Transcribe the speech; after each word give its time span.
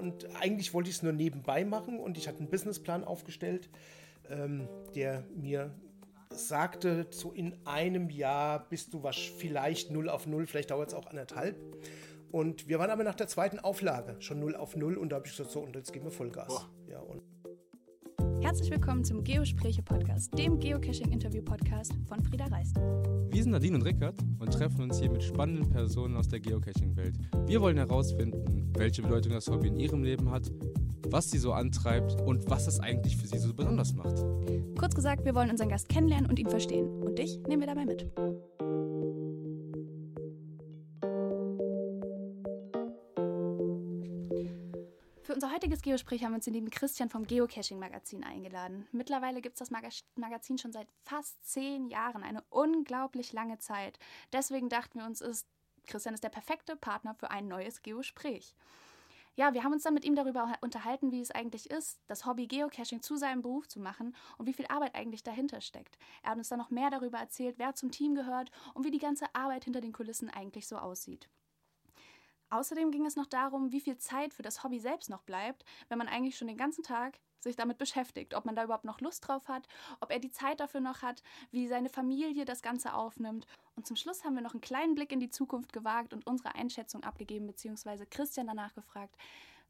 Und 0.00 0.34
eigentlich 0.36 0.74
wollte 0.74 0.90
ich 0.90 0.96
es 0.96 1.02
nur 1.02 1.12
nebenbei 1.12 1.64
machen 1.64 2.00
und 2.00 2.18
ich 2.18 2.26
hatte 2.26 2.38
einen 2.38 2.48
Businessplan 2.48 3.04
aufgestellt, 3.04 3.68
ähm, 4.28 4.68
der 4.94 5.24
mir 5.36 5.74
sagte, 6.32 7.06
so 7.10 7.32
in 7.32 7.54
einem 7.64 8.08
Jahr 8.10 8.68
bist 8.68 8.94
du 8.94 9.02
was 9.02 9.16
vielleicht 9.16 9.90
0 9.90 10.08
auf 10.08 10.26
0, 10.26 10.46
vielleicht 10.46 10.70
dauert 10.70 10.88
es 10.88 10.94
auch 10.94 11.06
anderthalb. 11.06 11.56
Und 12.30 12.68
wir 12.68 12.78
waren 12.78 12.90
aber 12.90 13.02
nach 13.02 13.16
der 13.16 13.26
zweiten 13.26 13.58
Auflage 13.58 14.16
schon 14.20 14.38
0 14.38 14.54
auf 14.54 14.76
0 14.76 14.96
und 14.96 15.10
da 15.10 15.16
habe 15.16 15.26
ich 15.26 15.36
gesagt, 15.36 15.50
so 15.50 15.60
und 15.60 15.74
jetzt 15.74 15.92
geben 15.92 16.06
wir 16.06 16.12
Vollgas. 16.12 16.66
Ja, 16.86 17.00
und 17.00 17.22
Herzlich 18.50 18.72
willkommen 18.72 19.04
zum 19.04 19.22
Geospräche-Podcast, 19.22 20.36
dem 20.36 20.58
Geocaching-Interview-Podcast 20.58 21.92
von 22.08 22.20
Frieda 22.20 22.46
Reist. 22.46 22.74
Wir 23.30 23.44
sind 23.44 23.52
Nadine 23.52 23.76
und 23.76 23.82
Rickard 23.82 24.16
und 24.40 24.52
treffen 24.52 24.82
uns 24.82 24.98
hier 24.98 25.08
mit 25.08 25.22
spannenden 25.22 25.70
Personen 25.70 26.16
aus 26.16 26.26
der 26.26 26.40
Geocaching-Welt. 26.40 27.14
Wir 27.46 27.60
wollen 27.60 27.76
herausfinden, 27.76 28.72
welche 28.76 29.02
Bedeutung 29.02 29.34
das 29.34 29.46
Hobby 29.46 29.68
in 29.68 29.76
ihrem 29.76 30.02
Leben 30.02 30.32
hat, 30.32 30.50
was 31.06 31.30
sie 31.30 31.38
so 31.38 31.52
antreibt 31.52 32.20
und 32.22 32.50
was 32.50 32.66
es 32.66 32.80
eigentlich 32.80 33.16
für 33.16 33.28
sie 33.28 33.38
so 33.38 33.54
besonders 33.54 33.94
macht. 33.94 34.16
Kurz 34.76 34.96
gesagt, 34.96 35.24
wir 35.24 35.36
wollen 35.36 35.50
unseren 35.50 35.68
Gast 35.68 35.88
kennenlernen 35.88 36.28
und 36.28 36.40
ihn 36.40 36.48
verstehen. 36.48 36.88
Und 37.04 37.20
dich 37.20 37.38
nehmen 37.46 37.60
wir 37.60 37.68
dabei 37.68 37.84
mit. 37.84 38.10
Heutiges 45.70 45.82
Geosprech 45.82 46.24
haben 46.24 46.32
wir 46.32 46.36
uns 46.36 46.46
den 46.46 46.54
lieben 46.54 46.70
Christian 46.70 47.10
vom 47.10 47.28
Geocaching-Magazin 47.28 48.24
eingeladen. 48.24 48.88
Mittlerweile 48.90 49.40
gibt 49.40 49.54
es 49.54 49.60
das 49.60 49.70
Mag 49.70 49.84
Magazin 50.16 50.58
schon 50.58 50.72
seit 50.72 50.88
fast 51.04 51.46
zehn 51.46 51.86
Jahren, 51.86 52.24
eine 52.24 52.42
unglaublich 52.50 53.32
lange 53.32 53.56
Zeit. 53.60 54.00
Deswegen 54.32 54.68
dachten 54.68 54.98
wir 54.98 55.06
uns, 55.06 55.20
ist, 55.20 55.46
Christian 55.86 56.14
ist 56.14 56.24
der 56.24 56.30
perfekte 56.30 56.74
Partner 56.74 57.14
für 57.14 57.30
ein 57.30 57.46
neues 57.46 57.82
Geosprech. 57.82 58.52
Ja, 59.36 59.54
wir 59.54 59.62
haben 59.62 59.72
uns 59.72 59.84
dann 59.84 59.94
mit 59.94 60.04
ihm 60.04 60.16
darüber 60.16 60.52
unterhalten, 60.60 61.12
wie 61.12 61.20
es 61.20 61.30
eigentlich 61.30 61.70
ist, 61.70 62.00
das 62.08 62.26
Hobby 62.26 62.48
Geocaching 62.48 63.00
zu 63.00 63.14
seinem 63.16 63.42
Beruf 63.42 63.68
zu 63.68 63.78
machen 63.78 64.16
und 64.38 64.46
wie 64.46 64.54
viel 64.54 64.66
Arbeit 64.66 64.96
eigentlich 64.96 65.22
dahinter 65.22 65.60
steckt. 65.60 65.98
Er 66.24 66.30
hat 66.30 66.38
uns 66.38 66.48
dann 66.48 66.58
noch 66.58 66.70
mehr 66.70 66.90
darüber 66.90 67.18
erzählt, 67.18 67.60
wer 67.60 67.76
zum 67.76 67.92
Team 67.92 68.16
gehört 68.16 68.50
und 68.74 68.84
wie 68.84 68.90
die 68.90 68.98
ganze 68.98 69.32
Arbeit 69.36 69.62
hinter 69.66 69.80
den 69.80 69.92
Kulissen 69.92 70.30
eigentlich 70.30 70.66
so 70.66 70.78
aussieht. 70.78 71.28
Außerdem 72.50 72.90
ging 72.90 73.06
es 73.06 73.16
noch 73.16 73.26
darum, 73.26 73.72
wie 73.72 73.80
viel 73.80 73.96
Zeit 73.96 74.34
für 74.34 74.42
das 74.42 74.62
Hobby 74.62 74.80
selbst 74.80 75.08
noch 75.08 75.22
bleibt, 75.22 75.64
wenn 75.88 75.98
man 75.98 76.08
eigentlich 76.08 76.36
schon 76.36 76.48
den 76.48 76.56
ganzen 76.56 76.82
Tag 76.82 77.18
sich 77.42 77.56
damit 77.56 77.78
beschäftigt, 77.78 78.34
ob 78.34 78.44
man 78.44 78.54
da 78.54 78.64
überhaupt 78.64 78.84
noch 78.84 79.00
Lust 79.00 79.26
drauf 79.26 79.48
hat, 79.48 79.66
ob 80.00 80.10
er 80.10 80.18
die 80.18 80.30
Zeit 80.30 80.60
dafür 80.60 80.80
noch 80.80 81.02
hat, 81.02 81.22
wie 81.50 81.68
seine 81.68 81.88
Familie 81.88 82.44
das 82.44 82.60
Ganze 82.60 82.94
aufnimmt. 82.94 83.46
Und 83.76 83.86
zum 83.86 83.96
Schluss 83.96 84.24
haben 84.24 84.34
wir 84.34 84.42
noch 84.42 84.52
einen 84.52 84.60
kleinen 84.60 84.94
Blick 84.94 85.12
in 85.12 85.20
die 85.20 85.30
Zukunft 85.30 85.72
gewagt 85.72 86.12
und 86.12 86.26
unsere 86.26 86.54
Einschätzung 86.54 87.02
abgegeben, 87.02 87.46
beziehungsweise 87.46 88.04
Christian 88.04 88.46
danach 88.46 88.74
gefragt, 88.74 89.16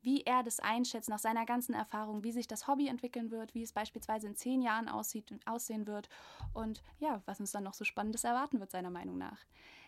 wie 0.03 0.23
er 0.23 0.43
das 0.43 0.61
einschätzt 0.61 1.11
nach 1.11 1.19
seiner 1.19 1.45
ganzen 1.45 1.75
Erfahrung, 1.75 2.25
wie 2.25 2.33
sich 2.33 2.47
das 2.47 2.67
Hobby 2.67 2.89
entwickeln 2.89 3.31
wird, 3.31 3.55
wie 3.55 3.63
es 3.63 3.73
beispielsweise 3.73 4.27
in 4.27 4.35
zehn 4.35 4.63
Jahren 4.63 4.89
aussieht, 4.89 5.33
aussehen 5.45 5.87
wird 5.87 6.09
und 6.55 6.83
ja, 6.99 7.23
was 7.27 7.39
uns 7.41 7.53
dann 7.53 7.65
noch 7.65 7.75
so 7.75 7.85
Spannendes 7.85 8.25
erwarten 8.25 8.61
wird, 8.61 8.71
seiner 8.71 8.91
Meinung 8.91 9.19
nach. 9.19 9.39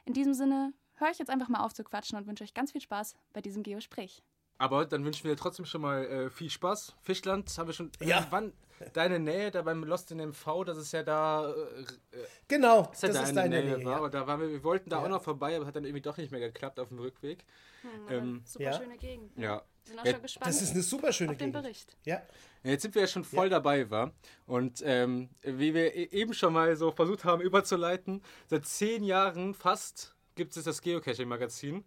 In 0.04 0.12
diesem 0.12 0.34
Sinne 0.34 0.74
höre 0.96 1.10
ich 1.10 1.18
jetzt 1.18 1.30
einfach 1.30 1.48
mal 1.48 1.60
auf 1.64 1.72
zu 1.74 1.84
quatschen 1.84 2.18
und 2.18 2.26
wünsche 2.26 2.44
euch 2.44 2.54
ganz 2.54 2.72
viel 2.72 2.80
Spaß 2.80 3.14
bei 3.32 3.40
diesem 3.40 3.62
Geosprech. 3.62 4.22
Aber 4.58 4.84
dann 4.86 5.04
wünschen 5.04 5.24
wir 5.24 5.36
trotzdem 5.36 5.64
schon 5.64 5.80
mal 5.80 6.04
äh, 6.04 6.30
viel 6.30 6.50
Spaß. 6.50 6.94
Fischland 7.02 7.50
haben 7.58 7.66
wir 7.66 7.74
schon. 7.74 7.90
Äh, 8.00 8.06
Ja. 8.08 8.26
Wann 8.30 8.52
deine 8.92 9.18
Nähe 9.18 9.50
da 9.50 9.62
beim 9.62 9.82
Lost 9.84 10.10
in 10.12 10.18
MV, 10.18 10.64
das 10.64 10.76
ist 10.78 10.92
ja 10.92 11.02
da. 11.02 11.50
Äh, 11.50 11.84
genau, 12.48 12.88
ist 12.92 13.02
ja 13.02 13.08
das 13.08 13.28
ist 13.28 13.36
deine 13.36 13.60
Nähe. 13.62 13.84
war. 13.84 13.92
ja. 13.92 13.98
Und 14.04 14.14
da 14.14 14.26
waren 14.26 14.40
wir, 14.40 14.50
wir 14.50 14.62
wollten 14.62 14.90
da 14.90 14.98
Ja. 14.98 15.04
auch 15.04 15.08
noch 15.08 15.22
vorbei, 15.22 15.56
aber 15.56 15.66
hat 15.66 15.74
dann 15.74 15.84
irgendwie 15.84 16.02
doch 16.02 16.16
nicht 16.16 16.30
mehr 16.30 16.40
geklappt 16.40 16.78
auf 16.78 16.88
dem 16.88 16.98
Rückweg. 17.00 17.44
Ähm, 18.08 18.42
Super 18.44 18.64
ja. 18.64 18.72
schöne 18.74 18.96
Gegend. 18.98 19.36
ja. 19.36 19.62
Wir 19.84 19.88
sind 19.90 19.98
auch 20.00 20.06
schon 20.06 20.22
gespannt 20.22 20.46
Das 20.46 20.62
ist 20.62 20.70
eine 20.74 20.82
super 20.82 21.12
schöne 21.12 21.32
auf 21.32 21.38
den 21.38 21.50
Gegend. 21.50 21.62
Bericht. 21.64 21.96
Ja. 22.04 22.22
Ja, 22.62 22.70
Jetzt 22.70 22.82
sind 22.82 22.94
wir 22.94 23.02
ja 23.02 23.08
schon 23.08 23.24
voll 23.24 23.48
dabei, 23.48 23.90
war. 23.90 24.12
Und 24.46 24.80
ähm, 24.86 25.28
wie 25.42 25.74
wir 25.74 25.92
e- 25.96 26.04
eben 26.12 26.34
schon 26.34 26.52
mal 26.52 26.76
so 26.76 26.92
versucht 26.92 27.24
haben 27.24 27.42
überzuleiten, 27.42 28.22
seit 28.46 28.64
zehn 28.66 29.02
Jahren 29.02 29.54
fast 29.54 30.14
gibt 30.34 30.56
es 30.56 30.64
das 30.64 30.80
Geocaching-Magazin. 30.80 31.84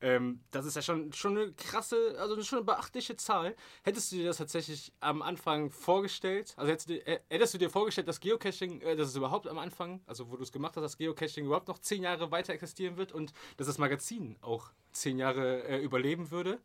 Ähm, 0.00 0.40
das 0.50 0.66
ist 0.66 0.76
ja 0.76 0.82
schon, 0.82 1.12
schon 1.14 1.38
eine 1.38 1.52
krasse, 1.52 2.16
also 2.18 2.40
schon 2.42 2.58
eine 2.58 2.66
beachtliche 2.66 3.16
Zahl. 3.16 3.56
Hättest 3.84 4.12
du 4.12 4.16
dir 4.16 4.26
das 4.26 4.36
tatsächlich 4.36 4.92
am 5.00 5.22
Anfang 5.22 5.70
vorgestellt? 5.70 6.52
Also 6.56 6.70
hättest 6.70 6.90
du 6.90 6.94
dir, 6.94 7.20
hättest 7.30 7.54
du 7.54 7.58
dir 7.58 7.70
vorgestellt, 7.70 8.06
dass 8.08 8.20
Geocaching, 8.20 8.82
äh, 8.82 8.96
dass 8.96 9.08
es 9.08 9.16
überhaupt 9.16 9.48
am 9.48 9.58
Anfang, 9.58 10.02
also 10.06 10.30
wo 10.30 10.36
du 10.36 10.42
es 10.42 10.52
gemacht 10.52 10.76
hast, 10.76 10.82
dass 10.82 10.98
Geocaching 10.98 11.46
überhaupt 11.46 11.68
noch 11.68 11.78
zehn 11.78 12.02
Jahre 12.02 12.30
weiter 12.30 12.52
existieren 12.52 12.98
wird 12.98 13.12
und 13.12 13.32
dass 13.56 13.66
das 13.66 13.78
Magazin 13.78 14.36
auch 14.42 14.72
zehn 14.92 15.18
Jahre 15.18 15.62
äh, 15.64 15.78
überleben 15.78 16.30
würde? 16.30 16.60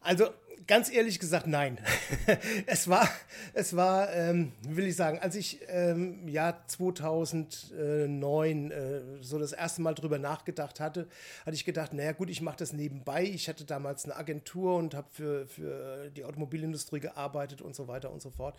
Also 0.00 0.26
ganz 0.66 0.90
ehrlich 0.90 1.18
gesagt, 1.18 1.46
nein. 1.46 1.78
es 2.66 2.88
war, 2.88 3.08
es 3.54 3.76
war, 3.76 4.12
ähm, 4.12 4.52
will 4.62 4.86
ich 4.86 4.96
sagen, 4.96 5.18
als 5.18 5.36
ich 5.36 5.60
ähm, 5.68 6.26
Jahr 6.28 6.66
2009 6.66 8.70
äh, 8.70 9.00
so 9.20 9.38
das 9.38 9.52
erste 9.52 9.82
Mal 9.82 9.94
drüber 9.94 10.18
nachgedacht 10.18 10.80
hatte, 10.80 11.08
hatte 11.44 11.54
ich 11.54 11.64
gedacht, 11.64 11.92
naja 11.92 12.12
gut, 12.12 12.30
ich 12.30 12.40
mache 12.40 12.56
das 12.56 12.72
nebenbei. 12.72 13.24
Ich 13.24 13.48
hatte 13.48 13.64
damals 13.64 14.04
eine 14.04 14.16
Agentur 14.16 14.76
und 14.76 14.94
habe 14.94 15.08
für, 15.10 15.46
für 15.46 16.10
die 16.10 16.24
Automobilindustrie 16.24 17.00
gearbeitet 17.00 17.62
und 17.62 17.74
so 17.74 17.88
weiter 17.88 18.10
und 18.10 18.22
so 18.22 18.30
fort. 18.30 18.56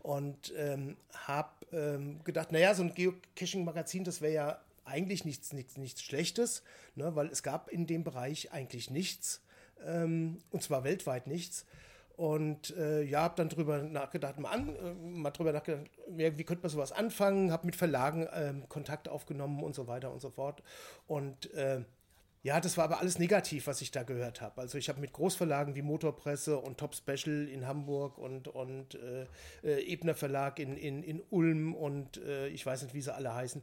Und 0.00 0.52
ähm, 0.56 0.96
habe 1.14 1.50
ähm, 1.72 2.22
gedacht, 2.24 2.52
naja, 2.52 2.74
so 2.74 2.82
ein 2.82 2.94
Geocaching-Magazin, 2.94 4.04
das 4.04 4.20
wäre 4.20 4.32
ja 4.32 4.60
eigentlich 4.84 5.24
nichts, 5.24 5.52
nichts, 5.52 5.76
nichts 5.76 6.02
Schlechtes, 6.02 6.62
ne, 6.94 7.14
weil 7.14 7.28
es 7.28 7.42
gab 7.42 7.68
in 7.68 7.86
dem 7.86 8.02
Bereich 8.02 8.52
eigentlich 8.52 8.90
nichts 8.90 9.42
ähm, 9.86 10.38
und 10.50 10.62
zwar 10.62 10.84
weltweit 10.84 11.26
nichts. 11.26 11.66
Und 12.16 12.76
äh, 12.76 13.02
ja, 13.02 13.22
habe 13.22 13.36
dann 13.36 13.48
drüber 13.48 13.82
nachgedacht, 13.82 14.38
mal, 14.38 14.50
an, 14.50 14.76
äh, 14.76 14.92
mal 14.92 15.30
drüber 15.30 15.52
nachgedacht, 15.52 15.86
ja, 16.18 16.36
wie 16.36 16.44
könnte 16.44 16.62
man 16.62 16.70
sowas 16.70 16.92
anfangen, 16.92 17.50
habe 17.50 17.64
mit 17.64 17.76
Verlagen 17.76 18.28
ähm, 18.34 18.68
Kontakt 18.68 19.08
aufgenommen 19.08 19.62
und 19.62 19.74
so 19.74 19.86
weiter 19.86 20.12
und 20.12 20.20
so 20.20 20.28
fort. 20.28 20.62
Und 21.06 21.50
äh, 21.54 21.82
ja, 22.42 22.60
das 22.60 22.76
war 22.78 22.84
aber 22.84 23.00
alles 23.00 23.18
negativ, 23.18 23.66
was 23.66 23.82
ich 23.82 23.90
da 23.90 24.02
gehört 24.02 24.40
habe. 24.40 24.60
Also 24.60 24.78
ich 24.78 24.88
habe 24.88 25.00
mit 25.00 25.12
Großverlagen 25.12 25.74
wie 25.74 25.82
Motorpresse 25.82 26.58
und 26.58 26.78
Top 26.78 26.94
Special 26.94 27.48
in 27.48 27.66
Hamburg 27.66 28.16
und, 28.16 28.48
und 28.48 28.94
äh, 28.94 29.26
äh, 29.62 29.92
Ebner 29.92 30.14
Verlag 30.14 30.58
in, 30.58 30.76
in, 30.76 31.02
in 31.02 31.22
Ulm 31.30 31.74
und 31.74 32.16
äh, 32.18 32.48
ich 32.48 32.64
weiß 32.64 32.82
nicht, 32.82 32.94
wie 32.94 33.02
sie 33.02 33.14
alle 33.14 33.34
heißen, 33.34 33.62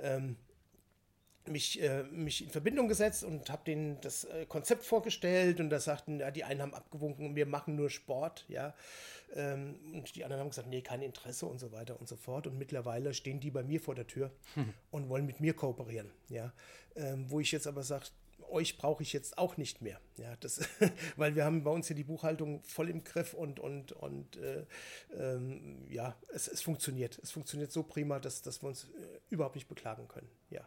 ähm, 0.00 0.36
mich, 1.48 1.82
äh, 1.82 2.04
mich 2.04 2.42
in 2.42 2.50
Verbindung 2.50 2.88
gesetzt 2.88 3.24
und 3.24 3.50
habe 3.50 3.62
denen 3.64 4.00
das 4.00 4.24
äh, 4.24 4.46
Konzept 4.46 4.84
vorgestellt 4.84 5.60
und 5.60 5.70
da 5.70 5.80
sagten, 5.80 6.20
ja, 6.20 6.30
die 6.30 6.44
einen 6.44 6.62
haben 6.62 6.74
abgewunken, 6.74 7.36
wir 7.36 7.46
machen 7.46 7.76
nur 7.76 7.90
Sport, 7.90 8.44
ja. 8.48 8.74
Ähm, 9.34 9.76
und 9.94 10.14
die 10.14 10.24
anderen 10.24 10.40
haben 10.40 10.50
gesagt, 10.50 10.68
nee, 10.68 10.82
kein 10.82 11.02
Interesse 11.02 11.46
und 11.46 11.58
so 11.58 11.72
weiter 11.72 11.98
und 11.98 12.08
so 12.08 12.16
fort. 12.16 12.46
Und 12.46 12.58
mittlerweile 12.58 13.14
stehen 13.14 13.40
die 13.40 13.50
bei 13.50 13.62
mir 13.62 13.80
vor 13.80 13.94
der 13.94 14.06
Tür 14.06 14.30
und 14.90 15.08
wollen 15.08 15.26
mit 15.26 15.40
mir 15.40 15.54
kooperieren, 15.54 16.10
ja. 16.28 16.52
Ähm, 16.94 17.30
wo 17.30 17.40
ich 17.40 17.50
jetzt 17.52 17.66
aber 17.66 17.82
sage, 17.82 18.06
euch 18.52 18.76
brauche 18.76 19.02
ich 19.02 19.12
jetzt 19.12 19.38
auch 19.38 19.56
nicht 19.56 19.80
mehr. 19.80 20.00
Ja, 20.18 20.36
das, 20.36 20.60
weil 21.16 21.34
wir 21.34 21.44
haben 21.44 21.64
bei 21.64 21.70
uns 21.70 21.86
hier 21.86 21.96
die 21.96 22.04
Buchhaltung 22.04 22.62
voll 22.62 22.90
im 22.90 23.02
Griff 23.02 23.34
und, 23.34 23.58
und, 23.58 23.92
und 23.92 24.36
äh, 24.36 24.66
ähm, 25.18 25.86
ja, 25.88 26.16
es, 26.28 26.48
es 26.48 26.62
funktioniert. 26.62 27.18
Es 27.22 27.30
funktioniert 27.30 27.72
so 27.72 27.82
prima, 27.82 28.20
dass, 28.20 28.42
dass 28.42 28.62
wir 28.62 28.68
uns 28.68 28.84
äh, 28.84 28.88
überhaupt 29.30 29.54
nicht 29.54 29.68
beklagen 29.68 30.06
können. 30.08 30.28
Ja. 30.50 30.66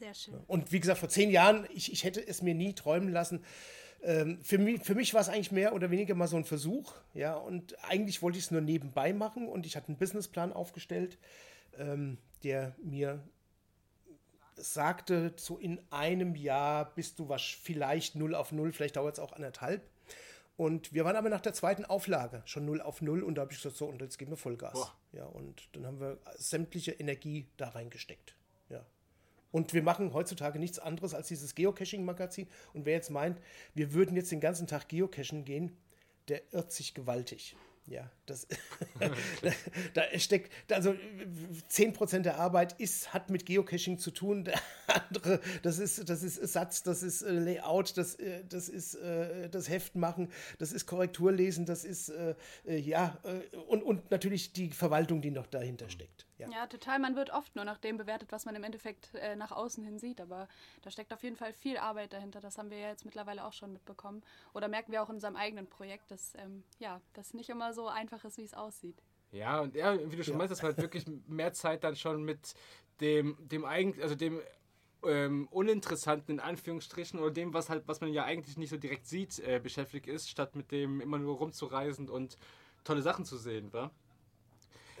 Sehr 0.00 0.14
schön. 0.14 0.40
Und 0.46 0.72
wie 0.72 0.80
gesagt, 0.80 0.98
vor 0.98 1.10
zehn 1.10 1.30
Jahren, 1.30 1.68
ich, 1.74 1.92
ich 1.92 2.04
hätte 2.04 2.26
es 2.26 2.40
mir 2.40 2.54
nie 2.54 2.72
träumen 2.72 3.10
lassen. 3.10 3.44
Ähm, 4.02 4.40
für 4.42 4.56
mich, 4.56 4.82
für 4.82 4.94
mich 4.94 5.12
war 5.12 5.20
es 5.20 5.28
eigentlich 5.28 5.52
mehr 5.52 5.74
oder 5.74 5.90
weniger 5.90 6.14
mal 6.14 6.26
so 6.26 6.38
ein 6.38 6.46
Versuch. 6.46 6.94
Ja, 7.12 7.36
und 7.36 7.76
eigentlich 7.84 8.22
wollte 8.22 8.38
ich 8.38 8.44
es 8.44 8.50
nur 8.50 8.62
nebenbei 8.62 9.12
machen 9.12 9.46
und 9.46 9.66
ich 9.66 9.76
hatte 9.76 9.88
einen 9.88 9.98
Businessplan 9.98 10.54
aufgestellt, 10.54 11.18
ähm, 11.76 12.16
der 12.42 12.74
mir 12.82 13.22
sagte, 14.56 15.34
so 15.36 15.58
in 15.58 15.78
einem 15.90 16.34
Jahr 16.34 16.94
bist 16.94 17.18
du 17.18 17.28
was 17.28 17.42
vielleicht 17.42 18.14
0 18.14 18.34
auf 18.34 18.52
0, 18.52 18.72
vielleicht 18.72 18.96
dauert 18.96 19.16
es 19.16 19.20
auch 19.20 19.34
anderthalb. 19.34 19.82
Und 20.56 20.94
wir 20.94 21.04
waren 21.04 21.16
aber 21.16 21.28
nach 21.28 21.42
der 21.42 21.52
zweiten 21.52 21.84
Auflage 21.84 22.42
schon 22.46 22.64
0 22.64 22.80
auf 22.80 23.02
0 23.02 23.22
und 23.22 23.34
da 23.34 23.42
habe 23.42 23.52
ich 23.52 23.58
gesagt, 23.58 23.76
so, 23.76 23.84
und 23.84 24.00
jetzt 24.00 24.18
geben 24.18 24.32
wir 24.32 24.38
Vollgas. 24.38 24.72
Boah. 24.72 24.94
Ja, 25.12 25.26
und 25.26 25.68
dann 25.72 25.86
haben 25.86 26.00
wir 26.00 26.18
sämtliche 26.36 26.92
Energie 26.92 27.46
da 27.58 27.68
reingesteckt. 27.68 28.34
Ja. 28.70 28.84
Und 29.52 29.74
wir 29.74 29.82
machen 29.82 30.12
heutzutage 30.12 30.58
nichts 30.58 30.78
anderes 30.78 31.14
als 31.14 31.28
dieses 31.28 31.54
Geocaching-Magazin. 31.54 32.48
Und 32.72 32.86
wer 32.86 32.94
jetzt 32.94 33.10
meint, 33.10 33.40
wir 33.74 33.92
würden 33.92 34.16
jetzt 34.16 34.30
den 34.30 34.40
ganzen 34.40 34.66
Tag 34.66 34.88
geocachen 34.88 35.44
gehen, 35.44 35.76
der 36.28 36.42
irrt 36.52 36.72
sich 36.72 36.94
gewaltig. 36.94 37.56
Ja, 37.86 38.08
das, 38.26 38.46
da, 39.42 39.50
da 39.94 40.18
steckt, 40.18 40.52
also 40.72 40.94
10% 41.70 42.20
der 42.20 42.38
Arbeit 42.38 42.78
ist, 42.78 43.12
hat 43.12 43.30
mit 43.30 43.46
Geocaching 43.46 43.98
zu 43.98 44.12
tun. 44.12 44.44
Der 44.44 44.60
andere, 44.86 45.40
das 45.62 45.78
ist, 45.78 46.08
das 46.08 46.22
ist 46.22 46.36
Satz, 46.52 46.84
das 46.84 47.02
ist 47.02 47.22
äh, 47.22 47.32
Layout, 47.32 47.96
das, 47.96 48.14
äh, 48.14 48.44
das 48.48 48.68
ist 48.68 48.94
äh, 48.94 49.48
das 49.48 49.68
Heft 49.68 49.96
machen, 49.96 50.28
das 50.58 50.70
ist 50.72 50.86
Korrektur 50.86 51.32
lesen, 51.32 51.66
das 51.66 51.84
ist, 51.84 52.10
äh, 52.10 52.36
äh, 52.64 52.76
ja, 52.76 53.18
äh, 53.24 53.56
und, 53.56 53.82
und 53.82 54.10
natürlich 54.12 54.52
die 54.52 54.70
Verwaltung, 54.70 55.20
die 55.20 55.32
noch 55.32 55.48
dahinter 55.48 55.88
steckt. 55.90 56.29
Ja. 56.40 56.48
ja. 56.50 56.66
total. 56.66 56.98
Man 56.98 57.16
wird 57.16 57.30
oft 57.30 57.54
nur 57.56 57.64
nach 57.64 57.78
dem 57.78 57.96
bewertet, 57.96 58.32
was 58.32 58.44
man 58.44 58.54
im 58.54 58.64
Endeffekt 58.64 59.14
äh, 59.14 59.36
nach 59.36 59.52
außen 59.52 59.84
hin 59.84 59.98
sieht. 59.98 60.20
Aber 60.20 60.48
da 60.82 60.90
steckt 60.90 61.12
auf 61.12 61.22
jeden 61.22 61.36
Fall 61.36 61.52
viel 61.52 61.76
Arbeit 61.76 62.12
dahinter. 62.12 62.40
Das 62.40 62.58
haben 62.58 62.70
wir 62.70 62.78
ja 62.78 62.88
jetzt 62.88 63.04
mittlerweile 63.04 63.44
auch 63.44 63.52
schon 63.52 63.72
mitbekommen. 63.72 64.22
Oder 64.54 64.68
merken 64.68 64.92
wir 64.92 65.02
auch 65.02 65.08
in 65.08 65.16
unserem 65.16 65.36
eigenen 65.36 65.66
Projekt, 65.66 66.10
dass 66.10 66.34
ähm, 66.36 66.64
ja, 66.78 67.00
das 67.12 67.34
nicht 67.34 67.50
immer 67.50 67.72
so 67.72 67.88
einfach 67.88 68.24
ist, 68.24 68.38
wie 68.38 68.44
es 68.44 68.54
aussieht. 68.54 69.02
Ja, 69.32 69.60
und 69.60 69.76
ja, 69.76 69.96
wie 70.10 70.16
du 70.16 70.24
schon 70.24 70.34
ja. 70.34 70.38
meinst, 70.38 70.52
dass 70.52 70.62
man 70.62 70.72
halt 70.72 70.82
wirklich 70.82 71.04
mehr 71.26 71.52
Zeit 71.52 71.84
dann 71.84 71.96
schon 71.96 72.24
mit 72.24 72.54
dem, 73.00 73.36
dem 73.40 73.64
eigentlich, 73.64 74.02
also 74.02 74.14
dem 74.14 74.40
ähm, 75.04 75.48
uninteressanten 75.50 76.34
in 76.34 76.40
Anführungsstrichen 76.40 77.18
oder 77.20 77.30
dem, 77.30 77.54
was 77.54 77.70
halt, 77.70 77.84
was 77.86 78.00
man 78.00 78.12
ja 78.12 78.24
eigentlich 78.24 78.56
nicht 78.56 78.70
so 78.70 78.76
direkt 78.76 79.06
sieht, 79.06 79.38
äh, 79.38 79.60
beschäftigt 79.62 80.06
ist, 80.06 80.28
statt 80.28 80.56
mit 80.56 80.70
dem 80.72 81.00
immer 81.00 81.18
nur 81.18 81.36
rumzureisen 81.36 82.08
und 82.08 82.36
tolle 82.84 83.02
Sachen 83.02 83.24
zu 83.24 83.36
sehen, 83.36 83.72
wa? 83.72 83.90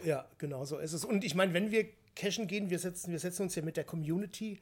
Ja, 0.04 0.26
genau 0.38 0.64
so 0.64 0.78
ist 0.78 0.92
es. 0.92 1.04
Und 1.04 1.24
ich 1.24 1.34
meine, 1.34 1.52
wenn 1.54 1.70
wir 1.70 1.86
cashen 2.16 2.46
gehen, 2.46 2.70
wir 2.70 2.78
setzen, 2.78 3.12
wir 3.12 3.18
setzen 3.18 3.42
uns 3.42 3.54
ja 3.54 3.62
mit 3.62 3.76
der 3.76 3.84
Community 3.84 4.58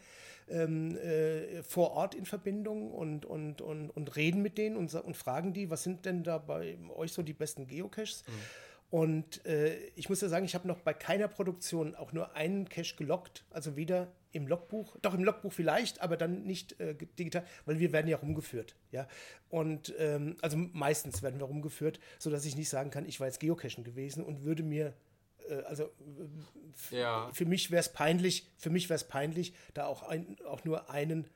ähm, 0.49 0.97
äh, 0.97 1.63
vor 1.63 1.93
Ort 1.93 2.15
in 2.15 2.25
Verbindung 2.25 2.93
und, 2.93 3.27
und, 3.27 3.61
und, 3.61 3.91
und 3.91 4.17
reden 4.17 4.43
mit 4.43 4.59
denen 4.59 4.77
und, 4.77 4.93
und 4.95 5.17
fragen 5.17 5.53
die, 5.53 5.71
was 5.71 5.83
sind 5.83 6.05
denn 6.05 6.23
da 6.23 6.39
bei 6.39 6.79
euch 6.97 7.13
so 7.13 7.23
die 7.23 7.33
besten 7.33 7.67
Geocaches? 7.67 8.25
Mhm. 8.27 8.33
Und 8.91 9.45
äh, 9.45 9.77
ich 9.97 10.09
muss 10.09 10.23
ja 10.23 10.29
sagen, 10.29 10.47
ich 10.47 10.55
habe 10.55 10.67
noch 10.67 10.79
bei 10.79 10.95
keiner 10.95 11.29
Produktion 11.29 11.95
auch 11.95 12.13
nur 12.13 12.35
einen 12.35 12.69
Cache 12.71 12.97
gelockt, 12.97 13.45
also 13.51 13.77
weder 13.77 14.09
im 14.33 14.47
Logbuch, 14.47 14.97
doch 15.03 15.13
im 15.13 15.25
Logbuch 15.25 15.53
vielleicht, 15.53 16.01
aber 16.01 16.17
dann 16.17 16.45
nicht 16.45 16.81
äh, 16.81 16.95
digital, 16.95 17.45
weil 17.67 17.79
wir 17.81 17.93
werden 17.93 18.09
ja 18.09 18.17
rumgeführt, 18.17 18.77
ja. 18.91 19.07
Und 19.51 19.95
ähm, 19.99 20.37
also 20.41 20.57
meistens 20.57 21.23
werden 21.23 21.39
wir 21.39 21.47
rumgeführt, 21.47 22.01
sodass 22.19 22.47
ich 22.47 22.57
nicht 22.57 22.71
sagen 22.71 22.91
kann, 22.91 23.05
ich 23.05 23.21
war 23.21 23.27
jetzt 23.27 23.41
Geocachen 23.41 23.85
gewesen 23.85 24.25
und 24.25 24.45
würde 24.45 24.63
mir 24.63 24.95
also 25.67 25.91
ja. 26.91 27.31
für 27.33 27.45
mich 27.45 27.71
wäre 27.71 27.81
es 27.81 27.93
peinlich, 27.93 28.49
für 28.57 28.71
mich 28.71 28.89
wäre 28.89 28.97
es 28.97 29.05
peinlich, 29.05 29.55
da 29.75 29.87
auch, 29.87 30.03
ein, 30.03 30.37
auch 30.47 30.65
nur 30.65 30.91
einen 30.91 31.29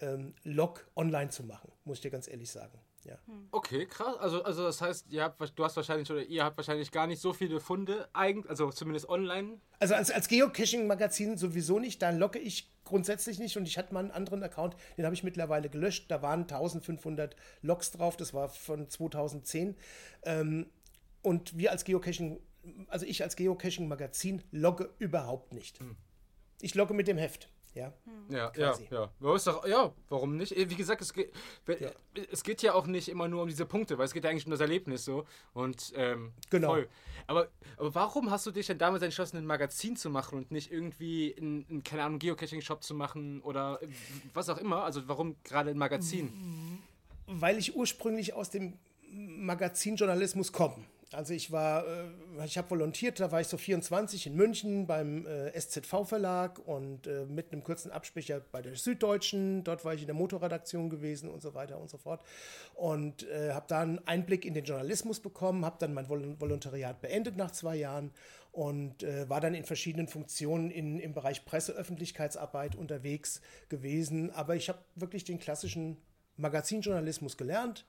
ähm, 0.00 0.34
Log 0.44 0.86
online 0.96 1.30
zu 1.30 1.42
machen, 1.44 1.72
muss 1.84 1.98
ich 1.98 2.02
dir 2.02 2.10
ganz 2.10 2.28
ehrlich 2.28 2.50
sagen. 2.50 2.78
Ja. 3.04 3.18
Hm. 3.26 3.48
Okay, 3.52 3.86
krass. 3.86 4.16
Also, 4.18 4.42
also 4.42 4.64
das 4.64 4.80
heißt, 4.80 5.06
ihr 5.10 5.22
habt, 5.22 5.40
du 5.56 5.64
hast 5.64 5.76
wahrscheinlich 5.76 6.10
oder 6.10 6.22
ihr 6.24 6.44
habt 6.44 6.56
wahrscheinlich 6.56 6.90
gar 6.90 7.06
nicht 7.06 7.20
so 7.20 7.32
viele 7.32 7.60
Funde, 7.60 8.08
eigentlich, 8.12 8.50
also 8.50 8.70
zumindest 8.70 9.08
online. 9.08 9.60
Also 9.78 9.94
als, 9.94 10.10
als 10.10 10.28
Geocaching-Magazin 10.28 11.36
sowieso 11.36 11.78
nicht, 11.78 12.02
da 12.02 12.10
locke 12.10 12.38
ich 12.38 12.72
grundsätzlich 12.84 13.38
nicht 13.38 13.56
und 13.56 13.66
ich 13.66 13.78
hatte 13.78 13.94
mal 13.94 14.00
einen 14.00 14.10
anderen 14.10 14.42
Account, 14.42 14.76
den 14.96 15.04
habe 15.04 15.14
ich 15.14 15.22
mittlerweile 15.22 15.68
gelöscht. 15.68 16.10
Da 16.10 16.22
waren 16.22 16.42
1500 16.42 17.36
Logs 17.62 17.92
drauf, 17.92 18.16
das 18.16 18.34
war 18.34 18.48
von 18.48 18.88
2010. 18.88 19.76
Ähm, 20.24 20.66
und 21.22 21.56
wir 21.58 21.72
als 21.72 21.84
Geocaching, 21.84 22.40
also 22.88 23.06
ich 23.06 23.22
als 23.22 23.36
Geocaching-Magazin 23.36 24.42
logge 24.50 24.90
überhaupt 24.98 25.52
nicht. 25.52 25.80
Hm. 25.80 25.96
Ich 26.60 26.74
logge 26.74 26.94
mit 26.94 27.08
dem 27.08 27.18
Heft. 27.18 27.48
Ja, 27.76 27.92
ja, 28.30 28.48
quasi. 28.48 28.88
ja, 28.90 29.10
ja. 29.20 29.36
Doch, 29.36 29.66
ja, 29.66 29.92
warum 30.08 30.38
nicht? 30.38 30.56
Wie 30.56 30.76
gesagt, 30.76 31.02
es 31.02 31.12
geht, 31.12 31.30
ja. 31.68 31.90
es 32.32 32.42
geht 32.42 32.62
ja 32.62 32.72
auch 32.72 32.86
nicht 32.86 33.10
immer 33.10 33.28
nur 33.28 33.42
um 33.42 33.48
diese 33.48 33.66
Punkte, 33.66 33.98
weil 33.98 34.06
es 34.06 34.14
geht 34.14 34.24
ja 34.24 34.30
eigentlich 34.30 34.46
um 34.46 34.50
das 34.50 34.60
Erlebnis 34.60 35.04
so. 35.04 35.26
Und 35.52 35.92
ähm, 35.94 36.32
genau. 36.48 36.68
Voll. 36.68 36.88
Aber, 37.26 37.48
aber 37.76 37.94
warum 37.94 38.30
hast 38.30 38.46
du 38.46 38.50
dich 38.50 38.66
denn 38.66 38.78
damals 38.78 39.02
entschlossen, 39.02 39.36
ein 39.36 39.44
Magazin 39.44 39.94
zu 39.94 40.08
machen 40.08 40.38
und 40.38 40.50
nicht 40.50 40.72
irgendwie 40.72 41.36
einen, 41.38 41.82
keine 41.84 42.04
Ahnung, 42.04 42.18
Geocaching-Shop 42.18 42.82
zu 42.82 42.94
machen 42.94 43.42
oder 43.42 43.78
was 44.32 44.48
auch 44.48 44.58
immer? 44.58 44.84
Also 44.84 45.06
warum 45.06 45.36
gerade 45.44 45.68
ein 45.68 45.78
Magazin? 45.78 46.32
Weil 47.26 47.58
ich 47.58 47.76
ursprünglich 47.76 48.32
aus 48.32 48.48
dem 48.48 48.78
Magazinjournalismus 49.10 50.50
komme. 50.50 50.82
Also 51.16 51.32
ich 51.32 51.50
war, 51.50 51.86
äh, 51.86 52.44
ich 52.44 52.58
habe 52.58 52.68
volontiert, 52.68 53.20
da 53.20 53.32
war 53.32 53.40
ich 53.40 53.46
so 53.46 53.56
24 53.56 54.26
in 54.26 54.36
München 54.36 54.86
beim 54.86 55.26
äh, 55.26 55.58
SZV-Verlag 55.58 56.58
und 56.58 57.06
äh, 57.06 57.24
mit 57.24 57.52
einem 57.52 57.64
kurzen 57.64 57.90
Absprecher 57.90 58.42
bei 58.52 58.60
der 58.60 58.76
Süddeutschen. 58.76 59.64
Dort 59.64 59.86
war 59.86 59.94
ich 59.94 60.02
in 60.02 60.08
der 60.08 60.14
Motorredaktion 60.14 60.90
gewesen 60.90 61.30
und 61.30 61.40
so 61.40 61.54
weiter 61.54 61.80
und 61.80 61.88
so 61.88 61.96
fort. 61.96 62.22
Und 62.74 63.26
habe 63.52 63.64
da 63.68 63.80
einen 63.80 64.06
Einblick 64.06 64.44
in 64.44 64.52
den 64.52 64.64
Journalismus 64.64 65.20
bekommen, 65.20 65.64
habe 65.64 65.76
dann 65.78 65.94
mein 65.94 66.08
Vol 66.08 66.38
Volontariat 66.38 67.00
beendet 67.00 67.36
nach 67.36 67.50
zwei 67.50 67.76
Jahren 67.76 68.10
und 68.52 69.02
war 69.28 69.40
dann 69.40 69.54
in 69.54 69.64
verschiedenen 69.64 70.08
Funktionen 70.08 70.70
in, 70.70 70.98
im 70.98 71.14
Bereich 71.14 71.44
Presseöffentlichkeitsarbeit 71.44 72.76
unterwegs 72.76 73.40
gewesen. 73.68 74.30
Aber 74.30 74.56
ich 74.56 74.68
habe 74.68 74.78
wirklich 74.94 75.24
den 75.24 75.38
klassischen 75.38 75.96
Magazinjournalismus 76.36 77.36
gelernt 77.36 77.86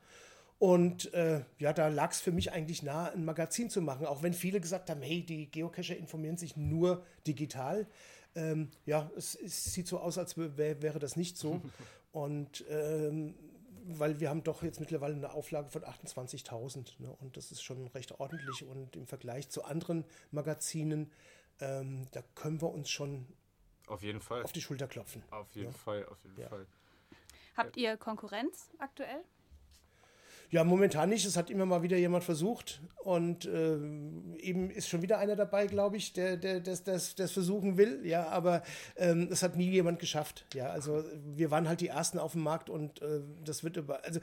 und 0.59 1.13
äh, 1.13 1.43
ja, 1.59 1.71
da 1.71 1.87
lag 1.87 2.11
es 2.11 2.19
für 2.19 2.31
mich 2.31 2.51
eigentlich 2.51 2.81
nahe, 2.81 3.11
ein 3.11 3.25
Magazin 3.25 3.69
zu 3.69 3.81
machen, 3.81 4.05
auch 4.05 4.23
wenn 4.23 4.33
viele 4.33 4.59
gesagt 4.59 4.89
haben, 4.89 5.01
hey, 5.01 5.23
die 5.23 5.51
Geocacher 5.51 5.95
informieren 5.95 6.37
sich 6.37 6.57
nur 6.57 7.03
digital. 7.27 7.87
Ähm, 8.35 8.69
ja, 8.85 9.09
es, 9.15 9.35
es, 9.35 9.65
sieht 9.65 9.87
so 9.87 9.99
aus, 9.99 10.17
als 10.17 10.37
wär, 10.37 10.81
wäre 10.81 10.99
das 10.99 11.15
nicht 11.15 11.37
so. 11.37 11.61
Und 12.11 12.65
ähm, 12.69 13.35
weil 13.89 14.19
wir 14.19 14.29
haben 14.29 14.43
doch 14.43 14.63
jetzt 14.63 14.79
mittlerweile 14.79 15.13
eine 15.15 15.31
Auflage 15.31 15.69
von 15.69 15.83
28.000 15.83 16.99
ne? 16.99 17.15
und 17.19 17.37
das 17.37 17.51
ist 17.51 17.61
schon 17.61 17.87
recht 17.87 18.19
ordentlich 18.19 18.65
und 18.65 18.95
im 18.95 19.07
Vergleich 19.07 19.49
zu 19.49 19.63
anderen 19.63 20.03
Magazinen, 20.31 21.11
ähm, 21.59 22.05
da 22.11 22.21
können 22.35 22.61
wir 22.61 22.69
uns 22.69 22.89
schon 22.89 23.25
auf 23.87 24.03
jeden 24.03 24.19
Fall 24.19 24.43
auf 24.43 24.51
die 24.51 24.61
Schulter 24.61 24.87
klopfen. 24.87 25.23
Auf 25.31 25.49
jeden 25.55 25.71
ja? 25.71 25.77
Fall, 25.77 26.05
auf 26.07 26.21
jeden 26.23 26.41
ja. 26.41 26.49
Fall. 26.49 26.67
Habt 27.55 27.77
ihr 27.77 27.95
Konkurrenz 27.97 28.69
aktuell? 28.77 29.23
Ja, 30.49 30.63
momentan 30.63 31.09
nicht. 31.09 31.25
Es 31.25 31.35
hat 31.35 31.49
immer 31.49 31.65
mal 31.65 31.83
wieder 31.83 31.97
jemand 31.97 32.23
versucht. 32.23 32.81
Und 33.03 33.45
äh, 33.45 33.75
eben 34.39 34.69
ist 34.69 34.87
schon 34.87 35.01
wieder 35.01 35.19
einer 35.19 35.35
dabei, 35.35 35.67
glaube 35.67 35.97
ich, 35.97 36.13
der, 36.13 36.37
der 36.37 36.61
das, 36.61 36.83
das, 36.83 37.15
das 37.15 37.31
versuchen 37.31 37.77
will. 37.77 38.05
Ja, 38.05 38.27
aber 38.27 38.63
ähm, 38.95 39.27
es 39.31 39.43
hat 39.43 39.57
nie 39.57 39.69
jemand 39.69 39.99
geschafft. 39.99 40.45
Ja, 40.53 40.69
also 40.69 41.03
wir 41.35 41.51
waren 41.51 41.67
halt 41.67 41.81
die 41.81 41.87
Ersten 41.87 42.17
auf 42.17 42.31
dem 42.31 42.43
Markt 42.43 42.69
und 42.69 43.01
äh, 43.01 43.21
das 43.43 43.63
wird 43.63 43.77
über. 43.77 44.03
Also 44.05 44.19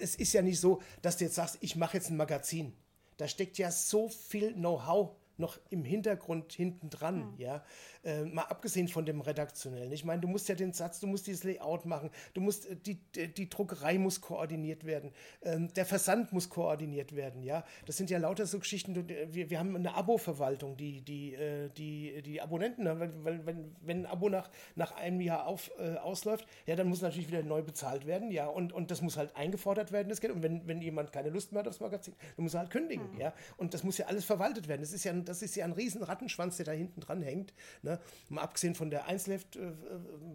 es 0.00 0.16
ist 0.16 0.32
ja 0.32 0.42
nicht 0.42 0.60
so, 0.60 0.80
dass 1.02 1.18
du 1.18 1.24
jetzt 1.24 1.36
sagst, 1.36 1.58
ich 1.60 1.76
mache 1.76 1.96
jetzt 1.96 2.10
ein 2.10 2.16
Magazin. 2.16 2.72
Da 3.16 3.28
steckt 3.28 3.58
ja 3.58 3.70
so 3.70 4.08
viel 4.08 4.54
Know-how 4.54 5.10
noch 5.40 5.58
im 5.70 5.84
Hintergrund 5.84 6.52
hinten 6.52 6.90
dran, 6.90 7.32
mhm. 7.32 7.34
ja. 7.38 7.64
Äh, 8.02 8.24
mal 8.24 8.44
abgesehen 8.44 8.88
von 8.88 9.04
dem 9.04 9.20
redaktionellen. 9.20 9.92
Ich 9.92 10.06
meine, 10.06 10.22
du 10.22 10.28
musst 10.28 10.48
ja 10.48 10.54
den 10.54 10.72
Satz, 10.72 11.00
du 11.00 11.06
musst 11.06 11.26
dieses 11.26 11.44
Layout 11.44 11.84
machen, 11.84 12.08
du 12.32 12.40
musst 12.40 12.64
äh, 12.64 12.74
die, 12.74 12.98
die 13.12 13.50
Druckerei 13.50 13.98
muss 13.98 14.22
koordiniert 14.22 14.86
werden, 14.86 15.12
ähm, 15.42 15.70
der 15.74 15.84
Versand 15.84 16.32
muss 16.32 16.48
koordiniert 16.48 17.14
werden, 17.14 17.42
ja. 17.42 17.62
Das 17.84 17.98
sind 17.98 18.08
ja 18.08 18.18
lauter 18.18 18.46
so 18.46 18.58
Geschichten. 18.58 18.94
Wir, 19.34 19.50
wir 19.50 19.58
haben 19.58 19.76
eine 19.76 19.94
Abo-Verwaltung, 19.94 20.78
die 20.78 21.02
die 21.02 21.34
äh, 21.34 21.68
die 21.76 22.22
die 22.22 22.40
Abonnenten, 22.40 22.84
ne, 22.84 22.98
weil, 22.98 23.44
wenn, 23.44 23.76
wenn 23.82 23.98
ein 23.98 24.06
Abo 24.06 24.30
nach 24.30 24.48
nach 24.76 24.92
einem 24.92 25.20
Jahr 25.20 25.46
auf, 25.46 25.70
äh, 25.78 25.96
ausläuft, 25.96 26.46
ja, 26.64 26.76
dann 26.76 26.88
muss 26.88 27.02
natürlich 27.02 27.28
wieder 27.28 27.42
neu 27.42 27.60
bezahlt 27.60 28.06
werden, 28.06 28.30
ja. 28.30 28.46
Und, 28.46 28.72
und 28.72 28.90
das 28.90 29.02
muss 29.02 29.18
halt 29.18 29.36
eingefordert 29.36 29.92
werden, 29.92 30.08
das 30.08 30.22
Geld. 30.22 30.32
Und 30.32 30.42
wenn, 30.42 30.66
wenn 30.66 30.80
jemand 30.80 31.12
keine 31.12 31.28
Lust 31.28 31.52
mehr 31.52 31.60
hat 31.60 31.68
aufs 31.68 31.80
Magazin, 31.80 32.14
dann 32.36 32.44
muss 32.44 32.54
er 32.54 32.60
halt 32.60 32.70
kündigen, 32.70 33.12
mhm. 33.12 33.20
ja. 33.20 33.34
Und 33.58 33.74
das 33.74 33.84
muss 33.84 33.98
ja 33.98 34.06
alles 34.06 34.24
verwaltet 34.24 34.68
werden. 34.68 34.80
Das 34.80 34.94
ist 34.94 35.04
ja 35.04 35.12
das 35.12 35.42
ist 35.42 35.54
ja 35.54 35.66
ein 35.66 35.72
riesen 35.72 36.02
Rattenschwanz, 36.02 36.56
der 36.56 36.64
da 36.64 36.72
hinten 36.72 37.00
dran 37.00 37.20
hängt. 37.20 37.52
Ne? 37.82 37.89
Mal 38.28 38.42
abgesehen 38.42 38.74
von 38.74 38.90
der 38.90 39.06
Einzelheft, 39.06 39.56
äh, 39.56 39.72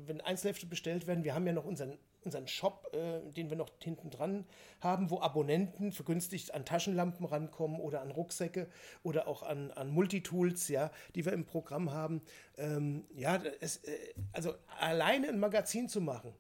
wenn 0.05 0.21
Einzelhefte 0.21 0.65
bestellt 0.65 1.07
werden, 1.07 1.23
wir 1.23 1.35
haben 1.35 1.45
ja 1.45 1.53
noch 1.53 1.65
unseren, 1.65 1.97
unseren 2.23 2.47
Shop, 2.47 2.89
äh, 2.93 3.21
den 3.31 3.49
wir 3.49 3.57
noch 3.57 3.69
hinten 3.81 4.09
dran 4.09 4.45
haben, 4.81 5.09
wo 5.09 5.21
Abonnenten 5.21 5.91
vergünstigt 5.91 6.53
an 6.53 6.65
Taschenlampen 6.65 7.25
rankommen 7.25 7.79
oder 7.79 8.01
an 8.01 8.11
Rucksäcke 8.11 8.67
oder 9.03 9.27
auch 9.27 9.43
an, 9.43 9.71
an 9.71 9.89
Multitools, 9.89 10.67
ja, 10.67 10.91
die 11.13 11.25
wir 11.25 11.33
im 11.33 11.45
Programm 11.45 11.91
haben. 11.91 12.21
Ähm, 12.57 13.05
ja, 13.15 13.41
es, 13.61 13.77
äh, 13.77 13.97
also 14.33 14.53
alleine 14.79 15.29
ein 15.29 15.39
Magazin 15.39 15.87
zu 15.87 16.01
machen, 16.01 16.33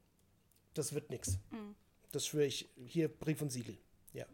das 0.73 0.93
wird 0.93 1.09
nichts. 1.09 1.39
Mhm. 1.51 1.75
Das 2.11 2.27
schwöre 2.27 2.45
ich 2.45 2.69
hier 2.75 3.07
Brief 3.09 3.41
und 3.41 3.51
Siegel. 3.51 3.77
Ja. 4.13 4.25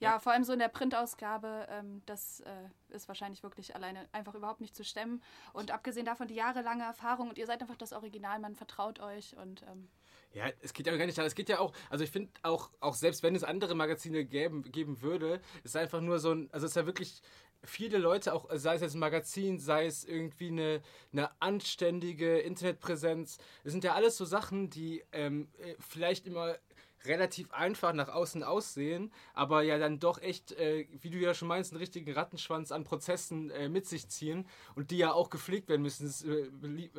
Ja, 0.00 0.18
vor 0.18 0.32
allem 0.32 0.44
so 0.44 0.52
in 0.52 0.58
der 0.58 0.68
Printausgabe, 0.68 1.66
ähm, 1.70 2.02
das 2.06 2.40
äh, 2.40 2.94
ist 2.94 3.06
wahrscheinlich 3.06 3.42
wirklich 3.42 3.74
alleine 3.74 4.08
einfach 4.12 4.34
überhaupt 4.34 4.60
nicht 4.60 4.74
zu 4.74 4.82
stemmen. 4.82 5.22
Und 5.52 5.70
abgesehen 5.70 6.06
davon 6.06 6.26
die 6.26 6.34
jahrelange 6.34 6.84
Erfahrung 6.84 7.28
und 7.28 7.38
ihr 7.38 7.46
seid 7.46 7.60
einfach 7.60 7.76
das 7.76 7.92
Original, 7.92 8.38
man 8.40 8.56
vertraut 8.56 9.00
euch 9.00 9.36
und. 9.36 9.62
Ähm 9.62 9.88
ja, 10.32 10.48
es 10.62 10.72
geht 10.72 10.86
ja 10.86 10.96
gar 10.96 11.06
nicht 11.06 11.18
darum. 11.18 11.26
Es 11.26 11.34
geht 11.34 11.48
ja 11.48 11.58
auch, 11.58 11.72
also 11.90 12.04
ich 12.04 12.10
finde 12.10 12.30
auch, 12.42 12.70
auch 12.78 12.94
selbst 12.94 13.22
wenn 13.22 13.34
es 13.34 13.42
andere 13.42 13.74
Magazine 13.74 14.24
geben, 14.24 14.62
geben 14.62 15.02
würde, 15.02 15.40
ist 15.64 15.76
einfach 15.76 16.00
nur 16.00 16.20
so 16.20 16.30
ein, 16.32 16.48
also 16.52 16.66
es 16.66 16.72
ist 16.72 16.76
ja 16.76 16.86
wirklich 16.86 17.20
viele 17.64 17.98
Leute, 17.98 18.32
auch 18.32 18.48
sei 18.52 18.76
es 18.76 18.80
jetzt 18.80 18.94
ein 18.94 19.00
Magazin, 19.00 19.58
sei 19.58 19.86
es 19.86 20.04
irgendwie 20.04 20.48
eine, 20.48 20.82
eine 21.12 21.30
anständige 21.40 22.38
Internetpräsenz, 22.38 23.38
es 23.64 23.72
sind 23.72 23.84
ja 23.84 23.94
alles 23.94 24.16
so 24.16 24.24
Sachen, 24.24 24.70
die 24.70 25.04
ähm, 25.12 25.48
äh, 25.58 25.74
vielleicht 25.78 26.26
immer 26.26 26.56
relativ 27.04 27.52
einfach 27.52 27.92
nach 27.92 28.08
außen 28.08 28.42
aussehen, 28.42 29.12
aber 29.34 29.62
ja 29.62 29.78
dann 29.78 29.98
doch 29.98 30.20
echt, 30.20 30.52
äh, 30.52 30.86
wie 31.00 31.10
du 31.10 31.18
ja 31.18 31.34
schon 31.34 31.48
meinst, 31.48 31.72
einen 31.72 31.80
richtigen 31.80 32.12
Rattenschwanz 32.12 32.72
an 32.72 32.84
Prozessen 32.84 33.50
äh, 33.50 33.68
mit 33.68 33.86
sich 33.86 34.08
ziehen 34.08 34.46
und 34.74 34.90
die 34.90 34.98
ja 34.98 35.12
auch 35.12 35.30
gepflegt 35.30 35.68
werden 35.68 35.82
müssen. 35.82 36.06
Es 36.06 36.22
äh, 36.22 36.48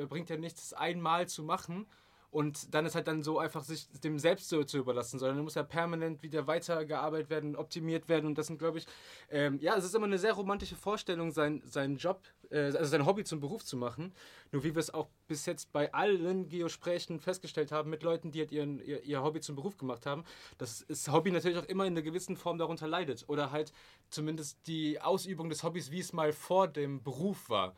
bringt 0.07 0.29
ja 0.29 0.37
nichts, 0.37 0.69
das 0.69 0.79
einmal 0.79 1.27
zu 1.27 1.43
machen 1.43 1.85
und 2.31 2.73
dann 2.73 2.85
ist 2.85 2.95
halt 2.95 3.07
dann 3.07 3.23
so 3.23 3.39
einfach 3.39 3.63
sich 3.63 3.89
dem 4.03 4.17
selbst 4.17 4.47
so 4.47 4.63
zu 4.63 4.77
überlassen, 4.77 5.19
sondern 5.19 5.43
muss 5.43 5.55
ja 5.55 5.63
permanent 5.63 6.23
wieder 6.23 6.47
weitergearbeitet 6.47 7.29
werden, 7.29 7.57
optimiert 7.57 8.07
werden. 8.07 8.25
Und 8.25 8.37
das 8.37 8.47
sind, 8.47 8.57
glaube 8.57 8.77
ich, 8.77 8.85
ähm, 9.29 9.59
ja, 9.59 9.75
es 9.75 9.83
ist 9.83 9.93
immer 9.93 10.05
eine 10.05 10.17
sehr 10.17 10.31
romantische 10.31 10.77
Vorstellung, 10.77 11.31
sein, 11.31 11.61
seinen 11.65 11.97
Job, 11.97 12.21
äh, 12.49 12.59
also 12.59 12.85
sein 12.85 13.05
Hobby 13.05 13.25
zum 13.25 13.41
Beruf 13.41 13.65
zu 13.65 13.75
machen. 13.75 14.13
Nur 14.53 14.63
wie 14.63 14.73
wir 14.73 14.79
es 14.79 14.93
auch 14.93 15.09
bis 15.27 15.45
jetzt 15.45 15.73
bei 15.73 15.93
allen 15.93 16.47
Geosprächen 16.47 17.19
festgestellt 17.19 17.73
haben 17.73 17.89
mit 17.89 18.01
Leuten, 18.01 18.31
die 18.31 18.39
halt 18.39 18.53
ihren, 18.53 18.79
ihr, 18.79 19.03
ihr 19.03 19.21
Hobby 19.21 19.41
zum 19.41 19.57
Beruf 19.57 19.77
gemacht 19.77 20.05
haben, 20.05 20.23
dass 20.57 20.85
das 20.87 21.11
Hobby 21.11 21.31
natürlich 21.31 21.57
auch 21.57 21.65
immer 21.65 21.85
in 21.85 21.93
einer 21.93 22.01
gewissen 22.01 22.37
Form 22.37 22.57
darunter 22.57 22.87
leidet. 22.87 23.25
Oder 23.27 23.51
halt 23.51 23.73
zumindest 24.09 24.57
die 24.67 25.01
Ausübung 25.01 25.49
des 25.49 25.63
Hobbys, 25.63 25.91
wie 25.91 25.99
es 25.99 26.13
mal 26.13 26.31
vor 26.31 26.69
dem 26.69 27.03
Beruf 27.03 27.49
war 27.49 27.75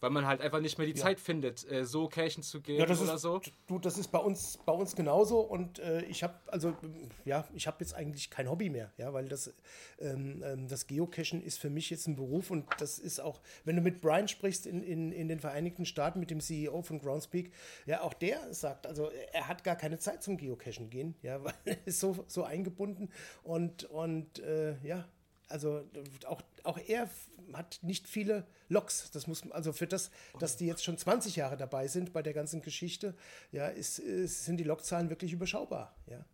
weil 0.00 0.10
man 0.10 0.26
halt 0.26 0.40
einfach 0.40 0.60
nicht 0.60 0.78
mehr 0.78 0.86
die 0.86 0.94
ja. 0.94 1.04
Zeit 1.04 1.20
findet, 1.20 1.70
äh, 1.70 1.84
so 1.84 2.08
Kirchen 2.08 2.42
zu 2.42 2.60
gehen 2.60 2.78
ja, 2.78 2.84
oder 2.84 2.92
ist, 2.92 3.22
so. 3.22 3.40
Du, 3.66 3.78
das 3.78 3.98
ist 3.98 4.08
bei 4.08 4.18
uns, 4.18 4.58
bei 4.64 4.72
uns 4.72 4.96
genauso 4.96 5.40
und 5.40 5.78
äh, 5.78 6.02
ich 6.02 6.22
habe 6.22 6.34
also 6.46 6.76
ja, 7.24 7.46
ich 7.54 7.66
habe 7.66 7.76
jetzt 7.80 7.94
eigentlich 7.94 8.30
kein 8.30 8.50
Hobby 8.50 8.70
mehr, 8.70 8.92
ja, 8.96 9.12
weil 9.12 9.28
das 9.28 9.54
ähm, 9.98 10.42
ähm, 10.44 10.68
das 10.68 10.86
Geocachen 10.86 11.42
ist 11.42 11.58
für 11.58 11.70
mich 11.70 11.90
jetzt 11.90 12.06
ein 12.08 12.16
Beruf 12.16 12.50
und 12.50 12.66
das 12.78 12.98
ist 12.98 13.20
auch, 13.20 13.40
wenn 13.64 13.76
du 13.76 13.82
mit 13.82 14.00
Brian 14.00 14.28
sprichst 14.28 14.66
in, 14.66 14.82
in, 14.82 15.12
in 15.12 15.28
den 15.28 15.40
Vereinigten 15.40 15.84
Staaten 15.84 16.18
mit 16.18 16.30
dem 16.30 16.40
CEO 16.40 16.82
von 16.82 16.98
Groundspeak, 16.98 17.52
ja, 17.86 18.00
auch 18.00 18.14
der 18.14 18.52
sagt, 18.54 18.86
also 18.86 19.10
er 19.32 19.48
hat 19.48 19.64
gar 19.64 19.76
keine 19.76 19.98
Zeit 19.98 20.22
zum 20.22 20.36
Geocachen 20.36 20.90
gehen, 20.90 21.14
ja, 21.22 21.44
weil 21.44 21.54
er 21.64 21.86
ist 21.86 22.00
so 22.00 22.24
so 22.26 22.44
eingebunden 22.44 23.10
und 23.42 23.84
und 23.84 24.38
äh, 24.40 24.76
ja, 24.82 25.06
also 25.50 25.84
auch, 26.26 26.42
auch 26.64 26.78
er 26.78 27.08
hat 27.52 27.78
nicht 27.82 28.08
viele 28.08 28.46
Loks. 28.68 29.10
Das 29.10 29.26
muss 29.26 29.50
also 29.50 29.72
für 29.72 29.86
das, 29.86 30.10
dass 30.38 30.56
die 30.56 30.66
jetzt 30.66 30.84
schon 30.84 30.96
20 30.96 31.36
Jahre 31.36 31.56
dabei 31.56 31.88
sind 31.88 32.12
bei 32.12 32.22
der 32.22 32.32
ganzen 32.32 32.62
Geschichte, 32.62 33.14
ja, 33.52 33.68
ist, 33.68 33.98
ist, 33.98 34.44
sind 34.44 34.56
die 34.58 34.64
Lokzahlen 34.64 35.10
wirklich 35.10 35.32
überschaubar, 35.32 35.94
ja. 36.06 36.24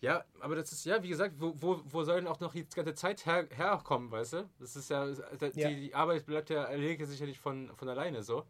Ja, 0.00 0.24
aber 0.38 0.54
das 0.54 0.70
ist 0.70 0.84
ja, 0.84 1.02
wie 1.02 1.08
gesagt, 1.08 1.34
wo, 1.40 1.54
wo, 1.60 1.80
wo 1.84 2.04
soll 2.04 2.20
denn 2.20 2.28
auch 2.28 2.38
noch 2.38 2.52
die 2.52 2.64
ganze 2.68 2.94
Zeit 2.94 3.26
her, 3.26 3.48
herkommen, 3.50 4.12
weißt 4.12 4.34
du? 4.34 4.48
Das 4.60 4.76
ist 4.76 4.90
ja, 4.90 5.06
die, 5.06 5.60
ja. 5.60 5.70
die 5.70 5.92
Arbeit 5.92 6.24
bleibt 6.24 6.50
ja 6.50 6.62
erledigt 6.64 7.10
sicherlich 7.10 7.40
von, 7.40 7.74
von 7.74 7.88
alleine 7.88 8.22
so. 8.22 8.44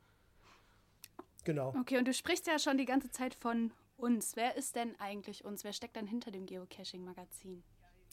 Genau. 1.45 1.75
Okay, 1.81 1.97
und 1.97 2.07
du 2.07 2.13
sprichst 2.13 2.47
ja 2.47 2.59
schon 2.59 2.77
die 2.77 2.85
ganze 2.85 3.11
Zeit 3.11 3.35
von 3.35 3.73
uns. 3.97 4.37
Wer 4.37 4.57
ist 4.57 4.77
denn 4.77 4.95
eigentlich 5.01 5.47
uns? 5.47 5.65
Wer 5.65 5.73
steckt 5.73 5.97
dann 5.97 6.07
hinter 6.07 6.31
dem 6.31 6.45
Geocaching-Magazin? 6.45 7.63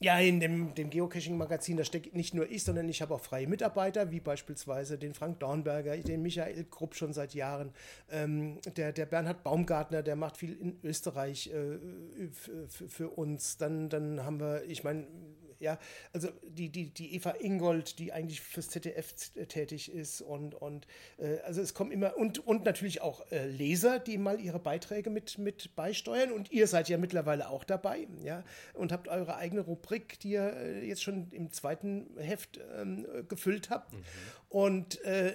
Ja, 0.02 0.20
in 0.20 0.42
dem, 0.42 0.76
dem 0.76 0.90
Geocaching-Magazin, 0.90 1.78
da 1.78 1.86
steckt 1.86 2.14
nicht 2.16 2.34
nur 2.34 2.50
ich, 2.52 2.66
sondern 2.66 2.90
ich 2.90 3.02
habe 3.02 3.14
auch 3.14 3.22
freie 3.22 3.48
Mitarbeiter, 3.48 4.12
wie 4.12 4.20
beispielsweise 4.20 4.98
den 4.98 5.14
Frank 5.14 5.40
Dornberger, 5.40 5.96
den 5.98 6.22
Michael 6.22 6.66
Krupp 6.66 6.96
schon 6.96 7.14
seit 7.14 7.34
Jahren, 7.34 7.72
ähm, 8.12 8.60
der, 8.76 8.92
der 8.92 9.06
Bernhard 9.06 9.44
Baumgartner, 9.44 10.04
der 10.04 10.18
macht 10.18 10.36
viel 10.36 10.54
in 10.60 10.78
Österreich 10.84 11.48
äh, 11.48 11.78
für, 12.34 12.90
für 12.90 13.10
uns. 13.10 13.56
Dann, 13.56 13.88
dann 13.88 14.26
haben 14.26 14.42
wir, 14.42 14.64
ich 14.68 14.84
meine, 14.84 15.08
ja, 15.66 15.80
also 16.14 16.30
die, 16.44 16.70
die, 16.70 16.92
die 16.92 17.16
Eva 17.16 17.32
Ingold, 17.32 17.98
die 18.00 18.14
eigentlich 18.14 18.40
fürs 18.40 18.70
ZDF 18.70 19.14
tätig 19.50 19.92
ist 19.92 20.22
und, 20.22 20.54
und 20.54 20.88
äh, 21.18 21.40
also 21.40 21.62
es 21.62 21.74
kommen 21.74 21.92
immer 21.92 22.16
und, 22.18 22.40
und 22.40 22.64
natürlich 22.66 23.02
auch 23.02 23.30
äh, 23.32 23.48
Leser, 23.48 24.00
die 24.00 24.18
mal 24.18 24.40
ihre 24.40 24.60
Beiträge 24.60 25.10
mit, 25.10 25.40
mit 25.40 25.76
beisteuern 25.76 26.32
und 26.32 26.52
ihr 26.52 26.68
seid 26.68 26.88
ja 26.88 26.98
mittlerweile 26.98 27.50
auch 27.50 27.64
dabei, 27.64 28.08
ja, 28.24 28.44
und 28.74 28.92
habt 28.92 29.08
eure 29.08 29.36
eigene 29.38 29.62
Rubrik, 29.62 30.20
die 30.20 30.32
ihr 30.32 30.54
äh, 30.54 30.88
jetzt 30.88 31.02
schon 31.02 31.32
im 31.32 31.52
zweiten 31.52 32.16
Heft 32.18 32.60
ähm, 32.78 33.08
gefüllt 33.28 33.72
habt. 33.72 33.94
Mhm. 33.94 34.04
Und 34.50 35.02
äh, 35.02 35.34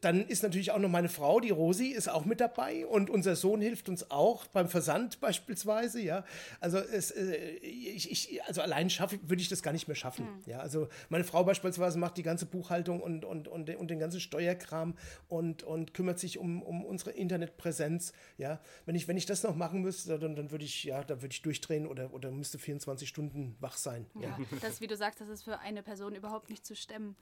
dann 0.00 0.26
ist 0.26 0.42
natürlich 0.42 0.70
auch 0.70 0.78
noch 0.78 0.88
meine 0.88 1.08
Frau, 1.08 1.40
die 1.40 1.50
Rosi, 1.50 1.88
ist 1.88 2.08
auch 2.08 2.24
mit 2.24 2.40
dabei 2.40 2.86
und 2.86 3.10
unser 3.10 3.36
Sohn 3.36 3.60
hilft 3.60 3.88
uns 3.88 4.10
auch 4.10 4.46
beim 4.46 4.68
Versand 4.68 5.20
beispielsweise, 5.20 6.00
ja. 6.00 6.24
Also 6.60 6.78
es, 6.78 7.10
äh, 7.10 7.36
ich, 7.56 8.10
ich, 8.10 8.44
also 8.44 8.60
allein 8.60 8.90
schaffe 8.90 9.18
würde 9.22 9.42
ich 9.42 9.48
das 9.48 9.62
gar 9.62 9.72
nicht 9.72 9.88
mehr 9.88 9.94
schaffen, 9.94 10.24
mhm. 10.24 10.42
ja. 10.50 10.58
Also 10.60 10.88
meine 11.08 11.24
Frau 11.24 11.44
beispielsweise 11.44 11.98
macht 11.98 12.16
die 12.16 12.22
ganze 12.22 12.46
Buchhaltung 12.46 13.00
und, 13.00 13.24
und, 13.24 13.48
und, 13.48 13.70
und 13.70 13.90
den 13.90 13.98
ganzen 13.98 14.20
Steuerkram 14.20 14.96
und, 15.28 15.62
und 15.62 15.94
kümmert 15.94 16.18
sich 16.18 16.38
um, 16.38 16.62
um 16.62 16.84
unsere 16.84 17.10
Internetpräsenz, 17.10 18.12
ja. 18.36 18.60
Wenn 18.86 18.94
ich, 18.94 19.08
wenn 19.08 19.16
ich 19.16 19.26
das 19.26 19.42
noch 19.42 19.56
machen 19.56 19.82
müsste, 19.82 20.18
dann, 20.18 20.36
dann 20.36 20.50
würde 20.50 20.64
ich, 20.64 20.84
ja, 20.84 21.02
dann 21.02 21.22
würde 21.22 21.32
ich 21.32 21.42
durchdrehen 21.42 21.86
oder, 21.86 22.12
oder 22.12 22.30
müsste 22.30 22.58
24 22.58 23.08
Stunden 23.08 23.56
wach 23.60 23.76
sein. 23.76 24.06
Ja, 24.14 24.28
ja. 24.28 24.38
das, 24.60 24.80
wie 24.80 24.86
du 24.86 24.96
sagst, 24.96 25.20
das 25.20 25.28
ist 25.28 25.42
für 25.42 25.58
eine 25.58 25.82
Person 25.82 26.14
überhaupt 26.14 26.50
nicht 26.50 26.64
zu 26.64 26.76
stemmen. 26.76 27.16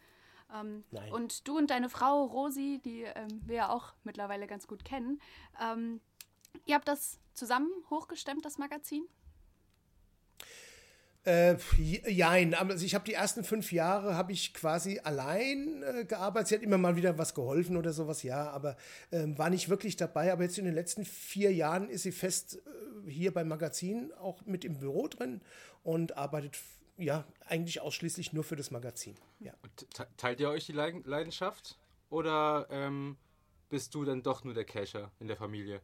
Ähm, 0.54 0.84
und 1.12 1.46
du 1.48 1.58
und 1.58 1.70
deine 1.70 1.88
Frau 1.88 2.24
Rosi, 2.24 2.80
die 2.84 3.02
ähm, 3.02 3.40
wir 3.44 3.56
ja 3.56 3.68
auch 3.68 3.94
mittlerweile 4.04 4.46
ganz 4.46 4.66
gut 4.66 4.84
kennen, 4.84 5.20
ähm, 5.60 6.00
ihr 6.64 6.74
habt 6.74 6.88
das 6.88 7.18
zusammen 7.34 7.70
hochgestemmt, 7.90 8.44
das 8.44 8.58
Magazin? 8.58 9.06
Äh, 11.26 11.56
jein, 12.06 12.54
also 12.54 12.86
ich 12.86 12.94
habe 12.94 13.04
die 13.04 13.14
ersten 13.14 13.42
fünf 13.42 13.72
Jahre 13.72 14.14
habe 14.14 14.30
ich 14.30 14.54
quasi 14.54 15.00
allein 15.02 15.82
äh, 15.82 16.04
gearbeitet. 16.04 16.48
Sie 16.48 16.54
hat 16.54 16.62
immer 16.62 16.78
mal 16.78 16.94
wieder 16.94 17.18
was 17.18 17.34
geholfen 17.34 17.76
oder 17.76 17.92
sowas, 17.92 18.22
ja, 18.22 18.48
aber 18.50 18.76
äh, 19.10 19.26
war 19.36 19.50
nicht 19.50 19.68
wirklich 19.68 19.96
dabei. 19.96 20.32
Aber 20.32 20.44
jetzt 20.44 20.56
in 20.56 20.66
den 20.66 20.74
letzten 20.74 21.04
vier 21.04 21.52
Jahren 21.52 21.88
ist 21.88 22.04
sie 22.04 22.12
fest 22.12 22.62
äh, 22.64 23.10
hier 23.10 23.34
beim 23.34 23.48
Magazin 23.48 24.12
auch 24.20 24.46
mit 24.46 24.64
im 24.64 24.78
Büro 24.78 25.08
drin 25.08 25.40
und 25.82 26.16
arbeitet 26.16 26.56
ja, 26.96 27.24
eigentlich 27.46 27.80
ausschließlich 27.80 28.32
nur 28.32 28.44
für 28.44 28.56
das 28.56 28.70
Magazin. 28.70 29.14
Ja. 29.40 29.52
teilt 30.16 30.40
ihr 30.40 30.48
euch 30.50 30.66
die 30.66 30.72
Leidenschaft? 30.72 31.78
Oder 32.08 32.66
ähm, 32.70 33.16
bist 33.68 33.94
du 33.94 34.04
dann 34.04 34.22
doch 34.22 34.44
nur 34.44 34.54
der 34.54 34.64
Cacher 34.64 35.10
in 35.18 35.26
der 35.26 35.36
Familie? 35.36 35.80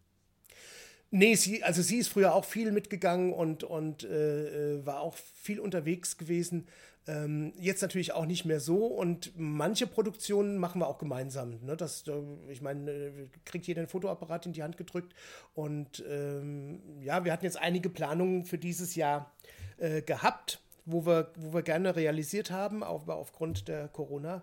Nee, 1.15 1.35
sie, 1.35 1.63
also 1.63 1.83
sie 1.83 1.99
ist 1.99 2.09
früher 2.09 2.35
auch 2.35 2.47
viel 2.47 2.73
mitgegangen 2.73 3.35
und, 3.35 3.65
und 3.65 4.03
äh, 4.03 4.77
äh, 4.77 4.87
war 4.87 5.01
auch 5.01 5.15
viel 5.15 5.61
unterwegs 5.61 6.17
gewesen. 6.17 6.69
Ähm, 7.07 7.53
jetzt 7.59 7.83
natürlich 7.83 8.13
auch 8.13 8.25
nicht 8.25 8.47
mehr 8.47 8.61
so 8.61 8.87
und 8.87 9.33
manche 9.37 9.87
Produktionen 9.87 10.57
machen 10.57 10.81
wir 10.81 10.87
auch 10.87 10.97
gemeinsam. 10.97 11.59
Ne? 11.65 11.77
Das, 11.77 12.05
ich 12.49 12.63
meine, 12.63 12.91
äh, 12.91 13.29
kriegt 13.45 13.67
jeder 13.67 13.83
ein 13.83 13.89
Fotoapparat 13.89 14.47
in 14.47 14.53
die 14.55 14.63
Hand 14.63 14.79
gedrückt 14.79 15.13
und 15.53 16.03
ähm, 16.09 16.81
ja, 17.03 17.25
wir 17.25 17.33
hatten 17.33 17.45
jetzt 17.45 17.59
einige 17.59 17.91
Planungen 17.91 18.45
für 18.45 18.57
dieses 18.57 18.95
Jahr 18.95 19.35
äh, 19.77 20.01
gehabt 20.01 20.63
wo 20.85 21.07
wir, 21.07 21.33
wo 21.37 21.55
wir 21.55 21.63
gerne 21.63 21.95
realisiert 21.97 22.51
haben, 22.51 22.83
aber 22.83 23.17
aufgrund 23.17 23.69
der 23.69 23.89
Corona- 23.89 24.43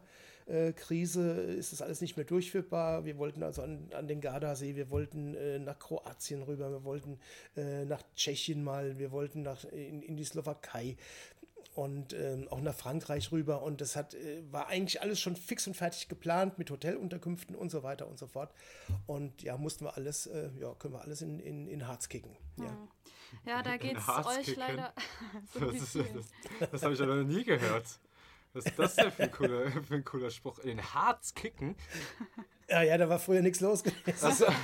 Krise 0.76 1.30
ist 1.34 1.74
das 1.74 1.84
alles 1.84 2.02
nicht 2.02 2.18
mehr 2.18 2.26
durchführbar. 2.26 3.06
Wir 3.06 3.20
wollten 3.20 3.44
also 3.44 3.62
an, 3.62 3.88
an 3.94 4.08
den 4.08 4.20
Gardasee, 4.20 4.76
wir 4.76 4.90
wollten 4.90 5.36
äh, 5.36 5.60
nach 5.60 5.78
Kroatien 5.78 6.42
rüber, 6.42 6.72
wir 6.72 6.84
wollten 6.84 7.20
äh, 7.56 7.86
nach 7.86 8.02
Tschechien 8.16 8.64
mal, 8.64 8.98
wir 8.98 9.12
wollten 9.12 9.44
nach, 9.44 9.64
in, 9.66 10.02
in 10.02 10.18
die 10.18 10.24
Slowakei 10.24 10.98
und 11.76 12.14
ähm, 12.14 12.48
auch 12.50 12.62
nach 12.62 12.74
Frankreich 12.74 13.32
rüber. 13.32 13.62
Und 13.62 13.80
das 13.80 13.96
hat, 13.96 14.16
äh, 14.16 14.42
war 14.52 14.70
eigentlich 14.70 15.04
alles 15.04 15.20
schon 15.20 15.36
fix 15.36 15.68
und 15.68 15.76
fertig 15.76 16.10
geplant 16.10 16.58
mit 16.58 16.72
Hotelunterkünften 16.72 17.56
und 17.56 17.70
so 17.70 17.84
weiter 17.84 18.08
und 18.08 18.18
so 18.18 18.26
fort. 18.26 18.52
Und 19.06 19.44
ja, 19.44 19.56
mussten 19.56 19.86
wir 19.86 19.98
alles, 19.98 20.26
äh, 20.26 20.50
ja, 20.60 20.74
können 20.74 20.96
wir 20.96 21.02
alles 21.02 21.22
in, 21.22 21.40
in, 21.40 21.68
in 21.68 21.88
Harz 21.88 22.10
kicken. 22.10 22.32
Hm. 22.58 22.66
Ja, 22.66 22.88
da 23.46 23.78
geht 23.78 23.98
es 23.98 24.08
euch 24.26 24.56
leider. 24.56 24.94
so 25.54 25.72
das, 25.72 25.94
das, 25.94 26.72
das 26.72 26.84
habe 26.84 26.94
ich 26.94 27.00
ja 27.00 27.06
noch 27.06 27.24
nie 27.24 27.44
gehört. 27.44 28.00
Was 28.54 28.66
ist 28.66 28.80
das 28.80 28.96
denn 28.96 29.12
für 29.12 29.24
ein 29.24 29.32
cooler, 29.32 29.72
für 29.84 29.96
ein 29.96 30.06
cooler 30.06 30.32
Spruch? 30.32 30.60
In 30.60 30.78
den 30.78 30.94
Harz 30.94 31.34
kicken? 31.36 31.76
Ja, 32.70 32.84
ja, 32.84 32.98
da 32.98 33.10
war 33.10 33.18
früher 33.18 33.42
nichts 33.42 33.60
los 33.62 33.84
gewesen. 33.84 34.32
So. 34.32 34.46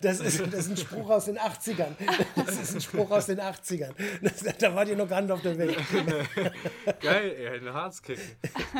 Das, 0.00 0.20
ist, 0.20 0.40
das 0.40 0.66
ist 0.66 0.70
ein 0.70 0.76
Spruch 0.76 1.10
aus 1.10 1.26
den 1.26 1.38
80ern. 1.38 1.94
Das 2.34 2.60
ist 2.60 2.74
ein 2.74 2.80
Spruch 2.80 3.10
aus 3.10 3.26
den 3.26 3.40
80ern. 3.40 3.92
Das, 4.22 4.42
da 4.58 4.74
war 4.74 4.84
die 4.84 4.96
noch 4.96 5.08
gar 5.08 5.20
nicht 5.20 5.30
auf 5.30 5.42
der 5.42 5.56
Welt. 5.58 5.76
Geil, 7.00 7.36
ey, 7.38 7.58
in 7.58 7.64
den 7.64 7.74
Harz 7.74 8.02
kicken. 8.02 8.22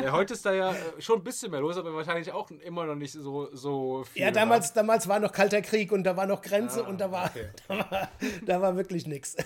Ja, 0.03 0.11
heute 0.11 0.33
ist 0.33 0.45
da 0.45 0.53
ja 0.53 0.71
äh, 0.71 1.01
schon 1.01 1.19
ein 1.19 1.23
bisschen 1.23 1.51
mehr 1.51 1.61
los, 1.61 1.77
aber 1.77 1.93
wahrscheinlich 1.93 2.31
auch 2.31 2.49
immer 2.51 2.85
noch 2.85 2.95
nicht 2.95 3.13
so, 3.13 3.53
so 3.55 4.03
viel. 4.03 4.23
Ja, 4.23 4.31
damals, 4.31 4.73
damals 4.73 5.07
war 5.07 5.19
noch 5.19 5.31
Kalter 5.31 5.61
Krieg 5.61 5.91
und 5.91 6.03
da 6.03 6.17
war 6.17 6.25
noch 6.25 6.41
Grenze 6.41 6.83
ah, 6.83 6.89
und 6.89 6.99
da 6.99 7.11
war, 7.11 7.27
okay. 7.27 7.49
da 7.67 7.77
war, 7.77 8.09
da 8.45 8.61
war 8.61 8.75
wirklich 8.75 9.07
nichts. 9.07 9.37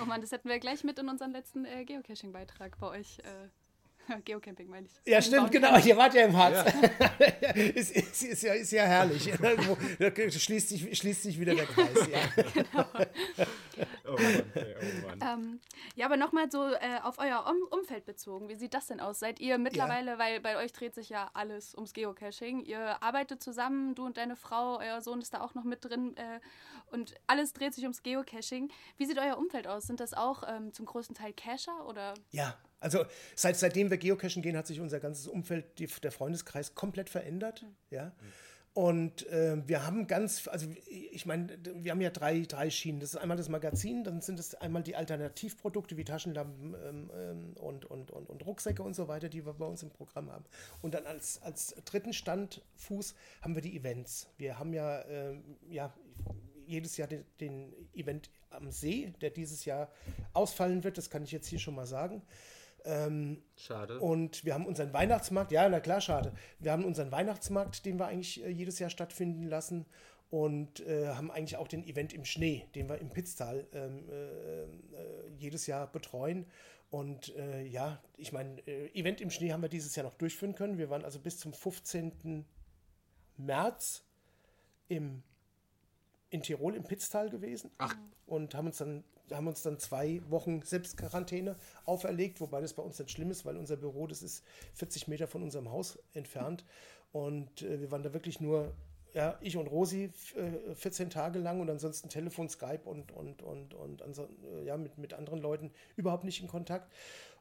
Oh 0.00 0.04
Mann, 0.04 0.20
das 0.20 0.32
hätten 0.32 0.48
wir 0.48 0.58
gleich 0.58 0.84
mit 0.84 0.98
in 0.98 1.08
unseren 1.08 1.32
letzten 1.32 1.64
äh, 1.64 1.84
Geocaching-Beitrag 1.84 2.78
bei 2.78 2.88
euch. 2.88 3.18
Äh 3.20 3.48
Geocamping 4.24 4.68
meine 4.68 4.86
ich. 4.86 4.92
Ja, 5.06 5.20
stimmt, 5.20 5.50
genau. 5.50 5.78
Ihr 5.78 5.96
wart 5.96 6.14
ja 6.14 6.24
im 6.24 6.36
Harz. 6.36 6.72
Ja. 7.20 7.50
ist, 7.54 7.92
ist, 7.92 8.22
ist, 8.22 8.42
ja, 8.42 8.54
ist 8.54 8.72
ja 8.72 8.84
herrlich. 8.84 9.30
da 9.98 10.30
schließt 10.30 10.68
sich, 10.68 10.98
schließt 10.98 11.22
sich 11.22 11.38
wieder 11.38 11.54
der 11.54 11.66
Kreis. 11.66 12.08
Ja, 12.08 12.42
genau. 12.54 12.86
oh 14.06 14.12
Mann, 14.12 14.52
ey, 14.54 14.74
oh 14.80 15.06
Mann. 15.06 15.20
Ähm, 15.22 15.60
ja, 15.94 16.06
aber 16.06 16.16
nochmal 16.16 16.50
so 16.50 16.64
äh, 16.64 17.00
auf 17.02 17.18
euer 17.18 17.44
um 17.48 17.78
Umfeld 17.78 18.04
bezogen. 18.04 18.48
Wie 18.48 18.56
sieht 18.56 18.74
das 18.74 18.86
denn 18.86 19.00
aus? 19.00 19.18
Seid 19.18 19.40
ihr 19.40 19.58
mittlerweile, 19.58 20.12
ja. 20.12 20.18
weil 20.18 20.40
bei 20.40 20.56
euch 20.56 20.72
dreht 20.72 20.94
sich 20.94 21.08
ja 21.08 21.30
alles 21.34 21.74
ums 21.74 21.92
Geocaching, 21.92 22.60
ihr 22.60 23.02
arbeitet 23.02 23.42
zusammen, 23.42 23.94
du 23.94 24.04
und 24.06 24.16
deine 24.16 24.36
Frau, 24.36 24.78
euer 24.78 25.00
Sohn 25.00 25.20
ist 25.20 25.34
da 25.34 25.40
auch 25.40 25.54
noch 25.54 25.64
mit 25.64 25.84
drin 25.84 26.16
äh, 26.16 26.40
und 26.90 27.14
alles 27.26 27.52
dreht 27.52 27.74
sich 27.74 27.84
ums 27.84 28.02
Geocaching. 28.02 28.70
Wie 28.96 29.06
sieht 29.06 29.18
euer 29.18 29.38
Umfeld 29.38 29.66
aus? 29.66 29.84
Sind 29.84 30.00
das 30.00 30.14
auch 30.14 30.42
ähm, 30.46 30.72
zum 30.72 30.86
größten 30.86 31.14
Teil 31.14 31.32
Cacher 31.32 31.86
oder? 31.86 32.14
Ja, 32.30 32.56
also 32.80 33.04
seit, 33.34 33.56
seitdem 33.56 33.90
wir 33.90 33.98
geocachen 33.98 34.42
gehen, 34.42 34.56
hat 34.56 34.66
sich 34.66 34.80
unser 34.80 35.00
ganzes 35.00 35.26
Umfeld, 35.26 35.78
die, 35.78 35.86
der 35.86 36.12
Freundeskreis 36.12 36.74
komplett 36.74 37.10
verändert. 37.10 37.62
Mhm. 37.62 37.76
Ja. 37.90 38.12
Und 38.74 39.26
äh, 39.26 39.56
wir 39.66 39.84
haben 39.84 40.06
ganz, 40.06 40.46
also 40.46 40.68
ich 40.86 41.26
meine, 41.26 41.48
wir 41.82 41.90
haben 41.90 42.00
ja 42.00 42.10
drei, 42.10 42.42
drei 42.42 42.70
Schienen. 42.70 43.00
Das 43.00 43.12
ist 43.12 43.16
einmal 43.16 43.36
das 43.36 43.48
Magazin, 43.48 44.04
dann 44.04 44.20
sind 44.20 44.38
es 44.38 44.54
einmal 44.54 44.84
die 44.84 44.94
Alternativprodukte 44.94 45.96
wie 45.96 46.04
Taschenlampen 46.04 46.74
ähm, 46.74 47.10
ähm, 47.12 47.54
und, 47.58 47.86
und, 47.86 48.12
und, 48.12 48.30
und 48.30 48.46
Rucksäcke 48.46 48.82
und 48.84 48.94
so 48.94 49.08
weiter, 49.08 49.28
die 49.28 49.44
wir 49.44 49.54
bei 49.54 49.66
uns 49.66 49.82
im 49.82 49.90
Programm 49.90 50.30
haben. 50.30 50.44
Und 50.80 50.94
dann 50.94 51.06
als, 51.06 51.42
als 51.42 51.74
dritten 51.86 52.12
Standfuß 52.12 53.16
haben 53.42 53.56
wir 53.56 53.62
die 53.62 53.76
Events. 53.76 54.28
Wir 54.36 54.60
haben 54.60 54.72
ja, 54.72 55.00
äh, 55.00 55.34
ja 55.68 55.92
jedes 56.64 56.96
Jahr 56.98 57.08
den, 57.08 57.24
den 57.40 57.72
Event 57.94 58.30
am 58.50 58.70
See, 58.70 59.12
der 59.20 59.30
dieses 59.30 59.64
Jahr 59.64 59.90
ausfallen 60.34 60.84
wird, 60.84 60.98
das 60.98 61.10
kann 61.10 61.24
ich 61.24 61.32
jetzt 61.32 61.48
hier 61.48 61.58
schon 61.58 61.74
mal 61.74 61.86
sagen. 61.86 62.22
Ähm, 62.84 63.42
schade. 63.56 64.00
Und 64.00 64.44
wir 64.44 64.54
haben 64.54 64.66
unseren 64.66 64.92
Weihnachtsmarkt, 64.92 65.52
ja, 65.52 65.68
na 65.68 65.80
klar, 65.80 66.00
schade. 66.00 66.32
Wir 66.58 66.72
haben 66.72 66.84
unseren 66.84 67.10
Weihnachtsmarkt, 67.12 67.84
den 67.84 67.98
wir 67.98 68.06
eigentlich 68.06 68.44
äh, 68.44 68.48
jedes 68.48 68.78
Jahr 68.78 68.90
stattfinden 68.90 69.44
lassen 69.44 69.86
und 70.30 70.80
äh, 70.86 71.08
haben 71.08 71.30
eigentlich 71.30 71.56
auch 71.56 71.68
den 71.68 71.84
Event 71.84 72.12
im 72.12 72.24
Schnee, 72.24 72.66
den 72.74 72.88
wir 72.88 72.98
im 72.98 73.10
Pitztal 73.10 73.66
ähm, 73.72 74.08
äh, 74.08 74.62
äh 74.62 74.68
jedes 75.38 75.66
Jahr 75.66 75.86
betreuen. 75.86 76.46
Und 76.90 77.36
äh, 77.36 77.64
ja, 77.64 78.02
ich 78.16 78.32
meine, 78.32 78.60
äh, 78.66 78.88
Event 78.98 79.20
im 79.20 79.30
Schnee 79.30 79.52
haben 79.52 79.62
wir 79.62 79.68
dieses 79.68 79.94
Jahr 79.94 80.04
noch 80.04 80.14
durchführen 80.14 80.54
können. 80.54 80.78
Wir 80.78 80.90
waren 80.90 81.04
also 81.04 81.18
bis 81.20 81.38
zum 81.38 81.52
15. 81.52 82.44
März 83.36 84.04
im, 84.88 85.22
in 86.30 86.42
Tirol 86.42 86.74
im 86.74 86.84
Pitztal 86.84 87.28
gewesen 87.30 87.70
Ach. 87.78 87.94
und 88.26 88.54
haben 88.54 88.66
uns 88.66 88.78
dann 88.78 89.04
haben 89.32 89.46
uns 89.46 89.62
dann 89.62 89.78
zwei 89.78 90.20
Wochen 90.28 90.62
Selbstquarantäne 90.62 91.56
auferlegt, 91.84 92.40
wobei 92.40 92.60
das 92.60 92.74
bei 92.74 92.82
uns 92.82 92.98
nicht 92.98 93.10
schlimm 93.10 93.30
ist, 93.30 93.44
weil 93.44 93.56
unser 93.56 93.76
Büro, 93.76 94.06
das 94.06 94.22
ist 94.22 94.44
40 94.74 95.08
Meter 95.08 95.26
von 95.26 95.42
unserem 95.42 95.70
Haus 95.70 95.98
entfernt. 96.12 96.64
Und 97.12 97.62
äh, 97.62 97.80
wir 97.80 97.90
waren 97.90 98.02
da 98.02 98.12
wirklich 98.12 98.40
nur, 98.40 98.72
ja, 99.14 99.38
ich 99.40 99.56
und 99.56 99.66
Rosi 99.66 100.10
äh, 100.36 100.74
14 100.74 101.10
Tage 101.10 101.38
lang 101.38 101.60
und 101.60 101.70
ansonsten 101.70 102.08
Telefon, 102.08 102.48
Skype 102.48 102.82
und, 102.84 103.12
und, 103.12 103.42
und, 103.42 103.74
und 103.74 104.02
äh, 104.02 104.64
ja, 104.64 104.76
mit, 104.76 104.98
mit 104.98 105.14
anderen 105.14 105.40
Leuten 105.40 105.72
überhaupt 105.96 106.24
nicht 106.24 106.40
in 106.40 106.48
Kontakt. 106.48 106.92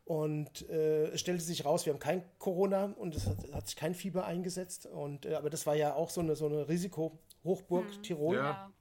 Und 0.06 0.70
äh, 0.70 1.08
es 1.08 1.20
stellte 1.20 1.44
sich 1.44 1.66
raus, 1.66 1.86
wir 1.86 1.92
haben 1.92 2.00
kein 2.00 2.24
Corona 2.40 2.94
und 2.98 3.14
es 3.14 3.28
hat, 3.28 3.38
hat 3.52 3.68
sich 3.68 3.76
kein 3.76 3.94
Fieber 3.94 4.26
eingesetzt. 4.26 4.86
Und, 4.86 5.26
äh, 5.26 5.36
aber 5.36 5.50
das 5.50 5.66
war 5.66 5.76
ja 5.76 5.96
auch 5.96 6.10
so 6.10 6.22
eine, 6.22 6.38
so 6.38 6.46
eine 6.46 6.70
Risiko-Hochburg 6.70 7.94
hm. 7.94 8.04
Tirol. 8.04 8.36
Ja. 8.38 8.72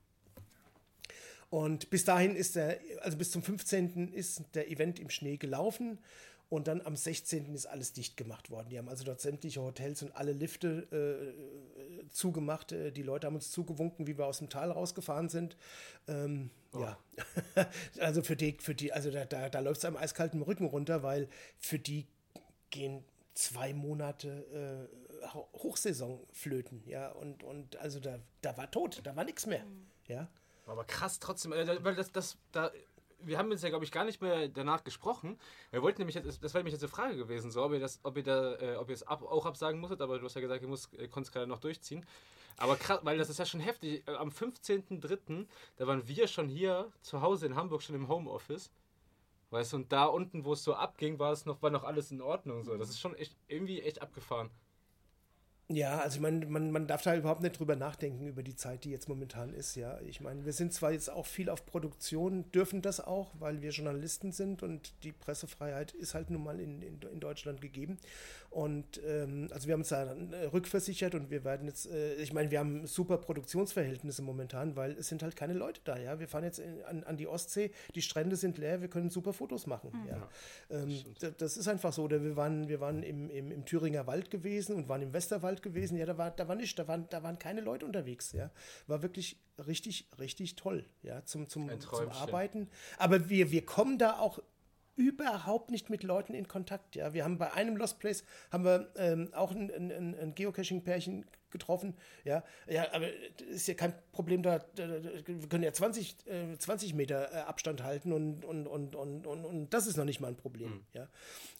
Und 1.50 1.90
bis 1.90 2.04
dahin 2.04 2.34
ist 2.34 2.56
der, 2.56 2.80
also 3.02 3.16
bis 3.16 3.30
zum 3.30 3.42
15. 3.42 4.12
ist 4.12 4.42
der 4.54 4.70
Event 4.70 4.98
im 4.98 5.10
Schnee 5.10 5.36
gelaufen. 5.36 5.98
Und 6.48 6.68
dann 6.68 6.80
am 6.82 6.94
16. 6.94 7.54
ist 7.54 7.66
alles 7.66 7.92
dicht 7.92 8.16
gemacht 8.16 8.50
worden. 8.50 8.68
Die 8.70 8.78
haben 8.78 8.88
also 8.88 9.02
dort 9.02 9.20
sämtliche 9.20 9.60
Hotels 9.60 10.02
und 10.02 10.14
alle 10.14 10.32
Lifte 10.32 11.34
äh, 12.06 12.08
zugemacht. 12.10 12.70
Äh, 12.70 12.92
die 12.92 13.02
Leute 13.02 13.26
haben 13.26 13.34
uns 13.34 13.50
zugewunken, 13.50 14.06
wie 14.06 14.16
wir 14.16 14.26
aus 14.26 14.38
dem 14.38 14.48
Tal 14.48 14.70
rausgefahren 14.70 15.28
sind. 15.28 15.56
Ähm, 16.06 16.50
oh. 16.72 16.80
Ja, 16.80 16.98
also 17.98 18.22
für 18.22 18.36
die, 18.36 18.56
für 18.60 18.76
die, 18.76 18.92
also 18.92 19.10
da, 19.10 19.24
da, 19.24 19.48
da 19.48 19.58
läuft 19.58 19.78
es 19.78 19.84
am 19.84 19.96
eiskalten 19.96 20.40
Rücken 20.40 20.66
runter, 20.66 21.02
weil 21.02 21.28
für 21.58 21.80
die 21.80 22.06
gehen 22.70 23.02
zwei 23.34 23.74
Monate 23.74 24.88
äh, 25.22 25.26
Hochsaison 25.34 26.20
flöten. 26.32 26.82
Ja, 26.86 27.10
und, 27.10 27.42
und 27.42 27.76
also 27.76 27.98
da, 27.98 28.20
da 28.42 28.56
war 28.56 28.70
tot, 28.70 29.00
da 29.02 29.16
war 29.16 29.24
nichts 29.24 29.46
mehr. 29.46 29.64
Mhm. 29.64 29.86
Ja. 30.06 30.28
Aber 30.66 30.84
krass 30.84 31.18
trotzdem, 31.18 31.52
äh, 31.52 31.84
weil 31.84 31.94
das, 31.94 32.12
das, 32.12 32.36
da, 32.52 32.70
wir 33.20 33.38
haben 33.38 33.50
jetzt 33.50 33.62
ja, 33.62 33.68
glaube 33.68 33.84
ich, 33.84 33.92
gar 33.92 34.04
nicht 34.04 34.20
mehr 34.20 34.48
danach 34.48 34.84
gesprochen. 34.84 35.38
Wir 35.70 35.82
wollten 35.82 36.00
nämlich 36.00 36.14
jetzt, 36.14 36.26
das 36.26 36.54
wäre 36.54 36.58
nämlich 36.58 36.72
jetzt 36.72 36.82
eine 36.82 36.90
Frage 36.90 37.16
gewesen, 37.16 37.50
so, 37.50 37.62
ob 37.62 37.72
ihr 37.72 37.80
das, 37.80 38.00
ob 38.02 38.16
ihr 38.16 38.22
da, 38.22 38.56
äh, 38.56 38.76
ob 38.76 38.88
ihr 38.88 38.94
es 38.94 39.02
ab, 39.02 39.22
auch 39.22 39.46
absagen 39.46 39.80
musstet, 39.80 40.00
aber 40.00 40.18
du 40.18 40.24
hast 40.24 40.34
ja 40.34 40.40
gesagt, 40.40 40.62
ihr 40.62 40.68
musst, 40.68 40.92
äh, 40.98 41.08
konntest 41.08 41.32
gerade 41.32 41.46
noch 41.46 41.60
durchziehen. 41.60 42.04
Aber 42.58 42.76
krass, 42.76 43.00
weil 43.02 43.18
das 43.18 43.28
ist 43.28 43.38
ja 43.38 43.46
schon 43.46 43.60
heftig. 43.60 44.06
Äh, 44.08 44.14
am 44.14 44.30
15.03., 44.30 45.46
da 45.76 45.86
waren 45.86 46.06
wir 46.08 46.26
schon 46.26 46.48
hier 46.48 46.90
zu 47.02 47.20
Hause 47.20 47.46
in 47.46 47.56
Hamburg, 47.56 47.82
schon 47.82 47.96
im 47.96 48.08
Homeoffice. 48.08 48.70
Weißt 49.50 49.72
du, 49.72 49.76
und 49.76 49.92
da 49.92 50.06
unten, 50.06 50.44
wo 50.44 50.54
es 50.54 50.64
so 50.64 50.74
abging, 50.74 51.18
war 51.18 51.32
es 51.32 51.46
noch, 51.46 51.62
war 51.62 51.70
noch 51.70 51.84
alles 51.84 52.10
in 52.10 52.20
Ordnung. 52.20 52.64
So. 52.64 52.76
Das 52.76 52.88
ist 52.88 52.98
schon 52.98 53.14
echt, 53.14 53.36
irgendwie 53.46 53.80
echt 53.80 54.02
abgefahren. 54.02 54.50
Ja, 55.68 55.98
also 55.98 56.16
ich 56.16 56.22
meine, 56.22 56.46
man, 56.46 56.70
man 56.70 56.86
darf 56.86 57.02
da 57.02 57.16
überhaupt 57.16 57.42
nicht 57.42 57.58
drüber 57.58 57.74
nachdenken, 57.74 58.28
über 58.28 58.44
die 58.44 58.54
Zeit, 58.54 58.84
die 58.84 58.90
jetzt 58.90 59.08
momentan 59.08 59.52
ist, 59.52 59.74
ja. 59.74 59.98
Ich 60.02 60.20
meine, 60.20 60.44
wir 60.44 60.52
sind 60.52 60.72
zwar 60.72 60.92
jetzt 60.92 61.10
auch 61.10 61.26
viel 61.26 61.50
auf 61.50 61.66
Produktion, 61.66 62.48
dürfen 62.52 62.82
das 62.82 63.00
auch, 63.00 63.32
weil 63.40 63.62
wir 63.62 63.70
Journalisten 63.70 64.30
sind 64.30 64.62
und 64.62 64.92
die 65.02 65.10
Pressefreiheit 65.10 65.90
ist 65.90 66.14
halt 66.14 66.30
nun 66.30 66.44
mal 66.44 66.60
in, 66.60 66.82
in, 66.82 67.00
in 67.02 67.18
Deutschland 67.18 67.60
gegeben. 67.60 67.98
Und 68.50 69.02
ähm, 69.06 69.48
also 69.52 69.66
wir 69.66 69.74
haben 69.74 69.80
uns 69.80 69.90
da 69.90 70.04
äh, 70.04 70.46
rückversichert 70.46 71.14
und 71.14 71.30
wir 71.30 71.44
werden 71.44 71.66
jetzt, 71.66 71.90
äh, 71.90 72.14
ich 72.14 72.32
meine, 72.32 72.50
wir 72.50 72.58
haben 72.58 72.86
super 72.86 73.18
Produktionsverhältnisse 73.18 74.22
momentan, 74.22 74.76
weil 74.76 74.92
es 74.92 75.08
sind 75.08 75.22
halt 75.22 75.36
keine 75.36 75.52
Leute 75.52 75.80
da, 75.84 75.98
ja. 75.98 76.18
Wir 76.20 76.28
fahren 76.28 76.44
jetzt 76.44 76.60
in, 76.60 76.82
an, 76.84 77.04
an 77.04 77.16
die 77.16 77.26
Ostsee, 77.26 77.70
die 77.94 78.02
Strände 78.02 78.36
sind 78.36 78.56
leer, 78.56 78.80
wir 78.80 78.88
können 78.88 79.10
super 79.10 79.32
Fotos 79.32 79.66
machen, 79.66 79.90
mhm. 79.92 80.08
ja. 80.08 80.28
Ähm, 80.70 81.04
das, 81.18 81.36
das, 81.36 81.56
ist 81.56 81.68
einfach 81.68 81.92
so. 81.92 82.04
Oder 82.04 82.22
wir 82.22 82.36
waren, 82.36 82.68
wir 82.68 82.80
waren 82.80 83.02
im, 83.02 83.28
im, 83.28 83.50
im 83.50 83.64
Thüringer 83.64 84.06
Wald 84.06 84.30
gewesen 84.30 84.76
und 84.76 84.88
waren 84.88 85.02
im 85.02 85.12
Westerwald 85.12 85.55
gewesen, 85.62 85.96
ja, 85.96 86.06
da 86.06 86.18
war, 86.18 86.30
da 86.30 86.48
war 86.48 86.56
nicht, 86.56 86.78
da 86.78 86.88
waren, 86.88 87.08
da 87.10 87.22
waren 87.22 87.38
keine 87.38 87.60
Leute 87.60 87.86
unterwegs, 87.86 88.32
ja. 88.32 88.50
War 88.86 89.02
wirklich 89.02 89.38
richtig, 89.66 90.08
richtig 90.18 90.56
toll, 90.56 90.84
ja, 91.02 91.24
zum, 91.24 91.48
zum, 91.48 91.68
zum 91.80 92.10
Arbeiten. 92.10 92.68
Aber 92.98 93.28
wir, 93.28 93.50
wir 93.50 93.64
kommen 93.64 93.98
da 93.98 94.18
auch 94.18 94.40
überhaupt 94.96 95.70
nicht 95.70 95.90
mit 95.90 96.02
Leuten 96.02 96.34
in 96.34 96.48
Kontakt. 96.48 96.96
Ja, 96.96 97.12
wir 97.12 97.24
haben 97.24 97.38
bei 97.38 97.52
einem 97.52 97.76
Lost 97.76 97.98
Place 98.00 98.24
haben 98.50 98.64
wir 98.64 98.90
ähm, 98.96 99.28
auch 99.34 99.52
ein, 99.52 99.70
ein, 99.70 100.14
ein 100.18 100.34
Geocaching-Pärchen 100.34 101.26
getroffen. 101.50 101.94
Ja, 102.24 102.44
ja, 102.68 102.92
aber 102.92 103.06
ist 103.50 103.68
ja 103.68 103.74
kein 103.74 103.94
Problem 104.12 104.42
da. 104.42 104.64
Wir 104.76 105.48
können 105.48 105.64
ja 105.64 105.72
20, 105.72 106.26
äh, 106.26 106.58
20 106.58 106.94
Meter 106.94 107.32
äh, 107.32 107.36
Abstand 107.38 107.82
halten 107.82 108.12
und, 108.12 108.44
und, 108.44 108.66
und, 108.66 108.94
und, 108.94 109.26
und, 109.26 109.44
und 109.44 109.70
das 109.74 109.86
ist 109.86 109.96
noch 109.96 110.04
nicht 110.04 110.20
mal 110.20 110.28
ein 110.28 110.36
Problem. 110.36 110.70
Mhm. 110.70 110.80
Ja, 110.92 111.08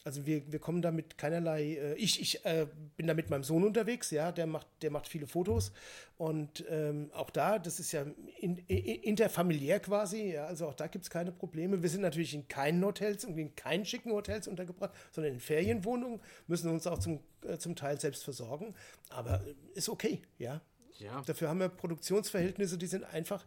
also 0.03 0.25
wir, 0.25 0.51
wir 0.51 0.59
kommen 0.59 0.81
damit 0.81 1.17
keinerlei. 1.17 1.75
Äh, 1.75 1.93
ich 1.95 2.21
ich 2.21 2.45
äh, 2.45 2.67
bin 2.95 3.07
da 3.07 3.13
mit 3.13 3.29
meinem 3.29 3.43
Sohn 3.43 3.63
unterwegs. 3.63 4.11
Ja, 4.11 4.31
der 4.31 4.47
macht, 4.47 4.67
der 4.81 4.91
macht 4.91 5.07
viele 5.07 5.27
Fotos 5.27 5.71
und 6.17 6.65
ähm, 6.67 7.11
auch 7.13 7.29
da, 7.29 7.59
das 7.59 7.79
ist 7.79 7.91
ja 7.91 8.03
in, 8.39 8.57
in, 8.57 9.01
interfamiliär 9.03 9.79
quasi. 9.79 10.33
Ja, 10.33 10.45
also 10.45 10.67
auch 10.67 10.73
da 10.73 10.87
gibt 10.87 11.03
es 11.03 11.11
keine 11.11 11.31
Probleme. 11.31 11.83
Wir 11.83 11.89
sind 11.89 12.01
natürlich 12.01 12.33
in 12.33 12.47
keinen 12.47 12.83
Hotels 12.83 13.23
und 13.23 13.37
in 13.37 13.55
keinen 13.55 13.85
schicken 13.85 14.11
Hotels 14.11 14.47
untergebracht, 14.47 14.91
sondern 15.11 15.33
in 15.33 15.39
Ferienwohnungen, 15.39 16.19
müssen 16.47 16.71
uns 16.71 16.87
auch 16.87 16.97
zum, 16.97 17.19
äh, 17.43 17.57
zum 17.57 17.75
Teil 17.75 17.99
selbst 17.99 18.23
versorgen. 18.23 18.75
Aber 19.09 19.41
ist 19.73 19.89
okay, 19.89 20.21
ja. 20.37 20.61
Ja. 20.99 21.21
Dafür 21.21 21.49
haben 21.49 21.59
wir 21.59 21.69
Produktionsverhältnisse, 21.69 22.77
die 22.77 22.87
sind 22.87 23.03
einfach 23.03 23.45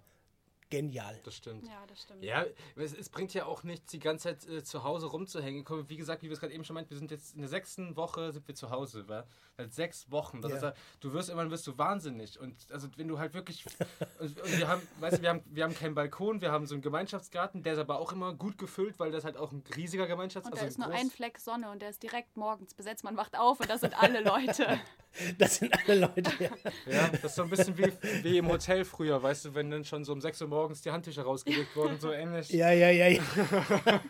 genial. 0.71 1.19
Das 1.25 1.35
stimmt. 1.35 1.67
Ja, 1.67 1.85
das 1.87 2.03
stimmt. 2.03 2.25
Ja, 2.25 2.47
es, 2.77 2.95
es 2.95 3.09
bringt 3.09 3.35
ja 3.35 3.45
auch 3.45 3.65
nichts, 3.65 3.91
die 3.91 3.99
ganze 3.99 4.29
Zeit 4.29 4.49
äh, 4.49 4.63
zu 4.63 4.85
Hause 4.85 5.07
rumzuhängen. 5.07 5.65
Wie 5.89 5.97
gesagt, 5.97 6.23
wie 6.23 6.29
wir 6.29 6.35
es 6.35 6.41
gerade 6.41 6.55
eben 6.55 6.65
schon 6.65 6.75
meinten, 6.75 6.91
wir 6.91 6.99
sind 6.99 7.11
jetzt 7.11 7.35
in 7.35 7.41
der 7.41 7.49
sechsten 7.49 7.97
Woche 7.97 8.33
sind 8.33 8.47
wir 8.49 8.55
zu 8.55 8.71
Hause, 8.71 9.09
wa? 9.09 9.25
Seit 9.57 9.75
sechs 9.75 10.11
Wochen. 10.11 10.41
Das 10.41 10.53
ja. 10.53 10.71
ist, 10.71 10.79
du 11.01 11.13
wirst 11.13 11.29
irgendwann 11.29 11.51
wirst 11.51 11.67
du 11.67 11.77
wahnsinnig. 11.77 12.39
Und 12.39 12.55
also 12.71 12.89
wenn 12.97 13.09
du 13.09 13.19
halt 13.19 13.35
wirklich. 13.35 13.67
und 14.19 14.59
wir 14.59 14.69
haben, 14.69 14.83
weißt 15.01 15.19
du, 15.19 15.23
wir 15.23 15.29
haben, 15.29 15.43
wir 15.45 15.65
haben 15.65 15.75
keinen 15.75 15.95
Balkon, 15.95 16.41
wir 16.41 16.53
haben 16.53 16.67
so 16.67 16.75
einen 16.75 16.83
Gemeinschaftsgarten, 16.83 17.63
der 17.63 17.75
ist 17.75 17.79
aber 17.79 17.99
auch 17.99 18.13
immer 18.13 18.33
gut 18.33 18.57
gefüllt, 18.57 18.99
weil 18.99 19.11
das 19.11 19.25
halt 19.25 19.37
auch 19.37 19.53
ein 19.53 19.63
riesiger 19.77 20.07
Gemeinschaftsgarten 20.07 20.69
ist. 20.69 20.77
Und 20.77 20.81
da 20.81 20.87
also 20.87 20.97
ist 20.97 21.01
nur 21.01 21.11
ein 21.11 21.11
Fleck 21.11 21.39
Sonne 21.39 21.71
und 21.71 21.83
der 21.83 21.91
ist 21.91 22.03
direkt 22.03 22.37
morgens 22.37 22.75
besetzt. 22.75 23.05
Man 23.05 23.17
wacht 23.17 23.37
auf 23.37 23.61
und 23.61 23.69
das 23.69 23.81
sind 23.81 24.01
alle 24.01 24.21
Leute. 24.23 24.81
das 25.39 25.57
sind 25.57 25.75
alle 25.75 26.01
Leute, 26.01 26.33
ja. 26.39 26.51
ja, 26.87 27.09
das 27.09 27.25
ist 27.25 27.35
so 27.35 27.43
ein 27.43 27.51
bisschen 27.51 27.77
wie, 27.77 27.93
wie 28.23 28.39
im 28.39 28.49
Hotel 28.49 28.85
früher, 28.85 29.21
weißt 29.23 29.47
du, 29.47 29.55
wenn 29.55 29.71
dann 29.71 29.85
schon 29.85 30.05
so 30.05 30.13
um 30.13 30.21
6 30.21 30.43
Uhr 30.43 30.49
morgens 30.49 30.60
die 30.69 30.91
Handtücher 30.91 31.23
rausgelegt 31.23 31.75
wurden, 31.77 31.99
so 31.99 32.13
ähnlich. 32.13 32.51
Ja, 32.51 32.71
ja, 32.71 32.91
ja, 32.91 33.09
ja. 33.09 33.23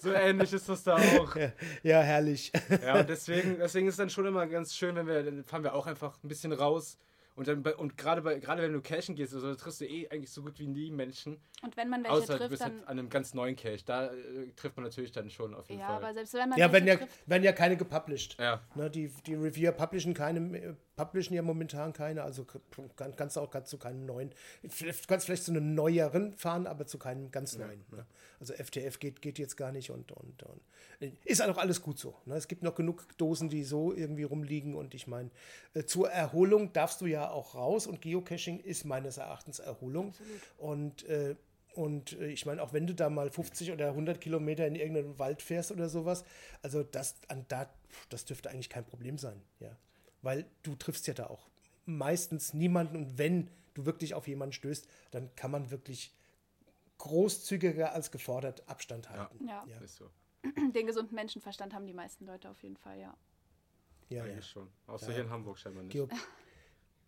so 0.00 0.12
ähnlich 0.12 0.52
ist 0.52 0.68
das 0.68 0.82
da 0.82 0.96
auch. 0.96 1.36
Ja, 1.36 1.52
ja, 1.82 2.00
herrlich. 2.00 2.52
Ja, 2.82 3.00
und 3.00 3.08
deswegen, 3.08 3.58
deswegen 3.58 3.86
ist 3.86 3.94
es 3.94 3.98
dann 3.98 4.10
schon 4.10 4.26
immer 4.26 4.46
ganz 4.46 4.74
schön, 4.74 4.96
wenn 4.96 5.06
wir, 5.06 5.22
dann 5.22 5.44
fahren 5.44 5.62
wir 5.62 5.74
auch 5.74 5.86
einfach 5.86 6.18
ein 6.22 6.28
bisschen 6.28 6.52
raus 6.52 6.98
und, 7.36 7.48
dann 7.48 7.62
bei, 7.62 7.76
und 7.76 7.98
gerade, 7.98 8.22
bei, 8.22 8.38
gerade 8.38 8.62
wenn 8.62 8.72
du 8.72 8.80
cashen 8.80 9.14
gehst, 9.14 9.34
also, 9.34 9.54
triffst 9.54 9.82
du 9.82 9.84
eh 9.84 10.08
eigentlich 10.08 10.30
so 10.30 10.42
gut 10.42 10.58
wie 10.58 10.66
nie 10.66 10.90
Menschen. 10.90 11.38
Und 11.62 11.76
wenn 11.76 11.90
man 11.90 12.02
welche 12.02 12.16
Außer, 12.16 12.38
trifft, 12.38 12.44
du 12.44 12.48
bist 12.48 12.62
dann... 12.62 12.78
Halt 12.78 12.88
an 12.88 12.98
einem 12.98 13.10
ganz 13.10 13.34
neuen 13.34 13.56
Cache. 13.56 13.84
Da 13.84 14.06
äh, 14.06 14.52
trifft 14.56 14.76
man 14.76 14.84
natürlich 14.84 15.12
dann 15.12 15.28
schon 15.28 15.54
auf 15.54 15.68
jeden 15.68 15.80
ja, 15.80 15.86
Fall. 15.86 16.00
Ja, 16.00 16.02
aber 16.02 16.14
selbst 16.14 16.32
wenn 16.32 16.48
man 16.48 16.58
Ja, 16.58 16.72
werden 16.72 16.88
ja, 16.88 16.98
werden 17.26 17.42
ja 17.42 17.52
keine 17.52 17.76
gepublished. 17.76 18.36
Ja. 18.38 18.62
Ne, 18.74 18.88
die, 18.88 19.12
die 19.26 19.34
Reviewer 19.34 19.72
publishen 19.72 20.14
keine, 20.14 20.76
publishen 20.96 21.34
ja 21.34 21.42
momentan 21.42 21.92
keine, 21.92 22.22
also 22.22 22.46
kann, 22.96 23.14
kannst 23.14 23.36
du 23.36 23.40
auch 23.40 23.50
ganz 23.50 23.68
zu 23.68 23.76
keinem 23.76 24.06
neuen, 24.06 24.30
kannst 25.06 25.26
vielleicht 25.26 25.44
zu 25.44 25.50
einem 25.50 25.74
neueren 25.74 26.34
fahren, 26.36 26.66
aber 26.66 26.86
zu 26.86 26.98
keinem 26.98 27.30
ganz 27.30 27.56
neuen. 27.58 27.84
Ja. 27.90 27.98
Ne? 27.98 28.06
Also 28.40 28.54
FTF 28.54 28.98
geht, 28.98 29.20
geht 29.20 29.38
jetzt 29.38 29.56
gar 29.56 29.72
nicht 29.72 29.90
und, 29.90 30.10
und, 30.12 30.42
und 30.42 30.60
ist 31.24 31.42
auch 31.42 31.58
alles 31.58 31.82
gut 31.82 31.98
so. 31.98 32.16
Ne? 32.24 32.34
Es 32.36 32.48
gibt 32.48 32.62
noch 32.62 32.74
genug 32.74 33.06
Dosen, 33.18 33.50
die 33.50 33.62
so 33.62 33.92
irgendwie 33.92 34.22
rumliegen 34.22 34.74
und 34.74 34.94
ich 34.94 35.06
meine, 35.06 35.30
äh, 35.74 35.84
zur 35.84 36.10
Erholung 36.10 36.72
darfst 36.72 37.02
du 37.02 37.06
ja 37.06 37.30
auch 37.30 37.54
raus 37.54 37.86
und 37.86 38.00
Geocaching 38.00 38.60
ist 38.60 38.86
meines 38.86 39.18
Erachtens 39.18 39.58
Erholung 39.58 40.08
Absolut. 40.08 40.40
und 40.58 41.08
äh, 41.08 41.36
und 41.74 42.18
äh, 42.18 42.28
ich 42.28 42.46
meine, 42.46 42.62
auch 42.62 42.72
wenn 42.72 42.86
du 42.86 42.94
da 42.94 43.10
mal 43.10 43.30
50 43.30 43.70
oder 43.70 43.88
100 43.88 44.18
Kilometer 44.18 44.66
in 44.66 44.76
irgendeinen 44.76 45.18
Wald 45.18 45.42
fährst 45.42 45.70
oder 45.70 45.90
sowas, 45.90 46.24
also 46.62 46.82
das, 46.82 47.16
an 47.28 47.44
da, 47.48 47.68
das 48.08 48.24
dürfte 48.24 48.48
eigentlich 48.48 48.70
kein 48.70 48.86
Problem 48.86 49.18
sein, 49.18 49.42
ja 49.60 49.76
weil 50.26 50.44
du 50.62 50.74
triffst 50.74 51.06
ja 51.06 51.14
da 51.14 51.26
auch 51.28 51.48
meistens 51.86 52.52
niemanden 52.52 52.96
und 52.96 53.16
wenn 53.18 53.48
du 53.74 53.86
wirklich 53.86 54.12
auf 54.14 54.26
jemanden 54.28 54.52
stößt, 54.52 54.86
dann 55.12 55.34
kann 55.36 55.50
man 55.50 55.70
wirklich 55.70 56.12
großzügiger 56.98 57.92
als 57.92 58.10
gefordert 58.10 58.68
Abstand 58.68 59.08
halten. 59.10 59.46
Ja. 59.46 59.64
Ja. 59.68 59.78
Ist 59.78 59.96
so. 59.96 60.10
Den 60.74 60.86
gesunden 60.86 61.14
Menschenverstand 61.14 61.74
haben 61.74 61.86
die 61.86 61.92
meisten 61.94 62.26
Leute 62.26 62.50
auf 62.50 62.62
jeden 62.62 62.76
Fall, 62.76 62.98
ja. 62.98 63.16
Ja, 64.08 64.18
ja. 64.18 64.24
Eigentlich 64.32 64.46
schon. 64.46 64.68
Außer 64.86 65.08
Ja. 65.08 65.14
hier 65.14 65.24
in 65.24 65.30
Hamburg 65.30 65.58
scheinbar 65.58 65.82
nicht. 65.84 65.92
Geo 65.92 66.08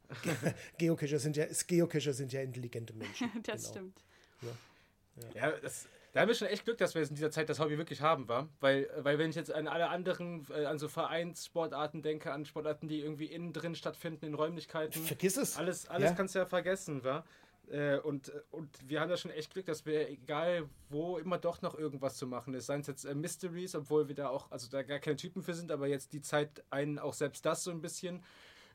Geocacher 0.78 1.18
sind 1.18 1.36
ja, 1.36 1.44
Geocacher 1.66 2.12
sind 2.12 2.32
ja 2.32 2.40
intelligente 2.42 2.92
Menschen. 2.94 3.30
Das 3.42 3.62
Genau. 3.62 3.70
stimmt. 3.72 4.04
Ja, 5.34 5.50
das, 5.58 5.86
da 6.12 6.20
haben 6.20 6.28
wir 6.28 6.34
schon 6.34 6.48
echt 6.48 6.64
Glück, 6.64 6.78
dass 6.78 6.94
wir 6.94 7.02
jetzt 7.02 7.10
in 7.10 7.16
dieser 7.16 7.30
Zeit 7.30 7.48
das 7.48 7.60
Hobby 7.60 7.78
wirklich 7.78 8.00
haben, 8.00 8.28
war. 8.28 8.48
Weil, 8.60 8.88
weil 8.98 9.18
wenn 9.18 9.30
ich 9.30 9.36
jetzt 9.36 9.52
an 9.52 9.68
alle 9.68 9.88
anderen, 9.88 10.46
äh, 10.50 10.64
an 10.64 10.78
so 10.78 10.88
Vereinssportarten 10.88 12.02
denke, 12.02 12.32
an 12.32 12.44
Sportarten, 12.44 12.88
die 12.88 13.00
irgendwie 13.00 13.26
innen 13.26 13.52
drin 13.52 13.74
stattfinden, 13.74 14.26
in 14.26 14.34
Räumlichkeiten, 14.34 15.02
Vergiss 15.02 15.36
es. 15.36 15.56
alles, 15.56 15.88
alles 15.88 16.10
Ja. 16.10 16.16
kannst 16.16 16.34
du 16.34 16.40
ja 16.40 16.46
vergessen, 16.46 17.04
wa? 17.04 17.24
Äh, 17.70 17.98
und, 17.98 18.32
und 18.50 18.70
wir 18.88 19.00
haben 19.00 19.10
da 19.10 19.18
schon 19.18 19.30
echt 19.30 19.52
Glück, 19.52 19.66
dass 19.66 19.84
wir, 19.84 20.08
egal 20.08 20.68
wo, 20.88 21.18
immer 21.18 21.36
doch 21.36 21.60
noch 21.60 21.78
irgendwas 21.78 22.16
zu 22.16 22.26
machen 22.26 22.54
ist. 22.54 22.66
Seien 22.66 22.80
es 22.80 22.86
jetzt 22.86 23.04
äh, 23.04 23.14
Mysteries, 23.14 23.74
obwohl 23.74 24.08
wir 24.08 24.14
da 24.14 24.28
auch, 24.28 24.50
also 24.50 24.68
da 24.70 24.82
gar 24.82 25.00
keine 25.00 25.16
Typen 25.16 25.42
für 25.42 25.52
sind, 25.52 25.70
aber 25.70 25.86
jetzt 25.86 26.14
die 26.14 26.22
Zeit 26.22 26.64
einen 26.70 26.98
auch 26.98 27.12
selbst 27.12 27.44
das 27.44 27.64
so 27.64 27.70
ein 27.70 27.82
bisschen 27.82 28.22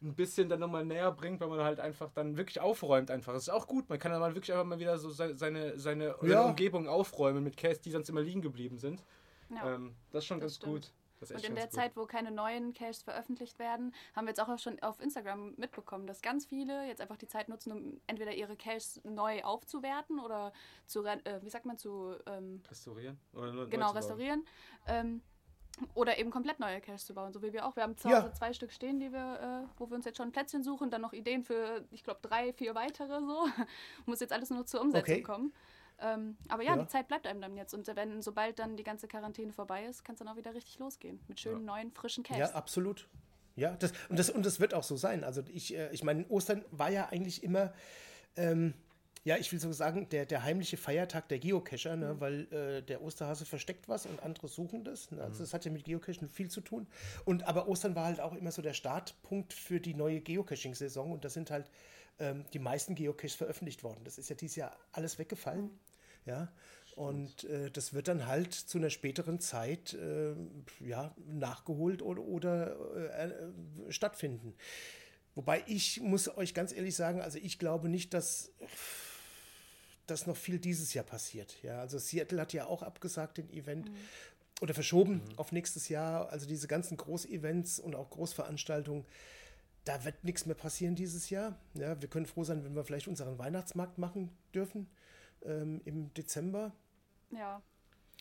ein 0.04 0.16
bisschen 0.16 0.50
dann 0.50 0.60
nochmal 0.60 0.86
näher 0.86 1.12
bringt, 1.12 1.40
weil 1.40 1.48
man 1.48 1.62
halt 1.62 1.80
einfach 1.80 2.12
dann 2.14 2.36
wirklich 2.38 2.60
aufräumt 2.60 3.10
einfach. 3.10 3.34
Das 3.34 3.44
ist 3.44 3.50
auch 3.50 3.68
gut. 3.68 3.90
Man 3.90 3.98
kann 4.00 4.12
dann 4.12 4.20
mal 4.22 4.36
wirklich 4.36 4.52
einfach 4.52 4.66
mal 4.66 4.80
wieder 4.80 4.98
so 4.98 5.10
se- 5.10 5.36
seine, 5.36 5.80
seine, 5.80 6.16
seine 6.20 6.32
Ja. 6.32 6.46
Umgebung 6.46 6.88
aufräumen 6.88 7.44
mit 7.44 7.58
Cases, 7.58 7.82
die 7.82 7.92
sonst 7.92 8.10
immer 8.10 8.22
liegen 8.22 8.42
geblieben 8.42 8.78
sind. 8.78 9.04
Ja. 9.50 9.76
Ähm, 9.76 9.96
das 10.12 10.24
ist 10.24 10.28
schon 10.28 10.40
Das 10.40 10.46
ganz 10.46 10.56
stimmt. 10.58 10.74
gut. 10.74 10.92
Das 11.20 11.32
ist 11.32 11.38
Und 11.38 11.46
in 11.52 11.56
der 11.56 11.70
Zeit, 11.70 11.96
wo 11.96 12.06
keine 12.06 12.32
neuen 12.32 12.74
Caches 12.74 13.02
veröffentlicht 13.02 13.58
werden, 13.58 13.94
haben 14.14 14.26
wir 14.26 14.32
jetzt 14.32 14.42
auch 14.42 14.60
schon 14.60 14.78
auf 14.82 15.00
Instagram 15.00 15.54
mitbekommen, 15.56 16.06
dass 16.06 16.22
ganz 16.22 16.46
viele 16.48 16.86
jetzt 16.86 17.00
einfach 17.00 17.16
die 17.16 17.28
Zeit 17.30 17.48
nutzen, 17.48 17.72
um 17.72 18.02
entweder 18.08 18.34
ihre 18.34 18.58
Caches 18.58 19.00
neu 19.06 19.42
aufzuwerten 19.44 20.20
oder 20.20 20.52
zu, 20.86 21.06
äh, 21.06 21.40
wie 21.42 21.50
sagt 21.50 21.66
man, 21.66 21.78
zu 21.78 22.16
ähm, 22.26 22.62
Restaurieren? 22.70 23.18
Oder 23.34 23.54
nur 23.54 23.70
genau 23.70 23.86
neu 23.86 23.88
zu 23.88 23.94
bauen? 23.94 23.96
restaurieren. 23.96 24.46
Ähm, 24.86 25.22
oder 25.96 26.18
eben 26.20 26.30
komplett 26.32 26.60
neue 26.60 26.80
Caches 26.82 27.06
zu 27.06 27.14
bauen, 27.14 27.34
so 27.34 27.42
wie 27.42 27.52
wir 27.54 27.66
auch. 27.66 27.76
Wir 27.76 27.84
haben 27.84 27.98
zu 27.98 28.08
Ja. 28.10 28.22
Hause 28.22 28.34
zwei 28.34 28.54
Stück 28.54 28.72
stehen, 28.72 29.00
die 29.00 29.12
wir, 29.12 29.66
äh, 29.66 29.80
wo 29.80 29.90
wir 29.90 29.96
uns 29.96 30.06
jetzt 30.06 30.18
schon 30.18 30.28
ein 30.30 30.32
Plätzchen 30.32 30.64
suchen, 30.64 30.90
dann 30.92 31.02
noch 31.02 31.14
Ideen 31.14 31.44
für, 31.44 31.84
ich 31.92 32.04
glaube, 32.04 32.20
drei, 32.22 32.54
vier 32.54 32.76
weitere 32.76 33.20
so. 33.22 33.48
Muss 34.06 34.20
jetzt 34.20 34.34
alles 34.34 34.50
nur 34.50 34.60
noch 34.60 34.66
zur 34.66 34.82
Umsetzung 34.82 35.14
Okay. 35.16 35.24
kommen. 35.24 35.54
Ähm, 36.00 36.38
aber 36.50 36.64
ja, 36.64 36.76
Ja. 36.76 36.82
die 36.82 36.88
Zeit 36.88 37.08
bleibt 37.08 37.26
einem 37.28 37.42
dann 37.42 37.56
jetzt. 37.56 37.74
Und 37.74 37.88
wenn, 37.96 38.22
sobald 38.22 38.60
dann 38.60 38.76
die 38.78 38.84
ganze 38.84 39.08
Quarantäne 39.08 39.52
vorbei 39.54 39.86
ist, 39.86 40.04
kann 40.04 40.14
es 40.14 40.20
dann 40.20 40.28
auch 40.28 40.36
wieder 40.36 40.54
richtig 40.54 40.78
losgehen. 40.80 41.20
Mit 41.28 41.40
schönen, 41.40 41.66
neuen, 41.66 41.92
frischen 41.92 42.24
Caches. 42.24 42.50
Ja, 42.52 42.56
absolut. 42.56 43.08
Ja, 43.56 43.76
das, 43.76 43.94
und, 44.10 44.18
das, 44.18 44.30
und 44.30 44.46
das 44.46 44.60
wird 44.60 44.74
auch 44.74 44.84
so 44.84 44.96
sein. 44.96 45.24
Also 45.24 45.44
ich, 45.54 45.76
äh, 45.76 45.90
ich 45.92 46.04
meine, 46.04 46.26
Ostern 46.30 46.66
war 46.72 46.90
ja 46.90 47.08
eigentlich 47.10 47.44
immer, 47.44 47.74
ähm, 48.36 48.74
ja, 49.26 49.38
ich 49.38 49.52
will 49.52 49.60
so 49.60 49.72
sagen, 49.72 50.10
der, 50.10 50.26
der 50.26 50.44
heimliche 50.44 50.76
Feiertag 50.76 51.30
der 51.30 51.40
Geocacher, 51.40 51.96
ne, 51.96 52.20
weil 52.20 52.52
äh, 52.52 52.82
der 52.82 53.02
Osterhase 53.02 53.46
versteckt 53.46 53.88
was 53.88 54.06
und 54.06 54.22
andere 54.22 54.50
suchen 54.50 54.84
das. 54.84 55.12
Ne? 55.12 55.22
Also 55.22 55.40
das 55.40 55.54
hat 55.54 55.64
ja 55.64 55.72
mit 55.72 55.86
Geocachen 55.86 56.28
viel 56.28 56.50
zu 56.50 56.60
tun. 56.60 56.88
Und 57.24 57.44
aber 57.48 57.70
Ostern 57.70 57.96
war 57.96 58.06
halt 58.06 58.20
auch 58.20 58.34
immer 58.34 58.52
so 58.52 58.62
der 58.62 58.74
Startpunkt 58.74 59.54
für 59.54 59.80
die 59.80 59.94
neue 59.94 60.20
Geocaching-Saison 60.20 61.12
und 61.12 61.24
da 61.24 61.30
sind 61.30 61.52
halt 61.52 61.70
ähm, 62.20 62.44
die 62.52 62.60
meisten 62.60 62.96
Geocaches 62.96 63.36
veröffentlicht 63.36 63.84
worden. 63.84 64.02
Das 64.04 64.18
ist 64.18 64.30
ja 64.30 64.36
dieses 64.36 64.58
Jahr 64.58 64.78
alles 64.92 65.18
weggefallen. 65.18 65.70
Ja. 66.26 66.52
Und 66.96 67.46
äh, 67.46 67.72
das 67.72 67.94
wird 67.94 68.08
dann 68.08 68.28
halt 68.28 68.54
zu 68.54 68.78
einer 68.78 68.90
späteren 68.90 69.40
Zeit 69.40 69.94
äh, 69.94 70.34
ja, 70.80 71.16
nachgeholt 71.26 72.02
oder, 72.02 72.22
oder 72.22 72.76
äh, 72.96 73.30
äh, 73.30 73.92
stattfinden. 73.92 74.54
Wobei 75.34 75.64
ich 75.66 76.02
muss 76.02 76.28
euch 76.38 76.54
ganz 76.54 76.72
ehrlich 76.72 76.96
sagen, 76.96 77.22
also 77.22 77.40
ich 77.42 77.58
glaube 77.58 77.90
nicht, 77.90 78.14
dass 78.14 78.52
dass 80.08 80.28
noch 80.28 80.36
viel 80.38 80.60
dieses 80.60 80.94
Jahr 80.94 81.06
passiert. 81.06 81.56
Ja, 81.64 81.80
also 81.80 81.98
Seattle 81.98 82.40
hat 82.42 82.54
ja 82.54 82.66
auch 82.66 82.84
abgesagt 82.84 83.38
den 83.38 83.50
Event 83.52 83.90
oder 84.62 84.74
verschoben 84.74 85.22
auf 85.38 85.52
nächstes 85.52 85.90
Jahr. 85.90 86.30
Also 86.30 86.46
diese 86.46 86.68
ganzen 86.68 86.98
Großevents 86.98 87.80
und 87.80 87.96
auch 87.96 88.10
Großveranstaltungen, 88.10 89.06
da 89.86 90.04
wird 90.06 90.24
nichts 90.24 90.46
mehr 90.46 90.56
passieren 90.56 90.96
dieses 90.96 91.30
Jahr. 91.30 91.58
Ja, 91.74 92.02
wir 92.02 92.10
können 92.10 92.26
froh 92.26 92.44
sein, 92.44 92.64
wenn 92.64 92.76
wir 92.76 92.84
vielleicht 92.84 93.08
unseren 93.08 93.38
Weihnachtsmarkt 93.38 93.98
machen 93.98 94.30
dürfen 94.54 94.90
ähm, 95.44 95.82
im 95.86 96.14
Dezember. 96.14 96.72
Ja. 97.32 97.62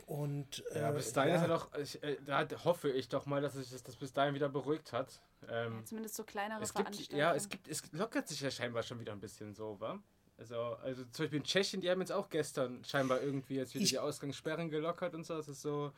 Und 0.06 0.64
Ja, 0.74 0.90
äh, 0.90 0.94
bis 0.94 1.12
dahin 1.12 1.34
ja. 1.34 1.36
ist 1.36 1.42
er 1.42 1.48
doch, 1.48 1.74
ich, 1.78 2.02
äh, 2.02 2.16
da 2.24 2.46
hoffe 2.64 2.90
ich 2.90 3.08
doch 3.08 3.26
mal, 3.26 3.40
dass 3.42 3.54
sich 3.54 3.70
das, 3.70 3.82
das 3.82 3.96
bis 3.96 4.12
dahin 4.12 4.34
wieder 4.34 4.48
beruhigt 4.48 4.92
hat. 4.92 5.20
Ähm, 5.48 5.84
Zumindest 5.84 6.14
so 6.16 6.24
kleinere 6.24 6.62
es 6.62 6.72
gibt, 6.72 6.88
Veranstaltungen. 6.88 7.20
ja, 7.20 7.34
es 7.34 7.48
gibt, 7.48 7.68
es 7.68 7.92
lockert 7.92 8.26
sich 8.28 8.40
ja 8.40 8.50
scheinbar 8.50 8.82
schon 8.82 8.98
wieder 9.00 9.12
ein 9.12 9.20
bisschen 9.20 9.54
so, 9.54 9.78
wa? 9.80 10.02
Also, 10.38 10.56
also 10.82 11.04
zum 11.12 11.24
Beispiel 11.24 11.38
in 11.38 11.44
Tschechien, 11.44 11.80
die 11.80 11.90
haben 11.90 12.00
jetzt 12.00 12.12
auch 12.12 12.28
gestern 12.28 12.84
scheinbar 12.84 13.20
irgendwie 13.22 13.56
jetzt 13.56 13.74
wieder 13.74 13.84
Ich- 13.84 13.90
die 13.90 13.98
Ausgangssperren 13.98 14.70
gelockert 14.70 15.14
und 15.14 15.24
so. 15.24 15.36
Das 15.36 15.48
ist 15.48 15.62
so, 15.62 15.92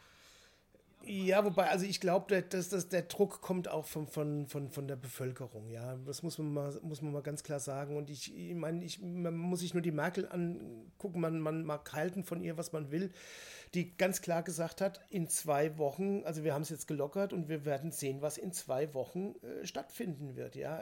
Ja, 1.07 1.45
wobei, 1.45 1.69
also 1.69 1.85
ich 1.85 2.01
glaube, 2.01 2.43
dass, 2.43 2.71
dass 2.71 2.89
der 2.89 3.03
Druck 3.03 3.43
kommt 3.43 3.69
auch 3.69 3.85
von, 3.85 4.07
von, 4.07 4.47
von, 4.49 4.71
von 4.71 4.89
der 4.89 4.97
Bevölkerung, 4.97 5.69
ja. 5.69 5.97
Das 6.07 6.23
muss 6.23 6.39
man 6.39 6.53
mal, 6.53 6.79
muss 6.83 7.03
man 7.03 7.13
mal 7.13 7.23
ganz 7.23 7.43
klar 7.43 7.61
sagen. 7.61 7.97
Und 7.99 8.09
ich, 8.09 8.35
ich 8.35 8.55
meine, 8.55 8.83
ich, 8.83 9.01
man 9.03 9.37
muss 9.37 9.61
sich 9.61 9.75
nur 9.75 9.83
die 9.83 9.93
Merkel 9.93 10.27
angucken, 10.31 11.21
man, 11.21 11.41
man 11.41 11.63
mag 11.65 11.93
halten 11.93 12.25
von 12.25 12.41
ihr, 12.41 12.57
was 12.57 12.73
man 12.73 12.91
will, 12.91 13.13
die 13.75 13.95
ganz 13.99 14.23
klar 14.23 14.43
gesagt 14.43 14.81
hat, 14.81 15.01
in 15.11 15.29
zwei 15.29 15.77
Wochen, 15.79 16.23
also 16.25 16.43
wir 16.43 16.55
haben 16.55 16.63
es 16.63 16.71
jetzt 16.71 16.87
gelockert 16.87 17.33
und 17.35 17.49
wir 17.51 17.67
werden 17.67 17.93
sehen, 17.93 18.23
was 18.23 18.39
in 18.39 18.53
zwei 18.53 18.95
Wochen 18.95 19.35
äh, 19.43 19.67
stattfinden 19.67 20.37
wird, 20.37 20.57
ja. 20.57 20.81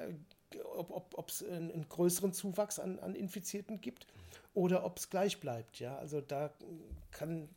Ob 0.77 1.29
es 1.29 1.45
einen, 1.45 1.71
einen 1.71 1.89
größeren 1.89 2.33
Zuwachs 2.33 2.79
an, 2.79 2.99
an 2.99 3.15
Infizierten 3.15 3.81
gibt 3.81 4.07
oder 4.55 4.85
ob 4.85 4.99
es 4.99 5.11
gleich 5.11 5.41
bleibt, 5.41 5.79
ja. 5.81 5.97
Also 5.97 6.21
da 6.21 6.53
kann 7.11 7.49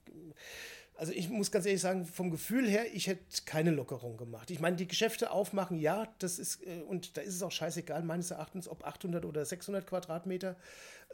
also 0.97 1.12
ich 1.12 1.29
muss 1.29 1.51
ganz 1.51 1.65
ehrlich 1.65 1.81
sagen, 1.81 2.05
vom 2.05 2.31
Gefühl 2.31 2.67
her, 2.69 2.86
ich 2.93 3.08
hätte 3.08 3.21
keine 3.45 3.71
Lockerung 3.71 4.17
gemacht. 4.17 4.49
Ich 4.49 4.60
meine, 4.60 4.77
die 4.77 4.88
Geschäfte 4.88 5.31
aufmachen, 5.31 5.77
ja, 5.77 6.08
das 6.19 6.39
ist, 6.39 6.65
äh, 6.65 6.81
und 6.88 7.17
da 7.17 7.21
ist 7.21 7.36
es 7.36 7.43
auch 7.43 7.51
scheißegal, 7.51 8.03
meines 8.03 8.31
Erachtens, 8.31 8.67
ob 8.67 8.86
800 8.86 9.25
oder 9.25 9.43
600 9.43 9.86
Quadratmeter, 9.86 10.55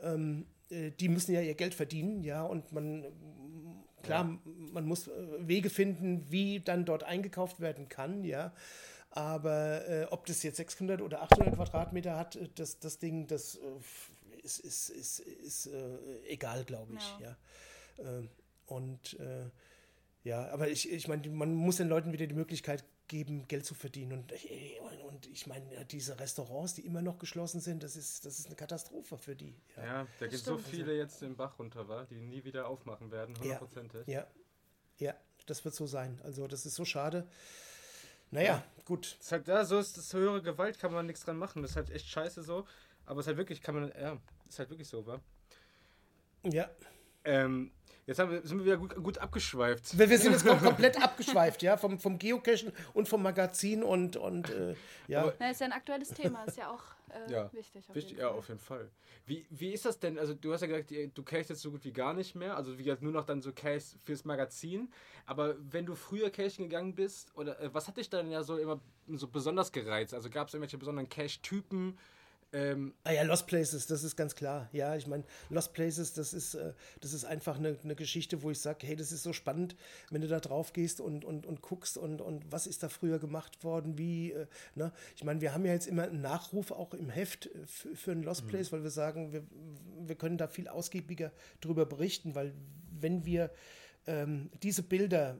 ähm, 0.01 0.45
äh, 0.69 0.91
die 0.91 1.09
müssen 1.09 1.33
ja 1.33 1.41
ihr 1.41 1.55
Geld 1.55 1.73
verdienen, 1.73 2.23
ja, 2.23 2.43
und 2.43 2.71
man, 2.71 3.05
klar, 4.03 4.37
man 4.71 4.85
muss 4.85 5.07
äh, 5.07 5.11
Wege 5.39 5.69
finden, 5.69 6.27
wie 6.29 6.59
dann 6.59 6.85
dort 6.85 7.03
eingekauft 7.03 7.59
werden 7.59 7.89
kann, 7.89 8.23
ja. 8.23 8.53
Aber 9.11 9.87
äh, 9.89 10.05
ob 10.05 10.25
das 10.25 10.41
jetzt 10.43 10.57
600 10.57 11.01
oder 11.01 11.21
800 11.23 11.55
Quadratmeter 11.55 12.15
hat, 12.17 12.35
äh, 12.37 12.47
das, 12.55 12.79
das 12.79 12.97
Ding, 12.97 13.27
das 13.27 13.55
äh, 13.55 13.59
ist, 14.41 14.59
ist, 14.59 14.89
ist, 14.89 15.19
ist 15.19 15.65
äh, 15.67 15.97
egal, 16.27 16.63
glaube 16.63 16.93
ich, 16.95 17.19
Ja. 17.19 17.35
ja. 17.99 18.07
Ähm, 18.19 18.29
und 18.67 19.19
äh, 19.19 19.49
ja, 20.23 20.47
aber 20.51 20.69
ich, 20.69 20.89
ich 20.91 21.07
meine, 21.07 21.27
man 21.29 21.53
muss 21.53 21.77
den 21.77 21.89
Leuten 21.89 22.13
wieder 22.13 22.25
die 22.25 22.33
Möglichkeit 22.35 22.85
geben, 23.09 23.45
Geld 23.49 23.65
zu 23.65 23.73
verdienen. 23.73 24.13
Und, 24.13 24.31
äh, 24.31 24.79
und 25.09 25.27
ich 25.27 25.45
meine, 25.45 25.73
ja, 25.73 25.83
diese 25.83 26.17
Restaurants, 26.17 26.75
die 26.75 26.85
immer 26.85 27.01
noch 27.01 27.19
geschlossen 27.19 27.59
sind, 27.59 27.83
das 27.83 27.97
ist, 27.97 28.23
das 28.25 28.39
ist 28.39 28.45
eine 28.45 28.55
Katastrophe 28.55 29.17
für 29.17 29.35
die. 29.35 29.53
Ja, 29.75 29.85
ja, 29.85 30.07
da 30.19 30.27
gibt 30.27 30.41
so 30.45 30.57
stimmt. 30.57 30.67
viele 30.73 30.95
jetzt 30.95 31.21
den 31.21 31.35
Bach 31.35 31.59
runter, 31.59 31.89
wa? 31.89 32.05
die 32.09 32.15
nie 32.21 32.45
wieder 32.45 32.67
aufmachen 32.67 33.11
werden, 33.11 33.35
Ja. 33.35 33.41
hundertprozentig. 33.41 34.07
ja, 34.07 34.25
ja, 34.99 35.15
das 35.47 35.65
wird 35.65 35.75
so 35.75 35.85
sein. 35.87 36.17
Also 36.23 36.47
das 36.47 36.65
ist 36.65 36.75
so 36.75 36.85
schade. 36.85 37.27
Naja, 38.31 38.63
gut. 38.85 39.17
Das 39.19 39.25
ist 39.25 39.31
halt, 39.31 39.47
ja, 39.47 39.63
so 39.65 39.77
ist 39.77 39.97
das 39.97 40.13
höhere 40.13 40.41
Gewalt, 40.41 40.79
kann 40.79 40.93
man 40.93 41.05
nichts 41.05 41.23
dran 41.23 41.37
machen. 41.37 41.61
Das 41.61 41.71
ist 41.71 41.77
halt 41.77 41.89
echt 41.91 42.07
scheiße 42.07 42.43
so. 42.43 42.65
Aber 43.05 43.19
es 43.19 43.25
ist 43.25 43.27
halt 43.27 43.37
wirklich, 43.37 43.61
kann 43.61 43.75
man, 43.75 43.91
ja, 43.99 44.17
ist 44.47 44.59
halt 44.59 44.69
wirklich 44.69 44.87
so, 44.87 45.05
wa? 45.05 45.19
Ja. 46.43 46.69
Ähm, 47.23 47.71
jetzt 48.07 48.19
haben 48.19 48.31
wir, 48.31 48.41
sind 48.45 48.57
wir 48.59 48.65
wieder 48.65 48.77
gut, 48.77 48.95
gut 48.95 49.17
abgeschweift. 49.17 49.97
Wir, 49.97 50.09
wir 50.09 50.17
sind 50.17 50.31
jetzt 50.33 50.45
kom- 50.47 50.59
komplett 50.61 51.01
abgeschweift, 51.01 51.61
ja, 51.61 51.77
vom, 51.77 51.99
vom 51.99 52.17
Geocachen 52.17 52.71
und 52.93 53.07
vom 53.07 53.21
Magazin 53.21 53.83
und, 53.83 54.17
und 54.17 54.49
äh, 54.49 54.75
ja. 55.07 55.21
Aber- 55.21 55.33
Na, 55.39 55.51
ist 55.51 55.61
ja 55.61 55.67
ein 55.67 55.73
aktuelles 55.73 56.09
Thema, 56.09 56.43
ist 56.45 56.57
ja 56.57 56.69
auch 56.71 56.81
äh, 57.09 57.31
Ja, 57.31 57.53
wichtig. 57.53 57.87
Auf 57.89 57.95
Wichtig, 57.95 58.11
jeden 58.11 58.21
ja, 58.21 58.29
auf 58.29 58.47
jeden 58.47 58.59
Fall. 58.59 58.89
Wie, 59.27 59.45
wie 59.51 59.71
ist 59.71 59.85
das 59.85 59.99
denn? 59.99 60.17
Also, 60.17 60.33
du 60.33 60.51
hast 60.51 60.61
ja 60.61 60.67
gesagt, 60.67 60.91
du 61.13 61.23
cachest 61.23 61.51
jetzt 61.51 61.61
so 61.61 61.71
gut 61.71 61.85
wie 61.85 61.91
gar 61.93 62.13
nicht 62.13 62.33
mehr. 62.35 62.57
Also, 62.57 62.77
wie 62.77 62.83
gesagt, 62.83 63.01
nur 63.03 63.11
noch 63.13 63.25
dann 63.25 63.41
so 63.41 63.51
Caches 63.53 63.95
fürs 64.03 64.25
Magazin. 64.25 64.91
Aber 65.27 65.55
wenn 65.59 65.85
du 65.85 65.93
früher 65.95 66.31
cachen 66.31 66.69
gegangen 66.69 66.95
bist, 66.95 67.35
oder 67.37 67.59
äh, 67.59 67.71
was 67.73 67.87
hat 67.87 67.97
dich 67.97 68.09
dann 68.09 68.31
ja 68.31 68.41
so 68.43 68.57
immer 68.57 68.81
so 69.07 69.27
besonders 69.27 69.71
gereizt? 69.71 70.13
Also, 70.15 70.29
gab 70.29 70.47
es 70.47 70.53
irgendwelche 70.55 70.77
besonderen 70.79 71.07
Cache-Typen? 71.07 71.97
Ähm, 72.53 72.93
Ah 73.03 73.11
ja, 73.11 73.23
Lost 73.23 73.47
Places, 73.47 73.87
das 73.87 74.03
ist 74.03 74.17
ganz 74.17 74.35
klar. 74.35 74.69
Ja, 74.73 74.95
ich 74.95 75.07
meine, 75.07 75.23
Lost 75.49 75.73
Places, 75.73 76.13
das 76.13 76.33
ist, 76.33 76.55
äh, 76.55 76.73
das 76.99 77.13
ist 77.13 77.23
einfach 77.23 77.57
eine, 77.57 77.77
eine 77.83 77.95
Geschichte, 77.95 78.43
wo 78.43 78.51
ich 78.51 78.59
sage, 78.59 78.85
hey, 78.85 78.95
das 78.95 79.11
ist 79.11 79.23
so 79.23 79.31
spannend, 79.31 79.75
wenn 80.09 80.21
du 80.21 80.27
da 80.27 80.39
drauf 80.39 80.73
gehst 80.73 80.99
und, 80.99 81.23
und, 81.23 81.45
und 81.45 81.61
guckst 81.61 81.97
und, 81.97 82.19
und 82.19 82.51
was 82.51 82.67
ist 82.67 82.83
da 82.83 82.89
früher 82.89 83.19
gemacht 83.19 83.63
worden, 83.63 83.97
wie, 83.97 84.31
äh, 84.31 84.47
ne? 84.75 84.91
Ich 85.15 85.23
meine, 85.23 85.39
wir 85.39 85.53
haben 85.53 85.65
ja 85.65 85.71
jetzt 85.73 85.87
immer 85.87 86.03
einen 86.03 86.21
Nachruf 86.21 86.71
auch 86.71 86.93
im 86.93 87.09
Heft 87.09 87.47
äh, 87.47 87.65
für, 87.95 88.11
einen 88.11 88.23
Lost 88.23 88.47
Place, 88.47 88.71
weil 88.71 88.83
wir 88.83 88.91
sagen, 88.91 89.31
wir, 89.31 89.43
wir 90.05 90.15
können 90.15 90.37
da 90.37 90.47
viel 90.47 90.67
ausgiebiger 90.67 91.31
drüber 91.61 91.85
berichten, 91.85 92.35
weil 92.35 92.53
wenn 92.99 93.25
wir 93.25 93.51
ähm, 94.07 94.49
diese 94.61 94.83
Bilder 94.83 95.37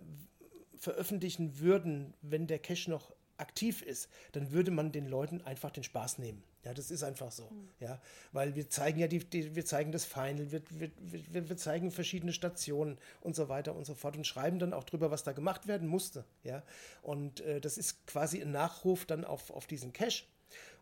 veröffentlichen 0.77 1.59
würden, 1.59 2.13
wenn 2.21 2.47
der 2.47 2.59
Cache 2.59 2.89
noch 2.89 3.13
aktiv 3.41 3.81
ist, 3.81 4.09
dann 4.31 4.51
würde 4.51 4.71
man 4.71 4.91
den 4.91 5.07
Leuten 5.07 5.41
einfach 5.41 5.71
den 5.71 5.83
Spaß 5.83 6.19
nehmen. 6.19 6.43
Ja, 6.63 6.73
das 6.75 6.91
ist 6.91 7.03
einfach 7.03 7.31
so. 7.31 7.45
Mhm. 7.45 7.69
Ja, 7.79 7.99
weil 8.31 8.55
wir 8.55 8.69
zeigen 8.69 8.99
ja 8.99 9.07
die, 9.07 9.19
die 9.19 9.55
wir 9.55 9.65
zeigen 9.65 9.91
das 9.91 10.05
Final, 10.05 10.51
wir, 10.51 10.61
wir, 10.69 10.91
wir, 10.99 11.49
wir, 11.49 11.57
zeigen 11.57 11.91
verschiedene 11.91 12.33
Stationen 12.33 12.99
und 13.21 13.35
so 13.35 13.49
weiter 13.49 13.75
und 13.75 13.85
so 13.85 13.95
fort 13.95 14.15
und 14.15 14.27
schreiben 14.27 14.59
dann 14.59 14.73
auch 14.73 14.83
drüber, 14.83 15.09
was 15.09 15.23
da 15.23 15.31
gemacht 15.31 15.67
werden 15.67 15.87
musste. 15.87 16.23
Ja, 16.43 16.61
und 17.01 17.41
äh, 17.41 17.59
das 17.59 17.77
ist 17.77 18.05
quasi 18.05 18.41
ein 18.41 18.51
Nachruf 18.51 19.05
dann 19.05 19.25
auf, 19.25 19.49
auf 19.49 19.65
diesen 19.65 19.91
Cache. 19.91 20.23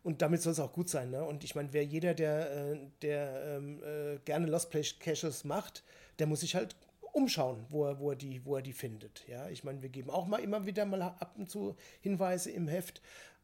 Und 0.03 0.21
damit 0.21 0.41
soll 0.41 0.53
es 0.53 0.59
auch 0.59 0.71
gut 0.71 0.89
sein. 0.89 1.11
Ne? 1.11 1.23
Und 1.23 1.43
ich 1.43 1.55
meine, 1.55 1.73
wer 1.73 1.83
jeder, 1.83 2.13
der, 2.13 2.51
äh, 2.51 2.79
der 3.01 3.57
ähm, 3.57 3.83
äh, 3.83 4.17
gerne 4.25 4.47
Lost 4.47 4.69
Place 4.69 4.97
Caches 4.97 5.43
macht, 5.43 5.83
der 6.19 6.27
muss 6.27 6.39
sich 6.39 6.55
halt 6.55 6.75
umschauen, 7.13 7.65
wo 7.69 7.85
er, 7.85 7.99
wo 7.99 8.11
er, 8.11 8.15
die, 8.15 8.45
wo 8.45 8.55
er 8.55 8.61
die 8.61 8.73
findet. 8.73 9.27
Ja, 9.27 9.49
ich 9.49 9.63
meine, 9.63 9.81
wir 9.81 9.89
geben 9.89 10.09
auch 10.09 10.27
mal 10.27 10.39
immer 10.39 10.65
wieder 10.65 10.85
mal 10.85 11.01
ab 11.01 11.35
und 11.37 11.49
zu 11.49 11.75
Hinweise 12.01 12.51
im 12.51 12.67
Heft. 12.67 13.01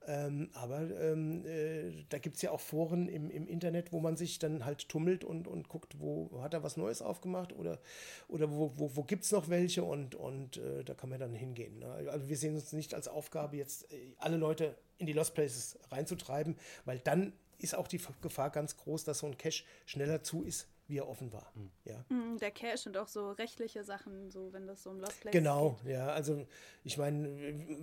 Ähm, 0.07 0.49
aber 0.53 0.81
ähm, 1.01 1.45
äh, 1.45 2.05
da 2.09 2.19
gibt 2.19 2.35
es 2.35 2.43
ja 2.43 2.51
auch 2.51 2.59
Foren 2.59 3.07
im, 3.07 3.31
im 3.31 3.47
Internet, 3.47 3.91
wo 3.91 3.99
man 3.99 4.17
sich 4.17 4.37
dann 4.37 4.63
halt 4.63 4.87
tummelt 4.87 5.23
und, 5.23 5.47
und 5.47 5.67
guckt, 5.67 5.99
wo 5.99 6.41
hat 6.41 6.53
er 6.53 6.61
was 6.61 6.77
Neues 6.77 7.01
aufgemacht 7.01 7.53
oder, 7.53 7.79
oder 8.27 8.51
wo, 8.51 8.71
wo, 8.75 8.95
wo 8.95 9.03
gibt 9.03 9.23
es 9.23 9.31
noch 9.31 9.49
welche 9.49 9.83
und, 9.83 10.13
und 10.13 10.57
äh, 10.57 10.83
da 10.83 10.93
kann 10.93 11.09
man 11.09 11.19
dann 11.19 11.33
hingehen. 11.33 11.79
Ne? 11.79 11.87
Also 12.11 12.29
wir 12.29 12.37
sehen 12.37 12.53
uns 12.53 12.71
nicht 12.71 12.93
als 12.93 13.07
Aufgabe, 13.07 13.57
jetzt 13.57 13.91
äh, 13.91 14.13
alle 14.19 14.37
Leute 14.37 14.75
in 14.99 15.07
die 15.07 15.13
Lost 15.13 15.33
Places 15.33 15.79
reinzutreiben, 15.89 16.55
weil 16.85 16.99
dann 16.99 17.33
ist 17.57 17.73
auch 17.73 17.87
die 17.87 18.01
Gefahr 18.21 18.51
ganz 18.51 18.77
groß, 18.77 19.05
dass 19.05 19.19
so 19.19 19.27
ein 19.27 19.37
Cache 19.37 19.63
schneller 19.85 20.21
zu 20.21 20.43
ist, 20.43 20.67
wie 20.87 20.97
er 20.97 21.07
offen 21.07 21.31
war. 21.33 21.51
Mhm. 21.55 21.71
Ja. 21.83 22.05
Mhm, 22.09 22.37
der 22.37 22.51
Cache 22.51 22.87
und 22.87 22.97
auch 22.97 23.07
so 23.07 23.31
rechtliche 23.31 23.83
Sachen, 23.83 24.29
so 24.31 24.53
wenn 24.53 24.67
das 24.67 24.83
so 24.83 24.91
um 24.91 24.99
Lost 24.99 25.19
Place 25.21 25.33
Genau, 25.33 25.79
geht. 25.83 25.93
ja. 25.93 26.07
Also 26.07 26.45
ich 26.83 26.97
meine, 26.97 27.27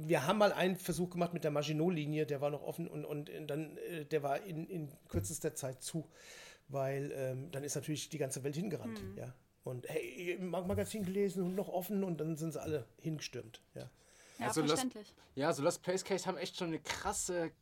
wir 0.06 0.26
haben 0.26 0.38
mal 0.38 0.52
einen 0.52 0.76
Versuch 0.76 1.10
gemacht 1.10 1.32
mit 1.32 1.44
der 1.44 1.50
Maginot-Linie, 1.50 2.26
der 2.26 2.40
war 2.40 2.50
noch 2.50 2.62
offen 2.62 2.88
und, 2.88 3.04
und 3.04 3.30
dann, 3.46 3.76
äh, 3.78 4.04
der 4.04 4.22
war 4.22 4.42
in, 4.42 4.68
in 4.68 4.88
kürzester 5.08 5.54
Zeit 5.54 5.82
zu, 5.82 6.08
weil 6.68 7.12
ähm, 7.14 7.50
dann 7.50 7.64
ist 7.64 7.74
natürlich 7.74 8.08
die 8.08 8.18
ganze 8.18 8.44
Welt 8.44 8.56
hingerannt, 8.56 9.02
mhm. 9.02 9.18
ja. 9.18 9.34
Und 9.64 9.88
hey, 9.88 10.38
Magazin 10.40 11.04
gelesen 11.04 11.44
und 11.44 11.54
noch 11.54 11.68
offen 11.68 12.02
und 12.02 12.20
dann 12.20 12.36
sind 12.36 12.52
sie 12.52 12.60
alle 12.60 12.86
hingestürmt, 13.00 13.62
ja. 13.74 13.90
Ja, 14.38 14.48
also 14.48 14.64
verständlich. 14.66 15.08
Lost, 15.08 15.36
ja, 15.36 15.52
so 15.52 15.62
Lost 15.62 15.82
Place 15.82 16.04
Case 16.04 16.26
haben 16.26 16.36
echt 16.36 16.56
schon 16.56 16.68
eine 16.68 16.80
krasse 16.80 17.52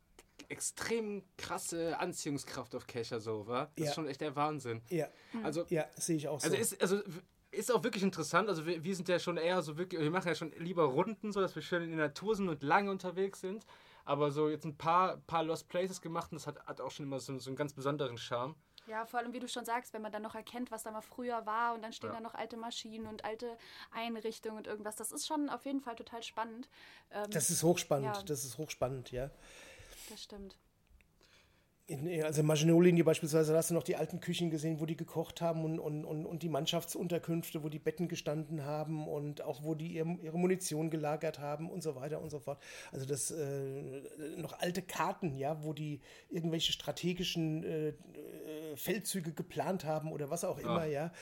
extrem 0.51 1.23
krasse 1.39 1.99
Anziehungskraft 1.99 2.75
auf 2.75 2.87
Kescher 2.87 3.21
so, 3.21 3.47
war. 3.47 3.71
Das 3.77 3.85
ja. 3.85 3.91
ist 3.91 3.95
schon 3.95 4.09
echt 4.09 4.21
der 4.21 4.37
Wahnsinn. 4.37 4.83
Ja. 4.89 5.09
Also, 5.43 5.65
ja, 5.69 5.87
sehe 5.97 6.17
ich 6.17 6.29
auch 6.29 6.43
also 6.43 6.55
so. 6.55 6.61
Ist, 6.61 6.81
also 6.81 7.01
ist 7.53 7.73
auch 7.73 7.83
wirklich 7.83 8.03
interessant. 8.03 8.49
Also 8.49 8.67
wir, 8.67 8.83
wir, 8.85 8.95
sind 8.95 9.09
ja 9.09 9.19
schon 9.19 9.37
eher 9.37 9.63
so 9.63 9.77
wirklich, 9.77 10.01
wir 10.01 10.11
machen 10.11 10.29
ja 10.29 10.35
schon 10.35 10.53
lieber 10.53 10.85
Runden, 10.85 11.33
so 11.33 11.41
dass 11.41 11.55
wir 11.55 11.63
schön 11.63 11.83
in 11.83 11.91
der 11.91 12.07
Natur 12.07 12.37
sind 12.37 12.49
und 12.49 12.63
lange 12.63 12.91
unterwegs 12.91 13.41
sind. 13.41 13.65
Aber 14.05 14.31
so 14.31 14.49
jetzt 14.49 14.65
ein 14.65 14.77
paar, 14.77 15.19
paar 15.19 15.43
Lost 15.43 15.69
Places 15.69 16.01
gemacht 16.01 16.33
und 16.33 16.37
das 16.37 16.47
hat, 16.47 16.65
hat 16.67 16.81
auch 16.81 16.91
schon 16.91 17.07
immer 17.07 17.21
so, 17.21 17.39
so 17.39 17.51
einen 17.51 17.57
ganz 17.57 17.73
besonderen 17.73 18.19
Charme. 18.19 18.55
Ja, 18.87 19.05
vor 19.05 19.21
allem, 19.21 19.33
wie 19.33 19.39
du 19.39 19.47
schon 19.47 19.65
sagst, 19.65 19.93
wenn 19.93 20.03
man 20.03 20.11
dann 20.11 20.23
noch 20.23 20.35
erkennt, 20.35 20.71
was 20.71 20.83
da 20.83 20.91
mal 20.91 21.03
früher 21.03 21.45
war 21.47 21.75
und 21.75 21.83
dann 21.83 21.93
stehen 21.93 22.11
ja. 22.11 22.17
da 22.17 22.21
noch 22.21 22.35
alte 22.35 22.57
Maschinen 22.57 23.07
und 23.07 23.25
alte 23.25 23.57
Einrichtungen 23.93 24.57
und 24.57 24.67
irgendwas. 24.67 24.97
Das 24.97 25.13
ist 25.13 25.27
schon 25.27 25.49
auf 25.49 25.65
jeden 25.65 25.81
Fall 25.81 25.97
total 25.97 26.23
spannend. 26.23 26.69
Ähm, 27.11 27.31
das 27.31 27.51
ist 27.51 27.63
hochspannend, 27.63 28.17
ja. 28.17 28.23
das 28.23 28.45
ist 28.45 28.59
hochspannend, 28.59 29.13
ja 29.13 29.31
das 30.11 30.23
stimmt. 30.23 30.57
In, 31.91 32.23
also 32.23 32.43
in 32.43 32.47
Maginot-Linie 32.47 33.03
beispielsweise, 33.03 33.51
da 33.51 33.59
hast 33.59 33.71
du 33.71 33.75
noch 33.75 33.83
die 33.83 33.97
alten 33.97 34.21
Küchen 34.21 34.49
gesehen, 34.49 34.79
wo 34.79 34.87
die 34.87 34.97
gekocht 34.97 35.41
haben 35.41 35.65
und, 35.65 35.81
und, 35.81 36.05
und, 36.05 36.25
und 36.25 36.45
die 36.45 36.49
Mannschaftsunterkünfte, 36.49 37.65
wo 37.65 37.69
die 37.69 37.81
Betten 37.81 38.07
gestanden 38.07 38.65
haben 38.65 39.09
und 39.09 39.43
auch 39.43 39.65
wo 39.65 39.75
die 39.75 39.95
ihre, 39.95 40.17
ihre 40.23 40.39
Munition 40.39 40.91
gelagert 40.91 41.41
haben 41.41 41.69
und 41.69 41.83
so 41.83 41.97
weiter 41.97 42.21
und 42.21 42.31
so 42.31 42.39
fort. 42.39 42.63
Also 42.93 43.07
das 43.07 43.33
äh, 43.33 44.03
noch 44.37 44.53
alte 44.61 44.83
Karten, 44.83 45.35
ja, 45.35 45.65
wo 45.65 45.73
die 45.73 46.01
irgendwelche 46.29 46.73
strategischen 46.73 47.65
äh, 47.65 47.89
äh 47.89 47.95
Feldzüge 48.77 49.33
geplant 49.33 49.85
haben 49.85 50.13
oder 50.13 50.31
was 50.31 50.45
auch 50.45 50.59
immer, 50.59 50.85
ja. 50.85 51.07
ja. 51.07 51.13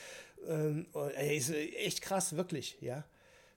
Ähm, 0.47 0.85
äh, 0.93 1.35
ist 1.35 1.49
echt 1.49 2.03
krass, 2.03 2.35
wirklich, 2.35 2.77
ja. 2.79 3.05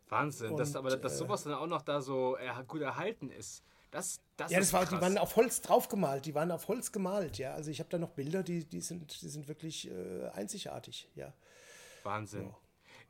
Wahnsinn, 0.08 0.52
und, 0.52 0.56
dass, 0.56 0.74
aber 0.76 0.96
dass 0.96 1.12
äh, 1.12 1.16
sowas 1.16 1.44
dann 1.44 1.52
auch 1.52 1.66
noch 1.66 1.82
da 1.82 2.00
so 2.00 2.38
gut 2.66 2.80
erhalten 2.80 3.30
ist. 3.30 3.62
Das, 3.92 4.20
das 4.38 4.50
ja, 4.50 4.58
das 4.58 4.72
war, 4.72 4.86
die 4.86 4.98
waren 5.00 5.18
auf 5.18 5.36
Holz 5.36 5.60
draufgemalt, 5.60 6.24
die 6.24 6.34
waren 6.34 6.50
auf 6.50 6.66
Holz 6.66 6.92
gemalt, 6.92 7.36
ja. 7.36 7.52
Also 7.52 7.70
ich 7.70 7.78
habe 7.78 7.90
da 7.90 7.98
noch 7.98 8.08
Bilder, 8.08 8.42
die, 8.42 8.64
die, 8.64 8.80
sind, 8.80 9.20
die 9.20 9.28
sind 9.28 9.46
wirklich 9.48 9.88
äh, 9.90 10.28
einzigartig, 10.32 11.08
ja. 11.14 11.32
Wahnsinn. 12.02 12.46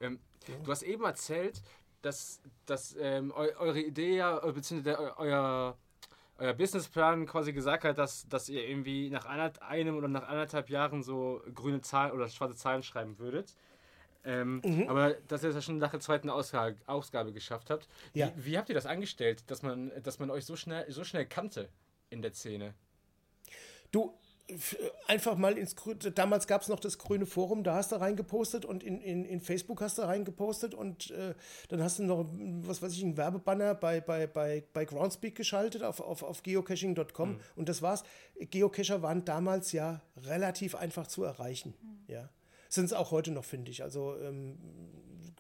Ja. 0.01 0.07
Ähm, 0.07 0.19
ja. 0.49 0.57
Du 0.57 0.73
hast 0.73 0.83
eben 0.83 1.05
erzählt, 1.05 1.63
dass, 2.03 2.41
dass 2.67 2.97
ähm, 2.99 3.31
eu, 3.31 3.49
eure 3.59 3.81
Idee 3.81 4.17
ja, 4.17 4.43
äh, 4.43 4.53
beziehungsweise 4.53 5.17
euer, 5.19 5.79
euer 6.39 6.53
Businessplan 6.53 7.27
quasi 7.27 7.53
gesagt 7.53 7.85
hat, 7.85 7.97
dass, 7.97 8.29
dass 8.29 8.49
ihr 8.49 8.69
irgendwie 8.69 9.09
nach 9.09 9.25
einem 9.25 9.97
oder 9.97 10.09
nach 10.09 10.27
anderthalb 10.27 10.69
Jahren 10.69 11.05
so 11.05 11.43
grüne 11.55 11.81
Zahlen 11.81 12.11
oder 12.11 12.29
schwarze 12.29 12.57
Zahlen 12.57 12.83
schreiben 12.83 13.21
würdet. 13.21 13.55
Ähm, 14.25 14.63
mhm. 14.65 14.89
Aber 14.89 15.15
dass 15.29 15.43
ihr 15.43 15.49
das 15.49 15.57
ja 15.57 15.63
schon 15.63 15.79
nach 15.79 15.91
der 15.91 16.01
zweiten 16.01 16.31
Ausgabe, 16.31 16.77
Ausgabe 16.87 17.33
geschafft 17.33 17.71
habt. 17.71 17.89
Ja. 18.15 18.33
Wie, 18.37 18.47
wie, 18.53 18.59
habt 18.59 18.69
ihr 18.69 18.75
das 18.75 18.87
angestellt, 18.87 19.45
dass 19.51 19.63
man, 19.63 19.91
dass 20.03 20.19
man 20.19 20.31
euch 20.31 20.45
so 20.45 20.57
schnell, 20.57 20.91
so 20.91 21.05
schnell 21.05 21.27
kannte 21.27 21.69
in 22.11 22.23
der 22.23 22.33
Szene? 22.33 22.75
Du, 23.91 24.15
einfach 25.07 25.37
mal 25.37 25.57
ins 25.57 25.75
damals 26.15 26.47
gab 26.47 26.63
es 26.63 26.69
noch 26.69 26.81
das 26.81 26.99
grüne 26.99 27.27
Forum, 27.27 27.65
da 27.65 27.75
hast 27.75 27.93
du 27.93 27.97
reingepostet 27.97 28.65
und 28.65 28.83
in, 28.83 29.01
in, 29.01 29.25
in 29.25 29.41
Facebook 29.41 29.81
hast 29.81 29.99
du 29.99 30.03
reingepostet 30.03 30.75
und 30.75 31.11
äh, 31.11 31.35
dann 31.69 31.83
hast 31.83 31.99
du 31.99 32.05
noch, 32.05 32.27
was 32.63 32.83
weiß 32.83 32.93
ich, 32.93 33.03
einen 33.03 33.17
Werbebanner 33.17 33.75
bei, 33.75 34.01
bei, 34.01 34.27
bei, 34.27 34.65
bei 34.73 34.85
Groundspeak 34.85 35.35
geschaltet 35.35 35.83
auf, 35.83 36.01
auf, 36.01 36.23
auf 36.23 36.43
geocaching.com 36.43 37.31
mhm. 37.31 37.41
und 37.57 37.69
das 37.69 37.83
war's. 37.83 38.03
Geocacher 38.39 39.03
waren 39.03 39.25
damals 39.25 39.73
ja 39.73 40.01
relativ 40.17 40.75
einfach 40.75 41.07
zu 41.07 41.25
erreichen. 41.25 41.75
Mhm. 41.81 42.13
Ja 42.13 42.29
sind 42.73 42.87
es 42.87 42.93
auch 42.93 43.11
heute 43.11 43.31
noch, 43.31 43.45
finde 43.45 43.71
ich. 43.71 43.83
Also 43.83 44.17
ähm, 44.19 44.59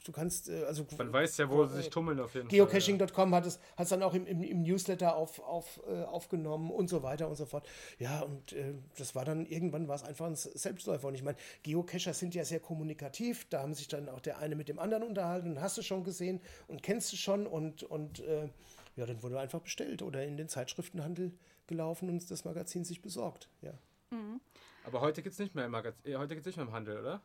du 0.04 0.12
kannst, 0.12 0.48
äh, 0.48 0.64
also 0.64 0.86
man 0.98 1.12
weiß 1.12 1.38
ja, 1.38 1.50
wo 1.50 1.64
sie 1.66 1.76
sich 1.76 1.90
tummeln 1.90 2.20
auf 2.20 2.34
jeden 2.34 2.48
Geocaching.com 2.48 3.08
Fall. 3.08 3.30
Ja. 3.30 3.36
hat 3.36 3.46
es 3.46 3.60
hat 3.76 3.90
dann 3.90 4.02
auch 4.02 4.14
im, 4.14 4.26
im, 4.26 4.42
im 4.42 4.62
Newsletter 4.62 5.16
auf, 5.16 5.38
auf, 5.40 5.80
äh, 5.88 6.02
aufgenommen 6.02 6.70
und 6.70 6.88
so 6.88 7.02
weiter 7.02 7.28
und 7.28 7.36
so 7.36 7.46
fort. 7.46 7.66
Ja, 7.98 8.20
und 8.20 8.52
äh, 8.52 8.74
das 8.96 9.14
war 9.14 9.24
dann 9.24 9.46
irgendwann 9.46 9.88
war 9.88 9.96
es 9.96 10.02
einfach 10.02 10.26
ein 10.26 10.36
Selbstläufer. 10.36 11.08
Und 11.08 11.14
ich 11.14 11.22
meine, 11.22 11.38
Geocacher 11.62 12.14
sind 12.14 12.34
ja 12.34 12.44
sehr 12.44 12.60
kommunikativ. 12.60 13.46
Da 13.48 13.62
haben 13.62 13.74
sich 13.74 13.88
dann 13.88 14.08
auch 14.08 14.20
der 14.20 14.38
eine 14.38 14.54
mit 14.54 14.68
dem 14.68 14.78
anderen 14.78 15.02
unterhalten 15.02 15.52
und 15.52 15.60
hast 15.60 15.78
du 15.78 15.82
schon 15.82 16.04
gesehen 16.04 16.40
und 16.68 16.82
kennst 16.82 17.12
du 17.12 17.16
schon 17.16 17.46
und 17.46 17.82
und 17.82 18.20
äh, 18.20 18.48
ja, 18.96 19.06
dann 19.06 19.22
wurde 19.22 19.40
einfach 19.40 19.60
bestellt 19.60 20.02
oder 20.02 20.22
in 20.24 20.36
den 20.36 20.48
Zeitschriftenhandel 20.48 21.32
gelaufen 21.66 22.10
und 22.10 22.30
das 22.30 22.44
Magazin 22.44 22.84
sich 22.84 23.00
besorgt. 23.00 23.48
Ja. 23.62 23.72
Mhm. 24.10 24.40
Aber 24.84 25.00
heute 25.00 25.22
gibt 25.22 25.34
es 25.34 25.38
nicht 25.38 25.54
mehr 25.54 25.64
im 25.64 25.70
Magazin, 25.70 26.12
äh, 26.12 26.16
heute 26.16 26.34
gibt's 26.34 26.46
nicht 26.46 26.56
mehr 26.56 26.66
im 26.66 26.72
Handel, 26.72 26.98
oder? 26.98 27.20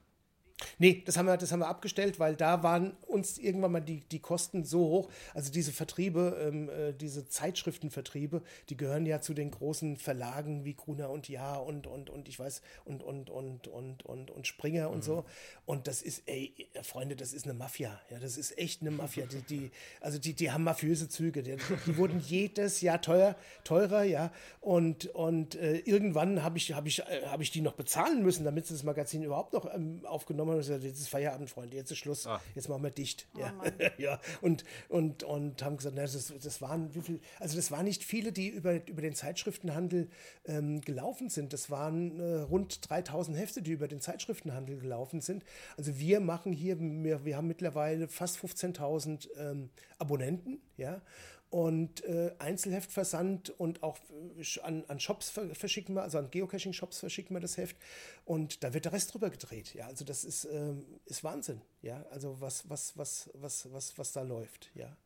Nee, 0.80 1.02
das 1.06 1.18
haben, 1.18 1.26
wir, 1.26 1.38
das 1.38 1.52
haben 1.52 1.60
wir 1.60 1.68
abgestellt, 1.68 2.20
weil 2.20 2.36
da 2.36 2.62
waren 2.62 2.96
uns 3.08 3.38
irgendwann 3.40 3.72
mal 3.72 3.80
die, 3.80 4.02
die 4.12 4.20
Kosten 4.20 4.64
so 4.64 4.80
hoch. 4.80 5.10
Also 5.34 5.52
diese 5.52 5.72
Vertriebe, 5.72 6.38
ähm, 6.48 6.70
äh, 6.70 6.94
diese 6.94 7.28
Zeitschriftenvertriebe, 7.28 8.44
die 8.70 8.78
gehören 8.78 9.06
ja 9.06 9.20
zu 9.20 9.34
den 9.34 9.50
großen 9.50 9.98
Verlagen 9.98 10.66
wie 10.66 10.76
Gruner 10.76 11.10
und 11.10 11.30
Ja 11.30 11.56
und, 11.56 11.88
und, 11.88 12.10
und 12.12 12.28
ich 12.28 12.38
weiß, 12.38 12.62
und, 12.86 13.02
und, 13.02 13.30
und, 13.30 13.68
und, 13.68 14.06
und, 14.06 14.32
und 14.32 14.48
Springer 14.48 14.90
und 14.90 14.98
mhm. 14.98 15.02
so. 15.02 15.26
Und 15.66 15.88
das 15.88 16.04
ist, 16.04 16.24
ey, 16.28 16.54
Freunde, 16.84 17.16
das 17.16 17.34
ist 17.34 17.46
eine 17.46 17.56
Mafia. 17.56 18.00
Ja, 18.12 18.20
das 18.20 18.38
ist 18.38 18.58
echt 18.58 18.82
eine 18.82 18.92
Mafia. 18.92 19.26
Die, 19.26 19.42
die, 19.42 19.72
also 20.00 20.20
die, 20.20 20.34
die 20.34 20.52
haben 20.52 20.64
mafiöse 20.64 21.10
Züge. 21.10 21.42
Die, 21.42 21.58
die 21.88 21.98
wurden 21.98 22.20
jedes 22.28 22.82
Jahr 22.82 23.02
teuer, 23.02 23.36
teurer, 23.64 24.04
ja. 24.04 24.32
Und, 24.62 25.08
und 25.08 25.56
äh, 25.56 25.78
irgendwann 25.80 26.44
habe 26.44 26.60
ich, 26.60 26.74
hab 26.74 26.86
ich, 26.86 27.00
äh, 27.00 27.26
hab 27.26 27.42
ich 27.42 27.50
die 27.50 27.62
noch 27.62 27.74
bezahlen 27.74 28.22
müssen, 28.22 28.44
damit 28.44 28.68
sie 28.68 28.76
das 28.76 28.84
Magazin 28.84 29.24
überhaupt 29.24 29.54
noch 29.54 29.74
ähm, 29.74 30.02
aufgenommen 30.06 30.52
haben 30.52 30.67
gesagt, 30.68 30.84
jetzt 30.84 31.00
ist 31.00 31.10
Feierabend, 31.10 31.50
Freunde, 31.50 31.76
jetzt 31.76 31.92
ist 31.92 31.98
Schluss, 31.98 32.28
ah. 32.28 32.42
jetzt 32.56 32.70
machen 32.70 32.84
wir 32.84 32.92
dicht. 32.92 33.28
Oh, 33.36 33.40
ja. 33.40 33.54
ja. 33.98 34.20
Und, 34.42 34.64
und, 34.90 35.24
und 35.24 35.64
haben 35.64 35.78
gesagt, 35.78 35.96
na, 35.96 36.04
das, 36.04 36.34
das 36.42 36.62
waren 36.62 36.94
wie 36.94 37.02
viel, 37.02 37.20
also 37.40 37.56
das 37.56 37.72
waren 37.72 37.86
nicht 37.86 38.04
viele, 38.04 38.32
die 38.32 38.50
über, 38.50 38.88
über 38.88 39.02
den 39.02 39.16
Zeitschriftenhandel 39.16 40.10
ähm, 40.46 40.82
gelaufen 40.82 41.30
sind. 41.30 41.54
Das 41.54 41.70
waren 41.70 42.20
äh, 42.20 42.42
rund 42.42 42.90
3000 42.90 43.38
Hefte, 43.38 43.62
die 43.62 43.72
über 43.72 43.88
den 43.88 44.02
Zeitschriftenhandel 44.02 44.80
gelaufen 44.80 45.22
sind. 45.22 45.44
Also 45.78 45.98
wir 46.00 46.20
machen 46.20 46.54
hier, 46.54 46.80
wir, 46.80 47.26
wir 47.26 47.38
haben 47.38 47.48
mittlerweile 47.48 48.08
fast 48.08 48.38
15.000 48.38 49.28
ähm, 49.38 49.70
Abonnenten, 49.98 50.60
ja. 50.78 51.02
Und 51.50 52.04
äh, 52.04 52.34
Einzelheftversand 52.40 53.52
und 53.52 53.82
auch 53.82 53.98
äh, 54.38 54.60
an, 54.62 54.84
an 54.88 55.00
Shops 55.00 55.30
verschicken 55.30 55.96
wir, 55.96 56.04
also 56.04 56.18
an 56.18 56.30
Geocaching-Shops 56.30 57.00
verschicken 57.00 57.36
wir 57.36 57.40
das 57.40 57.58
Heft. 57.58 57.78
Und 58.26 58.64
da 58.64 58.74
wird 58.74 58.86
der 58.86 58.94
Rest 58.94 59.14
drüber 59.14 59.30
gedreht. 59.30 59.74
Ja, 59.74 59.88
also 59.88 60.04
das 60.04 60.26
ist, 60.26 60.46
ähm, 60.46 60.86
ist 61.06 61.24
Wahnsinn. 61.24 61.62
Ja, 61.82 62.06
also 62.12 62.42
was, 62.42 62.70
was, 62.70 62.98
was, 62.98 63.30
was, 63.34 63.72
was, 63.72 63.98
was 63.98 64.12
da 64.12 64.24
läuft. 64.24 64.72
Ja. 64.76 64.98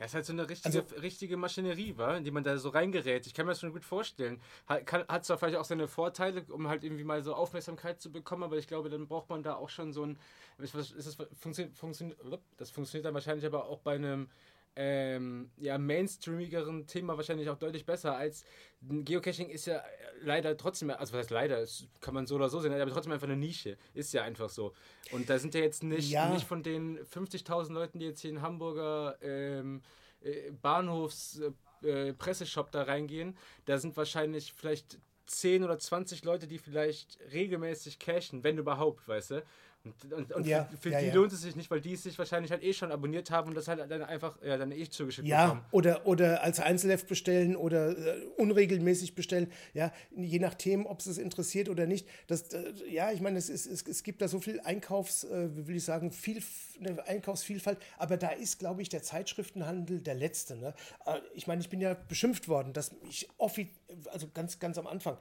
Ja, 0.00 0.06
ist 0.06 0.14
halt 0.14 0.24
so 0.24 0.32
eine 0.32 0.48
richtige, 0.48 0.78
also, 0.78 0.94
richtige 0.96 1.36
Maschinerie, 1.36 1.94
wa? 1.98 2.16
in 2.16 2.24
die 2.24 2.30
man 2.30 2.42
da 2.42 2.56
so 2.56 2.70
reingerät. 2.70 3.26
Ich 3.26 3.34
kann 3.34 3.44
mir 3.44 3.52
das 3.52 3.60
schon 3.60 3.72
gut 3.72 3.84
vorstellen. 3.84 4.40
Hat, 4.66 5.26
zwar 5.26 5.36
vielleicht 5.36 5.58
auch 5.58 5.64
seine 5.66 5.88
Vorteile, 5.88 6.42
um 6.48 6.68
halt 6.68 6.84
irgendwie 6.84 7.04
mal 7.04 7.22
so 7.22 7.34
Aufmerksamkeit 7.34 8.00
zu 8.00 8.10
bekommen, 8.10 8.42
aber 8.42 8.56
ich 8.56 8.66
glaube, 8.66 8.88
dann 8.88 9.08
braucht 9.08 9.28
man 9.28 9.42
da 9.42 9.56
auch 9.56 9.68
schon 9.68 9.92
so 9.92 10.06
ein. 10.06 10.18
Ist 10.56 10.74
das, 10.74 11.16
funktioniert, 11.38 11.76
funktioniert, 11.76 12.18
das 12.56 12.70
funktioniert 12.70 13.04
dann 13.04 13.12
wahrscheinlich 13.12 13.44
aber 13.44 13.66
auch 13.66 13.80
bei 13.80 13.94
einem 13.94 14.30
ähm, 14.76 15.50
ja, 15.56 15.78
mainstreamigeren 15.78 16.86
Thema 16.86 17.16
wahrscheinlich 17.16 17.48
auch 17.48 17.58
deutlich 17.58 17.84
besser 17.84 18.16
als 18.16 18.44
Geocaching 18.82 19.50
ist 19.50 19.66
ja 19.66 19.82
leider 20.22 20.56
trotzdem, 20.56 20.90
also 20.90 21.12
was 21.12 21.20
heißt 21.20 21.30
leider, 21.30 21.60
das 21.60 21.86
kann 22.00 22.14
man 22.14 22.26
so 22.26 22.36
oder 22.36 22.48
so 22.48 22.60
sehen, 22.60 22.72
aber 22.72 22.90
trotzdem 22.90 23.12
einfach 23.12 23.26
eine 23.26 23.36
Nische. 23.36 23.76
Ist 23.94 24.12
ja 24.14 24.22
einfach 24.22 24.48
so. 24.48 24.72
Und 25.12 25.28
da 25.28 25.38
sind 25.38 25.54
ja 25.54 25.60
jetzt 25.60 25.82
nicht, 25.82 26.10
ja. 26.10 26.32
nicht 26.32 26.46
von 26.46 26.62
den 26.62 26.98
50.000 26.98 27.72
Leuten, 27.72 27.98
die 27.98 28.06
jetzt 28.06 28.20
hier 28.20 28.30
in 28.30 28.40
Hamburger 28.40 29.16
ähm, 29.20 29.82
äh, 30.22 30.50
Bahnhofs 30.50 31.42
äh, 31.82 32.12
Presseshop 32.14 32.70
da 32.70 32.82
reingehen, 32.82 33.36
da 33.66 33.78
sind 33.78 33.96
wahrscheinlich 33.96 34.52
vielleicht 34.52 34.98
10 35.26 35.62
oder 35.62 35.78
20 35.78 36.24
Leute, 36.24 36.46
die 36.46 36.58
vielleicht 36.58 37.18
regelmäßig 37.32 37.98
cashen, 37.98 38.42
wenn 38.42 38.58
überhaupt, 38.58 39.06
weißt 39.06 39.32
du? 39.32 39.44
Und, 39.82 40.12
und, 40.12 40.32
und 40.32 40.46
ja, 40.46 40.64
für, 40.64 40.76
für 40.76 40.90
ja, 40.90 41.00
die 41.00 41.06
ja. 41.06 41.14
lohnt 41.14 41.32
es 41.32 41.40
sich 41.40 41.56
nicht, 41.56 41.70
weil 41.70 41.80
die 41.80 41.94
es 41.94 42.02
sich 42.02 42.18
wahrscheinlich 42.18 42.50
halt 42.50 42.62
eh 42.62 42.74
schon 42.74 42.92
abonniert 42.92 43.30
haben 43.30 43.48
und 43.48 43.54
das 43.54 43.66
halt 43.66 43.90
dann 43.90 44.02
einfach 44.02 44.36
ja, 44.42 44.58
dann 44.58 44.72
eh 44.72 44.86
zugeschickt 44.86 45.26
ja, 45.26 45.44
bekommen. 45.44 45.64
Oder, 45.70 46.06
oder 46.06 46.42
als 46.42 46.60
Einzelheft 46.60 47.08
bestellen 47.08 47.56
oder 47.56 47.96
äh, 47.96 48.26
unregelmäßig 48.36 49.14
bestellen. 49.14 49.50
Ja, 49.72 49.90
je 50.14 50.38
nachdem, 50.38 50.84
ob 50.84 51.00
es 51.00 51.06
es 51.06 51.16
interessiert 51.16 51.70
oder 51.70 51.86
nicht. 51.86 52.06
Das, 52.26 52.52
äh, 52.52 52.74
ja, 52.90 53.10
ich 53.10 53.22
meine, 53.22 53.38
es, 53.38 53.48
ist, 53.48 53.64
es, 53.64 53.86
es 53.86 54.02
gibt 54.02 54.20
da 54.20 54.28
so 54.28 54.38
viel 54.38 54.60
Einkaufs, 54.60 55.24
äh, 55.24 55.66
will 55.66 55.76
ich 55.76 55.84
sagen, 55.84 56.12
viel, 56.12 56.42
eine 56.78 57.02
Einkaufsvielfalt, 57.06 57.78
aber 57.96 58.18
da 58.18 58.28
ist, 58.28 58.58
glaube 58.58 58.82
ich, 58.82 58.90
der 58.90 59.02
Zeitschriftenhandel 59.02 60.02
der 60.02 60.14
letzte. 60.14 60.56
Ne? 60.56 60.74
Äh, 61.06 61.20
ich 61.32 61.46
meine, 61.46 61.62
ich 61.62 61.70
bin 61.70 61.80
ja 61.80 61.94
beschimpft 61.94 62.48
worden, 62.48 62.74
dass 62.74 62.94
ich 63.08 63.30
offiziell, 63.38 63.74
also 64.12 64.28
ganz, 64.34 64.58
ganz 64.58 64.76
am 64.76 64.86
Anfang, 64.86 65.16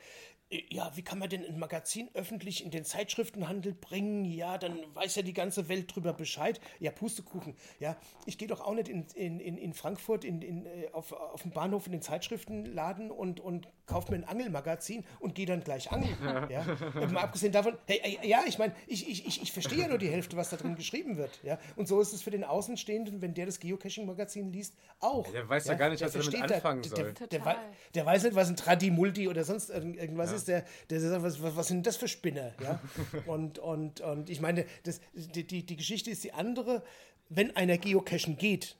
ja, 0.49 0.91
wie 0.95 1.03
kann 1.03 1.19
man 1.19 1.29
denn 1.29 1.45
ein 1.45 1.59
Magazin 1.59 2.09
öffentlich 2.15 2.63
in 2.63 2.71
den 2.71 2.83
Zeitschriftenhandel 2.83 3.73
bringen? 3.73 4.25
Ja, 4.25 4.57
dann 4.57 4.79
weiß 4.95 5.15
ja 5.17 5.21
die 5.21 5.33
ganze 5.33 5.69
Welt 5.69 5.93
drüber 5.93 6.13
Bescheid. 6.13 6.59
Ja, 6.79 6.91
Pustekuchen. 6.91 7.55
Ja, 7.79 7.97
ich 8.25 8.39
gehe 8.39 8.47
doch 8.47 8.61
auch 8.61 8.73
nicht 8.73 8.87
in, 8.87 9.05
in, 9.13 9.39
in 9.39 9.73
Frankfurt 9.73 10.25
in, 10.25 10.41
in, 10.41 10.65
äh, 10.65 10.89
auf, 10.91 11.11
auf 11.11 11.43
dem 11.43 11.51
Bahnhof 11.51 11.85
in 11.85 11.91
den 11.91 12.01
Zeitschriftenladen 12.01 13.11
und, 13.11 13.39
und 13.39 13.67
kaufe 13.89 14.11
mir 14.11 14.17
ein 14.17 14.23
Angelmagazin 14.23 15.03
und 15.19 15.35
gehe 15.35 15.45
dann 15.45 15.61
gleich 15.61 15.91
angeln. 15.91 16.17
Ja. 16.49 16.49
ja. 16.49 17.07
Mal 17.07 17.21
abgesehen 17.21 17.51
davon, 17.51 17.77
hey, 17.85 18.19
ja, 18.23 18.41
ich 18.47 18.57
meine, 18.57 18.73
ich, 18.87 19.07
ich, 19.07 19.27
ich, 19.27 19.43
ich 19.43 19.51
verstehe 19.51 19.79
ja 19.79 19.87
nur 19.87 19.97
die 19.97 20.09
Hälfte, 20.09 20.35
was 20.35 20.49
da 20.49 20.57
drin 20.57 20.75
geschrieben 20.75 21.17
wird. 21.17 21.39
Ja. 21.43 21.59
Und 21.75 21.87
so 21.87 22.01
ist 22.01 22.13
es 22.13 22.21
für 22.21 22.31
den 22.31 22.43
Außenstehenden, 22.43 23.21
wenn 23.21 23.33
der 23.33 23.45
das 23.45 23.59
Geocaching-Magazin 23.59 24.51
liest, 24.51 24.75
auch. 24.99 25.27
Ja, 25.27 25.33
der 25.33 25.49
weiß 25.49 25.67
ja, 25.67 25.73
gar 25.75 25.89
nicht, 25.89 26.01
was 26.01 26.15
er 26.15 26.23
damit 26.23 26.51
anfangen 26.51 26.81
der, 26.81 26.89
soll. 26.89 27.13
Der, 27.13 27.27
der, 27.27 27.55
der, 27.93 28.05
weiß 28.05 28.23
nicht, 28.23 28.35
was 28.35 28.49
ein 28.49 28.55
Tradi-Multi 28.55 29.27
oder 29.27 29.43
sonst 29.43 29.69
irgendwas 29.69 30.31
ist 30.31 30.39
ist, 30.39 30.47
der, 30.47 30.65
der 30.89 30.99
sagt, 30.99 31.23
was, 31.23 31.41
was, 31.41 31.55
was 31.55 31.67
sind 31.67 31.85
das 31.85 31.97
für 31.97 32.07
Spinner? 32.07 32.53
Ja? 32.61 32.81
und, 33.27 33.59
und, 33.59 34.01
und 34.01 34.29
ich 34.29 34.41
meine, 34.41 34.65
das, 34.83 34.99
die, 35.13 35.45
die, 35.45 35.65
die 35.65 35.75
Geschichte 35.75 36.09
ist 36.09 36.23
die 36.23 36.33
andere. 36.33 36.83
Wenn 37.29 37.55
einer 37.55 37.77
Geocachen 37.77 38.37
geht 38.37 38.75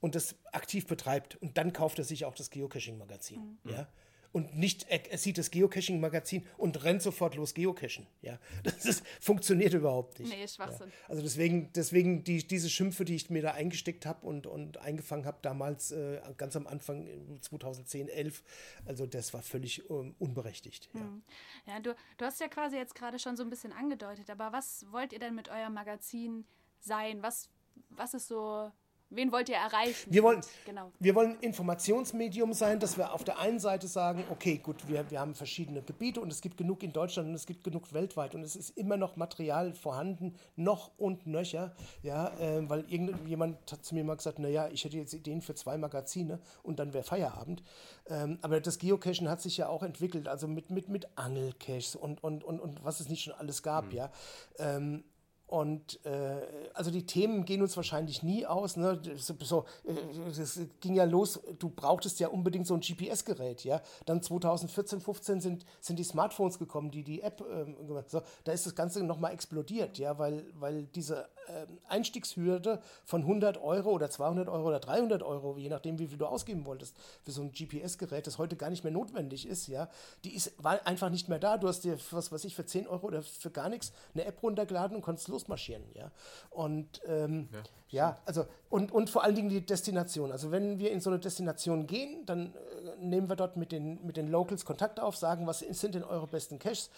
und 0.00 0.14
das 0.14 0.34
aktiv 0.52 0.86
betreibt 0.86 1.36
und 1.36 1.56
dann 1.56 1.72
kauft 1.72 1.98
er 1.98 2.04
sich 2.04 2.24
auch 2.24 2.34
das 2.34 2.50
Geocaching-Magazin. 2.50 3.58
Mhm. 3.64 3.70
Ja? 3.70 3.88
Und 4.32 4.56
nicht, 4.56 4.86
er, 4.88 5.18
sieht 5.18 5.38
das 5.38 5.50
Geocaching-Magazin 5.50 6.46
und 6.56 6.84
rennt 6.84 7.02
sofort 7.02 7.34
los 7.34 7.54
geocachen. 7.54 8.06
Ja, 8.22 8.38
das 8.62 8.84
ist, 8.84 9.06
funktioniert 9.20 9.74
überhaupt 9.74 10.18
nicht. 10.20 10.30
Nee, 10.30 10.46
Schwachsinn. 10.46 10.88
Ja. 10.88 11.08
Also 11.08 11.22
deswegen, 11.22 11.72
deswegen 11.72 12.24
die, 12.24 12.46
diese 12.46 12.70
Schimpfe, 12.70 13.04
die 13.04 13.16
ich 13.16 13.30
mir 13.30 13.42
da 13.42 13.52
eingesteckt 13.52 14.06
habe 14.06 14.26
und, 14.26 14.46
und 14.46 14.78
eingefangen 14.78 15.26
habe 15.26 15.38
damals, 15.42 15.90
äh, 15.90 16.20
ganz 16.36 16.56
am 16.56 16.66
Anfang 16.66 17.08
2010, 17.40 18.08
11, 18.08 18.42
also 18.86 19.06
das 19.06 19.34
war 19.34 19.42
völlig 19.42 19.88
ähm, 19.90 20.14
unberechtigt. 20.18 20.88
Ja, 20.94 21.00
hm. 21.00 21.22
ja 21.66 21.80
du, 21.80 21.96
du 22.18 22.24
hast 22.24 22.40
ja 22.40 22.48
quasi 22.48 22.76
jetzt 22.76 22.94
gerade 22.94 23.18
schon 23.18 23.36
so 23.36 23.42
ein 23.42 23.50
bisschen 23.50 23.72
angedeutet, 23.72 24.30
aber 24.30 24.52
was 24.52 24.86
wollt 24.90 25.12
ihr 25.12 25.18
denn 25.18 25.34
mit 25.34 25.48
eurem 25.48 25.74
Magazin 25.74 26.44
sein? 26.78 27.22
Was, 27.22 27.48
was 27.88 28.14
ist 28.14 28.28
so 28.28 28.70
Wen 29.12 29.32
wollt 29.32 29.48
ihr 29.48 29.56
erreichen? 29.56 30.12
Wir 30.12 30.22
wollen, 30.22 30.40
genau. 30.64 30.92
wir 31.00 31.16
wollen 31.16 31.36
Informationsmedium 31.40 32.52
sein, 32.52 32.78
dass 32.78 32.96
wir 32.96 33.12
auf 33.12 33.24
der 33.24 33.40
einen 33.40 33.58
Seite 33.58 33.88
sagen, 33.88 34.22
okay, 34.30 34.58
gut, 34.58 34.86
wir, 34.86 35.10
wir 35.10 35.18
haben 35.18 35.34
verschiedene 35.34 35.82
Gebiete 35.82 36.20
und 36.20 36.32
es 36.32 36.40
gibt 36.40 36.56
genug 36.56 36.84
in 36.84 36.92
Deutschland 36.92 37.28
und 37.28 37.34
es 37.34 37.44
gibt 37.44 37.64
genug 37.64 37.92
weltweit 37.92 38.36
und 38.36 38.44
es 38.44 38.54
ist 38.54 38.70
immer 38.78 38.96
noch 38.96 39.16
Material 39.16 39.74
vorhanden, 39.74 40.36
noch 40.54 40.92
und 40.96 41.26
nöcher, 41.26 41.74
ja, 42.02 42.28
äh, 42.38 42.68
weil 42.70 42.84
irgendjemand 42.88 43.58
hat 43.72 43.84
zu 43.84 43.96
mir 43.96 44.04
mal 44.04 44.16
gesagt, 44.16 44.38
naja, 44.38 44.68
ich 44.68 44.84
hätte 44.84 44.96
jetzt 44.96 45.12
Ideen 45.12 45.42
für 45.42 45.56
zwei 45.56 45.76
Magazine 45.76 46.38
und 46.62 46.78
dann 46.78 46.92
wäre 46.92 47.02
Feierabend. 47.02 47.64
Ähm, 48.08 48.38
aber 48.42 48.60
das 48.60 48.78
Geocachen 48.78 49.28
hat 49.28 49.40
sich 49.40 49.56
ja 49.56 49.68
auch 49.68 49.82
entwickelt, 49.82 50.28
also 50.28 50.46
mit, 50.46 50.70
mit, 50.70 50.88
mit 50.88 51.08
Angelcaches 51.16 51.96
und, 51.96 52.22
und, 52.22 52.44
und, 52.44 52.60
und 52.60 52.84
was 52.84 53.00
es 53.00 53.08
nicht 53.08 53.24
schon 53.24 53.34
alles 53.34 53.64
gab, 53.64 53.86
mhm. 53.86 53.92
ja. 53.92 54.12
Ähm, 54.58 55.02
und 55.50 55.98
äh, 56.06 56.36
also 56.74 56.92
die 56.92 57.06
Themen 57.06 57.44
gehen 57.44 57.60
uns 57.60 57.76
wahrscheinlich 57.76 58.22
nie 58.22 58.46
aus. 58.46 58.76
Ne? 58.76 59.02
So, 59.16 59.64
äh, 59.84 59.94
das 60.36 60.60
ging 60.80 60.94
ja 60.94 61.02
los, 61.02 61.40
du 61.58 61.70
brauchtest 61.70 62.20
ja 62.20 62.28
unbedingt 62.28 62.68
so 62.68 62.74
ein 62.74 62.80
GPS-Gerät, 62.80 63.64
ja. 63.64 63.82
Dann 64.06 64.22
2014, 64.22 65.00
15 65.00 65.40
sind, 65.40 65.66
sind 65.80 65.98
die 65.98 66.04
Smartphones 66.04 66.60
gekommen, 66.60 66.92
die 66.92 67.02
die 67.02 67.22
App 67.22 67.44
ähm, 67.50 67.74
so, 68.06 68.22
da 68.44 68.52
ist 68.52 68.64
das 68.64 68.76
Ganze 68.76 69.02
nochmal 69.02 69.32
explodiert, 69.32 69.98
ja, 69.98 70.20
weil, 70.20 70.44
weil 70.54 70.84
diese 70.94 71.28
ähm, 71.48 71.78
Einstiegshürde 71.88 72.80
von 73.04 73.22
100 73.22 73.60
Euro 73.60 73.90
oder 73.90 74.08
200 74.08 74.48
Euro 74.48 74.68
oder 74.68 74.78
300 74.78 75.24
Euro, 75.24 75.56
je 75.58 75.68
nachdem, 75.68 75.98
wie 75.98 76.06
viel 76.06 76.18
du 76.18 76.26
ausgeben 76.26 76.64
wolltest, 76.64 76.94
für 77.24 77.32
so 77.32 77.42
ein 77.42 77.50
GPS-Gerät, 77.50 78.28
das 78.28 78.38
heute 78.38 78.54
gar 78.54 78.70
nicht 78.70 78.84
mehr 78.84 78.92
notwendig 78.92 79.48
ist, 79.48 79.66
ja, 79.66 79.88
die 80.22 80.32
ist, 80.32 80.52
war 80.62 80.86
einfach 80.86 81.10
nicht 81.10 81.28
mehr 81.28 81.40
da. 81.40 81.56
Du 81.58 81.66
hast 81.66 81.82
dir, 81.82 81.98
was 82.12 82.30
weiß 82.30 82.44
ich, 82.44 82.54
für 82.54 82.64
10 82.64 82.86
Euro 82.86 83.08
oder 83.08 83.22
für 83.22 83.50
gar 83.50 83.68
nichts 83.68 83.92
eine 84.14 84.26
App 84.26 84.40
runtergeladen 84.42 84.94
und 84.96 85.02
konntest 85.02 85.28
losmarschieren, 85.40 85.84
ja. 85.94 86.10
Und 86.50 87.00
ähm, 87.06 87.48
ja, 87.52 87.62
ja, 87.88 88.18
also 88.24 88.46
und, 88.68 88.92
und 88.92 89.10
vor 89.10 89.24
allen 89.24 89.34
Dingen 89.34 89.48
die 89.48 89.64
Destination. 89.64 90.32
Also 90.32 90.50
wenn 90.50 90.78
wir 90.78 90.90
in 90.92 91.00
so 91.00 91.10
eine 91.10 91.18
Destination 91.18 91.86
gehen, 91.86 92.24
dann 92.26 92.54
äh, 92.54 92.69
nehmen 93.00 93.28
wir 93.28 93.36
dort 93.36 93.56
mit 93.56 93.72
den, 93.72 94.04
mit 94.04 94.16
den 94.16 94.28
Locals 94.28 94.64
Kontakt 94.64 95.00
auf, 95.00 95.16
sagen, 95.16 95.46
was 95.46 95.60
sind 95.60 95.94
denn 95.94 96.04
eure 96.04 96.26
besten 96.26 96.58
Caches 96.58 96.90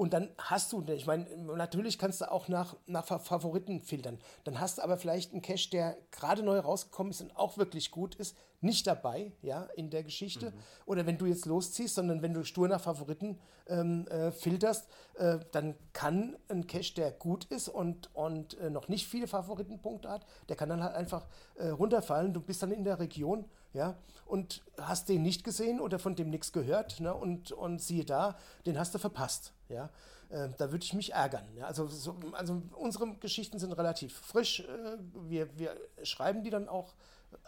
und 0.00 0.14
dann 0.14 0.30
hast 0.38 0.72
du, 0.72 0.82
ich 0.88 1.06
meine, 1.06 1.26
natürlich 1.36 1.98
kannst 1.98 2.22
du 2.22 2.32
auch 2.32 2.48
nach, 2.48 2.74
nach 2.86 3.04
Favoriten 3.04 3.80
filtern. 3.80 4.18
Dann 4.44 4.58
hast 4.58 4.78
du 4.78 4.82
aber 4.82 4.96
vielleicht 4.96 5.32
einen 5.32 5.42
Cache, 5.42 5.68
der 5.68 5.98
gerade 6.10 6.42
neu 6.42 6.58
rausgekommen 6.58 7.10
ist 7.10 7.20
und 7.20 7.36
auch 7.36 7.58
wirklich 7.58 7.90
gut 7.90 8.14
ist, 8.14 8.34
nicht 8.62 8.86
dabei, 8.86 9.32
ja, 9.42 9.64
in 9.76 9.90
der 9.90 10.02
Geschichte. 10.02 10.52
Mhm. 10.52 10.54
Oder 10.86 11.04
wenn 11.04 11.18
du 11.18 11.26
jetzt 11.26 11.44
losziehst, 11.44 11.96
sondern 11.96 12.22
wenn 12.22 12.32
du 12.32 12.44
stur 12.44 12.66
nach 12.66 12.80
Favoriten 12.80 13.38
ähm, 13.68 14.06
äh, 14.08 14.30
filterst, 14.30 14.88
äh, 15.18 15.38
dann 15.52 15.74
kann 15.92 16.34
ein 16.48 16.66
Cache, 16.66 16.94
der 16.94 17.10
gut 17.10 17.44
ist 17.46 17.68
und, 17.68 18.08
und 18.14 18.58
äh, 18.58 18.70
noch 18.70 18.88
nicht 18.88 19.06
viele 19.06 19.26
Favoritenpunkte 19.26 20.08
hat, 20.08 20.24
der 20.48 20.56
kann 20.56 20.70
dann 20.70 20.82
halt 20.82 20.94
einfach 20.94 21.26
äh, 21.56 21.68
runterfallen. 21.68 22.32
Du 22.32 22.40
bist 22.40 22.62
dann 22.62 22.72
in 22.72 22.84
der 22.84 23.00
Region 23.00 23.44
ja, 23.72 23.96
und 24.26 24.62
hast 24.78 25.08
den 25.08 25.22
nicht 25.22 25.44
gesehen 25.44 25.80
oder 25.80 25.98
von 25.98 26.14
dem 26.14 26.30
nichts 26.30 26.52
gehört, 26.52 27.00
ne, 27.00 27.14
und, 27.14 27.52
und 27.52 27.80
siehe 27.80 28.04
da, 28.04 28.38
den 28.66 28.78
hast 28.78 28.94
du 28.94 28.98
verpasst, 28.98 29.52
ja. 29.68 29.90
Äh, 30.30 30.48
da 30.58 30.70
würde 30.70 30.84
ich 30.84 30.94
mich 30.94 31.12
ärgern. 31.12 31.44
Ja? 31.56 31.66
Also, 31.66 31.88
so, 31.88 32.16
also 32.32 32.62
unsere 32.76 33.16
Geschichten 33.16 33.58
sind 33.58 33.72
relativ 33.72 34.16
frisch. 34.16 34.60
Äh, 34.60 34.98
wir, 35.28 35.58
wir 35.58 35.76
schreiben 36.04 36.44
die 36.44 36.50
dann 36.50 36.68
auch 36.68 36.94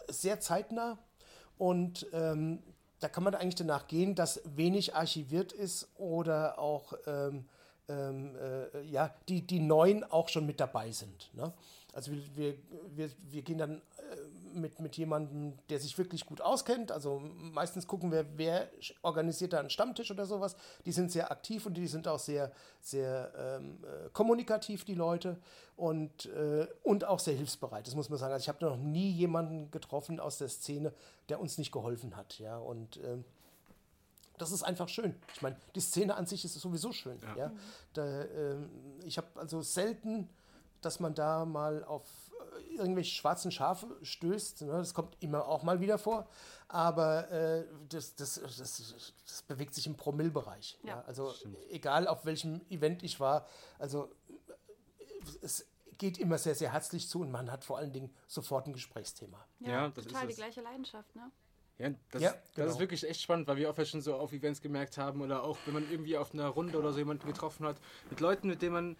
sehr 0.09 0.39
zeitnah 0.41 0.97
und 1.57 2.07
ähm, 2.11 2.61
da 2.99 3.09
kann 3.09 3.23
man 3.23 3.35
eigentlich 3.35 3.55
danach 3.55 3.87
gehen, 3.87 4.15
dass 4.15 4.41
wenig 4.55 4.95
archiviert 4.95 5.51
ist 5.51 5.89
oder 5.95 6.59
auch 6.59 6.93
ähm, 7.05 7.45
ähm, 7.89 8.35
äh, 8.35 8.81
ja, 8.83 9.13
die, 9.27 9.45
die 9.45 9.59
neuen 9.59 10.03
auch 10.03 10.29
schon 10.29 10.45
mit 10.45 10.59
dabei 10.59 10.91
sind. 10.91 11.29
Ne? 11.33 11.53
Also 11.93 12.11
wir, 12.35 12.55
wir, 12.95 13.09
wir 13.29 13.41
gehen 13.41 13.57
dann 13.57 13.81
mit, 14.53 14.79
mit 14.79 14.97
jemandem, 14.97 15.57
der 15.69 15.79
sich 15.79 15.97
wirklich 15.97 16.25
gut 16.25 16.41
auskennt. 16.41 16.91
Also 16.91 17.19
meistens 17.19 17.87
gucken 17.87 18.11
wir, 18.11 18.25
wer 18.37 18.69
organisiert 19.01 19.53
da 19.53 19.59
einen 19.59 19.69
Stammtisch 19.69 20.11
oder 20.11 20.25
sowas. 20.25 20.55
Die 20.85 20.91
sind 20.91 21.11
sehr 21.11 21.31
aktiv 21.31 21.65
und 21.65 21.75
die 21.75 21.87
sind 21.87 22.07
auch 22.07 22.19
sehr, 22.19 22.51
sehr 22.81 23.31
ähm, 23.37 23.83
äh, 23.83 24.09
kommunikativ, 24.11 24.85
die 24.85 24.95
Leute. 24.95 25.37
Und, 25.75 26.27
äh, 26.27 26.67
und 26.83 27.05
auch 27.05 27.19
sehr 27.19 27.33
hilfsbereit, 27.33 27.87
das 27.87 27.95
muss 27.95 28.09
man 28.09 28.19
sagen. 28.19 28.33
Also 28.33 28.43
ich 28.43 28.49
habe 28.49 28.63
noch 28.63 28.77
nie 28.77 29.09
jemanden 29.09 29.71
getroffen 29.71 30.19
aus 30.19 30.37
der 30.37 30.49
Szene, 30.49 30.93
der 31.29 31.39
uns 31.39 31.57
nicht 31.57 31.71
geholfen 31.71 32.15
hat. 32.15 32.37
Ja? 32.39 32.57
Und 32.57 32.97
ähm, 33.03 33.25
das 34.37 34.51
ist 34.51 34.63
einfach 34.63 34.89
schön. 34.89 35.15
Ich 35.33 35.41
meine, 35.41 35.55
die 35.75 35.79
Szene 35.79 36.15
an 36.15 36.25
sich 36.25 36.45
ist 36.45 36.53
sowieso 36.55 36.91
schön. 36.91 37.19
Ja. 37.21 37.35
ja? 37.35 37.51
Da, 37.93 38.23
ähm, 38.23 38.69
ich 39.03 39.17
habe 39.17 39.27
also 39.35 39.61
selten, 39.61 40.29
dass 40.81 40.99
man 40.99 41.13
da 41.13 41.45
mal 41.45 41.83
auf 41.83 42.05
irgendwelche 42.69 43.15
schwarzen 43.15 43.51
Schafe 43.51 43.87
stößt. 44.01 44.63
Ne? 44.63 44.71
Das 44.71 44.93
kommt 44.93 45.17
immer 45.19 45.47
auch 45.47 45.63
mal 45.63 45.79
wieder 45.79 45.97
vor. 45.97 46.27
Aber 46.67 47.29
äh, 47.31 47.65
das, 47.89 48.15
das, 48.15 48.41
das, 48.41 49.13
das, 49.25 49.41
bewegt 49.43 49.75
sich 49.75 49.87
im 49.87 49.95
Promillbereich. 49.95 50.79
Ja. 50.83 50.89
ja? 50.89 51.03
Also 51.05 51.31
Stimmt. 51.31 51.57
egal 51.69 52.07
auf 52.07 52.25
welchem 52.25 52.61
Event 52.69 53.03
ich 53.03 53.19
war, 53.19 53.47
also 53.77 54.09
es 55.41 55.65
geht 55.97 56.17
immer 56.17 56.37
sehr, 56.37 56.55
sehr 56.55 56.73
herzlich 56.73 57.07
zu 57.07 57.21
und 57.21 57.31
man 57.31 57.51
hat 57.51 57.63
vor 57.63 57.77
allen 57.77 57.93
Dingen 57.93 58.13
sofort 58.27 58.67
ein 58.67 58.73
Gesprächsthema. 58.73 59.45
Ja, 59.59 59.69
ja 59.69 59.89
das 59.89 60.05
total 60.05 60.27
ist 60.27 60.37
die 60.37 60.41
gleiche 60.41 60.61
Leidenschaft, 60.61 61.15
ne? 61.15 61.31
Ja, 61.83 61.93
das, 62.11 62.21
ja, 62.21 62.29
genau. 62.29 62.39
das 62.41 62.53
ist 62.53 62.55
genau. 62.55 62.79
wirklich 62.79 63.09
echt 63.09 63.21
spannend, 63.21 63.47
weil 63.47 63.57
wir 63.57 63.69
auch 63.69 63.85
schon 63.85 64.01
so 64.01 64.15
auf 64.15 64.31
Events 64.31 64.61
gemerkt 64.61 64.97
haben 64.97 65.21
oder 65.21 65.43
auch 65.43 65.57
wenn 65.65 65.73
man 65.73 65.89
irgendwie 65.89 66.17
auf 66.17 66.33
einer 66.33 66.47
Runde 66.47 66.77
oder 66.77 66.93
so 66.93 66.99
jemanden 66.99 67.27
getroffen 67.27 67.65
hat, 67.65 67.77
mit 68.09 68.19
Leuten, 68.19 68.47
mit 68.47 68.61
denen 68.61 68.73
man 68.73 68.95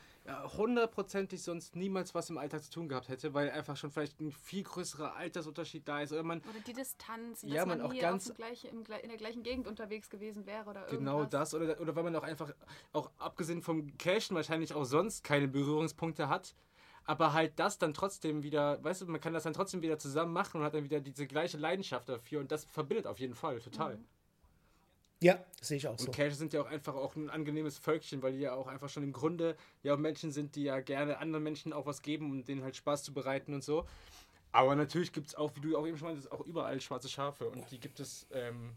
hundertprozentig 0.57 1.39
ja, 1.39 1.43
sonst 1.45 1.75
niemals 1.75 2.15
was 2.15 2.29
im 2.29 2.37
Alltag 2.37 2.63
zu 2.63 2.71
tun 2.71 2.87
gehabt 2.87 3.09
hätte, 3.09 3.33
weil 3.33 3.49
einfach 3.51 3.75
schon 3.75 3.91
vielleicht 3.91 4.19
ein 4.21 4.31
viel 4.31 4.63
größerer 4.63 5.15
Altersunterschied 5.15 5.87
da 5.87 6.01
ist. 6.01 6.13
Oder, 6.13 6.23
man, 6.23 6.39
oder 6.39 6.59
die 6.65 6.73
Distanz, 6.73 7.41
ja, 7.43 7.55
dass 7.55 7.65
man, 7.65 7.79
man 7.79 7.91
auch 7.91 7.99
ganz 7.99 8.33
gleiche, 8.33 8.69
im, 8.69 8.79
in 8.79 9.09
der 9.09 9.17
gleichen 9.17 9.43
Gegend 9.43 9.67
unterwegs 9.67 10.09
gewesen 10.09 10.45
wäre 10.45 10.69
oder 10.69 10.85
Genau 10.87 11.19
irgendwas. 11.19 11.51
das, 11.51 11.53
oder, 11.53 11.79
oder 11.79 11.95
weil 11.95 12.03
man 12.03 12.15
auch 12.15 12.23
einfach, 12.23 12.53
auch 12.93 13.11
abgesehen 13.17 13.61
vom 13.61 13.97
Cashen 13.97 14.35
wahrscheinlich 14.35 14.73
auch 14.73 14.85
sonst 14.85 15.23
keine 15.23 15.47
Berührungspunkte 15.47 16.29
hat 16.29 16.55
aber 17.05 17.33
halt 17.33 17.59
das 17.59 17.77
dann 17.77 17.93
trotzdem 17.93 18.43
wieder, 18.43 18.83
weißt 18.83 19.01
du, 19.01 19.07
man 19.07 19.19
kann 19.19 19.33
das 19.33 19.43
dann 19.43 19.53
trotzdem 19.53 19.81
wieder 19.81 19.99
zusammen 19.99 20.33
machen 20.33 20.59
und 20.59 20.63
hat 20.65 20.73
dann 20.73 20.83
wieder 20.83 20.99
diese 20.99 21.27
gleiche 21.27 21.57
Leidenschaft 21.57 22.07
dafür 22.09 22.39
und 22.39 22.51
das 22.51 22.65
verbindet 22.65 23.07
auf 23.07 23.19
jeden 23.19 23.35
Fall 23.35 23.59
total. 23.59 23.99
Ja, 25.21 25.39
sehe 25.61 25.77
ich 25.77 25.87
auch 25.87 25.91
und 25.91 26.01
so. 26.01 26.07
Und 26.07 26.15
Cash 26.15 26.33
sind 26.33 26.51
ja 26.51 26.61
auch 26.61 26.69
einfach 26.69 26.95
auch 26.95 27.15
ein 27.15 27.29
angenehmes 27.29 27.77
Völkchen, 27.77 28.21
weil 28.21 28.33
die 28.33 28.39
ja 28.39 28.53
auch 28.53 28.67
einfach 28.67 28.89
schon 28.89 29.03
im 29.03 29.13
Grunde 29.13 29.55
ja 29.81 29.93
auch 29.93 29.97
Menschen 29.97 30.31
sind, 30.31 30.55
die 30.55 30.63
ja 30.63 30.81
gerne 30.81 31.17
anderen 31.17 31.43
Menschen 31.43 31.71
auch 31.71 31.85
was 31.85 32.01
geben, 32.01 32.29
um 32.29 32.43
denen 32.43 32.63
halt 32.63 32.75
Spaß 32.75 33.03
zu 33.03 33.13
bereiten 33.13 33.53
und 33.53 33.63
so. 33.63 33.85
Aber 34.51 34.75
natürlich 34.75 35.13
gibt 35.13 35.27
es 35.27 35.35
auch, 35.35 35.55
wie 35.55 35.61
du 35.61 35.77
auch 35.77 35.87
eben 35.87 35.97
schon 35.97 36.09
meintest, 36.09 36.31
auch 36.31 36.41
überall 36.41 36.79
schwarze 36.81 37.09
Schafe 37.09 37.49
und 37.49 37.71
die 37.71 37.79
gibt 37.79 37.99
es, 37.99 38.27
ähm, 38.31 38.75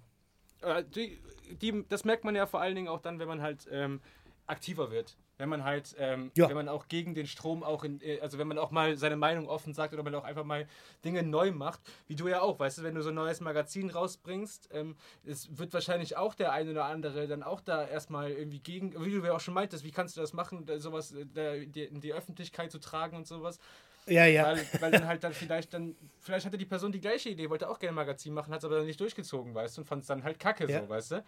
äh, 0.62 0.84
die, 0.84 1.20
die, 1.60 1.84
das 1.88 2.04
merkt 2.04 2.24
man 2.24 2.34
ja 2.34 2.46
vor 2.46 2.60
allen 2.60 2.76
Dingen 2.76 2.88
auch 2.88 3.00
dann, 3.00 3.18
wenn 3.18 3.28
man 3.28 3.42
halt 3.42 3.68
ähm, 3.70 4.00
aktiver 4.46 4.90
wird 4.90 5.16
wenn 5.38 5.48
man 5.48 5.64
halt, 5.64 5.94
ähm, 5.98 6.30
ja. 6.34 6.48
wenn 6.48 6.56
man 6.56 6.68
auch 6.68 6.88
gegen 6.88 7.14
den 7.14 7.26
Strom 7.26 7.62
auch 7.62 7.84
in, 7.84 8.00
äh, 8.00 8.20
also 8.20 8.38
wenn 8.38 8.48
man 8.48 8.58
auch 8.58 8.70
mal 8.70 8.96
seine 8.96 9.16
Meinung 9.16 9.48
offen 9.48 9.74
sagt 9.74 9.92
oder 9.92 10.02
man 10.02 10.14
auch 10.14 10.24
einfach 10.24 10.44
mal 10.44 10.66
Dinge 11.04 11.22
neu 11.22 11.52
macht, 11.52 11.80
wie 12.08 12.14
du 12.14 12.28
ja 12.28 12.40
auch, 12.40 12.58
weißt 12.58 12.78
du, 12.78 12.82
wenn 12.82 12.94
du 12.94 13.02
so 13.02 13.10
ein 13.10 13.14
neues 13.14 13.40
Magazin 13.40 13.90
rausbringst, 13.90 14.70
ähm, 14.72 14.96
es 15.24 15.58
wird 15.58 15.72
wahrscheinlich 15.74 16.16
auch 16.16 16.34
der 16.34 16.52
eine 16.52 16.70
oder 16.70 16.84
andere 16.86 17.26
dann 17.28 17.42
auch 17.42 17.60
da 17.60 17.86
erstmal 17.86 18.30
irgendwie 18.30 18.60
gegen, 18.60 18.92
wie 19.04 19.10
du 19.10 19.24
ja 19.24 19.34
auch 19.34 19.40
schon 19.40 19.54
meintest, 19.54 19.84
wie 19.84 19.92
kannst 19.92 20.16
du 20.16 20.20
das 20.20 20.32
machen, 20.32 20.66
sowas 20.78 21.14
äh, 21.34 21.62
in 21.62 22.00
die 22.00 22.12
Öffentlichkeit 22.12 22.70
zu 22.70 22.78
tragen 22.78 23.16
und 23.16 23.26
sowas. 23.26 23.58
Ja, 24.06 24.24
ja. 24.24 24.44
Weil, 24.44 24.66
weil 24.80 24.90
dann 24.92 25.06
halt 25.06 25.24
dann 25.24 25.32
vielleicht 25.32 25.74
dann, 25.74 25.96
vielleicht 26.20 26.46
hatte 26.46 26.56
die 26.56 26.64
Person 26.64 26.92
die 26.92 27.00
gleiche 27.00 27.28
Idee, 27.28 27.50
wollte 27.50 27.68
auch 27.68 27.78
gerne 27.78 27.92
ein 27.92 27.96
Magazin 27.96 28.32
machen, 28.32 28.52
hat 28.52 28.60
es 28.60 28.64
aber 28.64 28.76
dann 28.76 28.86
nicht 28.86 29.00
durchgezogen, 29.00 29.54
weißt 29.54 29.76
du, 29.76 29.80
und 29.82 29.86
fand 29.86 30.02
es 30.02 30.06
dann 30.06 30.22
halt 30.22 30.38
kacke 30.38 30.70
ja. 30.70 30.80
so, 30.80 30.88
weißt 30.88 31.10
du. 31.12 31.24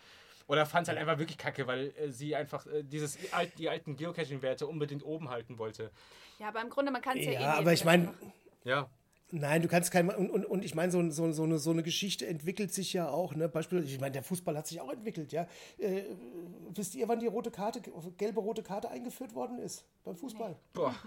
Oder 0.49 0.65
fand 0.65 0.85
es 0.85 0.89
halt 0.89 0.99
einfach 0.99 1.19
wirklich 1.19 1.39
kacke, 1.39 1.67
weil 1.67 1.93
äh, 1.99 2.11
sie 2.11 2.35
einfach 2.35 2.67
äh, 2.67 2.83
dieses, 2.83 3.19
die 3.59 3.69
alten 3.69 3.97
Geocaching-Werte 3.97 4.67
unbedingt 4.67 5.05
oben 5.05 5.29
halten 5.29 5.59
wollte. 5.59 5.91
Ja, 6.39 6.49
aber 6.49 6.63
im 6.63 6.71
Grunde, 6.71 6.91
man 6.91 7.03
kann 7.03 7.19
es 7.19 7.27
ja, 7.27 7.33
ja 7.33 7.41
eh 7.41 7.59
aber 7.59 7.73
ich 7.73 7.85
meine. 7.85 8.15
Ja. 8.65 8.89
Nein, 9.31 9.61
du 9.61 9.69
kannst 9.69 9.91
kein. 9.91 10.09
Und, 10.09 10.31
und, 10.31 10.47
und 10.47 10.65
ich 10.65 10.75
meine, 10.75 10.91
so, 10.91 11.11
so, 11.11 11.31
so, 11.33 11.43
eine, 11.43 11.59
so 11.59 11.71
eine 11.71 11.83
Geschichte 11.83 12.27
entwickelt 12.27 12.73
sich 12.73 12.95
ja 12.95 13.11
auch. 13.11 13.35
Ne? 13.35 13.47
Beispielsweise, 13.49 13.93
ich 13.93 14.01
meine, 14.01 14.13
der 14.13 14.23
Fußball 14.23 14.57
hat 14.57 14.67
sich 14.67 14.81
auch 14.81 14.91
entwickelt. 14.91 15.33
Ja? 15.33 15.47
Äh, 15.77 16.05
wisst 16.71 16.95
ihr, 16.95 17.07
wann 17.09 17.21
die 17.21 17.27
rote 17.27 17.51
Karte, 17.51 17.83
gelbe 18.17 18.41
rote 18.41 18.63
Karte 18.63 18.89
eingeführt 18.89 19.35
worden 19.35 19.59
ist 19.59 19.85
beim 20.03 20.17
Fußball? 20.17 20.53
Nee. 20.53 20.57
Boah. 20.73 20.95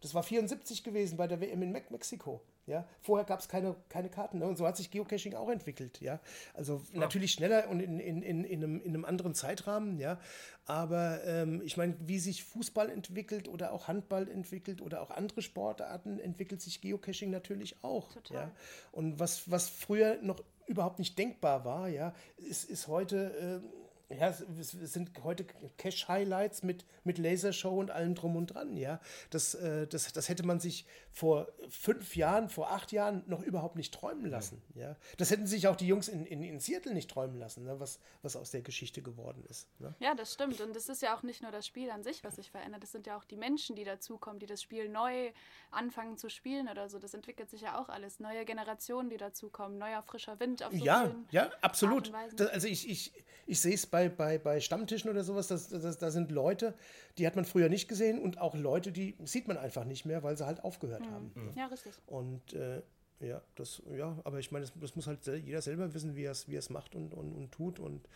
Das 0.00 0.12
war 0.12 0.22
74 0.22 0.84
gewesen 0.84 1.16
bei 1.16 1.26
der 1.26 1.40
WM 1.40 1.62
in 1.62 1.72
Mexiko. 1.72 2.42
Ja, 2.66 2.88
vorher 3.00 3.26
gab 3.26 3.40
es 3.40 3.48
keine, 3.48 3.76
keine 3.88 4.08
Karten. 4.08 4.38
Ne? 4.38 4.46
Und 4.46 4.56
so 4.56 4.66
hat 4.66 4.76
sich 4.76 4.90
Geocaching 4.90 5.34
auch 5.34 5.50
entwickelt. 5.50 6.00
Ja, 6.00 6.20
also 6.54 6.82
ja. 6.92 7.00
natürlich 7.00 7.32
schneller 7.32 7.68
und 7.68 7.80
in, 7.80 8.00
in, 8.00 8.22
in, 8.22 8.44
in, 8.44 8.64
einem, 8.64 8.80
in 8.80 8.88
einem 8.88 9.04
anderen 9.04 9.34
Zeitrahmen. 9.34 9.98
Ja, 9.98 10.18
aber 10.64 11.22
ähm, 11.24 11.60
ich 11.64 11.76
meine, 11.76 11.94
wie 12.00 12.18
sich 12.18 12.42
Fußball 12.44 12.88
entwickelt 12.88 13.48
oder 13.48 13.72
auch 13.72 13.88
Handball 13.88 14.28
entwickelt 14.28 14.80
oder 14.80 15.02
auch 15.02 15.10
andere 15.10 15.42
Sportarten, 15.42 16.18
entwickelt 16.18 16.62
sich 16.62 16.80
Geocaching 16.80 17.30
natürlich 17.30 17.76
auch. 17.82 18.12
Total. 18.14 18.36
Ja, 18.36 18.52
und 18.92 19.18
was, 19.18 19.50
was 19.50 19.68
früher 19.68 20.18
noch 20.22 20.42
überhaupt 20.66 20.98
nicht 20.98 21.18
denkbar 21.18 21.66
war, 21.66 21.88
ja, 21.88 22.14
ist, 22.36 22.64
ist 22.64 22.88
heute. 22.88 23.60
Äh, 23.62 23.84
ja, 24.10 24.28
es 24.28 24.70
sind 24.70 25.10
heute 25.24 25.46
Cache-Highlights 25.78 26.62
mit, 26.62 26.84
mit 27.04 27.18
Lasershow 27.18 27.80
und 27.80 27.90
allem 27.90 28.14
drum 28.14 28.36
und 28.36 28.48
dran, 28.48 28.76
ja. 28.76 29.00
Das, 29.30 29.54
äh, 29.54 29.86
das, 29.86 30.12
das 30.12 30.28
hätte 30.28 30.44
man 30.44 30.60
sich 30.60 30.86
vor 31.14 31.46
fünf 31.68 32.16
Jahren, 32.16 32.48
vor 32.48 32.72
acht 32.72 32.90
Jahren 32.90 33.22
noch 33.28 33.40
überhaupt 33.40 33.76
nicht 33.76 33.94
träumen 33.94 34.26
lassen, 34.26 34.60
ja. 34.74 34.88
ja. 34.88 34.96
Das 35.16 35.30
hätten 35.30 35.46
sich 35.46 35.68
auch 35.68 35.76
die 35.76 35.86
Jungs 35.86 36.08
in, 36.08 36.26
in, 36.26 36.42
in 36.42 36.58
Seattle 36.58 36.92
nicht 36.92 37.08
träumen 37.08 37.38
lassen, 37.38 37.62
ne, 37.62 37.78
was, 37.78 38.00
was 38.22 38.34
aus 38.34 38.50
der 38.50 38.62
Geschichte 38.62 39.00
geworden 39.00 39.44
ist. 39.48 39.68
Ne? 39.78 39.94
Ja, 40.00 40.16
das 40.16 40.34
stimmt. 40.34 40.60
Und 40.60 40.74
es 40.74 40.88
ist 40.88 41.02
ja 41.02 41.16
auch 41.16 41.22
nicht 41.22 41.40
nur 41.40 41.52
das 41.52 41.68
Spiel 41.68 41.88
an 41.90 42.02
sich, 42.02 42.24
was 42.24 42.34
sich 42.34 42.50
verändert. 42.50 42.82
Es 42.82 42.90
sind 42.90 43.06
ja 43.06 43.16
auch 43.16 43.22
die 43.22 43.36
Menschen, 43.36 43.76
die 43.76 43.84
dazukommen, 43.84 44.40
die 44.40 44.46
das 44.46 44.60
Spiel 44.60 44.88
neu 44.88 45.30
anfangen 45.70 46.16
zu 46.16 46.28
spielen 46.28 46.68
oder 46.68 46.88
so. 46.88 46.98
Das 46.98 47.14
entwickelt 47.14 47.48
sich 47.48 47.60
ja 47.60 47.80
auch 47.80 47.88
alles. 47.88 48.18
Neue 48.18 48.44
Generationen, 48.44 49.08
die 49.08 49.16
dazukommen, 49.16 49.78
neuer 49.78 50.02
frischer 50.02 50.40
Wind 50.40 50.64
auf 50.64 50.72
so 50.72 50.84
Ja, 50.84 51.14
ja, 51.30 51.48
absolut. 51.60 52.12
Das, 52.34 52.48
also 52.48 52.66
ich, 52.66 52.90
ich, 52.90 53.12
ich 53.46 53.60
sehe 53.60 53.74
es 53.74 53.86
bei, 53.86 54.08
bei, 54.08 54.38
bei 54.38 54.58
Stammtischen 54.60 55.10
oder 55.10 55.22
sowas, 55.22 55.46
das, 55.46 55.68
das, 55.68 55.96
da 55.98 56.10
sind 56.10 56.32
Leute, 56.32 56.74
die 57.18 57.26
hat 57.26 57.36
man 57.36 57.44
früher 57.44 57.68
nicht 57.68 57.86
gesehen 57.86 58.18
und 58.18 58.40
auch 58.40 58.56
Leute, 58.56 58.90
die 58.90 59.16
sieht 59.24 59.46
man 59.46 59.56
einfach 59.56 59.84
nicht 59.84 60.04
mehr, 60.04 60.24
weil 60.24 60.36
sie 60.36 60.44
halt 60.44 60.64
aufgehört 60.64 61.03
mhm. 61.04 61.10
haben. 61.10 61.52
Ja, 61.56 61.66
richtig. 61.66 61.92
Und 62.06 62.52
äh, 62.54 62.82
ja, 63.20 63.40
das, 63.54 63.82
ja, 63.96 64.18
aber 64.24 64.38
ich 64.38 64.50
meine, 64.50 64.64
das, 64.64 64.72
das, 64.78 64.96
muss 64.96 65.06
halt 65.06 65.26
jeder 65.26 65.62
selber 65.62 65.94
wissen, 65.94 66.16
wie 66.16 66.24
er 66.24 66.32
es 66.32 66.48
wie 66.48 66.60
macht 66.72 66.94
und, 66.94 67.14
und, 67.14 67.32
und 67.34 67.52
tut. 67.52 67.78
Und 67.78 68.06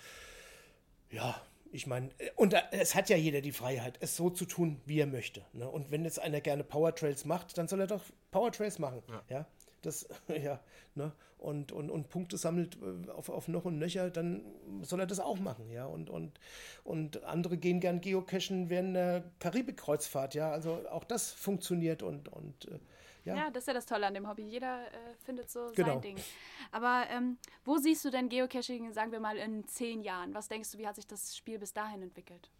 ja, 1.11 1.41
ich 1.70 1.86
meine, 1.86 2.11
und 2.36 2.55
es 2.72 2.95
hat 2.95 3.09
ja 3.09 3.16
jeder 3.16 3.41
die 3.41 3.53
Freiheit, 3.53 3.99
es 4.01 4.16
so 4.16 4.30
zu 4.30 4.45
tun, 4.45 4.80
wie 4.86 5.01
er 5.01 5.07
möchte. 5.07 5.45
Ne? 5.53 5.68
Und 5.68 5.91
wenn 5.91 6.05
jetzt 6.05 6.18
einer 6.18 6.41
gerne 6.41 6.64
Power 6.64 6.95
Trails 6.95 7.24
macht, 7.24 7.59
dann 7.59 7.68
soll 7.68 7.80
er 7.80 7.86
doch 7.86 8.03
Power 8.30 8.53
Trails 8.53 8.78
machen. 8.78 9.03
Ja. 9.09 9.22
ja? 9.28 9.47
Das, 9.89 10.07
ja, 10.28 10.61
ne? 10.95 11.12
Und, 11.39 11.70
und, 11.70 11.89
und 11.89 12.09
Punkte 12.09 12.36
sammelt 12.36 12.76
äh, 12.82 13.11
auf, 13.11 13.28
auf 13.28 13.49
noch 13.49 13.64
und 13.64 13.78
nöcher, 13.78 14.11
dann 14.11 14.45
soll 14.82 15.01
er 15.01 15.07
das 15.07 15.20
auch 15.20 15.39
machen, 15.39 15.70
ja. 15.70 15.86
Und, 15.86 16.11
und, 16.11 16.39
und 16.84 17.22
andere 17.24 17.57
gehen 17.57 17.80
gern 17.80 18.01
geocachen 18.01 18.68
während 18.70 18.97
der 18.97 19.24
Karibik-Kreuzfahrt, 19.39 20.34
ja. 20.34 20.51
Also 20.51 20.89
auch 20.91 21.05
das 21.05 21.30
funktioniert 21.30 22.03
und, 22.03 22.28
und 22.28 22.66
äh, 22.66 22.78
ja. 23.24 23.36
ja. 23.36 23.51
das 23.51 23.62
ist 23.62 23.68
ja 23.68 23.74
das 23.74 23.86
Tolle 23.86 24.07
an 24.07 24.14
dem 24.14 24.28
Hobby. 24.28 24.43
Jeder 24.43 24.86
äh, 24.86 25.14
findet 25.24 25.51
so 25.51 25.70
genau. 25.74 25.95
sein 25.95 26.01
Ding. 26.01 26.16
Aber 26.72 27.05
ähm, 27.11 27.39
wo 27.64 27.76
siehst 27.78 28.05
du 28.05 28.11
denn 28.11 28.28
Geocaching, 28.28 28.93
sagen 28.93 29.12
wir 29.12 29.20
mal, 29.20 29.36
in 29.36 29.66
zehn 29.68 30.03
Jahren? 30.03 30.34
Was 30.34 30.49
denkst 30.49 30.72
du, 30.72 30.78
wie 30.78 30.86
hat 30.86 30.97
sich 30.97 31.07
das 31.07 31.36
Spiel 31.36 31.59
bis 31.59 31.72
dahin 31.72 32.03
entwickelt? 32.03 32.51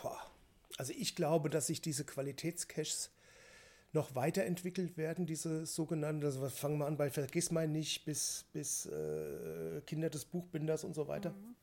Boah. 0.00 0.20
Also 0.78 0.92
ich 0.96 1.16
glaube, 1.16 1.50
dass 1.50 1.66
sich 1.66 1.80
diese 1.82 2.04
Qualitätscaches 2.04 3.10
noch 3.92 4.14
weiterentwickelt 4.14 4.96
werden, 4.96 5.26
diese 5.26 5.66
sogenannten, 5.66 6.24
also 6.24 6.48
fangen 6.48 6.78
wir 6.78 6.86
an 6.86 6.96
bei 6.96 7.10
Vergiss 7.10 7.50
mein 7.50 7.72
nicht 7.72 8.04
bis, 8.04 8.44
bis 8.52 8.86
äh, 8.86 9.80
Kinder 9.86 10.10
des 10.10 10.24
Buchbinders 10.24 10.84
und 10.84 10.94
so 10.94 11.08
weiter. 11.08 11.30
Mhm. 11.30 11.56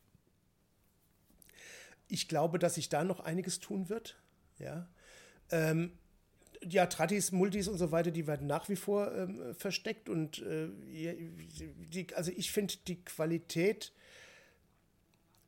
Ich 2.10 2.28
glaube, 2.28 2.60
dass 2.60 2.76
sich 2.76 2.90
da 2.90 3.04
noch 3.04 3.20
einiges 3.22 3.60
tun 3.60 3.90
wird. 3.90 4.18
Ja. 4.60 4.88
Ähm, 5.52 5.92
ja, 6.68 6.86
Tradis, 6.88 7.32
Multis 7.32 7.68
und 7.68 7.78
so 7.78 7.92
weiter, 7.92 8.12
die 8.12 8.28
werden 8.28 8.48
nach 8.48 8.68
wie 8.68 8.76
vor 8.76 9.14
ähm, 9.16 9.56
versteckt 9.56 10.10
und 10.10 10.40
äh, 10.40 10.70
die, 10.88 12.08
also 12.16 12.32
ich 12.36 12.52
finde 12.52 12.74
die 12.88 13.04
Qualität, 13.04 13.94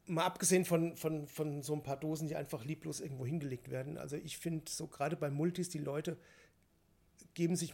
mal 0.06 0.26
abgesehen 0.26 0.66
von, 0.66 0.96
von, 0.96 1.28
von 1.28 1.62
so 1.62 1.74
ein 1.74 1.84
paar 1.84 1.98
Dosen, 1.98 2.28
die 2.28 2.36
einfach 2.36 2.64
lieblos 2.64 3.00
irgendwo 3.00 3.26
hingelegt 3.26 3.70
werden, 3.70 3.98
also 3.98 4.16
ich 4.16 4.38
finde 4.38 4.70
so 4.70 4.88
gerade 4.88 5.16
bei 5.16 5.30
Multis, 5.30 5.70
die 5.70 5.80
Leute 5.80 6.18
geben 7.40 7.56
sich, 7.56 7.74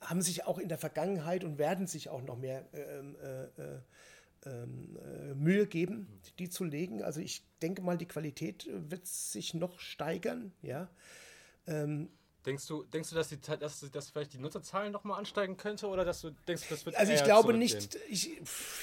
haben 0.00 0.22
sich 0.22 0.44
auch 0.44 0.58
in 0.58 0.68
der 0.68 0.76
Vergangenheit 0.76 1.44
und 1.44 1.56
werden 1.56 1.86
sich 1.86 2.08
auch 2.08 2.20
noch 2.20 2.36
mehr 2.36 2.66
ähm, 2.72 3.14
äh, 3.22 3.44
äh, 3.44 3.80
ähm, 4.44 4.98
äh, 4.98 5.34
Mühe 5.34 5.68
geben, 5.68 6.08
die 6.40 6.50
zu 6.50 6.64
legen. 6.64 7.00
Also 7.00 7.20
ich 7.20 7.44
denke 7.62 7.80
mal, 7.80 7.96
die 7.96 8.08
Qualität 8.08 8.68
wird 8.72 9.06
sich 9.06 9.54
noch 9.54 9.78
steigern, 9.78 10.50
ja. 10.62 10.90
Ähm, 11.68 12.08
Denkst 12.44 12.66
du, 12.66 12.82
denkst 12.84 13.10
du, 13.10 13.14
dass, 13.14 13.28
die, 13.28 13.38
dass, 13.40 13.88
dass 13.92 14.10
vielleicht 14.10 14.32
die 14.32 14.38
Nutzerzahlen 14.38 14.90
nochmal 14.90 15.18
ansteigen 15.18 15.56
könnte 15.56 15.86
oder 15.86 16.04
dass 16.04 16.22
du 16.22 16.30
denkst, 16.48 16.64
das 16.68 16.84
wird 16.84 16.96
Also 16.96 17.12
ich 17.12 17.22
glaube 17.22 17.54
nicht, 17.54 17.96
ich, 18.08 18.40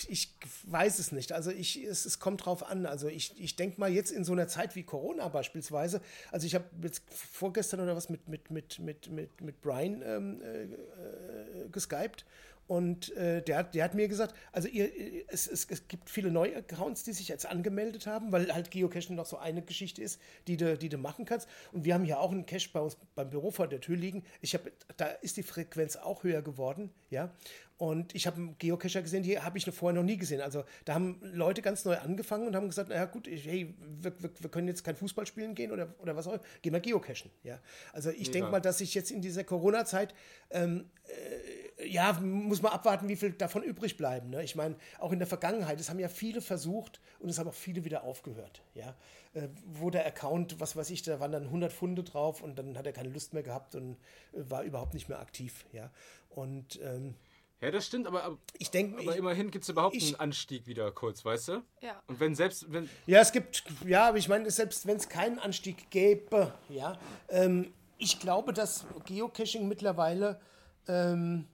ich 0.07 0.33
weiß 0.63 0.99
es 0.99 1.11
nicht. 1.11 1.33
Also 1.33 1.51
ich, 1.51 1.83
es, 1.83 2.05
es 2.05 2.19
kommt 2.19 2.45
drauf 2.45 2.65
an. 2.65 2.85
Also 2.85 3.07
ich, 3.09 3.37
ich 3.37 3.57
denke 3.57 3.79
mal 3.79 3.91
jetzt 3.91 4.11
in 4.11 4.23
so 4.23 4.31
einer 4.31 4.47
Zeit 4.47 4.75
wie 4.75 4.83
Corona 4.83 5.27
beispielsweise, 5.27 6.01
also 6.31 6.47
ich 6.47 6.55
habe 6.55 6.65
jetzt 6.81 7.03
vorgestern 7.09 7.81
oder 7.81 7.97
was 7.97 8.07
mit, 8.07 8.29
mit, 8.29 8.49
mit, 8.49 8.79
mit, 8.79 9.09
mit, 9.09 9.41
mit 9.41 9.61
Brian 9.61 10.01
ähm, 10.05 10.41
äh, 10.41 10.63
äh 10.63 11.69
geskypt 11.69 12.25
und 12.69 13.11
äh, 13.17 13.41
der, 13.41 13.63
der 13.63 13.83
hat 13.83 13.95
mir 13.95 14.07
gesagt, 14.07 14.35
also 14.51 14.67
ihr, 14.67 14.91
es, 15.27 15.47
es, 15.47 15.65
es 15.71 15.87
gibt 15.87 16.07
viele 16.07 16.29
neue 16.29 16.55
Accounts, 16.55 17.03
die 17.03 17.13
sich 17.13 17.27
jetzt 17.27 17.47
angemeldet 17.47 18.05
haben, 18.05 18.31
weil 18.31 18.53
halt 18.53 18.69
Geocaching 18.69 19.15
noch 19.15 19.25
so 19.25 19.39
eine 19.39 19.63
Geschichte 19.63 20.03
ist, 20.03 20.21
die 20.45 20.55
du, 20.55 20.77
die 20.77 20.87
du 20.87 20.99
machen 20.99 21.25
kannst. 21.25 21.49
Und 21.71 21.83
wir 21.83 21.95
haben 21.95 22.05
ja 22.05 22.19
auch 22.19 22.31
einen 22.31 22.45
Cache 22.45 22.69
bei 22.71 22.79
uns 22.79 22.95
beim 23.15 23.31
Büro 23.31 23.49
vor 23.49 23.67
der 23.67 23.81
Tür 23.81 23.97
liegen. 23.97 24.23
Ich 24.39 24.53
habe, 24.53 24.71
da 24.97 25.07
ist 25.07 25.37
die 25.37 25.43
Frequenz 25.43 25.95
auch 25.95 26.23
höher 26.23 26.43
geworden, 26.43 26.91
ja. 27.09 27.33
Und 27.79 28.13
ich 28.13 28.27
habe 28.27 28.35
einen 28.35 28.57
Geocacher 28.57 29.01
gesehen, 29.01 29.23
die 29.23 29.39
habe 29.39 29.57
ich 29.57 29.63
vorher 29.63 29.95
noch 29.95 30.05
nie 30.05 30.17
gesehen. 30.17 30.41
Also 30.41 30.65
da 30.83 30.95
haben 30.95 31.17
Leute 31.21 31.61
ganz 31.61 31.85
neu 31.85 31.97
angefangen 31.97 32.45
und 32.45 32.53
haben 32.53 32.67
gesagt, 32.67 32.89
naja 32.89 33.05
gut, 33.05 33.25
ich, 33.25 33.45
hey, 33.45 33.73
wir, 34.01 34.11
wir, 34.21 34.29
wir, 34.37 34.51
können 34.51 34.67
jetzt 34.67 34.83
kein 34.83 34.97
Fußball 34.97 35.25
spielen 35.25 35.55
gehen 35.55 35.71
oder, 35.71 35.95
oder 35.99 36.13
was 36.17 36.27
auch 36.27 36.33
immer, 36.33 36.43
gehen 36.61 36.73
wir 36.73 36.81
geocachen. 36.81 37.31
Ja? 37.41 37.57
Also 37.93 38.09
ich 38.09 38.31
denke 38.31 38.51
mal, 38.51 38.59
dass 38.59 38.79
sich 38.79 38.93
jetzt 38.95 39.11
in 39.11 39.21
dieser 39.21 39.45
Corona-Zeit 39.45 40.13
ähm, 40.49 40.89
äh, 41.05 41.87
ja, 41.87 42.11
muss 42.19 42.61
man 42.61 42.73
abwarten, 42.73 43.07
wie 43.07 43.15
viel 43.15 43.31
davon 43.31 43.63
übrig 43.63 43.95
bleiben. 43.95 44.29
Ne? 44.29 44.43
Ich 44.43 44.57
meine, 44.57 44.75
auch 44.97 45.13
in 45.13 45.19
der 45.19 45.27
Vergangenheit, 45.29 45.79
es 45.79 45.89
haben 45.89 45.99
ja 45.99 46.09
viele 46.09 46.41
versucht 46.41 46.99
und 47.19 47.29
es 47.29 47.39
haben 47.39 47.47
auch 47.47 47.53
viele 47.53 47.85
wieder 47.85 48.03
aufgehört. 48.03 48.61
Ja? 48.73 48.97
Äh, 49.33 49.47
wo 49.65 49.89
der 49.89 50.05
Account, 50.05 50.59
was 50.59 50.75
weiß 50.75 50.89
ich, 50.89 51.03
da 51.03 51.21
waren 51.21 51.31
dann 51.31 51.45
100 51.45 51.71
Funde 51.71 52.03
drauf 52.03 52.41
und 52.41 52.59
dann 52.59 52.77
hat 52.77 52.85
er 52.85 52.91
keine 52.91 53.07
Lust 53.07 53.33
mehr 53.33 53.43
gehabt 53.43 53.75
und 53.75 53.93
äh, 54.33 54.49
war 54.49 54.63
überhaupt 54.63 54.93
nicht 54.93 55.07
mehr 55.07 55.21
aktiv. 55.21 55.65
Ja? 55.71 55.91
Und 56.29 56.77
ähm, 56.83 57.15
ja, 57.61 57.71
das 57.71 57.85
stimmt, 57.85 58.07
aber, 58.07 58.37
ich 58.57 58.71
denk, 58.71 58.99
aber 58.99 59.11
ich, 59.11 59.17
immerhin 59.17 59.51
gibt 59.51 59.63
es 59.63 59.69
überhaupt 59.69 59.95
ich, 59.95 60.07
einen 60.07 60.15
Anstieg 60.29 60.65
wieder 60.65 60.91
kurz, 60.91 61.25
weißt 61.25 61.49
du? 61.49 61.63
Ja. 61.81 62.01
Und 62.07 62.19
wenn 62.19 62.33
selbst, 62.33 62.71
wenn. 62.71 62.89
Ja, 63.05 63.19
es 63.19 63.31
gibt, 63.31 63.63
ja, 63.85 64.07
aber 64.09 64.17
ich 64.17 64.29
meine, 64.29 64.49
selbst 64.49 64.87
wenn 64.87 64.97
es 64.97 65.09
keinen 65.09 65.39
Anstieg 65.39 65.89
gäbe, 65.89 66.53
ja, 66.69 66.97
ähm, 67.27 67.73
ich 67.97 68.19
glaube, 68.19 68.53
dass 68.53 68.85
Geocaching 69.05 69.67
mittlerweile 69.67 70.39
ähm, 70.87 71.47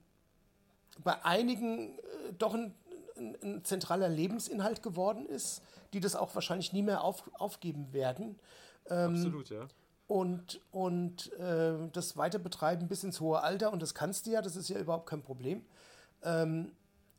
bei 1.02 1.24
einigen 1.24 1.98
äh, 1.98 2.32
doch 2.38 2.54
ein, 2.54 2.74
ein, 3.16 3.36
ein, 3.42 3.64
zentraler 3.64 4.08
Lebensinhalt 4.08 4.82
geworden 4.82 5.26
ist, 5.26 5.62
die 5.92 6.00
das 6.00 6.14
auch 6.14 6.34
wahrscheinlich 6.34 6.72
nie 6.72 6.82
mehr 6.82 7.02
auf, 7.02 7.24
aufgeben 7.34 7.92
werden. 7.92 8.38
Ähm, 8.88 9.14
Absolut, 9.14 9.50
ja. 9.50 9.66
Und, 10.06 10.60
und 10.70 11.32
äh, 11.32 11.74
das 11.92 12.16
weiter 12.16 12.38
betreiben 12.38 12.86
bis 12.86 13.02
ins 13.02 13.20
hohe 13.20 13.40
Alter, 13.40 13.72
und 13.72 13.82
das 13.82 13.92
kannst 13.92 14.26
du 14.26 14.30
ja, 14.30 14.40
das 14.40 14.54
ist 14.54 14.68
ja 14.68 14.78
überhaupt 14.78 15.08
kein 15.08 15.22
Problem. 15.22 15.64
Ähm, 16.22 16.72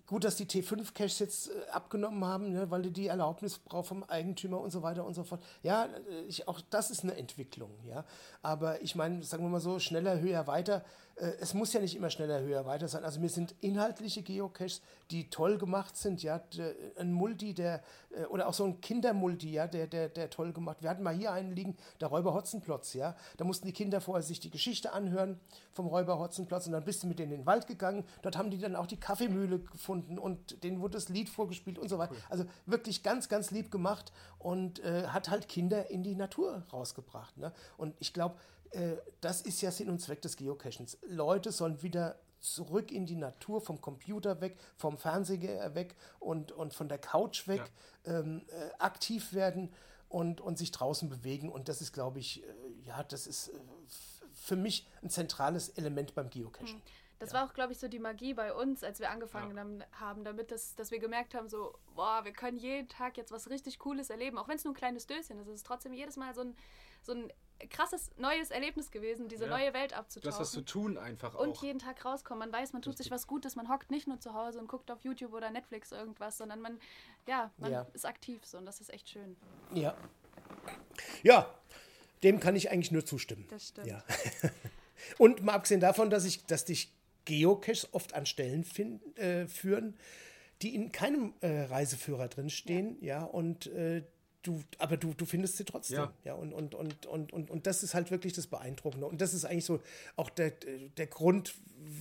gut, 0.05 0.23
dass 0.23 0.37
die 0.37 0.45
T5-Caches 0.45 1.19
jetzt 1.19 1.49
äh, 1.49 1.69
abgenommen 1.71 2.23
haben, 2.25 2.51
ne, 2.51 2.71
weil 2.71 2.81
die 2.81 2.91
die 2.91 3.07
Erlaubnis 3.07 3.59
braucht 3.59 3.87
vom 3.87 4.03
Eigentümer 4.03 4.59
und 4.59 4.71
so 4.71 4.81
weiter 4.81 5.05
und 5.05 5.13
so 5.13 5.23
fort. 5.23 5.43
Ja, 5.63 5.85
äh, 5.85 6.21
ich, 6.27 6.47
auch 6.47 6.61
das 6.69 6.89
ist 6.89 7.03
eine 7.03 7.15
Entwicklung, 7.15 7.71
ja. 7.83 8.05
Aber 8.41 8.81
ich 8.81 8.95
meine, 8.95 9.23
sagen 9.23 9.43
wir 9.43 9.49
mal 9.49 9.59
so, 9.59 9.79
schneller, 9.79 10.19
höher, 10.19 10.47
weiter 10.47 10.83
es 11.39 11.53
muss 11.53 11.73
ja 11.73 11.79
nicht 11.79 11.95
immer 11.95 12.11
schneller, 12.11 12.41
höher, 12.41 12.65
weiter 12.65 12.87
sein. 12.87 13.03
Also 13.03 13.19
mir 13.19 13.29
sind 13.29 13.55
inhaltliche 13.61 14.21
Geocaches, 14.21 14.81
die 15.09 15.29
toll 15.29 15.57
gemacht 15.57 15.97
sind, 15.97 16.21
ja, 16.21 16.41
ein 16.97 17.11
Multi, 17.11 17.53
der, 17.53 17.81
äh, 18.11 18.25
oder 18.25 18.47
auch 18.47 18.53
so 18.53 18.65
ein 18.65 18.81
Kindermulti, 18.81 19.51
ja, 19.51 19.67
der, 19.67 19.87
der, 19.87 20.09
der 20.09 20.29
toll 20.29 20.53
gemacht. 20.53 20.77
Wir 20.81 20.89
hatten 20.89 21.01
mal 21.01 21.15
hier 21.15 21.31
einen 21.31 21.53
liegen, 21.53 21.75
der 21.99 22.09
Räuber 22.09 22.33
Hotzenplotz, 22.33 22.93
ja. 22.93 23.15
Da 23.37 23.45
mussten 23.45 23.65
die 23.65 23.73
Kinder 23.73 23.99
vorher 23.99 24.21
sich 24.21 24.39
die 24.39 24.51
Geschichte 24.51 24.93
anhören 24.93 25.39
vom 25.73 25.87
Räuber 25.87 26.19
Hotzenplotz 26.19 26.67
und 26.67 26.73
dann 26.73 26.85
bist 26.85 27.01
du 27.01 27.07
mit 27.07 27.17
denen 27.17 27.31
in 27.31 27.39
den 27.39 27.45
Wald 27.47 27.65
gegangen. 27.65 28.03
Dort 28.21 28.37
haben 28.37 28.51
die 28.51 28.59
dann 28.59 28.75
auch 28.75 28.87
die 28.87 28.99
Kaffeemühle 28.99 29.59
gefunden 29.59 30.19
und 30.19 30.63
denen 30.63 30.81
wurde 30.81 30.93
das 30.93 31.09
Lied 31.09 31.29
vorgespielt 31.29 31.79
und 31.79 31.89
so 31.89 31.97
weiter. 31.97 32.13
Cool. 32.13 32.21
Also 32.29 32.45
wirklich 32.67 33.01
ganz, 33.01 33.27
ganz 33.27 33.49
lieb 33.49 33.71
gemacht 33.71 34.11
und 34.37 34.79
äh, 34.83 35.07
hat 35.07 35.29
halt 35.29 35.49
Kinder 35.49 35.89
in 35.89 36.03
die 36.03 36.15
Natur 36.15 36.63
rausgebracht. 36.71 37.37
Ne? 37.37 37.51
Und 37.77 37.95
ich 37.99 38.13
glaube, 38.13 38.35
äh, 38.35 38.56
das 39.21 39.41
ist 39.41 39.61
ja 39.61 39.71
Sinn 39.71 39.89
und 39.89 39.99
Zweck 39.99 40.21
des 40.21 40.35
Geocachings. 40.35 40.97
Leute 41.07 41.51
sollen 41.51 41.81
wieder 41.81 42.19
zurück 42.39 42.91
in 42.91 43.05
die 43.05 43.15
Natur, 43.15 43.61
vom 43.61 43.81
Computer 43.81 44.41
weg, 44.41 44.57
vom 44.75 44.97
Fernseher 44.97 45.75
weg 45.75 45.95
und, 46.19 46.51
und 46.51 46.73
von 46.73 46.87
der 46.87 46.97
Couch 46.97 47.47
weg, 47.47 47.71
ja. 48.05 48.19
ähm, 48.19 48.45
äh, 48.49 48.69
aktiv 48.79 49.33
werden 49.33 49.73
und, 50.09 50.41
und 50.41 50.57
sich 50.57 50.71
draußen 50.71 51.09
bewegen. 51.09 51.49
Und 51.49 51.67
das 51.67 51.81
ist, 51.81 51.93
glaube 51.93 52.19
ich, 52.19 52.43
äh, 52.43 52.47
ja, 52.83 53.03
das 53.03 53.27
ist 53.27 53.49
äh, 53.49 53.59
für 54.33 54.55
mich 54.55 54.87
ein 55.01 55.09
zentrales 55.09 55.69
Element 55.69 56.15
beim 56.15 56.29
Geocachen. 56.29 56.75
Mhm. 56.75 56.81
Das 57.19 57.31
ja. 57.31 57.39
war 57.39 57.49
auch, 57.49 57.53
glaube 57.53 57.73
ich, 57.73 57.79
so 57.79 57.87
die 57.87 57.99
Magie 57.99 58.35
bei 58.35 58.53
uns, 58.53 58.83
als 58.83 58.99
wir 58.99 59.09
angefangen 59.09 59.79
ja. 59.79 59.99
haben, 59.99 60.23
damit, 60.23 60.51
das, 60.51 60.75
dass 60.75 60.91
wir 60.91 60.99
gemerkt 60.99 61.33
haben, 61.33 61.49
so, 61.49 61.73
boah, 61.95 62.23
wir 62.23 62.31
können 62.31 62.57
jeden 62.57 62.87
Tag 62.87 63.17
jetzt 63.17 63.31
was 63.31 63.49
richtig 63.49 63.79
Cooles 63.79 64.11
erleben, 64.11 64.37
auch 64.37 64.47
wenn 64.47 64.57
es 64.57 64.63
nur 64.63 64.73
ein 64.73 64.77
kleines 64.77 65.07
Döschen 65.07 65.39
ist. 65.39 65.47
Es 65.47 65.55
ist 65.55 65.65
trotzdem 65.65 65.93
jedes 65.93 66.15
Mal 66.15 66.35
so 66.35 66.41
ein, 66.41 66.55
so 67.01 67.13
ein 67.13 67.33
krasses 67.69 68.11
neues 68.17 68.51
Erlebnis 68.51 68.91
gewesen, 68.91 69.27
diese 69.27 69.45
ja. 69.45 69.49
neue 69.49 69.73
Welt 69.73 69.93
abzutauchen. 69.93 70.29
Das 70.29 70.39
was 70.39 70.51
zu 70.51 70.61
tun 70.61 70.97
einfach 70.97 71.35
auch. 71.35 71.39
Und 71.39 71.57
jeden 71.61 71.79
Tag 71.79 72.03
rauskommen. 72.05 72.49
Man 72.49 72.61
weiß, 72.61 72.73
man 72.73 72.81
tut 72.81 72.97
sich 72.97 73.11
was 73.11 73.27
Gutes, 73.27 73.55
man 73.55 73.69
hockt 73.69 73.91
nicht 73.91 74.07
nur 74.07 74.19
zu 74.19 74.33
Hause 74.33 74.59
und 74.59 74.67
guckt 74.67 74.91
auf 74.91 75.03
YouTube 75.03 75.33
oder 75.33 75.49
Netflix 75.49 75.91
irgendwas, 75.91 76.37
sondern 76.37 76.61
man, 76.61 76.79
ja, 77.27 77.51
man 77.57 77.71
ja. 77.71 77.87
ist 77.93 78.05
aktiv 78.05 78.45
so 78.45 78.57
und 78.57 78.65
das 78.65 78.79
ist 78.79 78.93
echt 78.93 79.09
schön. 79.09 79.35
Ja. 79.73 79.95
Ja, 81.23 81.53
dem 82.23 82.39
kann 82.39 82.55
ich 82.55 82.71
eigentlich 82.71 82.91
nur 82.91 83.05
zustimmen. 83.05 83.45
Das 83.49 83.69
stimmt. 83.69 83.87
Ja. 83.87 84.03
und 85.17 85.43
mal 85.43 85.53
abgesehen 85.53 85.81
davon, 85.81 86.09
dass 86.09 86.25
ich, 86.25 86.45
dass 86.45 86.65
dich 86.65 86.93
Geocaches 87.25 87.93
oft 87.93 88.13
an 88.13 88.25
Stellen 88.25 88.63
find, 88.63 89.17
äh, 89.17 89.47
führen, 89.47 89.97
die 90.61 90.73
in 90.73 90.91
keinem 90.91 91.33
äh, 91.41 91.63
Reiseführer 91.63 92.27
drinstehen, 92.27 92.97
ja, 93.01 93.19
ja 93.19 93.23
und 93.25 93.67
äh, 93.67 94.03
du, 94.47 94.63
aber 94.77 94.97
du, 94.97 95.13
du 95.13 95.25
findest 95.25 95.57
sie 95.57 95.65
trotzdem. 95.65 95.97
Ja. 95.97 96.13
ja 96.23 96.33
und, 96.33 96.53
und, 96.53 96.73
und, 96.75 97.05
und, 97.05 97.33
und, 97.33 97.49
und 97.49 97.67
das 97.67 97.83
ist 97.83 97.93
halt 97.93 98.11
wirklich 98.11 98.33
das 98.33 98.47
Beeindruckende. 98.47 99.05
Und 99.05 99.21
das 99.21 99.33
ist 99.33 99.45
eigentlich 99.45 99.65
so 99.65 99.81
auch 100.15 100.29
der, 100.29 100.51
der 100.97 101.07
Grund, 101.07 101.55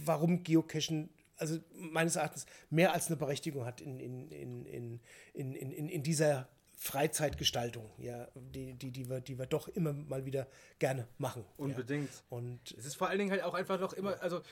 warum 0.04 0.42
Geocachen 0.42 1.10
also 1.38 1.58
meines 1.74 2.16
Erachtens 2.16 2.46
mehr 2.70 2.94
als 2.94 3.08
eine 3.08 3.16
Berechtigung 3.16 3.66
hat 3.66 3.80
in, 3.80 4.00
in, 4.00 4.30
in, 4.30 4.64
in, 4.64 5.00
in, 5.34 5.54
in, 5.54 5.88
in 5.88 6.02
dieser 6.02 6.48
Freizeitgestaltung, 6.78 7.90
ja, 7.98 8.28
die, 8.34 8.74
die, 8.74 8.90
die, 8.90 9.08
wir, 9.08 9.20
die 9.20 9.38
wir 9.38 9.46
doch 9.46 9.68
immer 9.68 9.92
mal 9.92 10.26
wieder 10.26 10.46
gerne 10.78 11.08
machen. 11.18 11.44
Unbedingt. 11.56 12.10
Ja. 12.10 12.20
Und 12.36 12.74
es 12.76 12.84
ist 12.84 12.96
vor 12.96 13.08
allen 13.08 13.18
Dingen 13.18 13.30
halt 13.30 13.42
auch 13.42 13.54
einfach 13.54 13.80
noch 13.80 13.94
immer, 13.94 14.20
also 14.22 14.42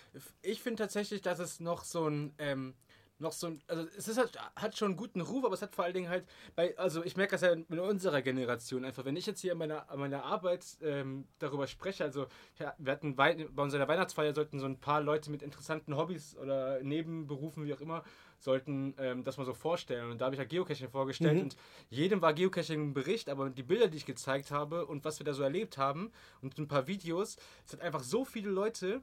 ich 0.40 0.62
finde 0.62 0.82
tatsächlich, 0.82 1.20
dass 1.20 1.38
es 1.38 1.60
noch 1.60 1.84
so 1.84 2.08
ein, 2.08 2.34
ähm, 2.38 2.74
noch 3.18 3.32
so 3.32 3.48
ein, 3.48 3.62
also 3.68 3.86
es 3.96 4.08
ist 4.08 4.18
halt, 4.18 4.38
hat 4.56 4.76
schon 4.76 4.88
einen 4.88 4.96
guten 4.96 5.20
Ruf, 5.20 5.44
aber 5.44 5.54
es 5.54 5.62
hat 5.62 5.74
vor 5.74 5.84
allen 5.84 5.94
Dingen 5.94 6.08
halt 6.08 6.26
bei, 6.56 6.76
also 6.78 7.04
ich 7.04 7.16
merke 7.16 7.32
das 7.32 7.42
ja 7.42 7.52
in 7.52 7.78
unserer 7.78 8.22
Generation 8.22 8.84
einfach, 8.84 9.04
wenn 9.04 9.16
ich 9.16 9.26
jetzt 9.26 9.40
hier 9.40 9.52
an 9.52 9.58
meiner, 9.58 9.86
meiner 9.96 10.24
Arbeit 10.24 10.64
ähm, 10.82 11.26
darüber 11.38 11.66
spreche, 11.66 12.04
also 12.04 12.26
ja, 12.58 12.74
wir 12.78 12.92
hatten 12.92 13.14
bei, 13.16 13.46
bei 13.50 13.62
unserer 13.62 13.86
Weihnachtsfeier 13.86 14.34
sollten 14.34 14.58
so 14.58 14.66
ein 14.66 14.78
paar 14.78 15.00
Leute 15.00 15.30
mit 15.30 15.42
interessanten 15.42 15.96
Hobbys 15.96 16.36
oder 16.36 16.82
Nebenberufen, 16.82 17.64
wie 17.64 17.74
auch 17.74 17.80
immer, 17.80 18.02
sollten 18.38 18.94
ähm, 18.98 19.24
das 19.24 19.38
mal 19.38 19.44
so 19.44 19.54
vorstellen. 19.54 20.10
Und 20.10 20.20
da 20.20 20.26
habe 20.26 20.34
ich 20.34 20.38
ja 20.38 20.44
Geocaching 20.44 20.90
vorgestellt 20.90 21.36
mhm. 21.36 21.42
und 21.42 21.56
jedem 21.90 22.20
war 22.20 22.34
Geocaching 22.34 22.90
ein 22.90 22.94
Bericht, 22.94 23.28
aber 23.28 23.48
die 23.50 23.62
Bilder, 23.62 23.88
die 23.88 23.96
ich 23.96 24.06
gezeigt 24.06 24.50
habe 24.50 24.86
und 24.86 25.04
was 25.04 25.18
wir 25.18 25.24
da 25.24 25.32
so 25.32 25.42
erlebt 25.42 25.78
haben 25.78 26.12
und 26.42 26.58
ein 26.58 26.68
paar 26.68 26.86
Videos, 26.86 27.36
es 27.66 27.72
hat 27.72 27.80
einfach 27.80 28.02
so 28.02 28.24
viele 28.24 28.50
Leute 28.50 29.02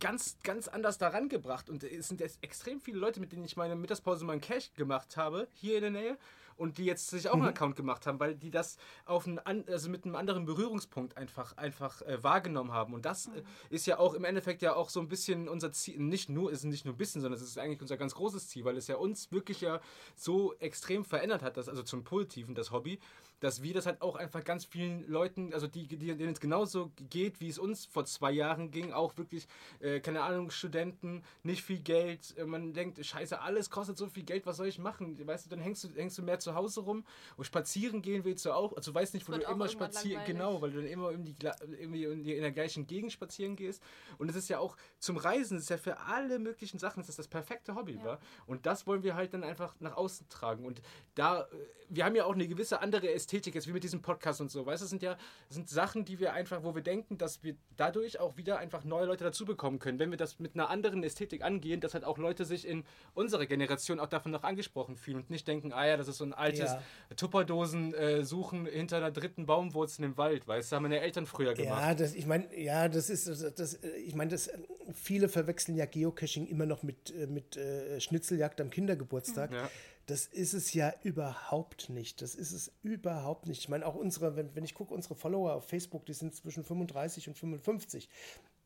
ganz, 0.00 0.38
ganz 0.42 0.68
anders 0.68 0.98
daran 0.98 1.28
gebracht. 1.28 1.70
Und 1.70 1.84
es 1.84 2.08
sind 2.08 2.20
jetzt 2.20 2.42
extrem 2.42 2.80
viele 2.80 2.98
Leute, 2.98 3.20
mit 3.20 3.32
denen 3.32 3.44
ich 3.44 3.56
meine 3.56 3.76
Mittagspause 3.76 4.24
mal 4.24 4.32
einen 4.32 4.40
Cache 4.40 4.70
gemacht 4.76 5.16
habe, 5.16 5.48
hier 5.54 5.76
in 5.76 5.82
der 5.82 5.90
Nähe 5.90 6.18
und 6.56 6.78
die 6.78 6.84
jetzt 6.84 7.08
sich 7.08 7.28
auch 7.28 7.36
mhm. 7.36 7.42
einen 7.42 7.50
Account 7.50 7.76
gemacht 7.76 8.06
haben, 8.06 8.18
weil 8.18 8.34
die 8.34 8.50
das 8.50 8.76
auf 9.04 9.26
einen, 9.26 9.68
also 9.68 9.88
mit 9.88 10.04
einem 10.04 10.16
anderen 10.16 10.46
Berührungspunkt 10.46 11.16
einfach, 11.16 11.56
einfach 11.56 12.02
äh, 12.02 12.22
wahrgenommen 12.22 12.72
haben. 12.72 12.94
Und 12.94 13.04
das 13.04 13.28
mhm. 13.28 13.42
ist 13.70 13.86
ja 13.86 13.98
auch 13.98 14.14
im 14.14 14.24
Endeffekt 14.24 14.62
ja 14.62 14.74
auch 14.74 14.88
so 14.90 15.00
ein 15.00 15.08
bisschen 15.08 15.48
unser 15.48 15.72
Ziel, 15.72 15.98
nicht 16.00 16.28
nur, 16.28 16.50
ist 16.50 16.64
nicht 16.64 16.84
nur 16.84 16.94
ein 16.94 16.98
bisschen, 16.98 17.20
sondern 17.20 17.40
es 17.40 17.46
ist 17.46 17.58
eigentlich 17.58 17.80
unser 17.80 17.96
ganz 17.96 18.14
großes 18.14 18.48
Ziel, 18.48 18.64
weil 18.64 18.76
es 18.76 18.86
ja 18.86 18.96
uns 18.96 19.30
wirklich 19.32 19.60
ja 19.60 19.80
so 20.14 20.54
extrem 20.54 21.04
verändert 21.04 21.42
hat, 21.42 21.56
das, 21.56 21.68
also 21.68 21.82
zum 21.82 22.04
Positiven, 22.04 22.54
das 22.54 22.70
Hobby, 22.70 22.98
dass 23.40 23.62
wir 23.62 23.74
das 23.74 23.86
halt 23.86 24.00
auch 24.00 24.16
einfach 24.16 24.42
ganz 24.44 24.64
vielen 24.64 25.06
Leuten, 25.08 25.52
also 25.52 25.66
die, 25.66 25.86
die, 25.86 25.96
denen 25.96 26.32
es 26.32 26.40
genauso 26.40 26.90
geht, 27.10 27.40
wie 27.40 27.48
es 27.48 27.58
uns 27.58 27.84
vor 27.84 28.06
zwei 28.06 28.32
Jahren 28.32 28.70
ging, 28.70 28.92
auch 28.92 29.16
wirklich, 29.18 29.46
äh, 29.80 30.00
keine 30.00 30.22
Ahnung, 30.22 30.50
Studenten, 30.50 31.22
nicht 31.42 31.62
viel 31.62 31.80
Geld, 31.80 32.34
äh, 32.38 32.44
man 32.44 32.72
denkt, 32.72 33.04
scheiße, 33.04 33.40
alles 33.40 33.68
kostet 33.68 33.98
so 33.98 34.06
viel 34.08 34.22
Geld, 34.22 34.46
was 34.46 34.56
soll 34.56 34.68
ich 34.68 34.78
machen? 34.78 35.18
Weißt 35.26 35.46
du, 35.46 35.50
dann 35.50 35.60
hängst 35.60 35.84
du, 35.84 35.88
hängst 35.94 36.16
du 36.16 36.22
mehr 36.22 36.38
zu 36.38 36.54
Hause 36.54 36.80
rum 36.80 37.04
und 37.36 37.44
spazieren 37.44 38.00
gehen 38.00 38.24
willst 38.24 38.44
du 38.46 38.52
auch, 38.52 38.74
also 38.74 38.90
du 38.90 38.94
weißt 38.94 39.12
nicht, 39.12 39.28
wo 39.28 39.32
du 39.32 39.42
immer 39.42 39.68
spazieren, 39.68 40.24
genau, 40.24 40.62
weil 40.62 40.70
du 40.70 40.78
dann 40.78 40.86
immer 40.86 41.10
in, 41.10 41.24
die, 41.24 41.36
irgendwie 41.78 42.04
in, 42.04 42.24
die, 42.24 42.34
in 42.34 42.42
der 42.42 42.52
gleichen 42.52 42.86
Gegend 42.86 43.12
spazieren 43.12 43.56
gehst. 43.56 43.82
Und 44.16 44.30
es 44.30 44.36
ist 44.36 44.48
ja 44.48 44.58
auch 44.58 44.76
zum 44.98 45.18
Reisen, 45.18 45.58
es 45.58 45.64
ist 45.64 45.70
ja 45.70 45.76
für 45.76 46.00
alle 46.00 46.38
möglichen 46.38 46.78
Sachen, 46.78 47.00
das 47.00 47.10
ist 47.10 47.18
das 47.18 47.28
perfekte 47.28 47.74
Hobby, 47.74 47.96
ja. 47.96 48.04
war 48.04 48.20
und 48.46 48.64
das 48.64 48.86
wollen 48.86 49.02
wir 49.02 49.14
halt 49.14 49.34
dann 49.34 49.44
einfach 49.44 49.74
nach 49.80 49.96
außen 49.96 50.28
tragen. 50.30 50.64
Und 50.64 50.80
da, 51.14 51.42
äh, 51.42 51.46
wir 51.90 52.04
haben 52.04 52.16
ja 52.16 52.24
auch 52.24 52.34
eine 52.34 52.48
gewisse 52.48 52.80
andere 52.80 53.12
Ästhetik 53.12 53.25
jetzt, 53.32 53.66
wie 53.66 53.72
mit 53.72 53.84
diesem 53.84 54.02
Podcast 54.02 54.40
und 54.40 54.50
so, 54.50 54.66
weißt 54.66 54.82
du, 54.82 54.84
das 54.84 54.90
sind 54.90 55.02
ja 55.02 55.16
sind 55.48 55.68
Sachen, 55.68 56.04
die 56.04 56.18
wir 56.18 56.32
einfach, 56.32 56.62
wo 56.62 56.74
wir 56.74 56.82
denken, 56.82 57.18
dass 57.18 57.42
wir 57.42 57.56
dadurch 57.76 58.20
auch 58.20 58.36
wieder 58.36 58.58
einfach 58.58 58.84
neue 58.84 59.06
Leute 59.06 59.24
dazu 59.24 59.44
bekommen 59.44 59.78
können, 59.78 59.98
wenn 59.98 60.10
wir 60.10 60.18
das 60.18 60.38
mit 60.38 60.54
einer 60.54 60.70
anderen 60.70 61.02
Ästhetik 61.02 61.42
angehen, 61.42 61.80
dass 61.80 61.94
halt 61.94 62.04
auch 62.04 62.18
Leute 62.18 62.44
sich 62.44 62.66
in 62.66 62.84
unserer 63.14 63.46
Generation 63.46 64.00
auch 64.00 64.08
davon 64.08 64.32
noch 64.32 64.44
angesprochen 64.44 64.96
fühlen 64.96 65.18
und 65.18 65.30
nicht 65.30 65.46
denken, 65.46 65.72
ah 65.72 65.86
ja, 65.86 65.96
das 65.96 66.08
ist 66.08 66.18
so 66.18 66.24
ein 66.24 66.32
altes 66.32 66.70
ja. 66.70 66.82
Tupperdosen 67.16 67.94
äh, 67.94 68.24
suchen 68.24 68.66
hinter 68.66 68.98
einer 68.98 69.10
dritten 69.10 69.46
Baumwurzel 69.46 70.04
im 70.04 70.16
Wald, 70.16 70.46
weißt 70.46 70.72
du, 70.72 70.76
haben 70.76 70.82
meine 70.84 71.00
Eltern 71.00 71.26
früher 71.26 71.54
gemacht. 71.54 71.82
Ja, 71.82 71.94
das, 71.94 72.14
ich 72.14 72.26
meine, 72.26 72.46
ja, 72.58 72.88
das 72.88 73.10
ist, 73.10 73.28
das, 73.28 73.54
das 73.54 73.74
ich 73.82 74.14
meine, 74.14 74.30
das, 74.30 74.50
viele 74.92 75.28
verwechseln 75.28 75.76
ja 75.76 75.86
Geocaching 75.86 76.46
immer 76.46 76.66
noch 76.66 76.82
mit, 76.82 77.14
äh, 77.14 77.26
mit 77.26 77.56
äh, 77.56 78.00
Schnitzeljagd 78.00 78.60
am 78.60 78.70
Kindergeburtstag. 78.70 79.52
Ja. 79.52 79.70
Das 80.06 80.26
ist 80.26 80.52
es 80.54 80.72
ja 80.72 80.94
überhaupt 81.02 81.88
nicht. 81.90 82.22
Das 82.22 82.34
ist 82.34 82.52
es 82.52 82.72
überhaupt 82.82 83.46
nicht. 83.46 83.60
Ich 83.60 83.68
meine, 83.68 83.84
auch 83.84 83.96
unsere, 83.96 84.36
wenn, 84.36 84.54
wenn 84.54 84.64
ich 84.64 84.74
gucke, 84.74 84.94
unsere 84.94 85.16
Follower 85.16 85.54
auf 85.54 85.68
Facebook, 85.68 86.06
die 86.06 86.14
sind 86.14 86.34
zwischen 86.34 86.64
35 86.64 87.28
und 87.28 87.36
55. 87.36 88.08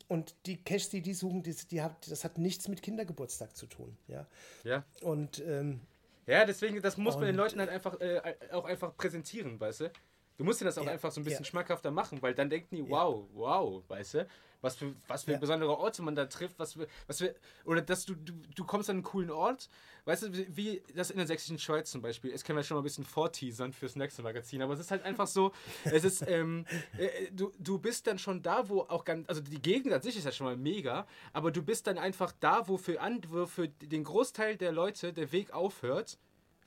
Und 0.06 0.34
die 0.46 0.62
Caches, 0.62 0.90
die 0.90 1.00
die 1.00 1.14
suchen, 1.14 1.42
die, 1.42 1.54
die 1.54 1.82
hat, 1.82 2.10
das 2.10 2.24
hat 2.24 2.36
nichts 2.36 2.68
mit 2.68 2.82
Kindergeburtstag 2.82 3.56
zu 3.56 3.66
tun. 3.66 3.96
Ja. 4.08 4.26
ja. 4.64 4.84
Und 5.02 5.42
ähm, 5.46 5.80
ja, 6.26 6.44
deswegen, 6.44 6.80
das 6.82 6.96
muss 6.96 7.16
man 7.16 7.26
den 7.26 7.36
Leuten 7.36 7.58
halt 7.58 7.70
einfach 7.70 7.98
äh, 8.00 8.34
auch 8.52 8.64
einfach 8.64 8.96
präsentieren, 8.96 9.58
weißt 9.58 9.80
du? 9.80 9.92
Du 10.36 10.44
musst 10.44 10.60
dir 10.60 10.64
das 10.64 10.78
auch 10.78 10.84
Ja, 10.84 10.92
einfach 10.92 11.10
so 11.10 11.20
ein 11.20 11.24
bisschen 11.24 11.44
ja. 11.44 11.50
schmackhafter 11.50 11.90
machen, 11.90 12.22
weil 12.22 12.34
dann 12.34 12.48
denken 12.50 12.76
die, 12.76 12.88
wow, 12.88 13.26
wow, 13.34 13.82
weißt 13.88 14.14
du? 14.14 14.26
Was 14.62 14.76
für, 14.76 14.94
was 15.08 15.24
für 15.24 15.32
Ja. 15.32 15.38
besondere 15.38 15.76
Orte 15.78 16.02
man 16.02 16.14
da 16.14 16.26
trifft, 16.26 16.58
was 16.58 16.74
für, 16.74 16.86
was 17.06 17.18
für, 17.18 17.34
oder 17.64 17.80
dass 17.80 18.04
du, 18.04 18.14
du, 18.14 18.32
du 18.54 18.64
kommst 18.64 18.90
an 18.90 18.96
einen 18.96 19.02
coolen 19.02 19.30
Ort, 19.30 19.68
weißt 20.04 20.24
du, 20.24 20.32
wie, 20.34 20.56
wie 20.56 20.82
das 20.94 21.10
in 21.10 21.16
der 21.16 21.26
sächsischen 21.26 21.58
Schweiz 21.58 21.90
zum 21.90 22.02
Beispiel, 22.02 22.30
das 22.32 22.44
können 22.44 22.58
wir 22.58 22.62
schon 22.62 22.76
mal 22.76 22.80
ein 22.82 22.84
bisschen 22.84 23.04
vorteasern 23.04 23.72
fürs 23.72 23.96
nächste 23.96 24.22
Magazin, 24.22 24.60
aber 24.60 24.74
es 24.74 24.80
ist 24.80 24.90
halt 24.90 25.02
einfach 25.04 25.26
so, 25.26 25.52
es 25.84 26.04
ist, 26.04 26.22
ähm, 26.28 26.66
äh, 26.98 27.30
du, 27.32 27.52
du 27.58 27.78
bist 27.78 28.06
dann 28.06 28.18
schon 28.18 28.42
da, 28.42 28.68
wo 28.68 28.80
auch 28.82 29.04
ganz, 29.04 29.28
also 29.28 29.40
die 29.40 29.62
Gegend 29.62 29.92
an 29.94 30.02
sich 30.02 30.16
ist 30.16 30.24
ja 30.24 30.32
schon 30.32 30.46
mal 30.46 30.56
mega, 30.56 31.06
aber 31.32 31.50
du 31.50 31.62
bist 31.62 31.86
dann 31.86 31.96
einfach 31.96 32.32
da, 32.40 32.68
wo 32.68 32.76
für, 32.76 33.00
an, 33.00 33.20
wo 33.28 33.46
für 33.46 33.68
den 33.68 34.04
Großteil 34.04 34.56
der 34.56 34.72
Leute 34.72 35.12
der 35.12 35.32
Weg 35.32 35.52
aufhört, 35.54 36.18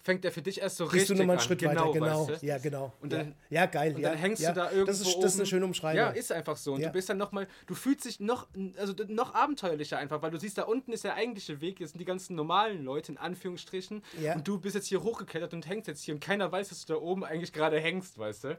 fängt 0.04 0.24
der 0.26 0.32
für 0.34 0.42
dich 0.42 0.60
erst 0.62 0.78
so 0.78 0.84
Gehst 0.84 0.96
richtig 0.96 1.08
du 1.08 1.14
nochmal 1.24 1.36
einen 1.36 1.40
an. 1.40 1.46
Schritt 1.48 1.60
genau, 1.60 1.82
weiter, 1.82 1.92
genau. 1.94 2.28
Weißt 2.30 2.44
du? 2.44 2.46
Ja, 2.46 2.58
genau. 2.58 2.94
Und 3.02 3.14
dann- 3.14 3.36
ja. 3.50 3.62
ja, 3.62 3.66
geil. 3.68 3.96
Und 3.96 4.02
ja, 4.02 4.10
dann 4.10 4.18
hängst 4.20 4.42
ja. 4.44 4.50
du 4.52 4.56
da 4.60 4.66
irgendwo 4.70 4.86
Das 4.88 5.00
ist, 5.00 5.16
das 5.22 5.34
ist 5.34 5.40
eine 5.40 5.46
schöne 5.48 5.66
Umschreibung. 5.66 5.98
Ja, 5.98 6.10
ist 6.10 6.32
einfach 6.32 6.58
so. 6.58 6.74
Und 6.74 6.82
Ja. 6.82 6.88
du 6.88 6.94
bist 6.94 7.10
dann 7.10 7.18
nochmal, 7.18 7.48
du 7.68 7.74
fühlst 7.74 8.04
dich 8.06 8.20
noch, 8.20 8.48
also 8.78 8.94
noch 9.08 9.34
abenteuerlicher 9.34 9.98
einfach, 9.98 10.22
weil 10.22 10.32
du 10.32 10.38
siehst, 10.40 10.58
da 10.58 10.64
unten 10.64 10.92
ist 10.92 11.06
der 11.06 11.16
eigentliche 11.16 11.62
Weg, 11.62 11.80
jetzt 11.80 11.92
sind 11.92 12.00
die 12.00 12.06
ganzen 12.06 12.36
normalen 12.36 12.84
Leute 12.84 13.14
in 13.14 13.18
Anführungsstrichen. 13.18 14.04
Ja. 14.22 14.36
Und 14.36 14.48
du 14.48 14.60
bist 14.60 14.76
jetzt 14.76 14.88
hier 14.88 15.02
hochgeklettert 15.04 15.54
und 15.54 15.68
hängst 15.68 15.88
jetzt 15.88 16.04
hier 16.04 16.14
und 16.14 16.20
keiner 16.20 16.52
weiß, 16.52 16.70
dass 16.70 16.86
du 16.86 16.94
da 16.94 17.00
oben 17.00 17.24
eigentlich 17.24 17.54
gerade 17.54 17.80
hängst, 17.80 18.18
weißt 18.18 18.44
du? 18.44 18.58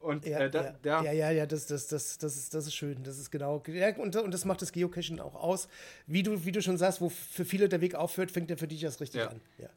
Und 0.00 0.24
Ja, 0.26 0.38
äh, 0.40 0.50
da, 0.50 0.62
ja, 0.64 0.74
ja. 0.84 1.02
ja, 1.02 1.12
ja, 1.12 1.30
ja, 1.30 1.46
das, 1.46 1.66
das, 1.66 1.86
das, 1.88 2.16
das, 2.18 2.36
ist, 2.36 2.54
das 2.54 2.66
ist 2.66 2.74
schön. 2.74 3.02
Das 3.04 3.18
ist 3.18 3.30
genau. 3.30 3.62
Ja, 3.68 3.94
und, 3.96 4.16
und 4.16 4.32
das 4.32 4.44
macht 4.46 4.62
das 4.62 4.72
Geocaching 4.72 5.20
auch 5.20 5.34
aus. 5.34 5.68
Wie 6.06 6.22
du, 6.22 6.46
wie 6.46 6.52
du 6.52 6.62
schon 6.62 6.78
sagst, 6.78 7.00
wo 7.02 7.10
für 7.10 7.44
viele 7.44 7.68
der 7.68 7.82
Weg 7.82 7.94
aufhört, 7.94 8.30
fängt 8.30 8.50
er 8.50 8.56
für 8.56 8.68
dich 8.68 8.82
erst 8.82 9.00
richtig 9.02 9.20
Ja. 9.20 9.28
an. 9.28 9.40
Ja. 9.58 9.68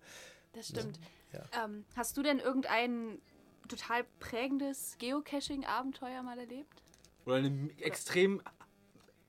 Das 0.53 0.67
stimmt. 0.67 0.99
Ja. 1.33 1.65
Ähm, 1.65 1.85
hast 1.95 2.17
du 2.17 2.23
denn 2.23 2.39
irgendein 2.39 3.19
total 3.67 4.03
prägendes 4.19 4.97
Geocaching-Abenteuer 4.99 6.23
mal 6.23 6.37
erlebt? 6.37 6.83
Oder 7.25 7.35
eine 7.35 7.69
extrem, 7.79 8.41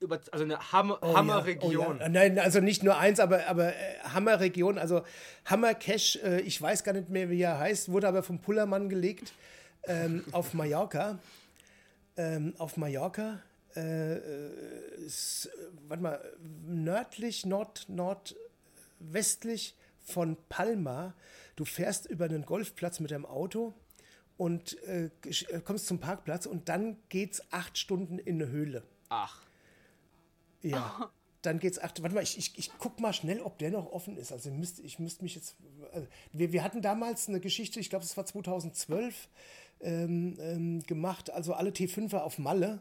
über, 0.00 0.20
also 0.32 0.44
eine 0.44 0.72
Hammer, 0.72 0.98
Oh 1.00 1.08
ja, 1.08 1.16
Hammerregion. 1.16 1.96
Oh 1.98 2.00
ja. 2.00 2.08
Nein, 2.08 2.38
also 2.38 2.60
nicht 2.60 2.82
nur 2.82 2.98
eins, 2.98 3.20
aber, 3.20 3.46
aber 3.46 3.74
äh, 3.74 3.98
Hammerregion, 4.02 4.78
also 4.78 5.02
Hammercache, 5.44 6.20
äh, 6.22 6.40
ich 6.40 6.60
weiß 6.60 6.82
gar 6.84 6.92
nicht 6.92 7.08
mehr, 7.08 7.30
wie 7.30 7.40
er 7.40 7.58
heißt, 7.58 7.90
wurde 7.90 8.08
aber 8.08 8.22
vom 8.22 8.40
Pullermann 8.40 8.88
gelegt 8.88 9.32
ähm, 9.84 10.24
auf 10.32 10.54
Mallorca. 10.54 11.18
Ähm, 12.16 12.54
auf 12.58 12.76
Mallorca. 12.76 13.40
Äh, 13.74 14.16
äh, 14.16 15.04
ist, 15.06 15.46
äh, 15.46 15.50
warte 15.88 16.02
mal, 16.02 16.32
nördlich, 16.66 17.46
nord, 17.46 17.86
nordwestlich 17.88 19.74
von 20.02 20.36
Palma. 20.48 21.14
Du 21.56 21.64
fährst 21.64 22.06
über 22.06 22.26
einen 22.26 22.44
Golfplatz 22.44 23.00
mit 23.00 23.10
deinem 23.10 23.26
Auto 23.26 23.74
und 24.36 24.80
äh, 24.84 25.10
äh, 25.24 25.60
kommst 25.64 25.86
zum 25.86 26.00
Parkplatz 26.00 26.46
und 26.46 26.68
dann 26.68 26.96
geht's 27.08 27.42
acht 27.52 27.78
Stunden 27.78 28.18
in 28.18 28.42
eine 28.42 28.50
Höhle. 28.50 28.82
Ach, 29.08 29.42
Ja. 30.62 31.10
Dann 31.42 31.58
geht's 31.58 31.80
acht. 31.80 32.00
Warte 32.04 32.14
mal, 32.14 32.22
ich, 32.22 32.38
ich, 32.38 32.56
ich 32.56 32.70
guck 32.78 33.00
mal 33.00 33.12
schnell, 33.12 33.40
ob 33.40 33.58
der 33.58 33.72
noch 33.72 33.90
offen 33.90 34.16
ist. 34.16 34.30
Also 34.30 34.52
müsst, 34.52 34.78
ich 34.78 35.00
müsste 35.00 35.24
mich 35.24 35.34
jetzt. 35.34 35.56
Also 35.92 36.06
wir, 36.30 36.52
wir 36.52 36.62
hatten 36.62 36.82
damals 36.82 37.28
eine 37.28 37.40
Geschichte, 37.40 37.80
ich 37.80 37.90
glaube, 37.90 38.04
es 38.04 38.16
war 38.16 38.24
2012 38.24 39.28
ähm, 39.80 40.36
ähm, 40.38 40.82
gemacht, 40.84 41.30
also 41.30 41.54
alle 41.54 41.70
T5er 41.70 42.18
auf 42.18 42.38
Malle. 42.38 42.80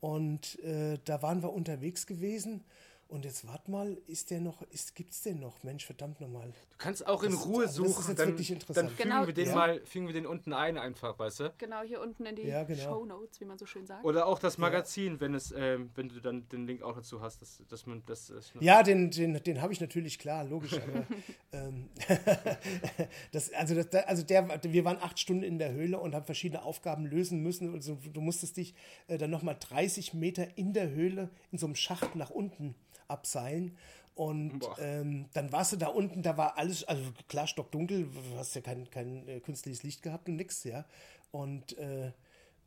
Und 0.00 0.58
äh, 0.64 0.98
da 1.04 1.22
waren 1.22 1.44
wir 1.44 1.52
unterwegs 1.52 2.08
gewesen. 2.08 2.64
Und 3.12 3.26
jetzt 3.26 3.46
warte 3.46 3.70
mal, 3.70 3.98
ist 4.06 4.30
der 4.30 4.40
noch, 4.40 4.62
ist, 4.70 4.94
gibt's 4.94 5.20
den 5.20 5.38
noch? 5.38 5.62
Mensch, 5.64 5.84
verdammt 5.84 6.18
nochmal. 6.22 6.48
du 6.48 6.76
kannst 6.78 7.06
auch 7.06 7.22
in 7.22 7.32
Das 7.32 7.40
ist- 7.40 7.46
Ruhe 7.46 7.66
also 7.66 7.82
das 7.82 7.90
ist 7.90 7.96
suchen, 7.98 8.08
jetzt 8.10 8.18
dann, 8.20 8.28
wirklich 8.28 8.50
interessant. 8.50 8.88
dann 8.88 8.96
fügen 8.96 9.10
Genau. 9.10 9.26
wir 9.26 9.34
den 9.34 9.46
Ja. 9.48 9.54
mal, 9.54 9.80
fügen 9.84 10.06
wir 10.06 10.14
den 10.14 10.26
unten 10.26 10.54
ein 10.54 10.78
einfach, 10.78 11.18
weißt 11.18 11.40
du? 11.40 11.52
Genau, 11.58 11.82
hier 11.82 12.00
unten 12.00 12.24
in 12.24 12.36
die 12.36 12.42
Ja, 12.44 12.64
genau. 12.64 12.82
Show 12.82 13.04
Notes, 13.04 13.38
wie 13.38 13.44
man 13.44 13.58
so 13.58 13.66
schön 13.66 13.86
sagt. 13.86 14.02
Oder 14.06 14.26
auch 14.26 14.38
das 14.38 14.56
Magazin, 14.56 15.20
wenn 15.20 15.34
es, 15.34 15.52
ähm, 15.54 15.90
wenn 15.94 16.08
du 16.08 16.20
dann 16.20 16.48
den 16.48 16.66
Link 16.66 16.80
auch 16.82 16.94
dazu 16.94 17.20
hast, 17.20 17.42
dass, 17.42 17.62
dass 17.68 17.84
man 17.86 18.02
das. 18.06 18.28
das 18.28 18.50
Ja, 18.60 18.82
den, 18.82 19.10
den, 19.10 19.34
den 19.42 19.60
habe 19.60 19.74
ich 19.74 19.80
natürlich, 19.82 20.18
klar, 20.18 20.44
logisch. 20.44 20.72
Aber, 20.72 21.06
ähm, 21.52 21.90
das, 23.32 23.52
also, 23.52 23.74
das, 23.74 23.92
also 24.06 24.22
der, 24.22 24.48
wir 24.72 24.84
waren 24.86 24.98
acht 25.02 25.18
Stunden 25.18 25.42
in 25.42 25.58
der 25.58 25.72
Höhle 25.72 25.98
und 26.00 26.14
haben 26.14 26.24
verschiedene 26.24 26.62
Aufgaben 26.62 27.04
lösen 27.06 27.40
müssen. 27.42 27.74
Also 27.74 27.98
du 28.12 28.20
musstest 28.22 28.56
dich 28.56 28.74
äh, 29.08 29.18
dann 29.18 29.30
nochmal 29.30 29.56
30 29.60 30.14
Meter 30.14 30.46
in 30.56 30.72
der 30.72 30.90
Höhle 30.90 31.30
in 31.50 31.58
so 31.58 31.66
einem 31.66 31.74
Schacht 31.74 32.16
nach 32.16 32.30
unten 32.30 32.74
abseilen. 33.12 33.76
Und 34.14 34.60
ähm, 34.78 35.26
dann 35.32 35.52
warst 35.52 35.72
du 35.72 35.76
da 35.76 35.86
unten, 35.86 36.22
da 36.22 36.36
war 36.36 36.58
alles, 36.58 36.84
also 36.84 37.02
klar, 37.28 37.46
stockdunkel, 37.46 38.04
du 38.04 38.38
hast 38.38 38.54
ja 38.54 38.60
kein, 38.60 38.90
kein 38.90 39.26
äh, 39.26 39.40
künstliches 39.40 39.82
Licht 39.84 40.02
gehabt 40.02 40.28
und 40.28 40.36
nix, 40.36 40.64
ja. 40.64 40.84
Und 41.30 41.78
äh, 41.78 42.12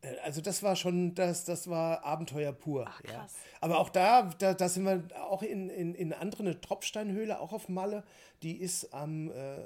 äh, 0.06 0.18
also 0.22 0.40
das 0.40 0.62
war 0.62 0.76
schon, 0.76 1.14
das, 1.14 1.44
das 1.44 1.68
war 1.68 2.04
Abenteuer 2.04 2.52
pur. 2.52 2.86
Ach, 2.88 3.02
ja. 3.04 3.26
Aber 3.60 3.78
auch 3.78 3.90
da, 3.90 4.22
da, 4.38 4.54
da 4.54 4.68
sind 4.68 4.84
wir 4.84 5.04
auch 5.24 5.42
in, 5.42 5.68
in, 5.68 5.94
in 5.94 6.12
andere 6.12 6.42
eine 6.42 6.60
Tropfsteinhöhle, 6.60 7.40
auch 7.40 7.52
auf 7.52 7.68
Malle. 7.68 8.04
Die 8.42 8.56
ist 8.56 8.92
am 8.92 9.30
äh, 9.30 9.60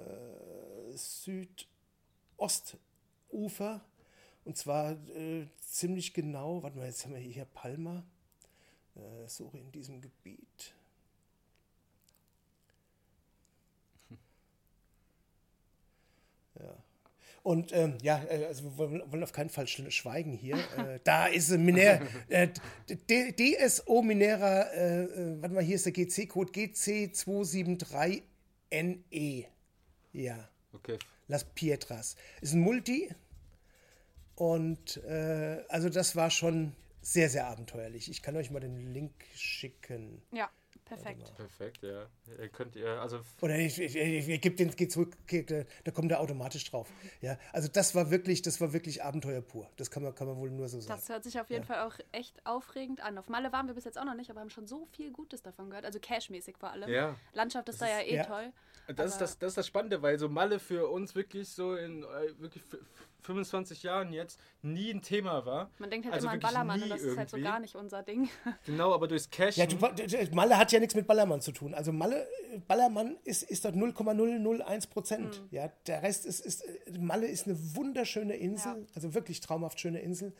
Südostufer. 2.38 3.80
Und 4.44 4.56
zwar 4.56 4.92
äh, 4.92 5.46
ziemlich 5.60 6.14
genau, 6.14 6.62
warte 6.62 6.78
mal, 6.78 6.86
jetzt 6.86 7.04
haben 7.04 7.14
wir 7.14 7.20
hier 7.20 7.44
Palma. 7.44 8.04
Äh, 8.96 9.28
suche 9.28 9.58
in 9.58 9.70
diesem 9.72 10.00
Gebiet. 10.00 10.74
Ja. 16.58 16.76
Und 17.42 17.72
ähm, 17.72 17.96
ja, 18.02 18.22
äh, 18.28 18.44
also 18.46 18.64
wir 18.64 18.76
wollen, 18.78 19.02
wollen 19.12 19.22
auf 19.22 19.32
keinen 19.32 19.48
Fall 19.48 19.64
sch- 19.64 19.90
schweigen 19.90 20.32
hier. 20.32 20.56
äh, 20.76 21.00
da 21.04 21.26
ist 21.26 21.50
ein 21.50 21.64
Miner, 21.64 22.00
äh, 22.28 22.48
DSO 22.88 24.02
Minera, 24.02 24.62
äh, 24.72 25.04
äh, 25.04 25.40
warte 25.42 25.54
mal, 25.54 25.62
hier 25.64 25.76
ist 25.76 25.86
der 25.86 25.92
GC-Code 25.92 26.52
GC273NE. 26.52 28.22
E. 29.10 29.44
Ja, 30.12 30.48
Okay. 30.72 30.98
Las 31.26 31.44
Pietras. 31.44 32.14
Ist 32.40 32.52
ein 32.54 32.60
Multi. 32.60 33.12
Und 34.36 34.96
äh, 35.04 35.64
also 35.68 35.88
das 35.88 36.14
war 36.16 36.30
schon 36.30 36.74
sehr, 37.00 37.28
sehr 37.28 37.46
abenteuerlich. 37.46 38.10
Ich 38.10 38.22
kann 38.22 38.36
euch 38.36 38.50
mal 38.50 38.60
den 38.60 38.76
Link 38.92 39.12
schicken. 39.34 40.22
Ja, 40.32 40.50
perfekt. 40.84 41.34
Perfekt, 41.36 41.82
ja. 41.82 42.06
Ihr 42.38 42.48
könnt 42.48 42.76
ihr, 42.76 43.00
also 43.00 43.20
Oder 43.40 43.58
ich, 43.58 43.80
ich, 43.80 43.96
ich, 43.96 44.28
ich 44.28 44.40
gebe 44.40 44.56
den, 44.56 44.70
geht 44.70 44.92
zurück, 44.92 45.16
geht, 45.26 45.50
äh, 45.50 45.64
da 45.84 45.90
kommt 45.90 46.10
er 46.12 46.20
automatisch 46.20 46.64
drauf. 46.70 46.88
Ja, 47.20 47.38
also 47.52 47.68
das 47.68 47.94
war 47.94 48.10
wirklich, 48.10 48.42
das 48.42 48.60
war 48.60 48.72
wirklich 48.72 49.02
Abenteuer 49.02 49.40
pur. 49.40 49.70
Das 49.76 49.90
kann 49.90 50.02
man, 50.02 50.14
kann 50.14 50.26
man 50.26 50.36
wohl 50.36 50.50
nur 50.50 50.68
so 50.68 50.80
sagen. 50.80 51.00
Das 51.00 51.08
hört 51.08 51.24
sich 51.24 51.40
auf 51.40 51.48
jeden 51.50 51.64
Fall 51.64 51.86
auch 51.86 51.98
echt 52.12 52.44
aufregend 52.44 53.00
an. 53.00 53.18
Auf 53.18 53.28
Malle 53.28 53.52
waren 53.52 53.66
wir 53.66 53.74
bis 53.74 53.84
jetzt 53.84 53.98
auch 53.98 54.04
noch 54.04 54.14
nicht, 54.14 54.30
aber 54.30 54.40
haben 54.40 54.50
schon 54.50 54.66
so 54.66 54.86
viel 54.86 55.10
Gutes 55.10 55.42
davon 55.42 55.70
gehört. 55.70 55.84
Also 55.84 55.98
Cash-mäßig 55.98 56.56
vor 56.58 56.70
allem. 56.70 56.90
Ja. 56.90 57.16
Landschaft 57.32 57.68
ist 57.68 57.80
da 57.80 57.88
ja 57.88 58.00
eh 58.00 58.16
ja. 58.16 58.24
toll. 58.24 58.52
Das 58.96 59.12
ist 59.12 59.20
das, 59.20 59.38
das 59.38 59.48
ist 59.52 59.58
das 59.58 59.66
Spannende, 59.66 60.02
weil 60.02 60.18
so 60.18 60.28
Malle 60.28 60.58
für 60.58 60.88
uns 60.88 61.14
wirklich 61.14 61.48
so 61.48 61.74
in 61.76 62.02
äh, 62.02 62.38
wirklich 62.40 62.64
f- 62.72 62.80
25 63.22 63.82
Jahren 63.82 64.12
jetzt 64.12 64.40
nie 64.62 64.90
ein 64.90 65.02
Thema 65.02 65.44
war. 65.44 65.70
Man 65.78 65.90
denkt 65.90 66.06
halt 66.06 66.14
Also 66.14 66.26
immer 66.26 66.32
an 66.34 66.40
Ballermann 66.40 66.82
und 66.82 66.88
das 66.88 67.02
ist 67.02 67.18
halt 67.18 67.28
so 67.30 67.36
irgendwie. 67.36 67.50
gar 67.50 67.60
nicht 67.60 67.74
unser 67.76 68.02
Ding. 68.02 68.28
Genau, 68.66 68.92
aber 68.94 69.06
durchs 69.08 69.28
Cash. 69.30 69.56
Ja, 69.58 69.66
du, 69.66 69.76
Malle 70.34 70.56
hat 70.56 70.72
ja 70.72 70.80
nichts 70.80 70.94
mit 70.94 71.06
Ballermann 71.06 71.40
zu 71.42 71.52
tun. 71.52 71.74
Also 71.74 71.92
Malle, 71.92 72.26
Ballermann 72.66 73.16
ist, 73.24 73.42
ist 73.42 73.64
dort 73.64 73.76
0,001 73.76 74.86
Prozent. 74.86 75.42
Ja, 75.50 75.68
der 75.86 76.02
Rest 76.02 76.24
ist, 76.26 76.40
ist, 76.40 76.64
Malle 76.98 77.26
ist 77.26 77.46
eine 77.46 77.56
wunderschöne 77.76 78.34
Insel, 78.36 78.72
Ja. 78.80 78.86
also 78.94 79.12
wirklich 79.14 79.40
traumhaft 79.40 79.78
schöne 79.80 80.00
Insel. 80.00 80.32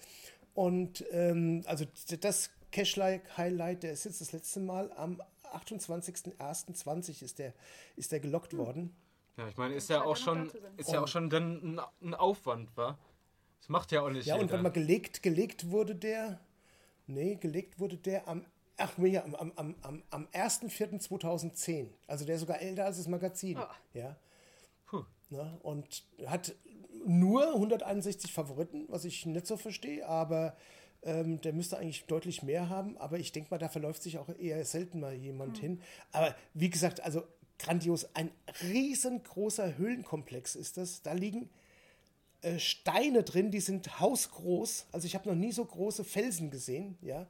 Und 0.55 1.05
ähm, 1.13 1.63
also 1.67 1.85
das 2.21 2.51
Cash-Highlight, 2.73 3.83
der 3.83 3.93
ist 3.93 4.05
jetzt 4.05 4.21
das 4.21 4.33
letzte 4.33 4.61
Mal 4.61 4.91
am 4.97 5.21
28.01.20 5.55 7.23
ist 7.23 7.39
der, 7.39 7.55
ist 7.97 8.13
der 8.13 8.21
gelockt 8.21 8.57
worden. 8.57 8.95
ja, 9.37 9.49
ich 9.49 9.57
meine, 9.57 9.75
ist 9.75 9.91
ja 9.91 10.03
auch 10.03 10.17
schon, 10.17 10.51
ist 10.77 10.93
ja 10.93 11.03
auch 11.03 11.09
schon 11.09 11.31
dann 11.31 11.77
ein, 11.77 11.81
ein 12.03 12.15
Aufwand, 12.15 12.77
war. 12.77 12.99
Das 13.61 13.69
macht 13.69 13.93
ja 13.93 14.03
auch 14.03 14.11
nicht 14.11 14.27
Ja, 14.27 14.35
und 14.35 14.43
jeder. 14.43 14.55
wenn 14.55 14.63
mal 14.63 14.71
gelegt, 14.71 15.23
gelegt 15.23 15.71
wurde 15.71 15.95
der, 15.95 16.41
nee, 17.07 17.37
gelegt 17.37 17.79
wurde 17.79 17.97
der 17.97 18.27
am, 18.27 18.47
ach 18.77 18.97
nee, 18.97 19.19
am, 19.19 19.35
am, 19.35 19.53
am, 19.57 19.75
am, 19.83 20.03
am 20.11 20.27
1.4.2010. 20.33 21.89
Also 22.07 22.25
der 22.25 22.37
ist 22.37 22.41
sogar 22.41 22.61
älter 22.61 22.87
als 22.87 22.97
das 22.97 23.09
Magazin. 23.09 23.59
Oh. 23.59 23.67
Ja. 23.95 24.17
Puh. 24.87 25.05
Ne, 25.29 25.59
und 25.63 26.05
hat 26.27 26.55
nur 27.05 27.55
161 27.55 28.33
Favoriten, 28.33 28.87
was 28.89 29.05
ich 29.05 29.27
nicht 29.27 29.47
so 29.47 29.57
verstehe, 29.57 30.07
aber 30.07 30.57
ähm, 31.03 31.41
der 31.41 31.53
müsste 31.53 31.79
eigentlich 31.79 32.05
deutlich 32.07 32.43
mehr 32.43 32.69
haben. 32.69 32.97
Aber 32.99 33.19
ich 33.19 33.33
denke 33.33 33.51
mal, 33.51 33.59
da 33.59 33.69
verläuft 33.69 34.03
sich 34.03 34.19
auch 34.19 34.29
eher 34.39 34.65
selten 34.65 35.01
mal 35.01 35.15
jemand 35.15 35.59
hin. 35.59 35.81
Aber 36.13 36.35
wie 36.55 36.71
gesagt, 36.71 37.01
also 37.01 37.23
grandios, 37.59 38.09
ein 38.15 38.31
riesengroßer 38.63 39.77
Höhlenkomplex 39.77 40.57
ist 40.57 40.77
das. 40.77 41.03
Da 41.03 41.13
liegen 41.13 41.51
äh, 42.43 42.59
Steine 42.59 43.23
drin, 43.23 43.51
die 43.51 43.61
sind 43.61 44.01
hausgroß. 44.01 44.87
Also 44.93 45.07
ich 45.07 45.15
habe 45.15 45.29
noch 45.29 45.37
nie 45.37 45.53
so 45.53 45.65
große 45.65 46.05
Felsen 46.05 46.51
gesehen, 46.51 46.97
ja. 47.03 47.27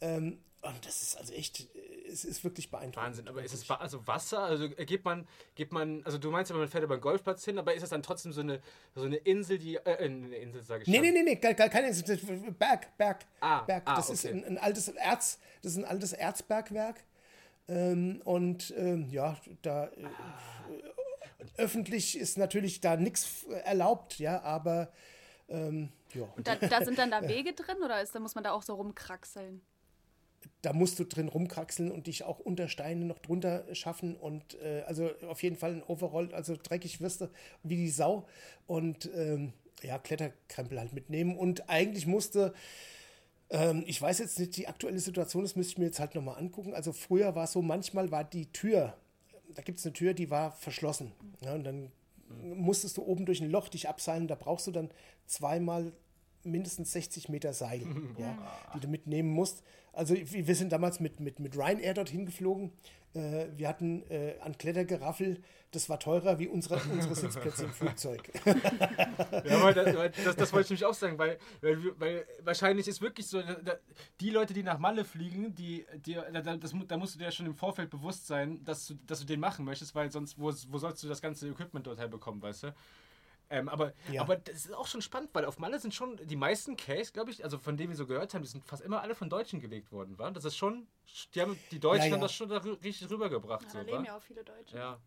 Ähm, 0.00 0.38
und 0.62 0.86
das 0.86 1.02
ist 1.02 1.16
also 1.18 1.32
echt, 1.34 1.68
es 2.08 2.24
ist 2.24 2.44
wirklich 2.44 2.70
beeindruckend. 2.70 2.96
Wahnsinn, 3.04 3.28
aber 3.28 3.42
ist 3.42 3.52
es 3.52 3.68
also 3.70 4.06
Wasser? 4.06 4.40
Also 4.40 4.64
äh, 4.64 4.84
geht 4.84 5.04
man, 5.04 5.26
geht 5.54 5.72
man, 5.72 6.02
also 6.04 6.18
du 6.18 6.30
meinst, 6.30 6.50
ja, 6.50 6.56
man 6.56 6.68
fährt 6.68 6.84
über 6.84 6.94
einen 6.94 7.00
Golfplatz 7.02 7.44
hin, 7.44 7.58
aber 7.58 7.74
ist 7.74 7.82
das 7.82 7.90
dann 7.90 8.02
trotzdem 8.02 8.32
so 8.32 8.40
eine, 8.42 8.60
so 8.94 9.02
eine 9.02 9.16
Insel, 9.16 9.58
die, 9.58 9.76
äh, 9.76 9.96
eine 9.98 10.36
Insel 10.36 10.62
sage 10.62 10.82
ich 10.82 10.88
Nee, 10.88 10.96
schon. 10.96 11.02
nee, 11.06 11.10
nee, 11.12 11.22
nee, 11.22 11.34
gar, 11.36 11.54
gar 11.54 11.68
keine, 11.68 11.88
ist 11.88 12.04
Berg, 12.58 12.96
Berg, 12.96 13.26
Ah, 13.40 13.62
Berg. 13.62 13.82
ah, 13.86 13.96
Das 13.96 14.08
ist 14.10 14.24
okay. 14.24 14.34
ein, 14.34 14.44
ein 14.44 14.58
altes 14.58 14.88
Erz, 14.88 15.38
das 15.62 15.72
ist 15.72 15.78
ein 15.78 15.84
altes 15.84 16.12
Erzbergwerk. 16.12 17.02
Ähm, 17.68 18.20
und 18.24 18.72
ähm, 18.76 19.08
ja, 19.10 19.36
da 19.62 19.86
äh, 19.86 19.90
öffentlich 21.56 22.16
ist 22.18 22.38
natürlich 22.38 22.80
da 22.80 22.96
nichts 22.96 23.44
erlaubt, 23.64 24.18
ja, 24.18 24.42
aber 24.42 24.92
ähm, 25.48 25.90
ja, 26.14 26.28
Da, 26.44 26.54
da 26.56 26.84
sind 26.84 26.98
dann 26.98 27.10
da 27.10 27.22
Wege 27.28 27.52
drin 27.52 27.78
oder 27.84 28.00
ist, 28.00 28.14
da 28.14 28.20
muss 28.20 28.34
man 28.34 28.44
da 28.44 28.52
auch 28.52 28.62
so 28.62 28.74
rumkraxeln? 28.74 29.60
Da 30.62 30.72
musst 30.72 30.98
du 30.98 31.04
drin 31.04 31.28
rumkraxeln 31.28 31.90
und 31.90 32.06
dich 32.06 32.24
auch 32.24 32.38
unter 32.38 32.68
Steine 32.68 33.04
noch 33.04 33.18
drunter 33.18 33.64
schaffen 33.74 34.16
und 34.16 34.60
äh, 34.62 34.82
also 34.86 35.10
auf 35.28 35.42
jeden 35.42 35.56
Fall 35.56 35.74
ein 35.74 35.82
Overall, 35.82 36.32
also 36.34 36.56
dreckig 36.60 37.00
wirst 37.00 37.22
du 37.22 37.30
wie 37.62 37.76
die 37.76 37.90
Sau 37.90 38.26
und 38.66 39.10
ähm, 39.14 39.52
ja, 39.82 39.98
Kletterkrempel 39.98 40.78
halt 40.78 40.92
mitnehmen 40.92 41.36
und 41.36 41.68
eigentlich 41.68 42.06
musste 42.06 42.52
ähm, 43.50 43.84
ich 43.86 44.00
weiß 44.00 44.18
jetzt 44.18 44.38
nicht 44.38 44.56
die 44.56 44.66
aktuelle 44.66 44.98
Situation, 44.98 45.42
das 45.42 45.56
müsste 45.56 45.72
ich 45.72 45.78
mir 45.78 45.84
jetzt 45.86 46.00
halt 46.00 46.14
nochmal 46.14 46.38
angucken. 46.38 46.74
Also 46.74 46.92
früher 46.92 47.34
war 47.34 47.44
es 47.44 47.52
so, 47.52 47.60
manchmal 47.60 48.10
war 48.10 48.24
die 48.24 48.46
Tür, 48.46 48.96
da 49.54 49.62
gibt 49.62 49.78
es 49.78 49.86
eine 49.86 49.92
Tür, 49.92 50.14
die 50.14 50.30
war 50.30 50.52
verschlossen. 50.52 51.12
Ja, 51.42 51.54
und 51.54 51.64
dann 51.64 51.92
musstest 52.54 52.96
du 52.96 53.02
oben 53.02 53.26
durch 53.26 53.40
ein 53.40 53.50
Loch 53.50 53.68
dich 53.68 53.88
abseilen. 53.88 54.26
Da 54.26 54.34
brauchst 54.34 54.66
du 54.66 54.70
dann 54.70 54.90
zweimal 55.26 55.92
mindestens 56.44 56.92
60 56.92 57.28
Meter 57.28 57.52
Seil, 57.52 57.82
ja, 58.18 58.36
die 58.74 58.80
du 58.80 58.88
mitnehmen 58.88 59.30
musst. 59.30 59.62
Also 59.92 60.14
wir 60.14 60.54
sind 60.54 60.72
damals 60.72 61.00
mit, 61.00 61.20
mit, 61.20 61.38
mit 61.38 61.56
Ryanair 61.56 61.94
dorthin 61.94 62.24
geflogen. 62.26 62.72
Äh, 63.14 63.48
wir 63.56 63.68
hatten 63.68 64.02
äh, 64.10 64.36
an 64.40 64.56
Klettergeraffel, 64.56 65.42
das 65.70 65.90
war 65.90 66.00
teurer 66.00 66.38
wie 66.38 66.48
unsere, 66.48 66.76
unsere 66.90 67.14
Sitzplätze 67.14 67.64
im 67.64 67.70
Flugzeug. 67.70 68.22
Ja, 69.44 69.72
das, 69.72 69.94
das, 70.24 70.36
das 70.36 70.52
wollte 70.52 70.64
ich 70.74 70.80
nämlich 70.80 70.84
auch 70.86 70.94
sagen, 70.94 71.18
weil, 71.18 71.38
weil, 71.60 71.78
weil 71.98 72.26
wahrscheinlich 72.42 72.88
ist 72.88 73.00
wirklich 73.00 73.26
so, 73.26 73.42
die 74.20 74.30
Leute, 74.30 74.54
die 74.54 74.62
nach 74.62 74.78
Malle 74.78 75.04
fliegen, 75.04 75.54
die, 75.54 75.84
die, 76.06 76.14
da, 76.14 76.40
da- 76.40 76.56
das, 76.56 76.72
da 76.88 76.96
musst 76.96 77.14
du 77.14 77.18
dir 77.18 77.26
ja 77.26 77.30
schon 77.30 77.46
im 77.46 77.54
Vorfeld 77.54 77.90
bewusst 77.90 78.26
sein, 78.26 78.64
dass 78.64 78.86
du, 78.86 78.94
dass 79.06 79.20
du 79.20 79.26
den 79.26 79.40
machen 79.40 79.64
möchtest, 79.64 79.94
weil 79.94 80.10
sonst, 80.10 80.38
wo, 80.38 80.52
wo 80.70 80.78
sollst 80.78 81.02
du 81.02 81.08
das 81.08 81.20
ganze 81.20 81.48
Equipment 81.48 81.86
dort 81.86 81.98
herbekommen, 81.98 82.40
weißt 82.42 82.64
du? 82.64 82.74
Ähm, 83.52 83.68
aber, 83.68 83.92
Ja. 84.10 84.22
aber 84.22 84.36
das 84.36 84.64
ist 84.64 84.72
auch 84.74 84.86
schon 84.86 85.02
spannend, 85.02 85.28
weil 85.34 85.44
auf 85.44 85.58
Malle 85.58 85.78
sind 85.78 85.94
schon 85.94 86.16
die 86.16 86.36
meisten 86.36 86.74
Case, 86.76 87.12
glaube 87.12 87.30
ich, 87.30 87.44
also 87.44 87.58
von 87.58 87.76
denen 87.76 87.90
wir 87.90 87.96
so 87.96 88.06
gehört 88.06 88.32
haben, 88.32 88.40
die 88.42 88.48
sind 88.48 88.64
fast 88.64 88.82
immer 88.82 89.02
alle 89.02 89.14
von 89.14 89.28
Deutschen 89.28 89.60
gelegt 89.60 89.92
worden, 89.92 90.18
war. 90.18 90.30
Das 90.32 90.46
ist 90.46 90.56
schon, 90.56 90.86
die, 91.34 91.40
haben, 91.42 91.58
die 91.70 91.78
Deutschen 91.78 92.00
Ja, 92.04 92.06
ja. 92.08 92.12
haben 92.14 92.20
das 92.22 92.32
schon 92.32 92.48
da 92.48 92.56
richtig 92.58 93.10
rübergebracht. 93.10 93.62
Ja, 93.64 93.68
so, 93.68 93.78
da 93.78 93.84
leben 93.84 93.98
wa? 93.98 94.06
ja 94.06 94.16
auch 94.16 94.22
viele 94.22 94.42
Deutsche. 94.42 94.76
ja. 94.76 94.98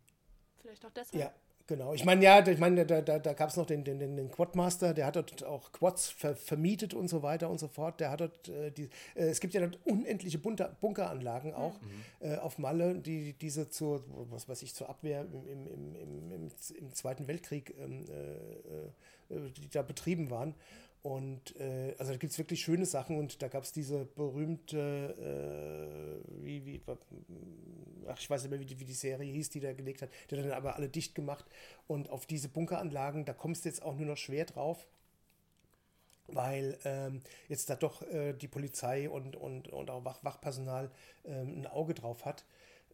Vielleicht 0.62 0.86
auch 0.86 0.91
deshalb. 0.91 1.22
Ja, 1.24 1.34
genau. 1.68 1.93
Ich 1.93 2.05
meine, 2.05 2.24
ja, 2.24 2.45
ich 2.45 2.57
meine, 2.57 2.86
da, 2.86 3.01
da, 3.01 3.20
da 3.20 3.34
gab 3.34 3.49
es 3.49 3.57
noch 3.57 3.66
den, 3.66 3.84
den, 3.84 3.99
den 3.99 4.32
Quadmaster, 4.32 4.93
der 4.93 5.05
hat 5.05 5.16
dort 5.16 5.43
auch 5.43 5.72
Quads 5.72 6.09
ver, 6.09 6.36
vermietet 6.36 6.93
und 6.93 7.07
so 7.07 7.24
weiter 7.24 7.49
und 7.49 7.59
so 7.59 7.68
fort. 7.68 7.99
Der 7.99 8.11
hat 8.11 8.22
dort, 8.22 8.49
äh, 8.49 8.72
die, 8.72 8.89
äh, 9.16 9.26
es 9.26 9.39
gibt 9.39 9.53
ja 9.53 9.61
dort 9.61 9.80
unendliche 9.86 10.38
Bunter, 10.38 10.76
Bunkeranlagen 10.82 11.53
auch 11.53 11.80
äh, 12.20 12.36
auf 12.38 12.57
Malle, 12.57 12.95
die 12.95 13.34
diese 13.34 13.70
zur, 13.70 14.03
was 14.30 14.47
weiß 14.47 14.61
ich, 14.63 14.74
zur 14.74 14.89
Abwehr 14.89 15.22
im, 15.22 15.47
im, 15.47 15.68
im, 15.68 15.95
im, 15.95 16.32
im, 16.32 16.51
im 16.80 16.93
Zweiten 16.93 17.28
Weltkrieg 17.28 17.74
ähm, 17.80 18.05
äh, 18.09 18.89
äh, 19.30 19.49
die 19.57 19.70
da 19.70 19.82
betrieben 19.82 20.30
waren. 20.30 20.53
Und 21.06 21.56
äh, 21.60 21.93
also 21.99 22.14
da 22.14 22.18
gibt 22.18 22.32
es 22.32 22.39
wirklich 22.39 22.62
schöne 22.62 22.88
Sachen 22.88 23.20
und 23.20 23.39
da 23.43 23.47
gab 23.47 23.64
es 23.64 23.72
diese 23.72 24.06
berühmte, 24.06 25.14
äh, 25.22 26.43
wie, 26.43 26.66
wie, 26.66 26.82
ach, 28.08 28.18
ich 28.18 28.28
weiß 28.28 28.41
nicht 28.41 28.49
mehr, 28.49 28.60
wie 28.60 28.66
die, 28.66 28.80
wie 28.80 28.86
die 28.86 28.93
Serie 28.93 29.32
hieß, 29.32 29.51
die 29.51 29.60
da 29.60 29.72
gelegt 29.74 30.01
hat, 30.01 30.10
die 30.32 30.36
hat 30.36 30.43
dann 30.43 30.51
aber 30.53 30.78
alle 30.78 30.89
dicht 30.89 31.14
gemacht. 31.14 31.45
Und 31.86 32.10
auf 32.10 32.26
diese 32.26 32.49
Bunkeranlagen, 32.49 33.24
da 33.24 33.34
kommst 33.34 33.66
du 33.66 33.70
jetzt 33.70 33.84
auch 33.84 33.93
nur 33.93 34.08
noch 34.08 34.18
schwer 34.18 34.45
drauf, 34.45 34.88
weil 36.26 36.76
ähm, 36.86 37.22
jetzt 37.49 37.70
da 37.70 37.76
doch 37.76 38.01
äh, 38.12 38.34
die 38.34 38.47
Polizei 38.47 39.08
und, 39.08 39.36
und, 39.36 39.68
und 39.68 39.91
auch 39.91 40.03
Wach, 40.06 40.24
Wachpersonal 40.24 40.89
ähm, 41.24 41.60
ein 41.62 41.68
Auge 41.68 41.93
drauf 41.93 42.26
hat 42.26 42.45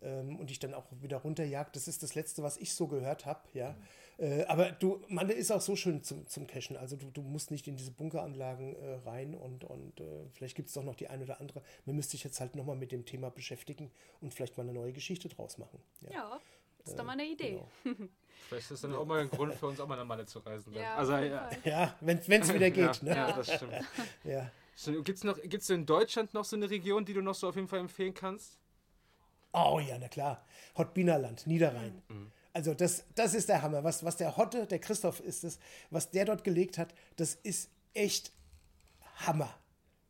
ähm, 0.01 0.38
und 0.38 0.49
dich 0.49 0.59
dann 0.59 0.74
auch 0.74 0.84
wieder 1.01 1.20
runterjagt. 1.20 1.78
Das 1.78 1.88
ist 1.88 2.03
das 2.03 2.14
Letzte, 2.16 2.43
was 2.43 2.57
ich 2.57 2.74
so 2.74 2.88
gehört 2.88 3.26
habe, 3.26 3.39
ja. 3.53 3.74
Äh, 4.22 4.43
aber 4.45 4.72
du, 4.72 5.01
man 5.07 5.30
ist 5.30 5.51
auch 5.51 5.61
so 5.61 5.76
schön 5.76 6.03
zum, 6.03 6.28
zum 6.28 6.45
Cashen. 6.45 6.78
Also 6.78 6.95
du, 6.95 7.09
du 7.09 7.24
musst 7.24 7.49
nicht 7.49 7.67
in 7.67 7.76
diese 7.76 7.89
Bunkeranlagen 7.89 8.76
äh, 8.76 8.93
rein 9.05 9.34
und, 9.34 9.63
und 9.63 9.99
äh, 9.99 10.03
vielleicht 10.34 10.55
gibt 10.55 10.67
es 10.67 10.76
doch 10.76 10.84
noch 10.84 10.93
die 10.95 11.07
ein 11.07 11.24
oder 11.24 11.41
andere. 11.41 11.63
Man 11.86 11.95
müsste 11.95 12.11
sich 12.11 12.24
jetzt 12.24 12.39
halt 12.39 12.55
nochmal 12.55 12.76
mit 12.76 12.91
dem 12.91 13.03
Thema 13.03 13.32
beschäftigen 13.32 13.89
und 14.22 14.32
vielleicht 14.32 14.57
mal 14.57 14.63
eine 14.63 14.74
neue 14.74 14.93
Geschichte 14.93 15.28
draus 15.28 15.57
machen. 15.57 15.80
Ja, 16.01 16.11
Ja, 16.11 16.39
das 16.78 16.91
ist 16.91 16.99
doch 16.99 17.03
mal 17.03 17.13
eine 17.13 17.26
Idee. 17.26 17.63
genau. 17.84 18.07
Vielleicht 18.47 18.63
ist 18.63 18.72
das 18.72 18.82
dann 18.82 18.95
auch 18.95 19.05
mal 19.05 19.22
ein 19.22 19.30
Grund 19.30 19.53
für 19.53 19.67
uns 19.67 19.80
auch 19.80 19.88
mal 19.88 19.95
nach 19.95 20.05
Malle 20.05 20.26
zu 20.26 20.39
reisen. 20.39 20.74
Dann. 20.74 20.82
Ja, 20.82 20.95
also, 20.95 21.15
ja, 21.15 21.49
ja 21.63 21.95
wenn 22.01 22.17
es 22.17 22.28
wieder 22.28 22.72
geht. 22.72 23.01
ja, 23.01 23.03
ne? 23.03 23.15
ja, 23.15 23.32
das 23.32 23.53
stimmt. 23.53 23.74
Ja. 24.24 24.51
Gibt 25.03 25.17
es 25.17 25.24
noch, 25.24 25.39
gibt's 25.43 25.69
in 25.69 25.86
Deutschland 25.86 26.34
noch 26.34 26.43
so 26.43 26.55
eine 26.55 26.69
Region, 26.69 27.05
die 27.05 27.13
du 27.13 27.22
noch 27.22 27.36
so 27.36 27.49
auf 27.49 27.55
jeden 27.55 27.67
Fall 27.67 27.80
empfehlen 27.80 28.13
kannst? 28.13 28.57
Oh 29.53 29.80
ja, 29.80 29.97
na 29.99 30.07
klar. 30.07 30.43
Hottbinerland, 30.76 31.45
Niederrhein. 31.45 32.01
Also 32.54 32.74
das, 32.74 33.06
das 33.16 33.34
ist 33.34 33.49
der 33.49 33.62
Hammer. 33.62 33.84
Was, 33.84 34.04
was 34.04 34.18
der 34.18 34.38
Hotte, 34.38 34.68
der 34.68 34.80
Christoph 34.80 35.20
ist 35.22 35.43
es, 35.43 35.60
was 35.89 36.12
der 36.12 36.26
dort 36.26 36.43
gelegt 36.43 36.78
hat, 36.78 36.93
das 37.16 37.36
ist 37.36 37.70
echt 37.93 38.32
Hammer. 39.16 39.54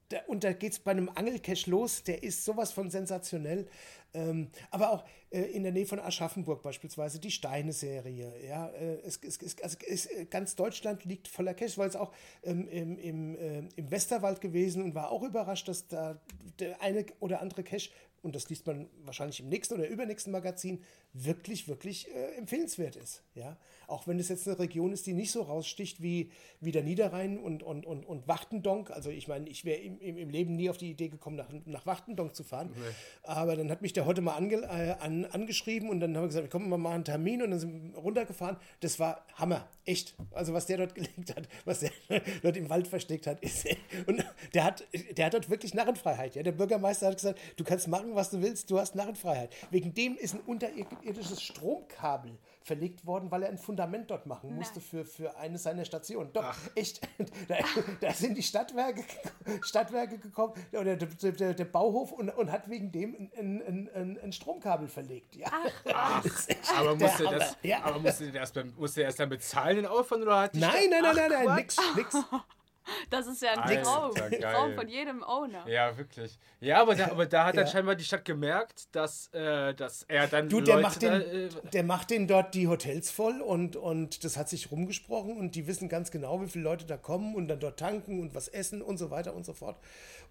Da, 0.09 0.19
und 0.27 0.43
da 0.43 0.51
geht 0.51 0.73
es 0.73 0.79
bei 0.79 0.91
einem 0.91 1.09
Angelcash 1.13 1.67
los, 1.67 2.03
der 2.03 2.21
ist 2.23 2.43
sowas 2.43 2.71
von 2.71 2.89
sensationell. 2.89 3.67
Ähm, 4.13 4.49
aber 4.69 4.91
auch 4.91 5.05
äh, 5.29 5.41
in 5.41 5.63
der 5.63 5.71
Nähe 5.71 5.85
von 5.85 5.99
Aschaffenburg 5.99 6.61
beispielsweise 6.61 7.19
die 7.19 7.31
Steine-Serie. 7.31 8.33
Ja, 8.45 8.67
äh, 8.67 8.99
es, 9.05 9.19
es, 9.23 9.41
es, 9.41 9.61
also 9.61 9.77
es, 9.87 10.05
äh, 10.07 10.25
ganz 10.25 10.55
Deutschland 10.55 11.05
liegt 11.05 11.29
voller 11.29 11.53
Cash, 11.53 11.77
weil 11.77 11.87
es 11.87 11.95
auch 11.95 12.11
ähm, 12.43 12.67
im, 12.67 12.97
im, 12.97 13.35
äh, 13.37 13.59
im 13.75 13.91
Westerwald 13.91 14.41
gewesen 14.41 14.83
und 14.83 14.95
war 14.95 15.11
auch 15.11 15.23
überrascht, 15.23 15.69
dass 15.69 15.87
da 15.87 16.19
der 16.59 16.81
eine 16.81 17.05
oder 17.21 17.41
andere 17.41 17.63
Cash, 17.63 17.91
und 18.21 18.35
das 18.35 18.49
liest 18.49 18.67
man 18.67 18.89
wahrscheinlich 19.05 19.39
im 19.39 19.47
nächsten 19.47 19.75
oder 19.75 19.87
übernächsten 19.87 20.31
Magazin, 20.31 20.83
wirklich, 21.13 21.67
wirklich 21.67 22.07
äh, 22.13 22.37
empfehlenswert 22.37 22.95
ist. 22.95 23.23
Ja? 23.35 23.57
Auch 23.87 24.07
wenn 24.07 24.19
es 24.19 24.29
jetzt 24.29 24.47
eine 24.47 24.57
Region 24.59 24.93
ist, 24.93 25.05
die 25.05 25.13
nicht 25.13 25.31
so 25.31 25.41
raussticht 25.41 26.01
wie, 26.01 26.31
wie 26.61 26.71
der 26.71 26.83
Niederrhein 26.83 27.37
und, 27.37 27.63
und, 27.63 27.85
und, 27.85 28.05
und 28.05 28.27
Wachtendonk. 28.27 28.91
Also 28.91 29.09
ich 29.09 29.27
meine, 29.27 29.49
ich 29.49 29.65
wäre 29.65 29.79
im, 29.81 29.99
im, 29.99 30.17
im 30.17 30.29
Leben 30.29 30.55
nie 30.55 30.69
auf 30.69 30.77
die 30.77 30.91
Idee 30.91 31.09
gekommen, 31.09 31.35
nach, 31.35 31.49
nach 31.65 31.85
Wachtendonk 31.85 32.35
zu 32.35 32.43
fahren. 32.43 32.73
Aber 33.23 33.55
dann 33.55 33.69
hat 33.69 33.81
mich 33.81 33.93
der 33.93 34.05
heute 34.05 34.21
mal 34.21 34.35
ange, 34.35 34.61
äh, 34.61 34.95
an, 34.99 35.25
angeschrieben 35.25 35.89
und 35.89 35.99
dann 35.99 36.15
haben 36.15 36.23
wir 36.23 36.27
gesagt, 36.27 36.49
komm, 36.49 36.69
wir 36.69 36.77
machen 36.77 36.95
einen 36.95 37.05
Termin 37.05 37.41
und 37.41 37.51
dann 37.51 37.59
sind 37.59 37.93
wir 37.93 37.99
runtergefahren. 37.99 38.57
Das 38.79 38.99
war 38.99 39.25
Hammer, 39.35 39.67
echt. 39.85 40.15
Also 40.31 40.53
was 40.53 40.65
der 40.67 40.77
dort 40.77 40.95
gelegt 40.95 41.35
hat, 41.35 41.49
was 41.65 41.81
der 41.81 41.91
dort 42.41 42.55
im 42.55 42.69
Wald 42.69 42.87
versteckt 42.87 43.27
hat, 43.27 43.41
ist... 43.41 43.67
Und 44.07 44.23
der 44.53 44.63
hat, 44.63 44.83
der 45.15 45.25
hat 45.25 45.33
dort 45.33 45.49
wirklich 45.49 45.73
Narrenfreiheit. 45.73 46.35
Ja? 46.35 46.43
Der 46.43 46.51
Bürgermeister 46.51 47.07
hat 47.07 47.15
gesagt, 47.15 47.39
du 47.57 47.63
kannst 47.63 47.87
machen, 47.87 48.15
was 48.15 48.29
du 48.29 48.41
willst, 48.41 48.69
du 48.71 48.79
hast 48.79 48.95
Narrenfreiheit. 48.95 49.53
Wegen 49.69 49.93
dem 49.93 50.17
ist 50.17 50.33
ein 50.33 50.41
unterirdisches 51.01 51.41
Stromkabel 51.41 52.37
verlegt 52.63 53.05
worden, 53.05 53.31
weil 53.31 53.43
er 53.43 53.49
ein 53.49 53.57
Fundament 53.57 54.11
dort 54.11 54.27
machen 54.27 54.55
musste 54.55 54.79
für, 54.79 55.03
für 55.03 55.35
eine 55.37 55.57
seiner 55.57 55.83
Stationen. 55.83 56.31
Doch, 56.33 56.53
echt. 56.75 57.01
Da, 57.47 57.55
da 57.99 58.13
sind 58.13 58.37
die 58.37 58.43
Stadtwerke, 58.43 59.03
Stadtwerke 59.61 60.17
gekommen, 60.17 60.53
oder 60.71 60.95
der, 60.95 61.07
der, 61.31 61.53
der, 61.53 61.65
Bauhof 61.65 62.11
und, 62.11 62.29
und 62.29 62.51
hat 62.51 62.69
wegen 62.69 62.91
dem 62.91 63.15
ein, 63.37 63.61
ein, 63.65 63.89
ein, 63.93 64.19
ein 64.23 64.31
Stromkabel 64.31 64.87
verlegt. 64.87 65.35
Ja. 65.35 65.49
Das 66.23 66.47
echt 66.49 66.71
Aber 66.77 66.95
musste, 66.95 67.23
das, 67.23 67.57
Ja. 67.63 67.83
aber 67.83 67.99
musste, 67.99 68.31
beim- 68.53 68.73
musste 68.77 69.01
er 69.01 69.07
erst 69.07 69.19
dann 69.19 69.29
bezahlen, 69.29 69.77
den 69.77 69.85
Aufwand? 69.85 70.21
Oder 70.23 70.41
hat 70.41 70.55
die 70.55 70.59
Nein, 70.59 70.71
Stadt- 70.71 70.89
nein, 70.89 71.01
nein, 71.01 71.11
Ach, 71.11 71.29
nein, 71.29 71.45
nein, 71.45 71.55
nix, 71.57 71.77
nix. 71.95 72.15
Das 73.09 73.27
ist 73.27 73.41
ja 73.41 73.51
ein 73.51 73.59
Alter, 73.59 73.83
Traum. 73.83 74.13
geil. 74.13 74.39
Traum 74.41 74.73
von 74.75 74.87
jedem 74.87 75.23
Owner. 75.23 75.67
Ja, 75.67 75.95
wirklich. 75.97 76.39
Ja, 76.59 76.81
aber 76.81 76.95
da, 76.95 77.07
aber 77.11 77.25
da 77.25 77.45
hat 77.45 77.55
dann 77.55 77.65
Ja. 77.65 77.71
scheinbar 77.71 77.95
die 77.95 78.03
Stadt 78.03 78.25
gemerkt, 78.25 78.93
dass, 78.95 79.27
äh, 79.33 79.73
dass 79.75 80.03
er 80.03 80.27
dann 80.27 80.49
Du, 80.49 80.61
der 80.61 80.75
Leute 80.77 80.87
macht, 80.87 81.01
den, 81.01 81.11
da, 81.11 81.19
äh, 81.19 81.49
der 81.73 81.83
macht 81.83 82.09
den 82.09 82.27
dort 82.27 82.53
die 82.55 82.67
Hotels 82.67 83.11
voll 83.11 83.39
und, 83.41 83.75
und 83.75 84.23
das 84.23 84.35
hat 84.37 84.49
sich 84.49 84.71
rumgesprochen 84.71 85.37
und 85.37 85.55
die 85.55 85.67
wissen 85.67 85.89
ganz 85.89 86.11
genau, 86.11 86.41
wie 86.41 86.47
viele 86.47 86.63
Leute 86.63 86.85
da 86.85 86.97
kommen 86.97 87.35
und 87.35 87.47
dann 87.47 87.59
dort 87.59 87.79
tanken 87.79 88.19
und 88.19 88.33
was 88.33 88.47
essen 88.47 88.81
und 88.81 88.97
so 88.97 89.11
weiter 89.11 89.33
und 89.35 89.45
so 89.45 89.53
fort. 89.53 89.77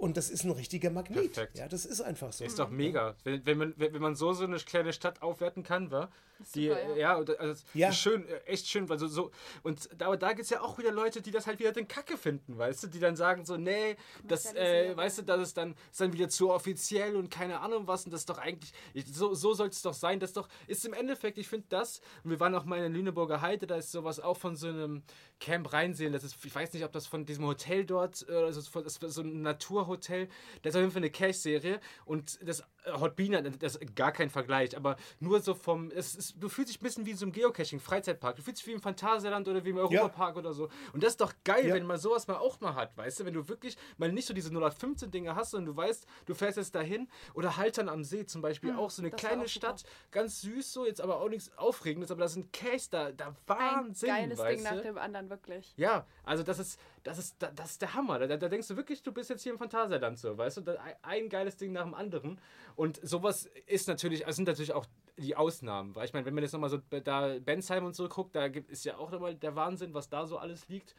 Und 0.00 0.16
das 0.16 0.30
ist 0.30 0.44
ein 0.44 0.50
richtiger 0.50 0.88
Magnet. 0.88 1.34
Perfekt. 1.34 1.58
Ja, 1.58 1.68
das 1.68 1.84
ist 1.84 2.00
einfach 2.00 2.32
so. 2.32 2.42
Ist 2.42 2.58
doch 2.58 2.70
mega. 2.70 3.14
Wenn, 3.22 3.44
wenn, 3.44 3.58
man, 3.58 3.74
wenn 3.76 4.00
man 4.00 4.14
so 4.14 4.32
so 4.32 4.44
eine 4.44 4.56
kleine 4.56 4.94
Stadt 4.94 5.20
aufwerten 5.20 5.62
kann, 5.62 5.90
wa? 5.90 6.08
Die, 6.54 6.68
super, 6.68 6.96
ja. 6.96 7.20
ja, 7.20 7.34
also 7.38 7.64
Ja. 7.74 7.92
Schön, 7.92 8.26
äh, 8.26 8.38
echt 8.46 8.66
schön. 8.66 8.90
Also 8.90 9.08
so, 9.08 9.30
und 9.62 9.88
da, 9.98 10.06
aber 10.06 10.16
da 10.16 10.28
gibt 10.30 10.42
es 10.42 10.50
ja 10.50 10.62
auch 10.62 10.78
wieder 10.78 10.90
Leute, 10.90 11.20
die 11.20 11.30
das 11.30 11.46
halt 11.46 11.58
wieder 11.58 11.72
den 11.72 11.86
Kacke 11.86 12.16
finden. 12.16 12.56
Weißt 12.56 12.82
du, 12.82 12.86
die 12.86 12.98
dann 12.98 13.14
sagen 13.14 13.44
so, 13.44 13.56
nee, 13.56 13.96
das, 14.24 14.54
äh, 14.54 14.96
weißt 14.96 15.18
du, 15.18 15.22
das 15.22 15.42
ist 15.42 15.56
dann, 15.56 15.74
ist 15.90 16.00
dann 16.00 16.12
wieder 16.12 16.28
zu 16.28 16.50
offiziell 16.50 17.16
und 17.16 17.30
keine 17.30 17.60
Ahnung 17.60 17.86
was 17.86 18.04
und 18.04 18.12
das 18.12 18.22
ist 18.22 18.30
doch 18.30 18.38
eigentlich, 18.38 18.72
so, 19.12 19.34
so 19.34 19.52
soll 19.54 19.68
es 19.68 19.82
doch 19.82 19.92
sein, 19.92 20.18
das 20.18 20.32
doch, 20.32 20.48
ist 20.66 20.84
im 20.86 20.94
Endeffekt, 20.94 21.36
ich 21.36 21.48
finde 21.48 21.66
das, 21.68 22.00
und 22.24 22.30
wir 22.30 22.40
waren 22.40 22.54
auch 22.54 22.64
mal 22.64 22.76
in 22.76 22.82
der 22.82 22.90
Lüneburger 22.90 23.42
Heide, 23.42 23.66
da 23.66 23.76
ist 23.76 23.92
sowas 23.92 24.18
auch 24.18 24.36
von 24.36 24.56
so 24.56 24.68
einem 24.68 25.02
Camp 25.40 25.72
reinsehen, 25.72 26.12
das 26.12 26.24
ist, 26.24 26.42
ich 26.44 26.54
weiß 26.54 26.72
nicht, 26.72 26.84
ob 26.84 26.92
das 26.92 27.06
von 27.06 27.26
diesem 27.26 27.44
Hotel 27.44 27.84
dort, 27.84 28.26
äh, 28.28 28.32
also 28.32 28.62
das 28.62 28.96
ist 28.96 29.14
so 29.14 29.20
ein 29.20 29.42
Naturhotel, 29.90 30.28
das 30.62 30.70
ist 30.70 30.76
auf 30.76 30.80
jeden 30.80 30.92
Fall 30.92 31.02
eine 31.02 31.10
Cash-Serie. 31.10 31.80
Und 32.04 32.38
das 32.42 32.62
Hot 32.86 33.16
Bean, 33.16 33.58
das 33.58 33.76
ist 33.76 33.96
gar 33.96 34.12
kein 34.12 34.30
Vergleich, 34.30 34.76
aber 34.76 34.96
nur 35.18 35.40
so 35.40 35.54
vom, 35.54 35.90
es 35.90 36.14
ist, 36.14 36.34
du 36.40 36.48
fühlst 36.48 36.70
dich 36.70 36.80
ein 36.80 36.84
bisschen 36.84 37.06
wie 37.06 37.10
in 37.10 37.16
so 37.16 37.24
einem 37.26 37.32
Geocaching, 37.32 37.80
Freizeitpark, 37.80 38.36
du 38.36 38.42
fühlst 38.42 38.60
dich 38.60 38.66
wie 38.66 38.72
im 38.72 38.80
Phantasialand 38.80 39.46
oder 39.48 39.64
wie 39.64 39.70
im 39.70 39.78
Europapark 39.78 40.34
ja. 40.34 40.40
oder 40.40 40.52
so 40.52 40.68
und 40.92 41.02
das 41.02 41.12
ist 41.12 41.20
doch 41.20 41.32
geil, 41.44 41.68
ja. 41.68 41.74
wenn 41.74 41.86
man 41.86 41.98
sowas 41.98 42.26
mal 42.26 42.36
auch 42.36 42.60
mal 42.60 42.74
hat, 42.74 42.96
weißt 42.96 43.20
du, 43.20 43.24
wenn 43.24 43.34
du 43.34 43.48
wirklich 43.48 43.76
mal 43.98 44.10
nicht 44.10 44.26
so 44.26 44.34
diese 44.34 44.48
0815 44.48 45.10
Dinge 45.10 45.34
hast, 45.34 45.50
sondern 45.50 45.74
du 45.74 45.76
weißt, 45.76 46.06
du 46.26 46.34
fährst 46.34 46.56
jetzt 46.56 46.74
dahin 46.74 47.08
oder 47.34 47.56
Haltern 47.56 47.88
am 47.88 48.04
See 48.04 48.24
zum 48.24 48.42
Beispiel, 48.42 48.70
hm, 48.70 48.78
auch 48.78 48.90
so 48.90 49.02
eine 49.02 49.10
kleine 49.10 49.48
Stadt, 49.48 49.84
ganz 50.10 50.40
süß 50.40 50.72
so, 50.72 50.86
jetzt 50.86 51.00
aber 51.00 51.20
auch 51.20 51.28
nichts 51.28 51.56
Aufregendes, 51.56 52.10
aber 52.10 52.22
da 52.22 52.28
sind 52.28 52.52
Caches 52.52 52.90
da, 52.90 53.12
da 53.12 53.34
Wahnsinn, 53.46 54.10
Ein 54.10 54.28
geiles 54.30 54.42
Ding 54.42 54.62
nach 54.62 54.82
dem 54.82 54.98
anderen, 54.98 55.30
wirklich. 55.30 55.72
Ja, 55.76 56.06
also 56.24 56.42
das 56.42 56.58
ist, 56.58 56.80
das 57.02 57.18
ist, 57.18 57.36
das 57.38 57.70
ist 57.70 57.82
der 57.82 57.94
Hammer. 57.94 58.18
Da, 58.18 58.36
da 58.36 58.48
denkst 58.48 58.68
du 58.68 58.76
wirklich, 58.76 59.02
du 59.02 59.12
bist 59.12 59.30
jetzt 59.30 59.42
hier 59.42 59.52
im 59.52 59.58
Phantasialand 59.58 60.18
so, 60.18 60.36
weißt 60.36 60.58
du? 60.58 60.80
Ein 61.02 61.28
geiles 61.28 61.56
Ding 61.56 61.72
nach 61.72 61.84
dem 61.84 61.94
anderen. 61.94 62.38
Und 62.76 63.00
sowas 63.02 63.48
ist 63.66 63.88
natürlich, 63.88 64.26
also 64.26 64.36
sind 64.36 64.48
natürlich 64.48 64.72
auch 64.72 64.86
die 65.16 65.36
Ausnahmen. 65.36 65.94
Weil 65.94 66.06
ich 66.06 66.12
meine, 66.12 66.26
wenn 66.26 66.34
man 66.34 66.42
jetzt 66.42 66.52
nochmal 66.52 66.70
so 66.70 66.78
da 66.78 67.38
Bensheim 67.38 67.84
und 67.84 67.94
so 67.94 68.08
guckt, 68.08 68.34
da 68.34 68.48
gibt 68.48 68.70
es 68.70 68.84
ja 68.84 68.96
auch 68.96 69.10
nochmal 69.10 69.34
der 69.34 69.54
Wahnsinn, 69.56 69.94
was 69.94 70.08
da 70.08 70.26
so 70.26 70.38
alles 70.38 70.68
liegt. 70.68 70.94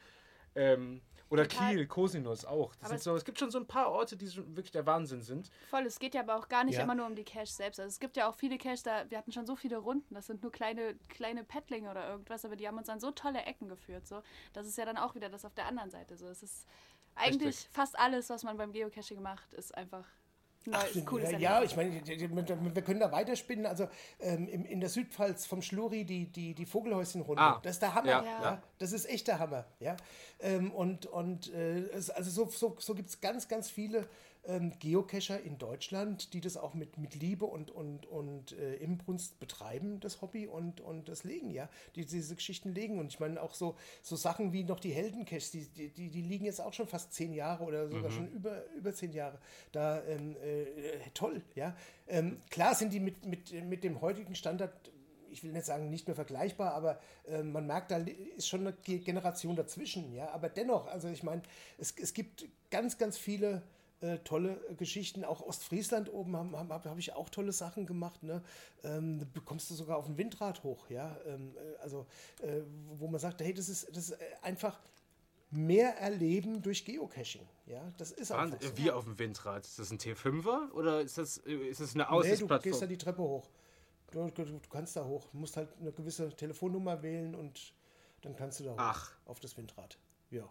Ähm, 0.56 1.02
oder 1.32 1.48
Total. 1.48 1.74
Kiel, 1.74 1.88
Cosinus 1.88 2.44
auch. 2.44 2.74
So, 2.98 3.16
es 3.16 3.24
gibt 3.24 3.40
schon 3.40 3.52
so 3.52 3.58
ein 3.58 3.66
paar 3.66 3.90
Orte, 3.90 4.18
die 4.18 4.28
wirklich 4.36 4.72
der 4.72 4.86
Wahnsinn 4.86 5.22
sind. 5.22 5.50
Voll, 5.70 5.86
es 5.86 5.98
geht 5.98 6.14
ja 6.14 6.22
aber 6.22 6.36
auch 6.36 6.50
gar 6.50 6.66
nicht 6.66 6.76
ja. 6.76 6.84
immer 6.84 6.94
nur 6.94 7.06
um 7.06 7.16
die 7.16 7.24
Cache 7.24 7.46
selbst. 7.46 7.80
Also 7.80 7.88
es 7.88 8.02
gibt 8.02 8.18
ja 8.18 8.30
auch 8.30 8.36
viele 8.36 8.58
Caches, 8.58 8.84
da 8.84 9.10
wir 9.10 9.18
hatten 9.18 9.32
schon 9.32 9.46
so 9.46 9.56
viele 9.56 9.78
Runden, 9.78 10.14
das 10.14 10.28
sind 10.28 10.44
nur 10.44 10.52
kleine, 10.52 10.96
kleine 11.08 11.46
Paddlinge 11.46 11.90
oder 11.90 12.10
irgendwas, 12.10 12.44
aber 12.44 12.58
die 12.58 12.68
haben 12.68 12.78
uns 12.78 12.90
an 12.90 13.00
so 13.00 13.12
tolle 13.12 13.44
Ecken 13.44 13.70
geführt. 13.70 14.06
So. 14.08 14.22
Das 14.52 14.68
ist 14.68 14.78
ja 14.78 14.84
dann 14.84 14.98
auch 14.98 15.16
wieder 15.16 15.30
das 15.30 15.46
auf 15.46 15.54
der 15.54 15.68
anderen 15.68 15.90
Seite. 15.90 16.18
So. 16.18 16.28
Es 16.28 16.44
ist 16.44 16.68
eigentlich 17.16 17.56
Richtig. 17.56 17.70
fast 17.72 17.98
alles, 17.98 18.30
was 18.30 18.44
man 18.44 18.58
beim 18.58 18.74
Geocaching 18.74 19.22
macht, 19.22 19.54
ist 19.54 19.74
einfach 19.78 20.06
Neues, 20.66 20.98
Ach, 21.00 21.06
cooles 21.06 21.32
ja, 21.40 21.64
ich 21.64 21.76
meine, 21.76 22.02
wir 22.06 22.82
können 22.84 23.00
da 23.00 23.12
weiterspinnen. 23.12 23.66
Also 23.66 23.88
ähm, 24.20 24.48
in 24.48 24.80
der 24.80 24.90
Südpfalz 24.90 25.46
vom 25.48 25.62
Schluri 25.62 26.06
die, 26.06 26.28
die, 26.28 26.54
die 26.54 26.66
Vogelhäuschenrunde. 26.66 27.42
Ah, 27.42 27.60
das 27.64 27.74
ist 27.74 27.82
der 27.82 27.96
Hammer. 27.96 28.08
Ja, 28.08 28.24
ja. 28.24 28.64
Das 28.78 28.92
ist 28.92 29.10
echt 29.10 29.28
der 29.28 29.40
Hammer. 29.40 29.66
Ja? 29.80 29.98
Ähm, 30.40 30.72
und 30.72 31.08
und 31.08 31.52
äh, 31.54 31.90
also 31.94 32.30
so, 32.30 32.50
so, 32.52 32.76
so 32.80 32.94
gibt 32.94 33.10
es 33.10 33.22
ganz, 33.22 33.48
ganz 33.48 33.70
viele 33.70 34.08
ähm, 34.46 34.74
Geocacher 34.80 35.40
in 35.42 35.58
Deutschland, 35.58 36.34
die 36.34 36.42
das 36.42 36.58
auch 36.58 36.74
mit, 36.74 36.98
mit 36.98 37.16
Liebe 37.16 37.46
und, 37.46 37.72
und, 37.72 38.06
und 38.08 38.54
äh, 38.54 38.76
Imbrunst 38.76 39.40
betreiben, 39.40 40.00
das 40.00 40.22
Hobby 40.22 40.48
und, 40.48 40.82
und 40.82 41.10
das 41.10 41.24
Legen, 41.24 41.52
ja, 41.52 41.70
die 41.96 42.06
diese 42.06 42.36
Geschichten 42.36 42.74
legen. 42.74 43.00
Und 43.00 43.08
ich 43.08 43.20
meine 43.20 43.42
auch 43.42 43.54
so, 43.54 43.76
so 44.02 44.16
Sachen 44.16 44.52
wie 44.54 44.64
noch 44.64 44.80
die 44.80 44.92
Heldencaches, 44.92 45.52
die, 45.52 45.68
die, 45.68 46.10
die 46.10 46.22
liegen 46.22 46.46
jetzt 46.46 46.62
auch 46.62 46.74
schon 46.74 46.88
fast 46.88 47.14
zehn 47.14 47.34
Jahre 47.34 47.64
oder 47.64 47.88
sogar 47.88 48.10
mhm. 48.10 48.16
schon 48.16 48.28
über, 48.30 48.66
über 48.76 48.94
zehn 48.94 49.14
Jahre. 49.14 49.38
Da 49.72 50.04
ähm, 50.06 50.36
äh, 50.38 51.10
toll, 51.14 51.42
ja. 51.56 51.76
Ähm, 52.08 52.42
klar 52.50 52.74
sind 52.76 52.94
die 52.94 53.00
mit, 53.00 53.26
mit, 53.26 53.52
mit 53.66 53.84
dem 53.84 54.02
heutigen 54.02 54.36
Standard 54.36 54.92
ich 55.34 55.46
will 55.46 55.54
nicht 55.54 55.66
sagen, 55.66 55.90
nicht 55.90 56.08
mehr 56.08 56.16
vergleichbar, 56.16 56.74
aber 56.74 57.00
äh, 57.26 57.42
man 57.42 57.66
merkt, 57.66 57.92
da 57.92 57.98
ist 58.36 58.50
schon 58.50 58.68
eine 58.68 58.74
Generation 58.74 59.56
dazwischen, 59.56 60.14
ja. 60.14 60.30
Aber 60.32 60.50
dennoch, 60.50 60.88
also 60.88 61.08
ich 61.08 61.24
meine, 61.24 61.42
es, 61.78 61.96
es 61.98 62.14
gibt 62.14 62.46
ganz, 62.70 62.98
ganz 62.98 63.18
viele 63.18 63.64
äh, 64.02 64.18
tolle 64.20 64.60
Geschichten. 64.78 65.24
Auch 65.24 65.42
Ostfriesland 65.42 66.12
oben 66.12 66.36
habe 66.36 66.58
hab, 66.58 66.86
hab 66.86 66.98
ich 66.98 67.14
auch 67.14 67.30
tolle 67.30 67.52
Sachen 67.52 67.86
gemacht. 67.86 68.24
Ne? 68.24 68.42
Ähm, 68.84 69.20
da 69.20 69.26
bekommst 69.32 69.70
du 69.70 69.76
sogar 69.76 69.98
auf 69.98 70.08
ein 70.08 70.18
Windrad 70.18 70.64
hoch, 70.64 70.90
ja. 70.90 71.18
Ähm, 71.26 71.56
äh, 71.56 71.82
also, 71.82 72.08
äh, 72.42 72.62
wo 72.94 73.08
man 73.08 73.20
sagt, 73.20 73.42
hey, 73.42 73.54
das 73.54 73.70
ist, 73.70 73.88
das 73.96 74.10
ist 74.10 74.12
äh, 74.12 74.26
einfach 74.42 74.80
mehr 75.52 75.98
erleben 75.98 76.62
durch 76.62 76.86
Geocaching. 76.86 77.48
Ja, 77.66 77.92
das 77.98 78.12
ist 78.12 78.32
einfach 78.32 78.60
so. 78.62 78.78
Wie 78.78 78.90
auf 78.90 79.04
dem 79.04 79.20
Windrad? 79.20 79.66
Ist 79.66 79.80
das 79.80 79.92
ein 79.92 80.00
T5er 80.00 80.72
oder 80.72 81.02
ist 81.02 81.18
das, 81.18 81.38
ist 81.38 81.82
das 81.82 81.94
eine 81.94 82.10
Aussichtsplattform? 82.10 82.58
Nee, 82.58 82.64
du 82.64 82.70
gehst 82.70 82.82
da 82.82 82.86
die 82.88 82.98
Treppe 82.98 83.22
hoch. 83.22 83.50
Du, 84.12 84.30
du, 84.30 84.44
du, 84.44 84.60
kannst 84.70 84.96
da 84.96 85.06
hoch. 85.06 85.28
Du 85.32 85.38
musst 85.38 85.56
halt 85.58 85.70
eine 85.80 85.92
gewisse 85.92 86.30
Telefonnummer 86.36 87.02
wählen 87.02 87.36
und 87.36 87.74
dann 88.22 88.36
kannst 88.36 88.60
du 88.60 88.66
da 88.66 88.72
hoch. 88.72 88.78
Ach. 88.78 89.12
Auf 89.26 89.40
das 89.40 89.56
Windrad. 89.58 89.98
Ja. 90.30 90.50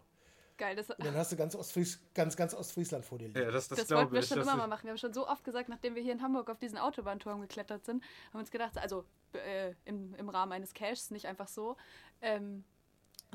Geil. 0.61 0.75
Das, 0.75 0.91
und 0.91 1.03
dann 1.03 1.15
hast 1.15 1.31
du 1.31 1.35
ganz, 1.35 1.55
Ostfries, 1.55 1.99
ganz, 2.13 2.37
ganz 2.37 2.53
Ostfriesland 2.53 3.03
vor 3.03 3.17
dir 3.17 3.29
liegen. 3.29 3.39
Ja, 3.39 3.49
das 3.49 3.67
das, 3.67 3.79
das 3.79 3.89
wollten 3.89 4.13
wir 4.13 4.21
schon 4.21 4.39
immer 4.39 4.55
mal 4.55 4.67
machen. 4.67 4.83
Wir 4.83 4.91
haben 4.91 4.99
schon 4.99 5.11
so 5.11 5.27
oft 5.27 5.43
gesagt, 5.43 5.69
nachdem 5.69 5.95
wir 5.95 6.03
hier 6.03 6.13
in 6.13 6.21
Hamburg 6.21 6.51
auf 6.51 6.59
diesen 6.59 6.77
Autobahnturm 6.77 7.41
geklettert 7.41 7.83
sind, 7.83 8.03
haben 8.03 8.33
wir 8.33 8.39
uns 8.41 8.51
gedacht, 8.51 8.77
also 8.77 9.03
äh, 9.33 9.73
im, 9.85 10.13
im 10.13 10.29
Rahmen 10.29 10.51
eines 10.51 10.75
Caches, 10.75 11.09
nicht 11.09 11.25
einfach 11.25 11.47
so. 11.47 11.77
Ähm, 12.21 12.63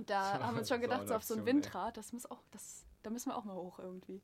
da 0.07 0.35
haben 0.41 0.55
wir 0.55 0.61
uns 0.61 0.69
schon 0.69 0.81
gedacht, 0.81 1.09
so 1.09 1.17
auf 1.17 1.25
so 1.25 1.35
ein 1.35 1.45
Windrad, 1.45 1.97
das 1.97 2.13
muss 2.13 2.31
auch, 2.31 2.45
das, 2.53 2.85
da 3.03 3.11
müssen 3.11 3.31
wir 3.31 3.37
auch 3.37 3.45
mal 3.45 3.57
hoch 3.57 3.81
irgendwie. 3.81 4.23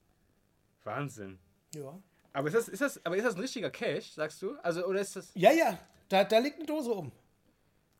Wahnsinn. 0.84 1.40
Ja. 1.74 1.98
Aber 2.32 2.46
ist 2.46 2.55
das, 2.55 2.68
ist 2.68 2.82
das, 2.82 3.05
aber 3.05 3.16
ist 3.16 3.24
das 3.24 3.34
ein 3.34 3.40
richtiger 3.40 3.72
Cache, 3.72 4.12
sagst 4.12 4.40
du? 4.42 4.55
Also, 4.62 4.86
oder 4.86 5.00
ist 5.00 5.16
das. 5.16 5.32
Ja, 5.34 5.50
ja, 5.50 5.76
da, 6.09 6.22
da 6.22 6.38
liegt 6.38 6.59
eine 6.59 6.66
Dose 6.66 6.92
um. 6.92 7.11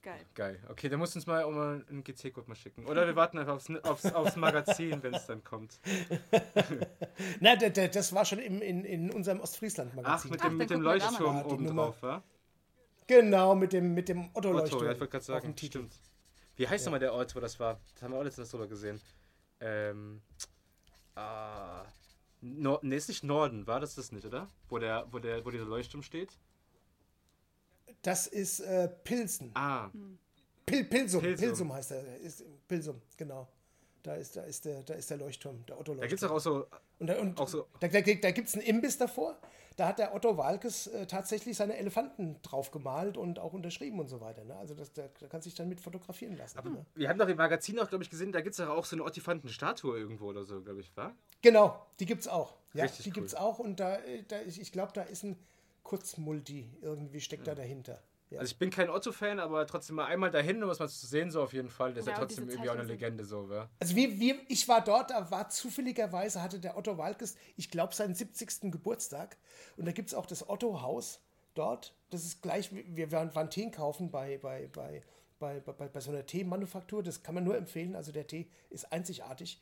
Geil. 0.03 0.27
Geil. 0.35 0.61
Okay, 0.69 0.89
dann 0.89 0.99
musst 0.99 1.15
du 1.15 1.19
uns 1.19 1.27
mal 1.27 1.45
um 1.45 1.57
einen 1.57 2.03
GC-Code 2.03 2.49
mal 2.49 2.57
schicken. 2.57 2.87
Oder 2.87 3.07
wir 3.07 3.15
warten 3.15 3.39
einfach 3.39 3.55
aufs, 3.55 3.71
aufs, 3.85 4.07
aufs 4.07 4.35
Magazin, 4.35 5.01
wenn 5.03 5.15
es 5.15 5.27
dann 5.27 5.45
kommt. 5.45 5.79
Na, 7.41 7.55
das 7.55 8.13
war 8.13 8.25
schon 8.25 8.41
im, 8.41 8.61
in, 8.61 8.85
in 8.85 9.13
unserem 9.13 9.41
Ostfriesland-Magazin. 9.41 10.13
Ach, 10.13 10.25
mit 10.31 10.41
dem, 10.41 10.47
Ach, 10.47 10.53
mit 10.53 10.71
dem 10.71 10.81
Leuchtturm 10.81 11.37
ja, 11.37 11.45
oben 11.45 11.67
drauf, 11.69 12.03
wa? 12.03 12.23
Genau, 13.07 13.55
mit 13.55 13.73
dem, 13.73 13.95
mit 13.95 14.09
dem 14.09 14.31
Otto-Leuchtturm. 14.33 14.81
Otto, 14.81 14.87
ja, 14.87 14.93
ich 14.93 15.01
wollte 15.01 15.13
gerade 15.13 15.25
sagen, 15.25 15.55
stimmt. 15.57 15.95
Wie 16.57 16.67
heißt 16.67 16.85
ja. 16.85 16.91
nochmal 16.91 17.01
der 17.01 17.13
Ort, 17.13 17.35
wo 17.37 17.41
das 17.41 17.61
war? 17.61 17.81
Das 17.95 18.03
haben 18.03 18.13
wir 18.13 18.19
auch 18.19 18.25
letztens 18.25 18.51
drüber 18.51 18.67
gesehen. 18.67 19.01
Ähm. 19.61 20.21
Ah. 21.15 21.85
Nor 22.41 22.81
ne, 22.83 22.97
ist 22.97 23.09
nicht 23.09 23.23
Norden, 23.23 23.69
war 23.69 23.79
das 23.79 23.95
das 23.95 24.11
nicht, 24.11 24.27
oder? 24.27 24.49
Wo, 24.69 24.79
der, 24.79 25.07
wo, 25.13 25.21
der, 25.21 25.45
wo 25.45 25.51
dieser 25.51 25.65
Leuchtturm 25.65 26.03
steht? 26.03 26.37
Das 28.03 28.27
ist 28.27 28.61
äh, 28.61 28.89
Pilsen. 28.89 29.53
Ah. 29.55 29.91
Pil 30.67 30.85
Pilsum. 30.85 31.23
Pilsum. 31.23 31.47
Pilsum 31.47 31.73
heißt 31.73 31.93
er. 31.93 32.19
Ist, 32.19 32.45
Pilsum, 32.69 33.01
genau. 33.17 33.49
Da 34.03 34.17
ist, 34.17 34.37
da, 34.37 34.43
ist 34.43 34.65
der, 34.65 34.83
da 34.83 34.95
ist 34.95 35.11
der 35.11 35.19
Leuchtturm, 35.19 35.65
der 35.67 35.79
Otto-Leuchtturm. 35.79 36.01
Da 36.01 36.07
gibt 36.09 36.23
es 36.23 36.29
auch 36.29 36.41
so. 36.41 36.67
Und, 36.99 37.07
da, 37.07 37.21
und 37.21 37.39
auch 37.39 37.47
so. 37.47 37.69
Da, 37.79 37.87
da, 37.87 38.01
da 38.01 38.31
gibt 38.33 38.49
es 38.49 38.55
einen 38.55 38.65
Imbiss 38.65 38.99
davor. 38.99 39.39
Da 39.77 39.89
hat 39.89 39.99
der 39.99 40.15
Otto 40.15 40.37
Walkes 40.37 40.89
äh, 40.89 41.07
tatsächlich 41.07 41.57
seine 41.57 41.77
Elefanten 41.77 42.37
drauf 42.43 42.73
gemalt 42.73 43.17
und 43.17 43.39
auch 43.39 43.53
unterschrieben 43.53 44.01
und 44.01 44.09
so 44.09 44.21
weiter. 44.21 44.45
Ne? 44.45 44.57
Also 44.57 44.75
das, 44.75 44.93
da, 44.93 45.09
da 45.19 45.29
kann 45.29 45.41
sich 45.41 45.55
dann 45.55 45.69
mit 45.69 45.81
fotografieren 45.81 46.37
lassen. 46.37 46.59
Aber 46.59 46.71
ne? 46.71 46.85
Wir 46.95 47.09
haben 47.09 47.19
doch 47.19 47.29
im 47.29 47.37
Magazin 47.37 47.79
auch, 47.79 47.89
glaube 47.89 48.05
ich, 48.05 48.11
gesehen, 48.11 48.33
da 48.33 48.41
gibt 48.41 48.55
es 48.55 48.61
auch 48.61 48.85
so 48.85 48.97
eine 48.97 49.05
Ottifanten-Statue 49.05 49.99
irgendwo 49.99 50.27
oder 50.27 50.45
so, 50.45 50.61
glaube 50.61 50.81
ich, 50.81 50.95
war? 50.97 51.15
Genau, 51.41 51.87
die 52.01 52.07
gibt 52.07 52.23
es 52.23 52.29
auch. 52.29 52.57
Ja, 52.75 52.85
Richtig 52.85 53.05
die 53.05 53.11
cool. 53.11 53.15
gibt 53.15 53.29
es 53.29 53.35
auch 53.35 53.61
und 53.61 53.81
da, 53.81 53.97
äh, 53.97 54.25
da 54.27 54.41
ich 54.43 54.73
glaube, 54.73 54.93
da 54.95 55.03
ist 55.03 55.23
ein 55.25 55.39
Kurzmulti 55.83 56.71
irgendwie 56.81 57.21
steckt 57.21 57.47
ja. 57.47 57.55
da 57.55 57.63
dahinter. 57.63 58.03
Ja. 58.33 58.41
Also 58.41 58.53
ich 58.53 58.59
bin 58.59 58.71
kein 58.71 58.89
Otto-Fan, 58.89 59.39
aber 59.39 59.67
trotzdem 59.67 59.97
mal 59.97 60.07
einmal 60.07 60.31
dahin, 60.31 60.63
um 60.63 60.71
was 60.71 60.79
mal 60.79 60.89
zu 60.89 61.07
sehen, 61.07 61.31
so 61.31 61.43
auf 61.43 61.53
jeden 61.53 61.69
Fall. 61.69 61.93
Das 61.93 62.07
ja, 62.07 62.13
ist 62.13 62.19
ja 62.19 62.25
trotzdem 62.25 62.49
irgendwie 62.49 62.71
auch 62.71 62.75
eine 62.75 62.85
Legende 62.85 63.25
so, 63.27 63.47
ja. 63.53 63.69
Also 63.79 63.95
wir, 63.95 64.19
wir, 64.19 64.37
ich 64.49 64.67
war 64.69 64.83
dort, 64.83 65.11
da 65.11 65.31
war 65.31 65.51
zufälligerweise, 65.51 66.43
hatte 66.43 66.59
der 66.59 66.79
Otto 66.79 66.97
Walkes, 66.97 67.37
ich 67.57 67.71
glaube, 67.71 67.95
seinen 67.95 68.15
70. 68.15 68.73
Geburtstag. 68.73 69.37
Und 69.77 69.85
da 69.85 69.93
gibt 69.93 70.09
es 70.09 70.15
auch 70.15 70.25
das 70.25 70.49
Otto-Haus 70.49 71.21
dort. 71.55 71.95
Das 72.09 72.25
ist 72.25 72.41
gleich, 72.41 72.71
wir 72.73 73.13
waren, 73.13 73.35
waren 73.35 73.51
Tee 73.51 73.71
kaufen 73.71 74.11
bei, 74.11 74.39
bei, 74.39 74.67
bei, 74.73 75.03
bei, 75.39 75.61
bei, 75.61 75.89
bei 75.89 76.01
so 76.01 76.11
einer 76.11 76.25
Teemanufaktur. 76.25 77.03
Das 77.03 77.23
kann 77.23 77.35
man 77.35 77.45
nur 77.45 77.57
empfehlen. 77.57 77.95
Also 77.95 78.13
der 78.13 78.27
Tee 78.27 78.49
ist 78.71 78.91
einzigartig 78.93 79.61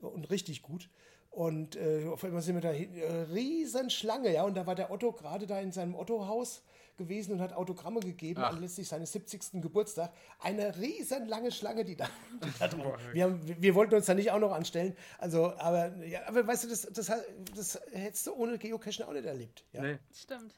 und 0.00 0.30
richtig 0.30 0.62
gut. 0.62 0.88
Und 1.32 1.76
äh, 1.76 2.06
auf 2.08 2.22
einmal 2.24 2.42
sind 2.42 2.56
wir 2.56 2.60
da 2.60 2.70
hin, 2.70 2.94
äh, 2.94 3.22
riesen 3.32 3.88
Schlange, 3.88 4.32
ja. 4.32 4.42
Und 4.44 4.54
da 4.54 4.66
war 4.66 4.74
der 4.74 4.90
Otto 4.90 5.12
gerade 5.12 5.46
da 5.46 5.58
in 5.60 5.72
seinem 5.72 5.94
Otto-Haus 5.94 6.62
gewesen 6.98 7.32
und 7.32 7.40
hat 7.40 7.54
Autogramme 7.54 8.00
gegeben 8.00 8.42
Ach. 8.44 8.52
anlässlich 8.52 8.86
seines 8.86 9.12
70. 9.12 9.62
Geburtstag. 9.62 10.12
Eine 10.40 10.76
riesenlange 10.76 11.50
Schlange, 11.50 11.86
die 11.86 11.96
da, 11.96 12.06
die 12.44 12.50
da 12.58 12.68
drin. 12.68 12.84
wir, 13.12 13.24
haben, 13.24 13.40
wir 13.62 13.74
wollten 13.74 13.94
uns 13.94 14.04
da 14.04 14.12
nicht 14.12 14.30
auch 14.30 14.40
noch 14.40 14.52
anstellen. 14.52 14.94
Also, 15.16 15.56
aber, 15.56 15.96
ja, 16.04 16.20
aber 16.26 16.46
weißt 16.46 16.64
du, 16.64 16.68
das, 16.68 16.82
das, 16.82 17.10
das 17.54 17.80
hättest 17.92 18.26
du 18.26 18.34
ohne 18.34 18.58
Geocachen 18.58 19.06
auch 19.06 19.12
nicht 19.14 19.24
erlebt. 19.24 19.64
Ja. 19.72 19.80
Nee. 19.80 19.98
Stimmt. 20.12 20.54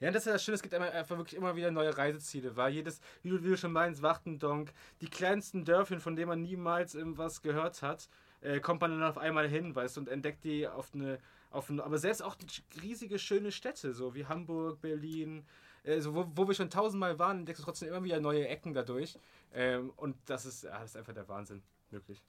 Ja, 0.00 0.10
das 0.10 0.26
ist 0.26 0.32
das 0.32 0.44
Schöne, 0.44 0.54
es 0.56 0.62
gibt 0.62 0.74
einfach 0.74 1.16
wirklich 1.16 1.36
immer 1.36 1.56
wieder 1.56 1.70
neue 1.70 1.96
Reiseziele, 1.96 2.56
weil 2.56 2.72
jedes, 2.72 3.00
wie 3.22 3.30
du, 3.30 3.42
wie 3.42 3.48
du 3.48 3.56
schon 3.56 3.72
meinst, 3.72 4.00
Wachtendonk, 4.02 4.72
die 5.00 5.10
kleinsten 5.10 5.64
Dörfchen, 5.64 6.00
von 6.00 6.14
denen 6.14 6.28
man 6.28 6.42
niemals 6.42 6.94
irgendwas 6.94 7.42
gehört 7.42 7.82
hat, 7.82 8.08
äh, 8.40 8.60
kommt 8.60 8.80
man 8.80 8.90
dann 8.92 9.02
auf 9.02 9.18
einmal 9.18 9.48
hin, 9.48 9.74
weißt 9.74 9.96
du, 9.96 10.00
und 10.02 10.08
entdeckt 10.08 10.44
die 10.44 10.66
auf 10.68 10.94
eine, 10.94 11.18
auf 11.50 11.70
eine, 11.70 11.82
aber 11.82 11.98
selbst 11.98 12.22
auch 12.22 12.36
riesige, 12.82 13.18
schöne 13.18 13.52
Städte, 13.52 13.94
so 13.94 14.14
wie 14.14 14.26
Hamburg, 14.26 14.80
Berlin, 14.80 15.44
also 15.84 16.14
wo, 16.14 16.26
wo 16.34 16.46
wir 16.46 16.54
schon 16.54 16.70
tausendmal 16.70 17.18
waren, 17.18 17.40
entdeckst 17.40 17.62
du 17.62 17.64
trotzdem 17.64 17.88
immer 17.88 18.04
wieder 18.04 18.20
neue 18.20 18.46
Ecken 18.48 18.74
dadurch. 18.74 19.18
Ähm, 19.52 19.90
und 19.96 20.16
das 20.26 20.44
ist, 20.46 20.64
ja, 20.64 20.78
das 20.78 20.90
ist 20.90 20.96
einfach 20.96 21.14
der 21.14 21.28
Wahnsinn. 21.28 21.62
Wirklich. 21.90 22.22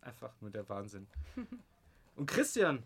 einfach 0.00 0.32
nur 0.40 0.50
der 0.50 0.68
Wahnsinn. 0.68 1.06
Und 2.16 2.26
Christian, 2.26 2.82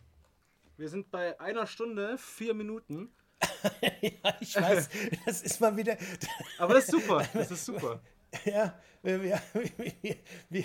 wir 0.77 0.89
sind 0.89 1.11
bei 1.11 1.39
einer 1.41 1.67
Stunde, 1.67 2.19
vier 2.19 2.55
Minuten. 2.55 3.11
ja, 4.01 4.37
ich 4.41 4.57
weiß, 4.57 4.89
das 5.27 5.43
ist 5.43 5.61
mal 5.61 5.77
wieder. 5.77 5.97
Aber 6.59 6.75
das 6.75 6.85
ist 6.85 6.91
super, 6.93 7.27
das 7.33 7.51
ist 7.51 7.65
super. 7.65 8.01
Ja, 8.45 8.75
wir, 9.03 9.23
wir, 9.23 9.41
wir, 10.51 10.65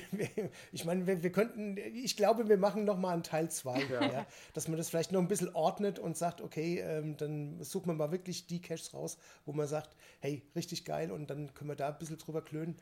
ich 0.71 0.85
meine, 0.85 1.05
wir, 1.05 1.31
könnten, 1.31 1.77
ich 1.77 2.17
glaube, 2.17 2.49
wir 2.49 2.57
machen 2.57 2.85
nochmal 2.85 3.13
einen 3.13 3.23
Teil 3.23 3.49
2, 3.49 3.83
ja. 3.83 4.11
ja. 4.11 4.25
dass 4.53 4.67
man 4.67 4.77
das 4.77 4.89
vielleicht 4.89 5.11
noch 5.11 5.21
ein 5.21 5.27
bisschen 5.27 5.53
ordnet 5.53 5.99
und 5.99 6.17
sagt, 6.17 6.41
okay, 6.41 6.79
ähm, 6.79 7.17
dann 7.17 7.61
suchen 7.63 7.87
wir 7.87 7.93
mal 7.93 8.11
wirklich 8.11 8.47
die 8.47 8.61
Caches 8.61 8.93
raus, 8.93 9.17
wo 9.45 9.53
man 9.53 9.67
sagt, 9.67 9.95
hey, 10.19 10.41
richtig 10.55 10.85
geil 10.85 11.11
und 11.11 11.29
dann 11.29 11.53
können 11.53 11.69
wir 11.69 11.75
da 11.75 11.89
ein 11.89 11.97
bisschen 11.97 12.17
drüber 12.17 12.41
klönen 12.41 12.79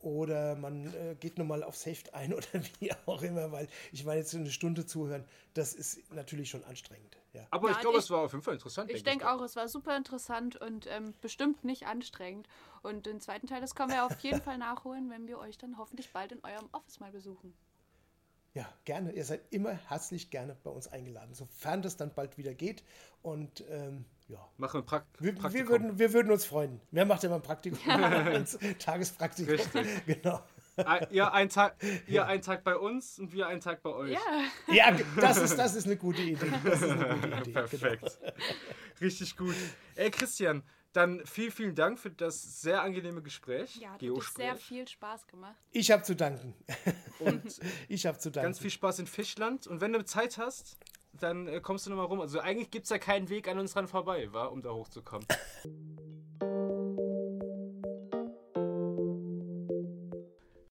oder 0.00 0.56
man 0.56 0.86
äh, 0.94 1.14
geht 1.18 1.38
nochmal 1.38 1.62
auf 1.62 1.76
Safe 1.76 2.12
ein 2.12 2.32
oder 2.34 2.46
wie 2.78 2.92
auch 3.06 3.22
immer, 3.22 3.52
weil 3.52 3.68
ich 3.92 4.04
meine, 4.04 4.20
jetzt 4.20 4.34
eine 4.34 4.50
Stunde 4.50 4.86
zuhören, 4.86 5.24
das 5.54 5.74
ist 5.74 6.12
natürlich 6.12 6.50
schon 6.50 6.64
anstrengend. 6.64 7.19
Ja. 7.32 7.46
Aber 7.50 7.68
Ja, 7.68 7.74
ich 7.74 7.80
glaube, 7.80 7.98
es 7.98 8.10
war 8.10 8.20
auf 8.20 8.32
jeden 8.32 8.42
Fall 8.42 8.54
interessant. 8.54 8.90
Ich 8.90 9.04
denke 9.04 9.30
auch, 9.30 9.40
es 9.42 9.54
war 9.56 9.68
super 9.68 9.96
interessant 9.96 10.56
und 10.56 10.86
ähm, 10.88 11.14
bestimmt 11.20 11.64
nicht 11.64 11.86
anstrengend. 11.86 12.48
Und 12.82 13.06
den 13.06 13.20
zweiten 13.20 13.46
Teil, 13.46 13.60
das 13.60 13.74
können 13.74 13.92
wir 13.92 14.04
auf 14.04 14.18
jeden 14.20 14.40
Fall 14.42 14.58
nachholen, 14.58 15.10
wenn 15.10 15.28
wir 15.28 15.38
euch 15.38 15.58
dann 15.58 15.78
hoffentlich 15.78 16.12
bald 16.12 16.32
in 16.32 16.42
eurem 16.44 16.68
Office 16.72 16.98
mal 17.00 17.12
besuchen. 17.12 17.54
Ja, 18.52 18.68
gerne. 18.84 19.12
Ihr 19.12 19.24
seid 19.24 19.42
immer 19.52 19.70
herzlich 19.88 20.30
gerne 20.30 20.56
bei 20.64 20.70
uns 20.70 20.88
eingeladen, 20.88 21.34
sofern 21.34 21.82
das 21.82 21.96
dann 21.96 22.12
bald 22.12 22.36
wieder 22.36 22.52
geht. 22.52 22.82
Und 23.22 23.62
ähm, 23.68 24.04
ja, 24.26 24.38
Machen 24.56 24.80
wir 24.80 24.86
Prakt 24.86 25.06
wir, 25.22 25.32
Praktikum. 25.34 25.54
wir, 25.54 25.68
würden, 25.68 25.98
wir 26.00 26.12
würden 26.12 26.32
uns 26.32 26.44
freuen. 26.44 26.80
Wer 26.90 27.04
macht 27.04 27.22
immer 27.22 27.36
ein 27.36 27.42
Praktikum? 27.42 27.78
Tagespraktikum. 28.80 29.54
Richtig. 29.54 29.86
Genau. 30.06 30.40
Ihr, 31.10 31.32
einen 31.32 31.50
Tag, 31.50 31.76
ihr 32.06 32.26
einen 32.26 32.42
Tag 32.42 32.64
bei 32.64 32.76
uns 32.76 33.18
und 33.18 33.32
wir 33.32 33.46
einen 33.46 33.60
Tag 33.60 33.82
bei 33.82 33.90
euch. 33.90 34.12
Ja, 34.12 34.74
Ja, 34.74 34.96
das 35.20 35.38
ist, 35.38 35.56
das 35.56 35.74
ist 35.74 35.86
eine 35.86 35.96
gute 35.96 36.22
Idee. 36.22 36.50
Das 36.64 36.82
ist 36.82 36.90
eine 36.90 37.14
gute 37.14 37.26
Idee. 37.28 37.52
Genau. 37.52 37.66
Perfekt. 37.66 38.18
Richtig 39.00 39.36
gut. 39.36 39.54
Ey, 39.96 40.10
Christian, 40.10 40.62
dann 40.92 41.24
vielen, 41.24 41.52
vielen 41.52 41.74
Dank 41.74 41.98
für 41.98 42.10
das 42.10 42.62
sehr 42.62 42.82
angenehme 42.82 43.22
Gespräch. 43.22 43.76
ja 43.76 43.90
hat 43.92 44.00
Geospräch. 44.00 44.44
sehr 44.44 44.56
viel 44.56 44.88
Spaß 44.88 45.26
gemacht. 45.28 45.54
Ich 45.70 45.90
habe 45.90 46.02
zu 46.02 46.16
danken. 46.16 46.54
Und 47.20 47.42
Ich 47.88 48.06
habe 48.06 48.18
zu 48.18 48.30
danken. 48.30 48.46
ganz 48.46 48.58
viel 48.58 48.70
Spaß 48.70 48.98
in 49.00 49.06
Fischland. 49.06 49.66
Und 49.66 49.80
wenn 49.80 49.92
du 49.92 50.04
Zeit 50.04 50.38
hast, 50.38 50.76
dann 51.12 51.46
äh, 51.46 51.60
kommst 51.60 51.86
du 51.86 51.90
nochmal 51.90 52.06
rum. 52.06 52.20
Also 52.20 52.40
eigentlich 52.40 52.70
gibt 52.70 52.84
es 52.84 52.90
ja 52.90 52.98
keinen 52.98 53.28
Weg 53.28 53.48
an 53.48 53.58
uns 53.58 53.72
dran 53.74 53.86
vorbei, 53.86 54.32
wa? 54.32 54.46
um 54.46 54.62
da 54.62 54.70
hochzukommen. 54.70 55.26